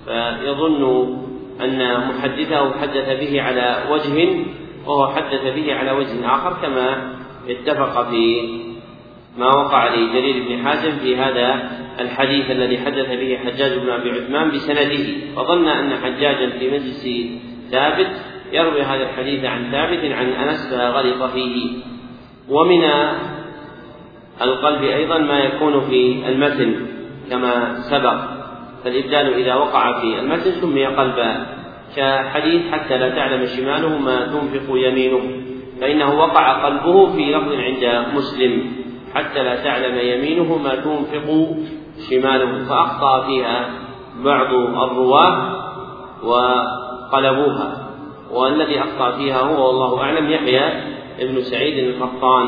فيظن 0.07 1.17
أن 1.61 2.09
محدثه 2.09 2.81
حدث 2.81 3.21
به 3.21 3.43
على 3.43 3.85
وجه 3.91 4.29
وهو 4.87 5.09
حدث 5.09 5.55
به 5.55 5.75
على 5.75 5.91
وجه 5.91 6.35
آخر 6.35 6.57
كما 6.63 7.15
اتفق 7.49 8.11
في 8.11 8.49
ما 9.39 9.47
وقع 9.47 9.95
لجرير 9.95 10.49
بن 10.49 10.65
حازم 10.65 10.99
في 10.99 11.17
هذا 11.17 11.71
الحديث 12.01 12.51
الذي 12.51 12.79
حدث 12.79 13.09
به 13.09 13.39
حجاج 13.45 13.79
بن 13.79 13.91
أبي 13.91 14.11
عثمان 14.11 14.51
بسنده. 14.51 15.05
فظن 15.37 15.69
أن 15.69 15.97
حجاجا 15.97 16.51
في 16.59 16.71
مجلس 16.71 17.09
ثابت 17.71 18.11
يروي 18.53 18.83
هذا 18.83 19.03
الحديث 19.03 19.45
عن 19.45 19.71
ثابت 19.71 20.13
عن 20.13 20.27
أنس 20.27 20.75
فغلط 20.75 21.23
فيه. 21.33 21.73
ومن 22.49 22.83
القلب 24.43 24.83
أيضا 24.83 25.19
ما 25.19 25.39
يكون 25.39 25.81
في 25.81 26.29
المتن 26.29 26.87
كما 27.31 27.75
سبق. 27.81 28.17
فالإبدال 28.85 29.35
إذا 29.35 29.55
وقع 29.55 30.01
في 30.01 30.19
المتن 30.19 30.51
سمي 30.51 30.87
قلبا. 30.87 31.47
كحديث 31.97 32.63
حتى 32.73 32.99
لا 32.99 33.09
تعلم 33.09 33.47
شماله 33.47 33.99
ما 33.99 34.27
تنفق 34.27 34.67
يمينه. 34.69 35.21
فإنه 35.81 36.19
وقع 36.19 36.65
قلبه 36.65 37.13
في 37.13 37.35
لفظ 37.35 37.53
عند 37.53 38.07
مسلم. 38.17 38.73
حتى 39.15 39.43
لا 39.43 39.65
تعلم 39.65 39.99
يمينه 39.99 40.59
ما 40.59 40.75
تنفق 40.75 41.57
شماله. 42.11 42.65
فأخطأ 42.65 43.27
فيها 43.27 43.71
بعض 44.25 44.55
الرواة 44.55 45.57
وقلبوها. 46.25 47.89
والذي 48.31 48.81
أخطأ 48.81 49.17
فيها 49.17 49.41
هو 49.41 49.67
والله 49.67 50.03
أعلم 50.03 50.31
يحيى 50.31 50.65
ابن 51.21 51.41
سعيد 51.41 51.89
القطان. 51.89 52.47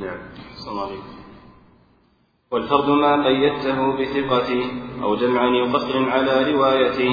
نعم. 0.00 0.29
والفرد 2.52 2.88
ما 2.88 3.26
قيدته 3.26 3.78
بثقة 3.98 4.50
أو 5.02 5.14
جمع 5.16 5.44
يقصر 5.44 6.10
على 6.10 6.52
روايته 6.52 7.10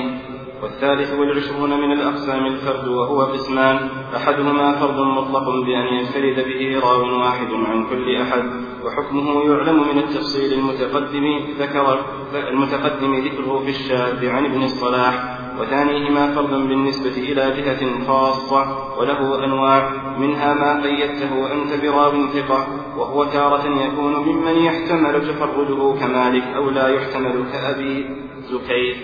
والثالث 0.63 1.13
والعشرون 1.13 1.69
من 1.69 1.91
الأقسام 1.91 2.45
الفرد 2.45 2.87
وهو 2.87 3.21
قسمان 3.21 3.89
أحدهما 4.15 4.79
فرد 4.79 4.99
مطلق 4.99 5.49
بأن 5.65 5.87
ينفرد 5.93 6.45
به 6.47 6.79
راو 6.79 7.19
واحد 7.19 7.47
عن 7.53 7.89
كل 7.89 8.15
أحد 8.15 8.43
وحكمه 8.83 9.43
يعلم 9.43 9.87
من 9.87 9.99
التفصيل 9.99 10.53
المتقدم 10.53 11.25
ذكر 11.59 12.05
المتقدم 12.33 13.15
ذكره 13.15 13.59
في 13.59 13.69
الشاذ 13.69 14.29
عن 14.29 14.45
ابن 14.45 14.63
الصلاح 14.63 15.36
وثانيهما 15.59 16.35
فرد 16.35 16.49
بالنسبة 16.49 17.17
إلى 17.17 17.53
جهة 17.57 18.07
خاصة 18.07 18.63
وله 18.99 19.45
أنواع 19.45 19.91
منها 20.19 20.53
ما 20.53 20.84
قيدته 20.84 21.53
أنت 21.53 21.84
براو 21.84 22.27
ثقة 22.27 22.67
وهو 22.97 23.23
تارة 23.23 23.65
يكون 23.85 24.15
ممن 24.15 24.55
يحتمل 24.55 25.27
تفرده 25.27 25.95
كمالك 25.99 26.43
أو 26.43 26.69
لا 26.69 26.88
يحتمل 26.88 27.45
كأبي 27.51 28.05
زكير. 28.41 28.95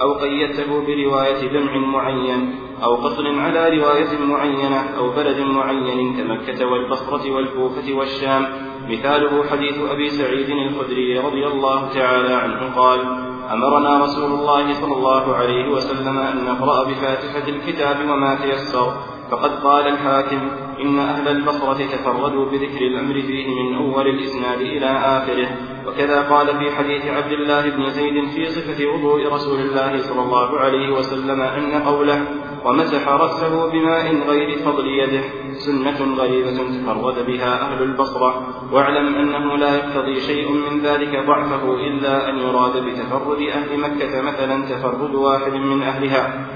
أو 0.00 0.12
قيدته 0.12 0.86
برواية 0.86 1.48
جمع 1.52 1.76
معين 1.76 2.54
أو 2.84 2.94
قصر 2.94 3.40
على 3.40 3.78
رواية 3.78 4.18
معينة 4.28 4.80
أو 4.98 5.10
بلد 5.10 5.40
معين 5.40 6.16
كمكة 6.16 6.66
والبصرة 6.66 7.30
والكوفة 7.30 7.94
والشام. 7.94 8.46
مثاله 8.90 9.44
حديث 9.50 9.78
أبي 9.90 10.08
سعيد 10.08 10.50
الخدري 10.50 11.18
رضي 11.18 11.46
الله 11.46 11.88
تعالى 11.94 12.34
عنه 12.34 12.74
قال 12.76 13.31
أمرنا 13.52 14.04
رسول 14.04 14.32
الله 14.32 14.72
صلى 14.72 14.94
الله 14.94 15.36
عليه 15.36 15.68
وسلم 15.68 16.18
أن 16.18 16.44
نقرأ 16.44 16.84
بفاتحة 16.84 17.48
الكتاب 17.48 17.96
وما 18.10 18.34
تيسر. 18.34 18.92
فقد 19.30 19.50
قال 19.50 19.88
الحاكم 19.88 20.50
إن 20.80 20.98
أهل 20.98 21.28
البصرة 21.28 21.86
تفردوا 21.86 22.46
بذكر 22.50 22.80
الأمر 22.80 23.14
فيه 23.14 23.48
من 23.62 23.74
أول 23.76 24.08
الإسناد 24.08 24.60
إلى 24.60 24.86
آخره. 24.86 25.48
وكذا 25.86 26.22
قال 26.22 26.46
في 26.46 26.76
حديث 26.76 27.06
عبد 27.06 27.32
الله 27.32 27.70
بن 27.70 27.90
زيد 27.90 28.28
في 28.28 28.46
صفة 28.46 28.86
وضوء 28.86 29.32
رسول 29.32 29.60
الله 29.60 29.98
صلى 29.98 30.22
الله 30.22 30.58
عليه 30.60 30.92
وسلم 30.92 31.40
أن 31.40 31.82
قوله 31.82 32.24
ومسح 32.64 33.08
رأسه 33.08 33.70
بماء 33.72 34.14
غير 34.28 34.58
فضل 34.58 34.86
يده. 34.86 35.41
سنة 35.58 36.16
غريبة 36.16 36.50
تفرد 36.50 37.26
بها 37.26 37.60
أهل 37.62 37.82
البصرة. 37.82 38.46
واعلم 38.72 39.14
أنه 39.14 39.56
لا 39.56 39.76
يقتضي 39.76 40.20
شيء 40.20 40.52
من 40.52 40.80
ذلك 40.80 41.26
ضعفه 41.26 41.74
إلا 41.74 42.30
أن 42.30 42.38
يراد 42.38 42.84
بتفرد 42.84 43.42
أهل 43.42 43.80
مكة 43.80 44.22
مثلا 44.22 44.64
تفرد 44.64 45.14
واحد 45.14 45.52
من 45.52 45.82
أهلها. 45.82 46.46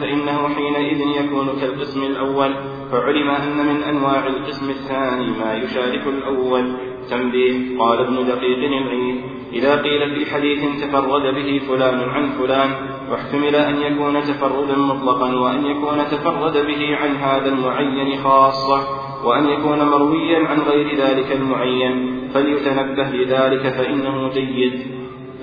فإنه 0.00 0.48
حينئذ 0.48 1.24
يكون 1.24 1.48
كالقسم 1.60 2.02
الأول. 2.02 2.54
فعلم 2.92 3.30
أن 3.30 3.66
من 3.66 3.82
أنواع 3.82 4.26
القسم 4.26 4.70
الثاني 4.70 5.30
ما 5.38 5.54
يشارك 5.54 6.06
الأول. 6.06 6.91
تنبيه 7.10 7.78
قال 7.78 7.98
ابن 7.98 8.26
دقيق 8.26 8.58
العيد 8.58 9.20
إذا 9.52 9.82
قيل 9.82 10.14
في 10.14 10.30
حديث 10.30 10.84
تفرد 10.84 11.34
به 11.34 11.60
فلان 11.68 12.08
عن 12.08 12.30
فلان 12.30 12.70
واحتمل 13.10 13.56
أن 13.56 13.82
يكون 13.82 14.22
تفردا 14.22 14.76
مطلقا 14.76 15.34
وأن 15.36 15.66
يكون 15.66 15.98
تفرد 16.10 16.66
به 16.66 16.96
عن 16.96 17.16
هذا 17.16 17.48
المعين 17.48 18.22
خاصة 18.24 18.80
وأن 19.24 19.48
يكون 19.48 19.78
مرويا 19.78 20.48
عن 20.48 20.58
غير 20.60 20.96
ذلك 20.96 21.32
المعين. 21.32 22.22
فليتنبه 22.34 23.08
لذلك 23.10 23.68
فإنه 23.68 24.28
جيد. 24.28 24.86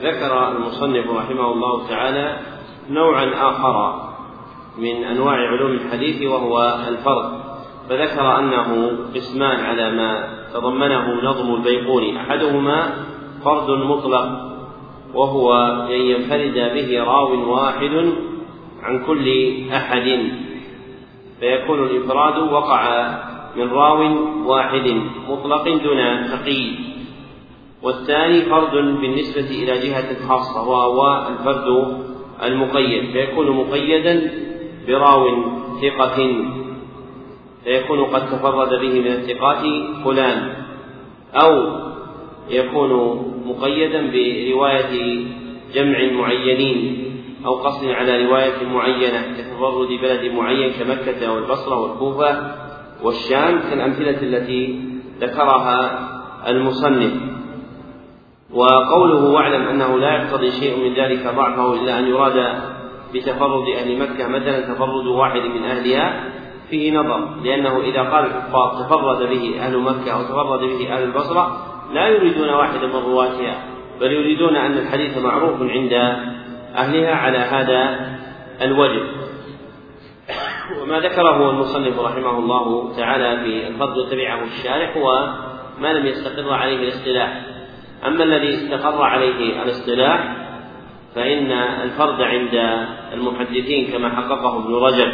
ذكر 0.04 0.48
المصنف 0.48 1.12
رحمه 1.12 1.52
الله 1.52 1.88
تعالى 1.88 2.38
نوعا 2.90 3.32
آخر 3.50 4.10
من 4.78 5.04
أنواع 5.04 5.36
علوم 5.36 5.72
الحديث 5.72 6.32
وهو 6.32 6.80
الفرد 6.88 7.40
فذكر 7.90 8.40
أنه 8.40 8.98
قسمان 9.16 9.60
على 9.60 9.92
ما 9.92 10.39
تضمنه 10.54 11.22
نظم 11.24 11.56
البيقوني 11.56 12.18
أحدهما 12.18 12.94
فرد 13.46 13.70
مطلق 13.70 14.50
وهو 15.14 15.54
أن 15.90 16.02
ينفرد 16.02 16.74
به 16.74 17.04
راو 17.04 17.54
واحد 17.54 18.14
عن 18.84 19.06
كل 19.08 19.54
أحد. 19.74 20.32
فيكون 21.40 21.84
الإفراد 21.84 22.38
وقع 22.38 23.12
من 23.56 23.70
راو 23.70 24.00
واحد 24.46 25.02
مطلق 25.30 25.64
دون 25.64 26.28
تقييد. 26.32 26.76
والثاني 27.84 28.42
فرد 28.42 28.72
بالنسبة 29.02 29.50
إلى 29.50 29.90
جهة 29.90 30.28
خاصة 30.28 30.70
وهو 30.70 31.28
الفرد 31.28 31.98
المقيد. 32.44 33.12
فيكون 33.12 33.52
مقيدا 33.52 34.32
براو 34.88 35.28
ثقة. 35.82 36.18
فيكون 37.70 38.04
قد 38.04 38.26
تفرد 38.32 38.70
به 38.70 39.00
من 39.00 39.08
الثقات 39.08 39.64
فلان 40.06 40.54
أو 41.44 41.80
يكون 42.50 42.92
مقيدا 43.46 44.02
برواية 44.02 45.26
جمع 45.74 46.12
معينين 46.12 47.06
أو 47.46 47.56
قصد 47.56 47.86
على 47.90 48.26
رواية 48.26 48.66
معينة 48.74 49.22
كتفرد 49.38 49.88
بلد 49.88 50.32
معين 50.32 50.72
كمكة 50.72 51.34
والبصرة 51.34 51.80
والكوفة 51.80 52.52
والشام 53.04 53.60
كالأمثلة 53.60 54.22
التي 54.22 54.80
ذكرها 55.22 56.10
المصنف. 56.48 57.14
وقوله 58.54 59.24
واعلم 59.24 59.68
أنه 59.68 60.00
لا 60.00 60.16
يقتضي 60.16 60.52
شيء 60.52 60.78
من 60.78 60.94
ذلك 60.94 61.36
ضعفه 61.36 61.74
إلا 61.74 62.00
أن 62.00 62.08
يراد 62.08 62.62
بتفرد 63.14 63.70
أهل 63.78 64.00
مكة 64.00 64.28
مثلا 64.28 64.74
تفرد 64.74 65.06
واحد 65.06 65.42
من 65.42 65.64
أهلها 65.64 66.24
فيه 66.70 66.92
نظر 66.92 67.36
لأنه 67.44 67.80
إذا 67.80 68.02
قال 68.02 68.32
تفرد 68.86 69.30
به 69.30 69.60
أهل 69.60 69.78
مكة 69.78 70.12
أو 70.12 70.24
تفرد 70.24 70.60
به 70.60 70.94
أهل 70.94 71.04
البصرة 71.04 71.66
لا 71.94 72.08
يريدون 72.08 72.50
واحدا 72.50 72.88
من 72.88 72.96
رواتها 72.96 73.64
بل 74.00 74.12
يريدون 74.12 74.56
أن 74.56 74.78
الحديث 74.78 75.18
معروف 75.18 75.62
عند 75.62 75.94
أهلها 76.76 77.16
على 77.16 77.38
هذا 77.38 78.10
الوجه. 78.62 79.02
وما 80.82 81.00
ذكره 81.00 81.50
المصنف 81.50 82.00
رحمه 82.00 82.40
الله 82.40 82.96
تعالى 82.98 83.44
في 83.44 83.68
الفرد 83.68 84.10
تبعه 84.12 84.44
الشارح 84.44 84.98
هو 84.98 85.34
ما 85.82 85.94
لم 85.94 86.06
يستقر 86.06 86.54
عليه 86.54 86.76
الاصطلاح. 86.76 87.42
أما 88.08 88.24
الذي 88.24 88.54
استقر 88.54 89.04
عليه 89.04 89.64
الاصطلاح 89.64 90.36
فإن 91.16 91.52
الفرد 91.52 92.22
عند 92.22 92.86
المحدثين 93.14 93.92
كما 93.92 94.10
حققه 94.10 94.58
ابن 94.58 94.76
رجب. 94.76 95.12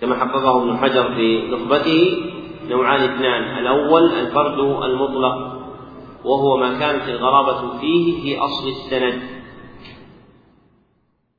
كما 0.00 0.14
حققه 0.16 0.62
ابن 0.62 0.76
حجر 0.76 1.14
في 1.14 1.48
نخبته 1.48 2.32
نوعان 2.68 3.00
اثنان. 3.00 3.58
الأول 3.58 4.02
الفرد 4.02 4.58
المطلق 4.58 5.54
وهو 6.24 6.56
ما 6.56 6.78
كانت 6.78 7.08
الغرابة 7.08 7.78
فيه 7.78 8.22
في 8.22 8.38
أصل 8.38 8.68
السند. 8.68 9.22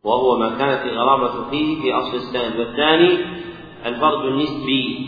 وهو 0.04 0.38
ما 0.38 0.50
كانت 0.50 0.86
الغرابة 0.86 1.50
فيه 1.50 1.82
في 1.82 1.94
أصل 1.94 2.18
السند. 2.18 2.60
والثاني 2.60 3.18
الفرد 3.86 4.26
النسبي 4.26 5.08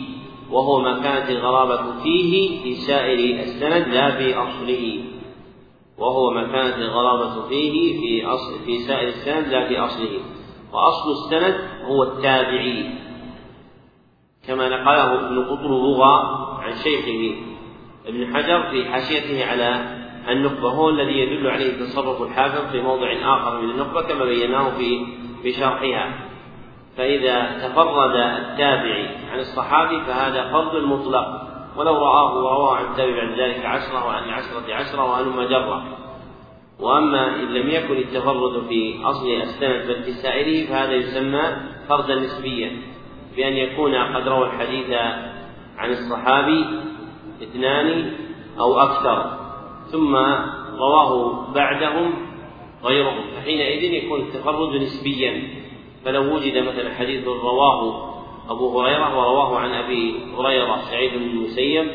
وهو 0.51 0.79
ما 0.79 0.99
كانت 1.03 1.29
الغرابة 1.29 2.01
فيه 2.03 2.63
في 2.63 2.75
سائر 2.75 3.39
السند 3.39 3.87
لا 3.87 4.11
في 4.11 4.35
أصله. 4.35 5.03
وهو 5.97 6.31
ما 6.31 6.43
كانت 6.43 6.75
الغرابة 6.77 7.47
فيه 7.49 7.99
في 7.99 8.25
أصل 8.25 8.59
في 8.65 8.77
سائر 8.77 9.07
السند 9.07 9.47
لا 9.47 9.67
في 9.67 9.79
أصله. 9.79 10.19
وأصل 10.73 11.11
السند 11.11 11.55
هو 11.85 12.03
التابعي. 12.03 13.06
كما 14.47 14.69
نقله 14.69 15.27
ابن 15.27 15.45
قطربغة 15.45 16.37
عن 16.61 16.73
شيخه 16.75 17.35
ابن 18.07 18.35
حجر 18.35 18.63
في 18.71 18.85
حاشيته 18.85 19.45
على 19.45 19.97
النخبة 20.29 20.69
هو 20.69 20.89
الذي 20.89 21.19
يدل 21.19 21.47
عليه 21.47 21.79
تصرف 21.79 22.21
الحاكم 22.21 22.67
في 22.71 22.81
موضع 22.81 23.13
آخر 23.23 23.61
من 23.61 23.69
النخبة 23.69 24.01
كما 24.01 24.25
بيناه 24.25 24.69
في 24.69 25.05
في 25.43 25.51
شرحها. 25.51 26.13
فإذا 26.97 27.67
تفرد 27.67 28.15
التابعي 28.15 29.07
عن 29.31 29.39
الصحابي 29.39 30.01
فهذا 30.01 30.51
فرد 30.51 30.83
مطلق. 30.83 31.41
ولو 31.77 31.93
رآه 31.93 32.35
ورواه 32.35 32.75
عن 32.75 32.85
التابع 32.85 33.15
بعد 33.15 33.39
ذلك 33.39 33.65
عشرة 33.65 34.05
وعن 34.05 34.23
العشرة 34.23 34.73
عشرة 34.73 35.03
وهلم 35.03 35.41
جرة. 35.41 35.83
وأما 36.79 37.35
إن 37.35 37.53
لم 37.53 37.69
يكن 37.69 37.97
التفرد 37.97 38.63
في 38.69 39.01
أصل 39.03 39.27
السند 39.27 39.87
بل 39.87 40.03
في 40.03 40.11
سائره 40.11 40.67
فهذا 40.69 40.93
يسمى 40.93 41.43
فردا 41.89 42.15
نسبيا. 42.15 42.96
بأن 43.37 43.53
يكون 43.53 43.95
قد 43.95 44.27
روى 44.27 44.45
الحديث 44.45 44.89
عن 45.77 45.89
الصحابي 45.89 46.65
اثنان 47.43 48.11
أو 48.59 48.79
أكثر 48.79 49.37
ثم 49.91 50.15
رواه 50.79 51.45
بعدهم 51.53 52.13
غيرهم 52.83 53.23
فحينئذ 53.35 53.93
يكون 53.93 54.19
التفرد 54.19 54.81
نسبيا. 54.81 55.43
فلو 56.05 56.35
وجد 56.35 56.57
مثلا 56.57 56.93
حديث 56.93 57.27
رواه 57.27 58.07
أبو 58.49 58.81
هريرة 58.81 59.17
ورواه 59.17 59.59
عن 59.59 59.73
أبي 59.73 60.19
هريرة 60.37 60.77
سعيد 60.89 61.13
بن 61.13 61.29
المسيب 61.29 61.91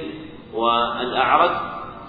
والأعرج 0.55 1.51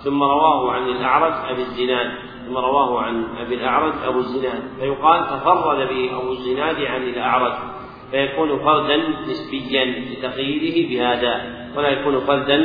ثم 0.04 0.24
رواه 0.24 0.72
عن 0.72 0.90
الأعرج 0.90 1.34
أبي 1.50 1.62
الزناد 1.62 2.12
ثم 2.48 2.58
رواه 2.58 3.02
عن 3.02 3.26
أبي 3.40 3.56
الأعرج 3.56 3.94
أبو 4.06 4.20
الزناد 4.20 4.64
فيقال 4.80 5.26
تفرد 5.26 5.90
به 5.90 6.18
أبو 6.18 6.32
الزناد 6.32 6.82
عن 6.82 7.04
الأعرج. 7.04 7.54
فيكون 8.14 8.60
فردا 8.60 8.98
نسبيا 9.28 9.86
لتقييده 9.86 10.90
بهذا 10.90 11.34
ولا 11.78 11.90
يكون 11.90 12.20
فردا 12.20 12.58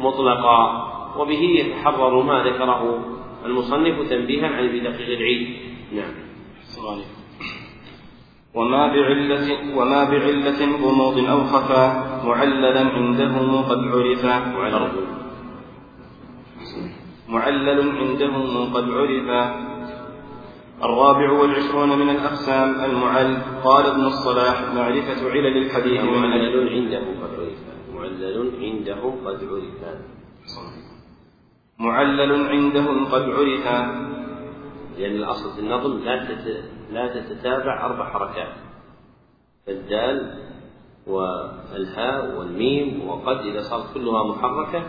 مطلقا. 0.00 0.88
وبه 1.18 1.42
يتحرر 1.42 2.22
ما 2.22 2.44
ذكره 2.44 3.04
المصنف 3.44 4.10
تنبيها 4.10 4.46
عن 4.46 4.68
بدقيق 4.68 5.18
العيد. 5.18 5.56
نعم. 5.92 6.12
وما 8.54 8.86
بعلة 8.86 9.76
وما 9.76 10.04
بعلة 10.04 10.60
غموض 10.82 11.18
أو 11.28 11.44
خفا 11.44 11.84
معللا 12.24 12.80
عندهم 12.80 13.62
قد 13.62 13.80
عرف. 13.92 14.24
معلل. 14.52 14.92
عندهم 17.98 18.72
قد 18.74 18.90
عرف. 18.90 19.71
الرابع 20.84 21.32
والعشرون 21.32 21.98
من 21.98 22.10
الأقسام 22.10 22.84
المعل. 22.84 23.36
قال 23.64 23.86
ابن 23.86 24.04
الصلاح 24.04 24.74
معرفة 24.74 25.30
علل 25.30 25.56
الحديث 25.56 26.00
من 26.00 26.18
معلل 26.18 26.68
عنده 26.68 26.98
قد 26.98 27.34
عرف 27.38 27.58
معلل 27.94 28.52
عنده 28.62 29.02
قد 29.24 29.44
عرف 29.44 29.98
معلل 31.78 32.48
عندهم 32.48 33.04
قد 33.04 33.22
عرف 33.22 33.66
لأن 34.98 35.16
الأصل 35.16 35.54
في 35.54 35.60
النظم 35.60 35.98
لا 35.98 36.26
لا 36.92 37.20
تتتابع 37.20 37.86
أربع 37.86 38.10
حركات. 38.10 38.54
فالدال 39.66 40.38
والهاء 41.06 42.38
والميم 42.38 43.08
وقد 43.08 43.36
إذا 43.36 43.60
صارت 43.60 43.94
كلها 43.94 44.24
محركة 44.24 44.86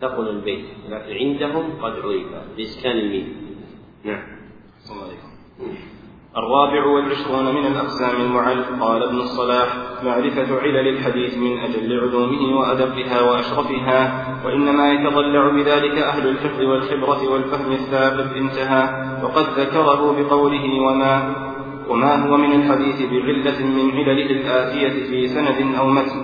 تقل 0.00 0.28
البيت. 0.28 0.66
لكن 0.88 1.12
عندهم 1.12 1.82
قد 1.82 1.92
عرف 1.92 2.56
بإسكان 2.56 2.98
الميم. 2.98 3.36
نعم. 4.04 4.33
الرابع 6.36 6.86
والعشرون 6.86 7.54
من 7.54 7.66
الأقسام 7.66 8.20
المعل 8.20 8.64
قال 8.80 9.02
ابن 9.02 9.20
الصلاح 9.20 9.76
معرفة 10.04 10.60
علل 10.60 10.88
الحديث 10.88 11.38
من 11.38 11.58
أجل 11.58 12.00
علومه 12.00 12.58
وأدقها 12.58 13.20
وأشرفها 13.20 14.26
وإنما 14.46 14.92
يتضلع 14.92 15.50
بذلك 15.50 15.98
أهل 15.98 16.28
الحفظ 16.28 16.60
والخبرة 16.60 17.32
والفهم 17.32 17.72
الثابت 17.72 18.36
انتهى 18.36 18.88
وقد 19.22 19.44
ذكره 19.58 20.22
بقوله 20.22 20.80
وما 20.80 21.34
وما 21.88 22.28
هو 22.28 22.36
من 22.36 22.52
الحديث 22.52 23.02
بعلة 23.10 23.66
من 23.66 23.90
علله 23.90 24.30
الآتية 24.30 25.10
في 25.10 25.28
سند 25.28 25.74
أو 25.78 25.88
متن 25.88 26.22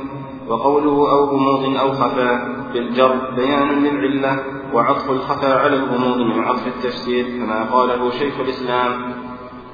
وقوله 0.48 1.12
أو 1.12 1.24
غموض 1.24 1.76
أو 1.76 1.92
خفاء 1.92 2.66
بالجر 2.74 3.14
بيان 3.36 3.84
للعلة 3.84 4.59
وعطف 4.74 5.10
الخفاء 5.10 5.58
على 5.58 5.76
الغموض 5.76 6.16
من 6.16 6.44
عطف 6.44 6.66
التفسير 6.66 7.24
كما 7.24 7.64
قاله 7.72 8.10
شيخ 8.10 8.40
الإسلام 8.40 9.14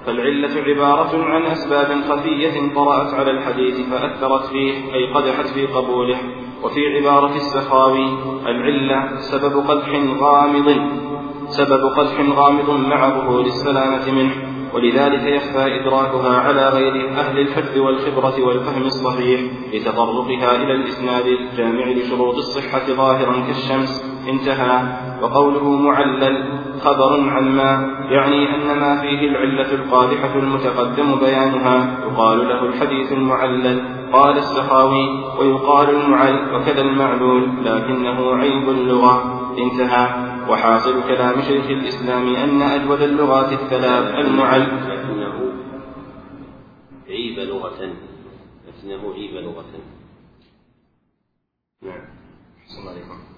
فالعلة 0.06 0.60
عبارة 0.60 1.24
عن 1.24 1.43
أسباب 1.43 2.05
خفية 2.09 2.74
طرأت 2.74 3.14
على 3.14 3.31
الحديث 3.31 3.81
فأثرت 3.90 4.44
فيه 4.44 4.73
أي 4.94 5.12
قدحت 5.14 5.47
في 5.47 5.66
قبوله. 5.66 6.18
وفي 6.62 6.81
عبارة 6.97 7.35
السخاوي 7.36 8.09
العلة 8.47 9.16
سبب 9.16 9.66
قدح 9.68 9.89
غامض 10.20 10.74
سبب 11.48 11.85
قدح 11.85 12.20
غامض 12.36 12.70
مع 12.70 13.09
ظهور 13.09 13.40
السلامة 13.40 14.12
منه 14.12 14.32
ولذلك 14.74 15.23
يخفى 15.23 15.81
إدراكها 15.81 16.39
على 16.39 16.68
غير 16.68 17.10
أهل 17.10 17.39
الحفظ 17.39 17.78
والخبرة 17.78 18.47
والفهم 18.47 18.82
الصحيح 18.82 19.40
لتطرقها 19.73 20.56
إلى 20.56 20.73
الإسناد 20.74 21.27
الجامع 21.27 21.86
لشروط 21.86 22.36
الصحة 22.36 22.86
ظاهرا 22.86 23.47
كالشمس. 23.47 24.15
انتهى 24.28 24.82
وقوله 25.23 25.70
معلل 25.70 26.57
خبر 26.81 27.31
عن 27.31 27.57
ما 27.57 27.97
يعني 28.11 28.55
أن 28.55 28.78
ما 28.81 29.01
فيه 29.01 29.28
العلة 29.28 29.74
القادحة 29.74 30.35
المتقدم 30.35 31.15
بيانها 31.19 31.98
يقال 32.05 32.39
له 32.48 32.62
الحديث 32.62 33.12
المعلل 33.12 33.82
قال 34.12 34.39
السخاوي 34.39 35.24
ويقال 35.39 35.90
المعل 35.90 36.55
وكذا 36.55 36.81
المعلول 36.81 37.65
لكنه 37.65 38.35
عيب 38.35 38.69
اللغة. 38.69 39.43
انتهى. 39.59 40.36
وحاصل 40.51 41.03
كلام 41.09 41.40
شيخ 41.43 41.66
الإسلام 41.66 42.35
أن 42.36 42.62
أجود 42.62 43.03
اللغات 43.03 43.53
الثلاث 43.53 44.27
المعل. 44.27 44.62
لكنه 44.62 45.53
عيب 47.09 47.39
لغة. 47.39 47.93
لكنه 48.66 49.15
عيب 49.15 49.35
لغة. 49.35 49.65
نعم. 51.82 52.05
السلام 52.66 52.89
عليكم. 52.89 53.35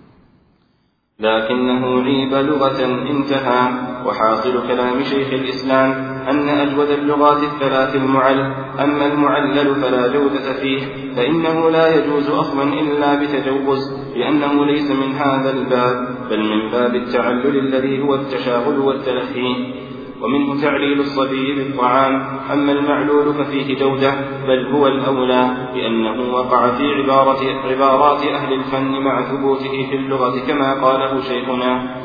لكنه 1.21 2.03
عيب 2.03 2.35
لغة 2.35 2.85
انتهى. 3.11 3.89
وحاصل 4.07 4.69
كلام 4.69 5.03
شيخ 5.03 5.33
الإسلام 5.33 5.91
أن 6.29 6.49
أجود 6.49 6.91
اللغات 6.91 7.43
الثلاث 7.43 7.97
المعل 7.97 8.41
أما 8.81 9.07
المعلل 9.07 9.75
فلا 9.75 10.07
جودة 10.07 10.53
فيه 10.53 10.81
فإنه 11.17 11.71
لا 11.71 11.97
يجوز 11.97 12.31
أصلا 12.31 12.63
إلا 12.63 13.15
بتجوز 13.15 13.79
لأنه 14.17 14.65
ليس 14.65 14.91
من 14.91 15.13
هذا 15.13 15.51
الباب 15.51 16.09
بل 16.31 16.41
من 16.41 16.71
باب 16.71 16.95
التعلل 16.95 17.59
الذي 17.59 18.03
هو 18.03 18.15
التشاغل 18.15 18.79
والتلخي. 18.79 19.75
ومنه 20.23 20.63
تعليل 20.63 21.01
الصبي 21.01 21.55
بالطعام 21.55 22.27
أما 22.53 22.73
المعلول 22.73 23.35
ففيه 23.35 23.79
جودة 23.79 24.15
بل 24.47 24.67
هو 24.67 24.87
الأولى 24.87 25.51
لأنه 25.75 26.35
وقع 26.35 26.71
في 26.71 26.95
عبارة 26.95 27.69
عبارات 27.71 28.27
أهل 28.27 28.53
الفن 28.53 29.01
مع 29.01 29.23
ثبوته 29.23 29.87
في 29.91 29.97
اللغة 29.97 30.39
كما 30.47 30.75
قاله 30.85 31.21
شيخنا. 31.21 31.97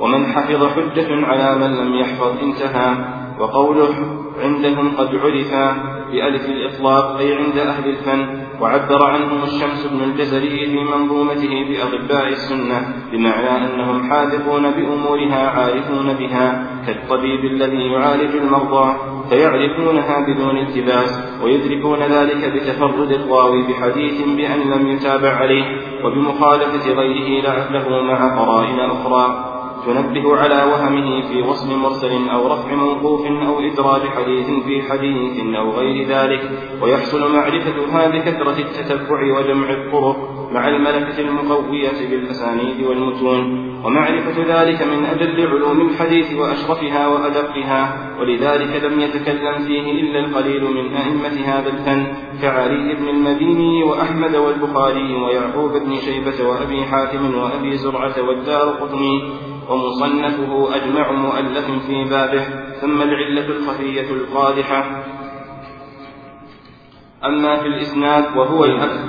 ومن 0.00 0.26
حفظ 0.26 0.64
حجة 0.66 1.26
على 1.26 1.58
من 1.58 1.76
لم 1.76 1.94
يحفظ 1.94 2.32
انتهى. 2.42 2.94
وقوله 3.40 3.94
عندهم 4.42 4.96
قد 4.96 5.14
عرفا 5.14 5.76
بألف 6.12 6.46
الإطلاق 6.46 7.18
أي 7.18 7.34
عند 7.34 7.58
أهل 7.58 7.88
الفن 7.90 8.43
وعبر 8.60 9.04
عنهم 9.04 9.42
الشمس 9.44 9.86
بن 9.86 10.00
الجزري 10.02 10.66
في 10.66 10.84
منظومته 10.84 11.64
بأطباء 11.68 12.28
السنة 12.28 12.94
بمعنى 13.12 13.66
أنهم 13.66 14.10
حاذقون 14.10 14.70
بأمورها 14.70 15.50
عارفون 15.50 16.12
بها 16.12 16.66
كالطبيب 16.86 17.44
الذي 17.44 17.92
يعالج 17.92 18.36
المرضى 18.36 18.96
فيعرفونها 19.30 20.20
بدون 20.26 20.58
التباس 20.58 21.20
ويدركون 21.42 21.98
ذلك 21.98 22.52
بتفرد 22.54 23.12
الراوي 23.12 23.62
بحديث 23.62 24.22
بأن 24.36 24.60
لم 24.60 24.86
يتابع 24.88 25.30
عليه 25.30 25.64
وبمخالفة 26.04 26.92
غيره 26.92 27.42
لعله 27.42 28.02
مع 28.02 28.38
قرائن 28.38 28.80
أخرى. 28.80 29.53
تنبه 29.86 30.36
على 30.36 30.54
وهمه 30.54 31.28
في 31.28 31.42
وصل 31.42 31.76
مرسل 31.76 32.28
أو 32.28 32.52
رفع 32.52 32.74
موقوف 32.74 33.26
أو 33.26 33.60
إدراج 33.60 34.00
حديث 34.00 34.46
في 34.66 34.82
حديث 34.82 35.56
أو 35.56 35.70
غير 35.70 36.08
ذلك 36.08 36.50
ويحصل 36.82 37.32
معرفتها 37.32 38.08
بكثرة 38.08 38.58
التتبع 38.58 39.38
وجمع 39.38 39.70
الطرق 39.70 40.34
مع 40.52 40.68
الملكة 40.68 41.20
المقوية 41.20 42.08
بالأسانيد 42.10 42.86
والمتون 42.86 43.74
ومعرفة 43.84 44.62
ذلك 44.62 44.82
من 44.82 45.04
أجل 45.04 45.46
علوم 45.46 45.80
الحديث 45.80 46.34
وأشرفها 46.34 47.06
وأدقها 47.06 48.10
ولذلك 48.20 48.84
لم 48.84 49.00
يتكلم 49.00 49.58
فيه 49.66 49.92
إلا 49.92 50.18
القليل 50.18 50.64
من 50.64 50.96
أئمة 50.96 51.44
هذا 51.46 51.68
الفن 51.68 52.06
كعلي 52.42 52.94
بن 52.94 53.08
المديني 53.08 53.82
وأحمد 53.82 54.36
والبخاري 54.36 55.14
ويعقوب 55.14 55.72
بن 55.72 55.96
شيبة 55.96 56.48
وأبي 56.48 56.84
حاتم 56.84 57.34
وأبي 57.34 57.76
زرعة 57.76 58.22
والدار 58.28 58.68
قطني 58.68 59.22
ومصنفه 59.70 60.76
أجمع 60.76 61.12
مؤلف 61.12 61.86
في 61.86 62.04
بابه 62.04 62.44
ثم 62.80 63.02
العلة 63.02 63.46
الخفية 63.46 64.10
القادحة. 64.10 65.04
أما 67.24 67.60
في 67.62 67.66
الإسناد 67.66 68.36
وهو 68.36 68.64
الأكثر. 68.64 69.04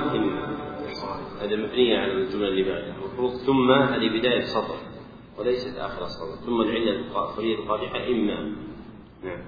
هذا 1.41 1.55
مبنية 1.55 1.99
على 1.99 2.11
الجملة 2.11 2.47
اللي 2.47 2.63
بعدها. 2.63 2.95
المفروض 2.95 3.31
ثم 3.31 3.71
هذه 3.71 4.19
بداية 4.19 4.39
السطر 4.39 4.75
وليست 5.39 5.77
آخر 5.77 6.05
السطر 6.05 6.45
ثم 6.45 6.61
العلة 6.61 6.91
الخفية 6.91 7.55
القادحة 7.55 8.07
إما. 8.07 8.55
نعم. 9.23 9.41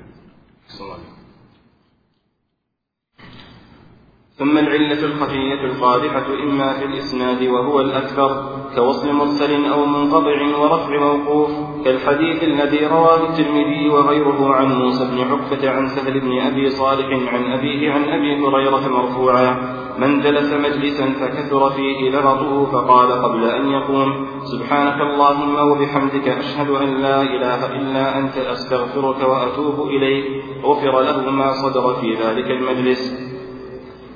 ثم 4.39 4.57
العلة 4.57 5.05
الخفية 5.05 5.65
القادحة 5.65 6.25
إما 6.43 6.73
في 6.73 6.85
الإسناد 6.85 7.43
وهو 7.43 7.81
الأكثر 7.81 8.45
كوصل 8.75 9.13
مرسل 9.13 9.65
أو 9.65 9.85
منقطع 9.85 10.57
ورفع 10.59 10.99
موقوف 10.99 11.49
كالحديث 11.85 12.43
الذي 12.43 12.85
رواه 12.85 13.29
الترمذي 13.29 13.89
وغيره 13.89 14.53
عن 14.55 14.65
موسى 14.65 15.05
بن 15.05 15.19
عقبة 15.19 15.69
عن 15.69 15.87
سهل 15.87 16.19
بن 16.19 16.39
أبي 16.39 16.69
صالح 16.69 17.33
عن 17.33 17.51
أبيه 17.51 17.91
عن 17.91 18.03
أبي 18.03 18.45
هريرة 18.45 18.87
مرفوعا 18.87 19.77
من 19.99 20.21
جلس 20.21 20.53
مجلسا 20.53 21.05
فكثر 21.05 21.69
فيه 21.69 22.09
لغطه 22.09 22.65
فقال 22.65 23.11
قبل 23.11 23.43
أن 23.43 23.69
يقوم 23.69 24.27
سبحانك 24.43 25.01
اللهم 25.01 25.71
وبحمدك 25.71 26.27
أشهد 26.27 26.69
أن 26.69 27.01
لا 27.01 27.21
إله 27.21 27.65
إلا 27.75 28.17
أنت 28.19 28.37
أستغفرك 28.37 29.29
وأتوب 29.29 29.87
إليك 29.87 30.43
غفر 30.63 31.01
له 31.01 31.29
ما 31.29 31.51
صدر 31.51 31.93
في 32.01 32.13
ذلك 32.13 32.51
المجلس. 32.51 33.26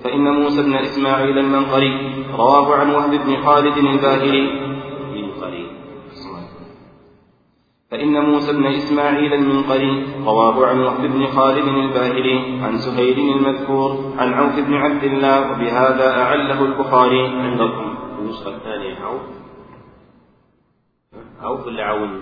فإن 0.03 0.41
موسى 0.41 0.61
بن 0.64 0.76
إسماعيل 0.76 1.38
المنقري 1.38 2.23
رواه 2.38 2.76
عن 2.76 2.90
وهب 2.90 3.11
بن 3.11 3.44
خالد 3.45 3.78
الباهلي. 3.78 4.72
فإن 7.91 8.26
موسى 8.26 8.53
بن 8.53 8.65
إسماعيل 8.65 9.34
المنقري 9.34 10.06
رواه 10.26 10.68
عن 10.68 10.80
وهب 10.80 11.02
بن 11.02 11.26
خالد 11.28 11.68
الباهلي 11.68 12.61
عن 12.61 12.78
سهيل 12.78 13.19
المذكور 13.19 14.14
عن 14.18 14.34
عوف 14.34 14.60
بن 14.60 14.73
عبد 14.73 15.03
الله 15.03 15.52
وبهذا 15.52 16.22
أعله 16.22 16.65
البخاري. 16.65 17.28
عندكم 17.28 17.95
النسخة 18.19 18.56
الثانية 18.56 18.95
عوف 18.95 19.22
عوف 21.41 21.65
ولا 21.68 21.84
عون؟ 21.84 22.22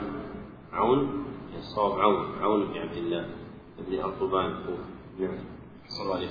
عون 0.73 1.25
الصواب 1.57 1.99
عون. 1.99 2.25
عون 2.41 2.65
بن 2.65 2.77
عبد 2.77 2.97
الله 2.97 3.25
بن 3.87 3.99
أرطبان 3.99 4.53
نعم. 5.19 5.37
صلى 5.87 6.03
الله 6.03 6.15
عليه 6.15 6.27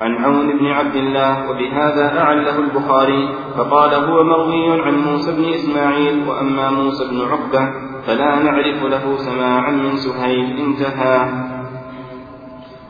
عن 0.00 0.24
عون 0.24 0.58
بن 0.58 0.66
عبد 0.66 0.96
الله 0.96 1.50
وبهذا 1.50 2.20
أعله 2.20 2.58
البخاري 2.58 3.28
فقال 3.56 3.94
هو 3.94 4.24
مروي 4.24 4.80
عن 4.82 4.94
موسى 4.94 5.32
بن 5.32 5.44
إسماعيل 5.44 6.28
وأما 6.28 6.70
موسى 6.70 7.04
بن 7.10 7.20
عقبة 7.20 7.72
فلا 8.06 8.42
نعرف 8.42 8.82
له 8.84 9.16
سماعا 9.16 9.70
من 9.70 9.96
سهيل 9.96 10.58
انتهى. 10.58 11.28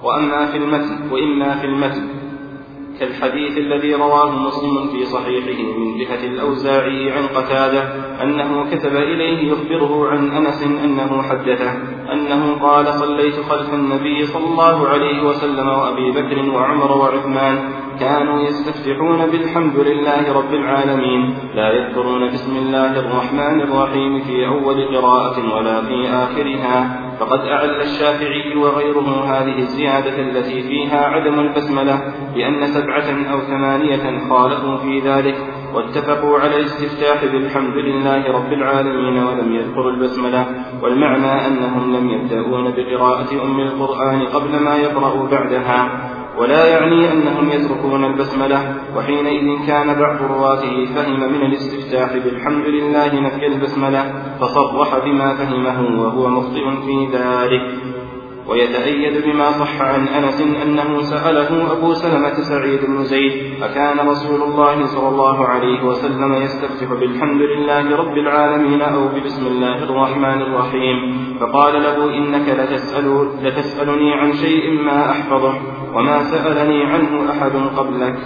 وأما 0.02 0.46
في 0.46 0.56
المتن 0.56 1.12
وإما 1.12 1.54
في 1.54 1.66
المتن 1.66 2.17
كالحديث 3.00 3.58
الذي 3.58 3.94
رواه 3.94 4.30
مسلم 4.30 4.88
في 4.92 5.04
صحيحه 5.04 5.78
من 5.78 5.98
جهة 5.98 6.26
الأوزاعي 6.26 7.10
عن 7.10 7.26
قتادة 7.26 7.82
أنه 8.22 8.70
كتب 8.70 8.96
إليه 8.96 9.52
يخبره 9.52 10.08
عن 10.08 10.30
أنس 10.30 10.62
أنه 10.62 11.22
حدثه 11.22 11.72
أنه 12.12 12.54
قال 12.62 12.86
صليت 12.86 13.34
خلف 13.34 13.74
النبي 13.74 14.26
صلى 14.26 14.44
الله 14.44 14.88
عليه 14.88 15.22
وسلم 15.22 15.68
وأبي 15.68 16.10
بكر 16.10 16.50
وعمر 16.54 16.96
وعثمان 16.96 17.58
كانوا 18.00 18.40
يستفتحون 18.40 19.26
بالحمد 19.26 19.76
لله 19.76 20.32
رب 20.32 20.54
العالمين 20.54 21.38
لا 21.54 21.72
يذكرون 21.72 22.32
بسم 22.32 22.56
الله 22.56 23.00
الرحمن 23.00 23.60
الرحيم 23.60 24.20
في 24.20 24.46
أول 24.46 24.96
قراءة 24.96 25.54
ولا 25.54 25.80
في 25.82 26.08
آخرها. 26.08 27.07
فقد 27.20 27.40
أعل 27.40 27.80
الشافعي 27.80 28.56
وغيره 28.56 29.24
هذه 29.24 29.58
الزيادة 29.58 30.20
التي 30.20 30.62
فيها 30.62 31.04
عدم 31.06 31.40
البسملة 31.40 32.14
بأن 32.34 32.66
سبعة 32.66 33.32
أو 33.32 33.40
ثمانية 33.40 34.28
خالفوا 34.28 34.76
في 34.76 35.00
ذلك 35.00 35.36
واتفقوا 35.74 36.38
على 36.38 36.56
الاستفتاح 36.56 37.24
بالحمد 37.24 37.76
لله 37.76 38.32
رب 38.32 38.52
العالمين 38.52 39.22
ولم 39.24 39.52
يذكروا 39.52 39.90
البسملة 39.90 40.46
والمعنى 40.82 41.46
أنهم 41.46 41.96
لم 41.96 42.10
يبدأون 42.10 42.74
بقراءة 42.76 43.44
أم 43.44 43.60
القرآن 43.60 44.26
قبل 44.26 44.62
ما 44.64 44.76
يقرأوا 44.76 45.28
بعدها 45.28 46.08
ولا 46.38 46.66
يعني 46.66 47.12
أنهم 47.12 47.50
يتركون 47.50 48.04
البسملة 48.04 48.74
وحينئذ 48.96 49.66
كان 49.66 49.94
بعض 50.00 50.22
رواته 50.22 50.84
فهم 50.94 51.20
من 51.20 51.42
الاستفتاح 51.42 52.16
بالحمد 52.24 52.66
لله 52.66 53.20
نفي 53.20 53.46
البسملة 53.46 54.12
فصرح 54.40 54.98
بما 55.04 55.34
فهمه 55.34 56.02
وهو 56.02 56.28
مخطئ 56.28 56.64
في 56.86 57.08
ذلك. 57.12 57.62
ويتأيد 58.48 59.24
بما 59.24 59.50
صح 59.50 59.80
عن 59.80 60.08
أنس 60.08 60.40
أنه 60.40 61.02
سأله 61.02 61.72
أبو 61.72 61.94
سلمة 61.94 62.34
سعيد 62.34 62.80
بن 62.86 63.04
زيد 63.04 63.62
أكان 63.62 64.08
رسول 64.08 64.42
الله 64.42 64.86
صلى 64.86 65.08
الله 65.08 65.46
عليه 65.46 65.84
وسلم 65.84 66.34
يستفتح 66.34 66.92
بالحمد 67.00 67.40
لله 67.40 67.96
رب 67.96 68.16
العالمين 68.16 68.82
أو 68.82 69.08
ببسم 69.08 69.46
الله 69.46 69.82
الرحمن 69.84 70.42
الرحيم 70.42 70.96
فقال 71.40 71.82
له 71.82 72.14
إنك 72.16 72.48
لتسأل 72.48 73.28
لتسألني 73.42 74.12
عن 74.12 74.32
شيء 74.32 74.82
ما 74.82 75.10
أحفظه. 75.10 75.77
وما 75.94 76.22
سألني 76.22 76.84
عنه 76.84 77.30
أحد 77.30 77.52
قبلك. 77.76 78.18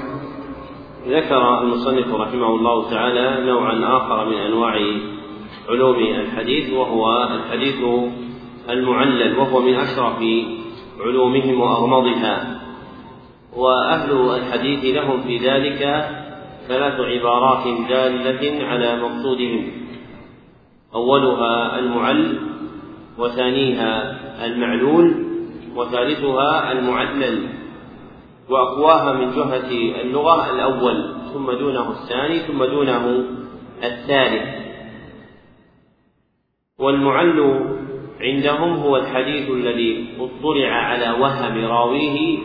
ذكر 1.08 1.60
المصنف 1.62 2.14
رحمه 2.14 2.46
الله 2.46 2.90
تعالى 2.90 3.46
نوعا 3.46 3.96
آخر 3.96 4.28
من 4.28 4.36
أنواع 4.36 4.74
علوم 5.68 5.98
الحديث 5.98 6.72
وهو 6.72 7.22
الحديث 7.22 7.84
المعلل 8.70 9.38
وهو 9.38 9.60
من 9.60 9.74
أشرف 9.74 10.18
علومهم 11.00 11.60
وأغمضها 11.60 12.60
وأهل 13.56 14.12
الحديث 14.12 14.96
لهم 14.96 15.20
في 15.20 15.36
ذلك 15.36 16.08
ثلاث 16.68 17.00
عبارات 17.00 17.88
دالة 17.88 18.66
على 18.66 19.02
مقصودهم. 19.02 19.70
أولها 20.94 21.78
المعل 21.78 22.38
وثانيها 23.18 24.18
المعلول 24.46 25.21
وثالثها 25.76 26.72
المعلل 26.72 27.48
وأقواها 28.50 29.12
من 29.12 29.30
جهة 29.30 30.00
اللغة 30.00 30.50
الأول 30.50 31.14
ثم 31.34 31.52
دونه 31.52 31.90
الثاني 31.90 32.38
ثم 32.38 32.64
دونه 32.64 33.24
الثالث. 33.82 34.62
والمعل 36.78 37.64
عندهم 38.20 38.72
هو 38.72 38.96
الحديث 38.96 39.50
الذي 39.50 40.06
اطلع 40.20 40.68
على 40.68 41.10
وهم 41.20 41.64
راويه 41.64 42.38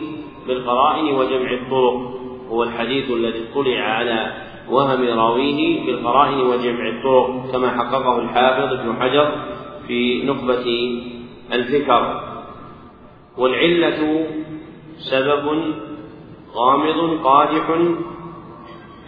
بالقرائن 0.46 1.14
وجمع 1.14 1.52
الطرق. 1.52 2.18
هو 2.50 2.62
الحديث 2.62 3.10
الذي 3.10 3.44
اطلع 3.50 3.80
على 3.80 4.48
وهم 4.70 5.18
راويه 5.18 5.86
بالقرائن 5.86 6.40
وجمع 6.40 6.88
الطرق 6.88 7.52
كما 7.52 7.70
حققه 7.70 8.18
الحافظ 8.18 8.72
ابن 8.72 8.96
حجر 9.00 9.32
في 9.86 10.22
نخبة 10.26 10.98
الفكر 11.52 12.20
والعلة 13.38 14.26
سبب 14.98 15.74
غامض 16.54 17.20
قادح 17.24 17.66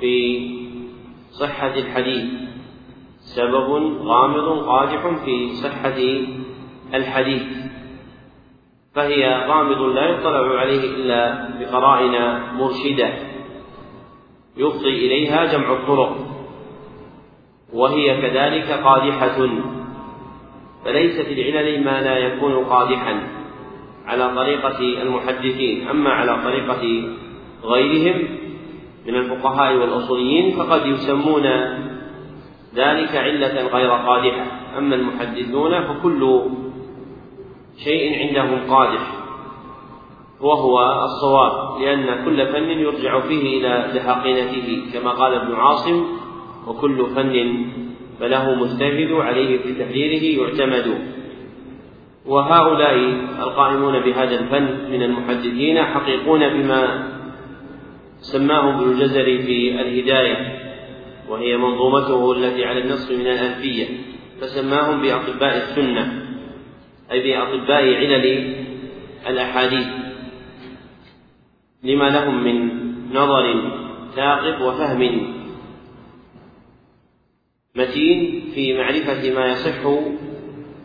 في 0.00 0.46
صحة 1.30 1.74
الحديث. 1.74 2.24
سبب 3.20 3.96
غامض 4.02 4.66
قادح 4.66 5.24
في 5.24 5.48
صحة 5.48 5.98
الحديث. 6.94 7.42
فهي 8.94 9.46
غامض 9.48 9.82
لا 9.82 10.04
يطلع 10.04 10.60
عليه 10.60 10.96
إلا 10.96 11.48
بقرائن 11.60 12.40
مرشدة. 12.54 13.12
يفضي 14.56 15.06
إليها 15.06 15.44
جمع 15.44 15.72
الطرق. 15.72 16.16
وهي 17.72 18.22
كذلك 18.22 18.70
قادحة. 18.70 19.48
فليس 20.84 21.20
في 21.20 21.32
العلل 21.32 21.84
ما 21.84 22.00
لا 22.00 22.18
يكون 22.18 22.64
قادحا. 22.64 23.39
على 24.06 24.34
طريقة 24.34 25.02
المحدثين. 25.02 25.88
أما 25.88 26.10
على 26.10 26.42
طريقة 26.44 27.08
غيرهم 27.64 28.28
من 29.06 29.14
الفقهاء 29.14 29.76
والأصوليين 29.76 30.56
فقد 30.56 30.86
يسمون 30.86 31.46
ذلك 32.74 33.16
علة 33.16 33.66
غير 33.66 33.90
قادحة. 33.90 34.46
أما 34.78 34.94
المحدثون 34.94 35.80
فكل 35.80 36.40
شيء 37.84 38.28
عندهم 38.28 38.70
قادح. 38.70 39.20
وهو 40.40 41.04
الصواب 41.04 41.80
لأن 41.82 42.24
كل 42.24 42.46
فن 42.46 42.70
يرجع 42.70 43.20
فيه 43.20 43.58
إلى 43.58 43.92
دحاقنته 43.94 44.82
كما 44.92 45.10
قال 45.10 45.34
ابن 45.34 45.54
عاصم 45.54 46.04
وكل 46.66 47.06
فن 47.06 47.66
فله 48.20 48.54
مجتهد 48.54 49.12
عليه 49.12 49.58
في 49.58 49.74
تحريره 49.74 50.42
يعتمد. 50.42 51.19
وهؤلاء 52.26 52.94
القائمون 53.42 54.00
بهذا 54.00 54.40
الفن 54.40 54.90
من 54.90 55.02
المحدثين 55.02 55.84
حقيقون 55.84 56.48
بما 56.48 57.10
سماه 58.20 58.76
ابن 58.76 58.90
الجزري 58.90 59.42
في 59.42 59.80
الهداية 59.80 60.58
وهي 61.28 61.56
منظومته 61.56 62.32
التي 62.32 62.64
على 62.64 62.80
النص 62.80 63.10
من 63.10 63.26
الألفية 63.26 63.86
فسماهم 64.40 65.02
بأطباء 65.02 65.56
السنة 65.56 66.22
أي 67.12 67.20
بأطباء 67.22 67.94
علل 67.94 68.54
الأحاديث 69.28 69.86
لما 71.82 72.04
لهم 72.10 72.44
من 72.44 72.70
نظر 73.12 73.72
ثاقب 74.16 74.60
وفهم 74.60 75.32
متين 77.76 78.42
في 78.54 78.78
معرفة 78.78 79.34
ما 79.34 79.46
يصح 79.46 79.86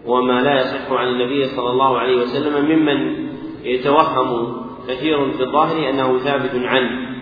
وما 0.06 0.42
لا 0.42 0.62
يصح 0.62 0.92
عن 0.92 1.08
النبي 1.08 1.46
صلى 1.46 1.70
الله 1.70 2.00
عليه 2.00 2.16
وسلم 2.16 2.66
ممن 2.66 3.30
يتوهم 3.64 4.62
كثير 4.88 5.32
في 5.32 5.44
الظاهر 5.44 5.90
أنه 5.90 6.18
ثابت 6.18 6.52
عنه. 6.56 7.16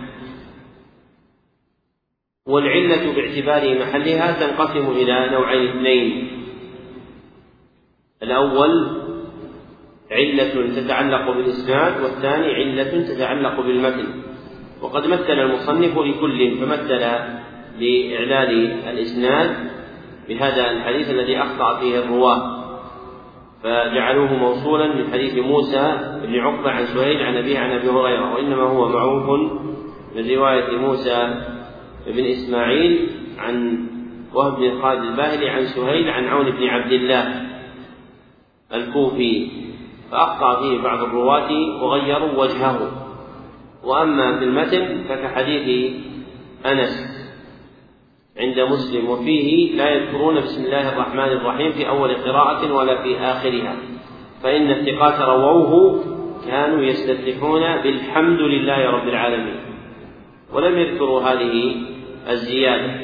والعلة 2.46 3.12
باعتبار 3.12 3.78
محلها 3.78 4.46
تنقسم 4.46 4.90
إلى 4.90 5.30
نوعين 5.32 5.68
اثنين. 5.68 6.30
الأول 8.22 9.04
علة 10.10 10.80
تتعلق 10.80 11.30
بالإسناد 11.30 12.02
والثاني 12.02 12.54
علة 12.54 13.14
تتعلق 13.14 13.60
بالمتن. 13.60 14.06
وقد 14.82 15.06
مثل 15.06 15.32
المصنف 15.32 15.98
لكل 15.98 16.56
فمثل 16.56 17.00
لإعلال 17.78 18.72
الإسناد 18.88 19.70
بهذا 20.28 20.70
الحديث 20.70 21.10
الذي 21.10 21.38
أخطأ 21.38 21.80
فيه 21.80 21.98
الرواة. 21.98 22.53
فجعلوه 23.64 24.34
موصولا 24.34 24.94
من 24.94 25.12
حديث 25.12 25.38
موسى 25.38 25.98
بن 26.22 26.38
عقبة 26.38 26.70
عن 26.70 26.86
سهيل 26.86 27.22
عن 27.22 27.36
أبيه 27.36 27.58
عن 27.58 27.70
أبي 27.70 27.88
هريرة 27.88 28.34
وإنما 28.34 28.62
هو 28.62 28.88
معروف 28.88 29.40
من 30.16 30.30
رواية 30.30 30.76
موسى 30.76 31.34
بن 32.06 32.24
إسماعيل 32.24 33.08
عن 33.38 33.86
وهب 34.34 34.56
بن 34.56 34.82
خالد 34.82 35.04
الباهلي 35.04 35.48
عن 35.48 35.64
سهيل 35.64 36.10
عن 36.10 36.24
عون 36.24 36.50
بن 36.50 36.64
عبد 36.64 36.92
الله 36.92 37.42
الكوفي. 38.74 39.50
فأخطأ 40.10 40.60
فيه 40.60 40.82
بعض 40.82 41.02
الرواة 41.02 41.50
وغيروا 41.82 42.42
وجهه. 42.42 42.90
وأما 43.84 44.38
في 44.38 44.44
المتن 44.44 45.04
فكحديث 45.08 45.92
أنس 46.66 47.13
عند 48.40 48.60
مسلم 48.60 49.08
وفيه 49.08 49.76
لا 49.76 49.90
يذكرون 49.90 50.40
بسم 50.40 50.64
الله 50.64 50.92
الرحمن 50.92 51.32
الرحيم 51.32 51.72
في 51.72 51.88
أول 51.88 52.14
قراءة 52.14 52.72
ولا 52.72 53.02
في 53.02 53.18
آخرها. 53.18 53.76
فإن 54.42 54.70
الثقات 54.70 55.20
رووه 55.20 56.04
كانوا 56.46 56.82
يستفتحون 56.82 57.76
بالحمد 57.76 58.40
لله 58.40 58.90
رب 58.90 59.08
العالمين. 59.08 59.56
ولم 60.52 60.78
يذكروا 60.78 61.20
هذه 61.20 61.76
الزيادة. 62.30 62.94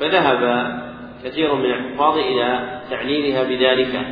فذهب 0.00 0.72
كثير 1.24 1.54
من 1.54 1.70
الحفاظ 1.70 2.18
إلى 2.18 2.80
تعليلها 2.90 3.42
بذلك. 3.42 4.06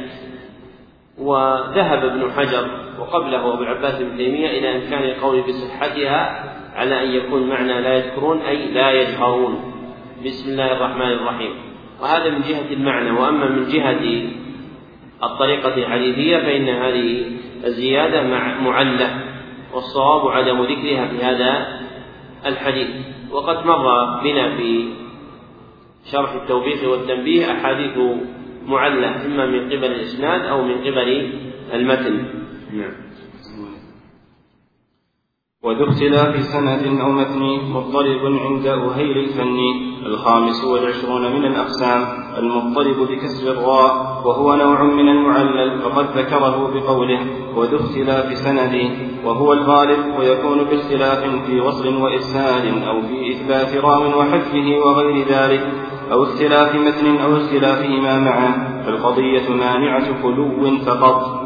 وذهب 1.19 2.05
ابن 2.05 2.33
حجر 2.33 2.71
وقبله 3.01 3.55
أبو 3.55 3.63
العباس 3.63 4.03
بن 4.03 4.17
تيمية 4.17 4.59
إلى 4.59 4.77
إمكان 4.77 5.03
القول 5.03 5.43
بصحتها 5.43 6.45
على 6.75 7.05
أن 7.05 7.11
يكون 7.11 7.49
معنى 7.49 7.81
لا 7.81 7.95
يذكرون 7.95 8.41
أي 8.41 8.73
لا 8.73 8.91
يجهرون. 8.91 9.72
بسم 10.25 10.51
الله 10.51 10.73
الرحمن 10.73 11.13
الرحيم. 11.13 11.53
وهذا 12.01 12.29
من 12.31 12.43
جهة 12.43 12.73
المعنى. 12.73 13.11
وأما 13.11 13.47
من 13.49 13.69
جهة 13.69 14.05
الطريقة 15.23 15.75
الحديثية 15.75 16.39
فإن 16.39 16.69
هذه 16.69 17.25
الزيادة 17.65 18.23
معلة 18.63 19.11
والصواب 19.75 20.29
عدم 20.29 20.63
ذكرها 20.63 21.07
في 21.07 21.25
هذا 21.25 21.81
الحديث. 22.47 22.89
وقد 23.31 23.67
مر 23.67 23.87
بنا 24.23 24.57
في 24.57 24.89
شرح 26.13 26.33
التوبيخ 26.33 26.85
والتنبيه 26.85 27.53
أحاديث 27.53 27.99
معلة 28.67 29.27
إما 29.27 29.47
من 29.47 29.67
قبل 29.67 29.85
الإسناد 29.85 30.41
أو 30.41 30.63
من 30.63 30.79
قبل 30.79 31.33
المتن. 31.75 32.25
نعم. 32.73 32.95
وذو 35.65 35.85
اختلاف 35.85 36.45
سند 36.45 37.01
أو 37.01 37.13
متن 37.13 37.43
مضطرب 37.75 38.21
عند 38.25 38.67
أهيل 38.67 39.19
الفن 39.19 39.59
الخامس 40.07 40.65
والعشرون 40.65 41.33
من 41.33 41.45
الأقسام 41.45 42.05
المضطرب 42.39 43.09
بكسر 43.09 43.53
الراء 43.53 44.23
وهو 44.25 44.55
نوع 44.55 44.83
من 44.83 45.09
المعلل 45.09 45.81
فقد 45.81 46.19
ذكره 46.19 46.71
بقوله 46.75 47.21
وذو 47.57 47.77
اختلاف 47.77 48.39
سند 48.39 48.91
وهو 49.25 49.53
الغالب 49.53 50.19
ويكون 50.19 50.65
باختلاف 50.65 51.47
في 51.47 51.61
وصل 51.61 51.97
وإرسال 51.97 52.85
أو 52.85 53.03
في 53.03 53.33
إثبات 53.33 53.85
راو 53.85 54.19
وحذفه 54.19 54.79
وغير 54.85 55.27
ذلك 55.29 55.63
أو 56.13 56.23
اختلاف 56.23 56.75
متن 56.75 57.17
أو 57.17 57.37
اختلافهما 57.37 58.19
معا 58.19 58.83
فالقضية 58.87 59.49
مانعة 59.49 60.23
خلو 60.23 60.79
فقط. 60.87 61.42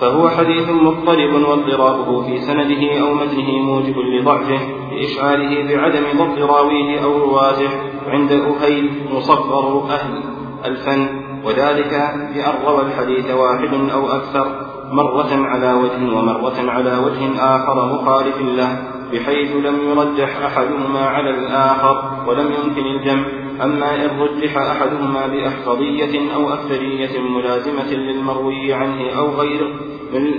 فهو 0.00 0.28
حديث 0.28 0.68
مضطرب 0.70 1.32
واضطرابه 1.48 2.22
في 2.22 2.40
سنده 2.40 3.00
أو 3.00 3.14
متنه 3.14 3.58
موجب 3.58 3.98
لضعفه 3.98 4.58
لإشعاره 4.92 5.68
بعدم 5.68 6.04
ضبط 6.18 6.50
راويه 6.50 7.04
أو 7.04 7.18
رواته 7.18 7.70
عند 8.08 8.32
أهيل 8.32 8.90
مصغر 9.12 9.90
أهل 9.90 10.22
الفن 10.64 11.08
وذلك 11.44 11.90
بأن 12.34 12.54
روى 12.66 12.82
الحديث 12.82 13.30
واحد 13.30 13.74
أو 13.92 14.06
أكثر 14.08 14.46
مرة 14.92 15.28
على 15.32 15.72
وجه 15.72 16.16
ومرة 16.18 16.70
على 16.70 16.98
وجه 16.98 17.40
آخر 17.56 17.94
مخالف 17.94 18.40
له 18.40 18.78
بحيث 19.12 19.56
لم 19.56 19.80
يرجح 19.90 20.44
أحدهما 20.46 21.00
على 21.00 21.30
الآخر 21.30 22.02
ولم 22.26 22.52
يمكن 22.52 22.86
الجمع. 22.86 23.24
أما 23.62 24.04
إن 24.04 24.20
رجح 24.20 24.56
أحدهما 24.56 25.26
بأحفظية 25.26 26.34
أو 26.34 26.52
أكثرية 26.52 27.20
ملازمة 27.20 27.90
للمروي 27.92 28.72
عنه 28.72 29.10
أو 29.18 29.30
غيره 29.30 29.68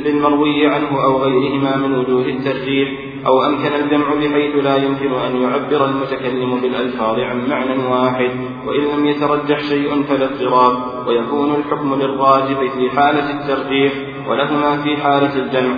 للمروي 0.06 0.68
عنه 0.68 1.04
أو 1.04 1.18
غيرهما 1.18 1.78
من 1.78 1.96
وجوه 1.96 2.26
الترجيح 2.26 2.90
أو 3.26 3.46
أمكن 3.46 3.74
الجمع 3.74 4.14
بحيث 4.14 4.56
لا 4.56 4.76
يمكن 4.76 5.14
أن 5.14 5.42
يعبر 5.42 5.86
المتكلم 5.86 6.60
بالألفاظ 6.62 7.20
عن 7.20 7.50
معنى 7.50 7.88
واحد 7.88 8.32
وإن 8.66 8.82
لم 8.98 9.06
يترجح 9.06 9.60
شيء 9.60 10.04
فلا 10.04 10.26
اضطراب 10.26 11.08
ويكون 11.08 11.56
الحكم 11.56 11.96
للراجح 11.96 12.74
في 12.78 12.90
حالة 12.90 13.30
الترجيح 13.32 13.94
ولهما 14.28 14.78
في 14.84 14.98
حالة 14.98 15.36
الجمع. 15.36 15.76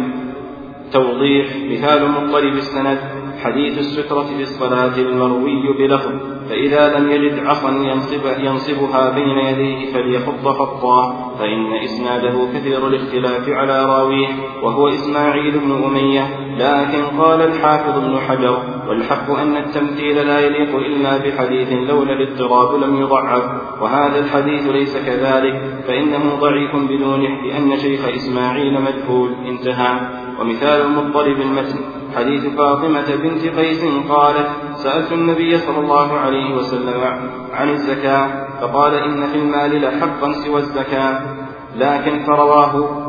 توضيح 0.93 1.47
مثال 1.71 2.11
مضطرب 2.11 2.53
السند. 2.53 3.20
حديث 3.39 3.77
السترة 3.77 4.23
في 4.23 4.43
الصلاة 4.43 4.97
المروي 4.97 5.73
بلفظ 5.79 6.11
فإذا 6.49 6.99
لم 6.99 7.11
يجد 7.11 7.45
عصا 7.45 7.69
ينصب 7.69 8.25
ينصبها 8.39 9.09
بين 9.09 9.37
يديه 9.37 9.93
فليخط 9.93 10.47
خطا 10.47 11.31
فإن 11.39 11.73
إسناده 11.83 12.47
كثير 12.53 12.87
الاختلاف 12.87 13.49
على 13.49 13.85
راويه 13.85 14.27
وهو 14.63 14.87
إسماعيل 14.87 15.59
بن 15.59 15.83
أمية 15.83 16.27
لكن 16.57 17.03
قال 17.21 17.41
الحافظ 17.41 17.97
ابن 17.97 18.17
حجر 18.17 18.57
والحق 18.87 19.31
أن 19.31 19.57
التمثيل 19.57 20.27
لا 20.27 20.39
يليق 20.39 20.75
إلا 20.75 21.17
بحديث 21.17 21.89
لولا 21.89 22.13
الاضطراب 22.13 22.83
لم 22.83 23.01
يضعف 23.01 23.43
وهذا 23.81 24.19
الحديث 24.19 24.67
ليس 24.67 24.97
كذلك 24.97 25.83
فإنه 25.87 26.35
ضعيف 26.39 26.75
بدونه 26.75 27.41
لأن 27.43 27.77
شيخ 27.77 28.07
إسماعيل 28.07 28.81
مجهول. 28.81 29.33
انتهى. 29.47 29.99
ومثال 30.39 30.81
المضطرب 30.81 31.41
المتن. 31.41 31.79
حديث 32.15 32.45
فاطمة 32.45 33.15
بنت 33.15 33.59
قيس 33.59 33.85
قالت 34.09 34.49
سألت 34.75 35.11
النبي 35.11 35.57
صلى 35.57 35.79
الله 35.79 36.13
عليه 36.17 36.55
وسلم 36.55 37.01
عن 37.53 37.69
الزكاة 37.69 38.47
فقال 38.61 38.93
إن 38.93 39.27
في 39.27 39.37
المال 39.37 39.81
لحقا 39.81 40.31
سوى 40.31 40.59
الزكاة. 40.59 41.21
لكن 41.75 42.19
فرواه 42.19 43.01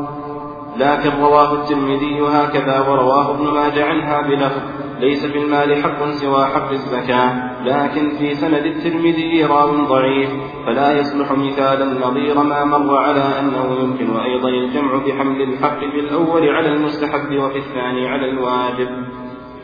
لكن 0.77 1.09
رواه 1.21 1.53
الترمذي 1.53 2.21
هكذا 2.21 2.79
ورواه 2.79 3.31
ابن 3.35 3.45
ماجه 3.53 3.85
عنها 3.85 4.21
بلفظ. 4.21 4.82
ليس 4.99 5.25
في 5.25 5.37
المال 5.37 5.83
حق 5.83 6.05
سوى 6.05 6.45
حق 6.45 6.71
الزكاة 6.71 7.63
لكن 7.63 8.09
في 8.17 8.33
سند 8.33 8.65
الترمذي 8.65 9.45
راو 9.45 9.85
ضعيف 9.85 10.29
فلا 10.65 10.99
يصلح 10.99 11.31
مثالا 11.31 12.07
نظير 12.07 12.43
ما 12.43 12.63
مر 12.63 12.97
على 12.97 13.39
أنه 13.39 13.77
يمكن 13.81 14.17
أيضا 14.17 14.49
الجمع 14.49 14.97
بحمل 14.97 15.41
الحق 15.41 15.79
في 15.79 15.99
الأول 15.99 16.49
على 16.49 16.73
المستحب 16.73 17.37
وفي 17.37 17.57
الثاني 17.57 18.07
على 18.07 18.29
الواجب. 18.29 18.89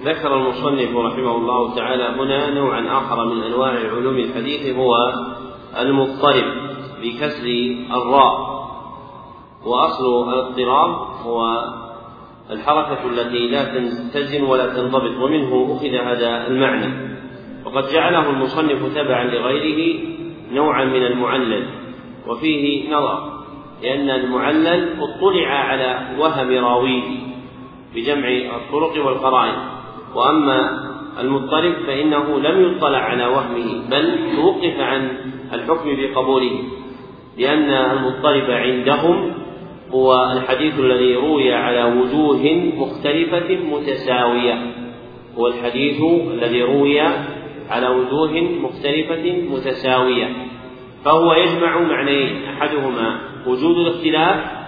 ذكر 0.03 0.35
المصنف 0.35 0.95
رحمه 0.95 1.35
الله 1.35 1.75
تعالى 1.75 2.03
هنا 2.03 2.49
نوعا 2.49 2.97
آخر 2.97 3.25
من 3.25 3.43
أنواع 3.43 3.71
علوم 3.71 4.15
الحديث 4.15 4.75
هو 4.75 4.95
المضطرب 5.79 6.43
بكسر 7.03 7.45
الراء 7.91 8.59
وأصل 9.65 10.29
الاضطراب 10.29 10.89
هو 11.25 11.63
الحركة 12.51 13.09
التي 13.09 13.47
لا 13.47 13.63
تنتزن 13.63 14.43
ولا 14.43 14.73
تنضبط 14.73 15.17
ومنه 15.21 15.75
أخذ 15.75 15.95
هذا 15.95 16.47
المعنى. 16.47 17.09
وقد 17.65 17.83
جعله 17.93 18.29
المصنف 18.29 18.95
تبعا 18.95 19.23
لغيره 19.23 19.99
نوعا 20.51 20.85
من 20.85 21.05
المعلل 21.05 21.65
وفيه 22.27 22.93
نظر 22.93 23.39
لأن 23.83 24.09
المعلل 24.09 24.89
اطلع 25.01 25.47
على 25.47 26.15
وهم 26.19 26.65
راويه 26.65 27.03
بجمع 27.95 28.27
الطرق 28.27 29.05
والقرائن. 29.05 29.55
وأما 30.15 30.89
المضطرب 31.19 31.73
فإنه 31.87 32.39
لم 32.39 32.71
يطلع 32.71 32.97
على 32.97 33.25
وهمه 33.25 33.89
بل 33.91 34.19
توقف 34.35 34.79
عن 34.79 35.17
الحكم 35.53 35.97
بقبوله 35.97 36.59
لأن 37.37 37.69
المضطرب 37.69 38.51
عندهم 38.51 39.33
هو 39.91 40.31
الحديث 40.31 40.79
الذي 40.79 41.15
روي 41.15 41.53
على 41.53 41.83
وجوه 41.83 42.71
مختلفة 42.75 43.55
متساوية. 43.55 44.73
هو 45.37 45.47
الحديث 45.47 46.01
الذي 46.31 46.61
روي 46.63 46.99
على 47.69 47.87
وجوه 47.87 48.41
مختلفة 48.41 49.31
متساوية. 49.51 50.27
فهو 51.05 51.33
يجمع 51.33 51.79
معنيين 51.79 52.43
أحدهما 52.45 53.19
وجود 53.47 53.77
الاختلاف 53.77 54.59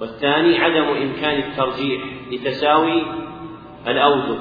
والثاني 0.00 0.58
عدم 0.58 0.84
إمكان 0.84 1.38
الترجيح 1.38 2.02
لتساوي 2.32 3.02
الأوجه. 3.88 4.38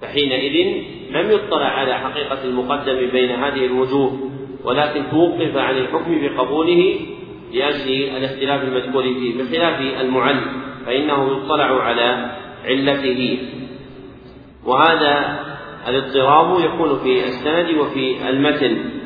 فحينئذ 0.00 0.82
لم 1.10 1.30
يطلع 1.30 1.66
على 1.66 1.94
حقيقة 1.94 2.44
المقدم 2.44 3.10
بين 3.12 3.30
هذه 3.30 3.66
الوجوه 3.66 4.18
ولكن 4.64 5.02
توقف 5.10 5.56
عن 5.56 5.78
الحكم 5.78 6.20
بقبوله 6.22 7.00
لأجل 7.52 8.16
الاختلاف 8.16 8.62
المذكور 8.62 9.02
فيه 9.02 9.42
بخلاف 9.42 10.00
المعل 10.00 10.40
فإنه 10.86 11.36
يطلع 11.36 11.82
على 11.82 12.36
علته. 12.64 13.38
وهذا 14.64 15.40
الاضطراب 15.88 16.60
يكون 16.60 16.98
في 16.98 17.24
السند 17.24 17.78
وفي 17.78 18.28
المتن. 18.28 18.96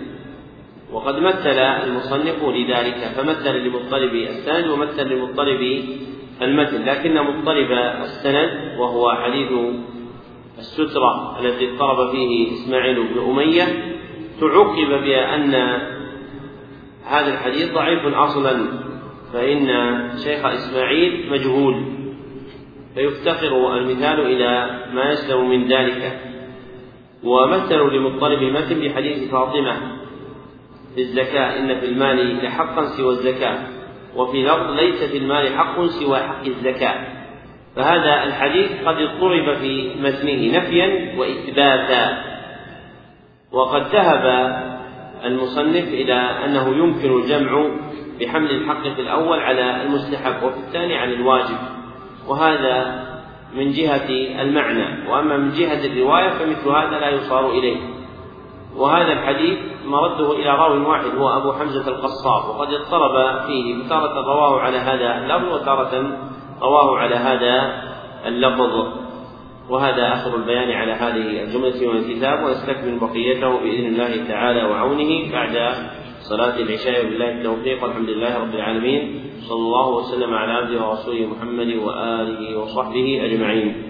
وقد 0.92 1.18
مثل 1.18 1.58
المصنف 1.58 2.44
لذلك 2.44 3.12
فمثل 3.16 3.56
لمضطرب 3.56 4.14
السند 4.14 4.68
ومثل 4.68 5.08
لمضطرب 5.12 5.82
المتن 6.42 6.84
لكن 6.84 7.14
مضطرب 7.14 7.72
السند 8.02 8.78
وهو 8.78 9.12
حديث 9.12 9.48
السترة 10.58 11.40
التي 11.40 11.70
اضطرب 11.70 12.10
فيه 12.10 12.52
إسماعيل 12.52 12.94
بن 12.94 13.30
أمية 13.30 13.64
تعقب 14.40 15.02
بأن 15.02 15.80
هذا 17.10 17.32
الحديث 17.32 17.72
ضعيف 17.74 18.14
أصلا 18.14 18.66
فإن 19.32 19.68
شيخ 20.24 20.44
إسماعيل 20.44 21.30
مجهول 21.30 21.84
فيفتقر 22.94 23.76
المثال 23.76 24.20
إلى 24.20 24.80
ما 24.94 25.10
يسلم 25.10 25.50
من 25.50 25.68
ذلك. 25.68 26.20
ومثلوا 27.24 27.90
لمضطرب 27.90 28.42
المتن 28.42 28.80
بحديث 28.80 29.30
فاطمة 29.30 29.76
في 30.94 31.00
الزكاة 31.00 31.58
إن 31.58 31.80
في 31.80 31.86
المال 31.86 32.44
لحقا 32.44 32.86
سوى 32.86 33.10
الزكاة 33.10 33.58
وفي 34.16 34.42
لفظ 34.42 34.70
ليس 34.70 35.02
في 35.04 35.18
المال 35.18 35.56
حق 35.56 35.86
سوى 35.86 36.18
حق 36.18 36.44
الزكاة. 36.46 37.06
فهذا 37.76 38.24
الحديث 38.24 38.70
قد 38.84 38.96
اضطرب 38.96 39.56
في 39.56 39.94
متنه 40.00 40.58
نفيا 40.58 41.18
وإثباتا. 41.18 42.24
وقد 43.52 43.82
ذهب 43.82 44.24
المصنف 45.24 45.88
إلى 45.88 46.14
أنه 46.14 46.68
يمكن 46.68 47.20
الجمع 47.20 47.70
بحمل 48.20 48.50
الحق 48.50 48.82
في 48.82 49.00
الأول 49.00 49.38
على 49.40 49.82
المستحب 49.82 50.42
وفي 50.42 50.56
الثاني 50.56 50.96
على 50.96 51.14
الواجب. 51.14 51.56
وهذا 52.28 53.04
من 53.54 53.72
جهة 53.72 54.10
المعنى. 54.42 55.10
وأما 55.10 55.36
من 55.36 55.50
جهة 55.52 55.86
الرواية 55.86 56.30
فمثل 56.30 56.68
هذا 56.68 56.98
لا 56.98 57.08
يصار 57.08 57.50
إليه. 57.50 57.76
وهذا 58.76 59.12
الحديث 59.12 59.58
مرده 59.84 60.32
إلى 60.32 60.50
راو 60.50 60.90
واحد 60.90 61.16
هو 61.18 61.28
أبو 61.28 61.52
حمزة 61.52 61.88
القصاب. 61.88 62.48
وقد 62.48 62.68
اضطرب 62.72 63.46
فيه 63.46 63.84
فتارة 63.84 64.26
رواه 64.26 64.60
على 64.60 64.76
هذا 64.76 65.18
اللفظ 65.18 65.52
وتارة 65.54 66.18
رواه 66.62 66.98
على 66.98 67.14
هذا 67.14 67.82
اللفظ. 68.26 68.86
وهذا 69.70 70.12
آخر 70.12 70.36
البيان 70.36 70.70
على 70.70 70.92
هذه 70.92 71.42
الجملة 71.42 71.92
من 71.92 71.96
الكتاب 71.96 72.44
ونستكمل 72.44 72.98
بقيته 72.98 73.58
بإذن 73.60 73.86
الله 73.86 74.28
تعالى 74.28 74.64
وعونه 74.64 75.32
بعد 75.32 75.54
صلاة 76.20 76.56
العشاء. 76.58 77.04
بالله 77.04 77.30
التوفيق 77.32 77.82
والحمد 77.84 78.08
لله 78.10 78.38
رب 78.38 78.54
العالمين. 78.54 79.20
صلى 79.40 79.58
الله 79.58 79.88
وسلم 79.88 80.34
على 80.34 80.52
عبده 80.52 80.88
ورسوله 80.88 81.26
محمد 81.26 81.76
وآله 81.76 82.58
وصحبه 82.58 83.20
أجمعين. 83.24 83.89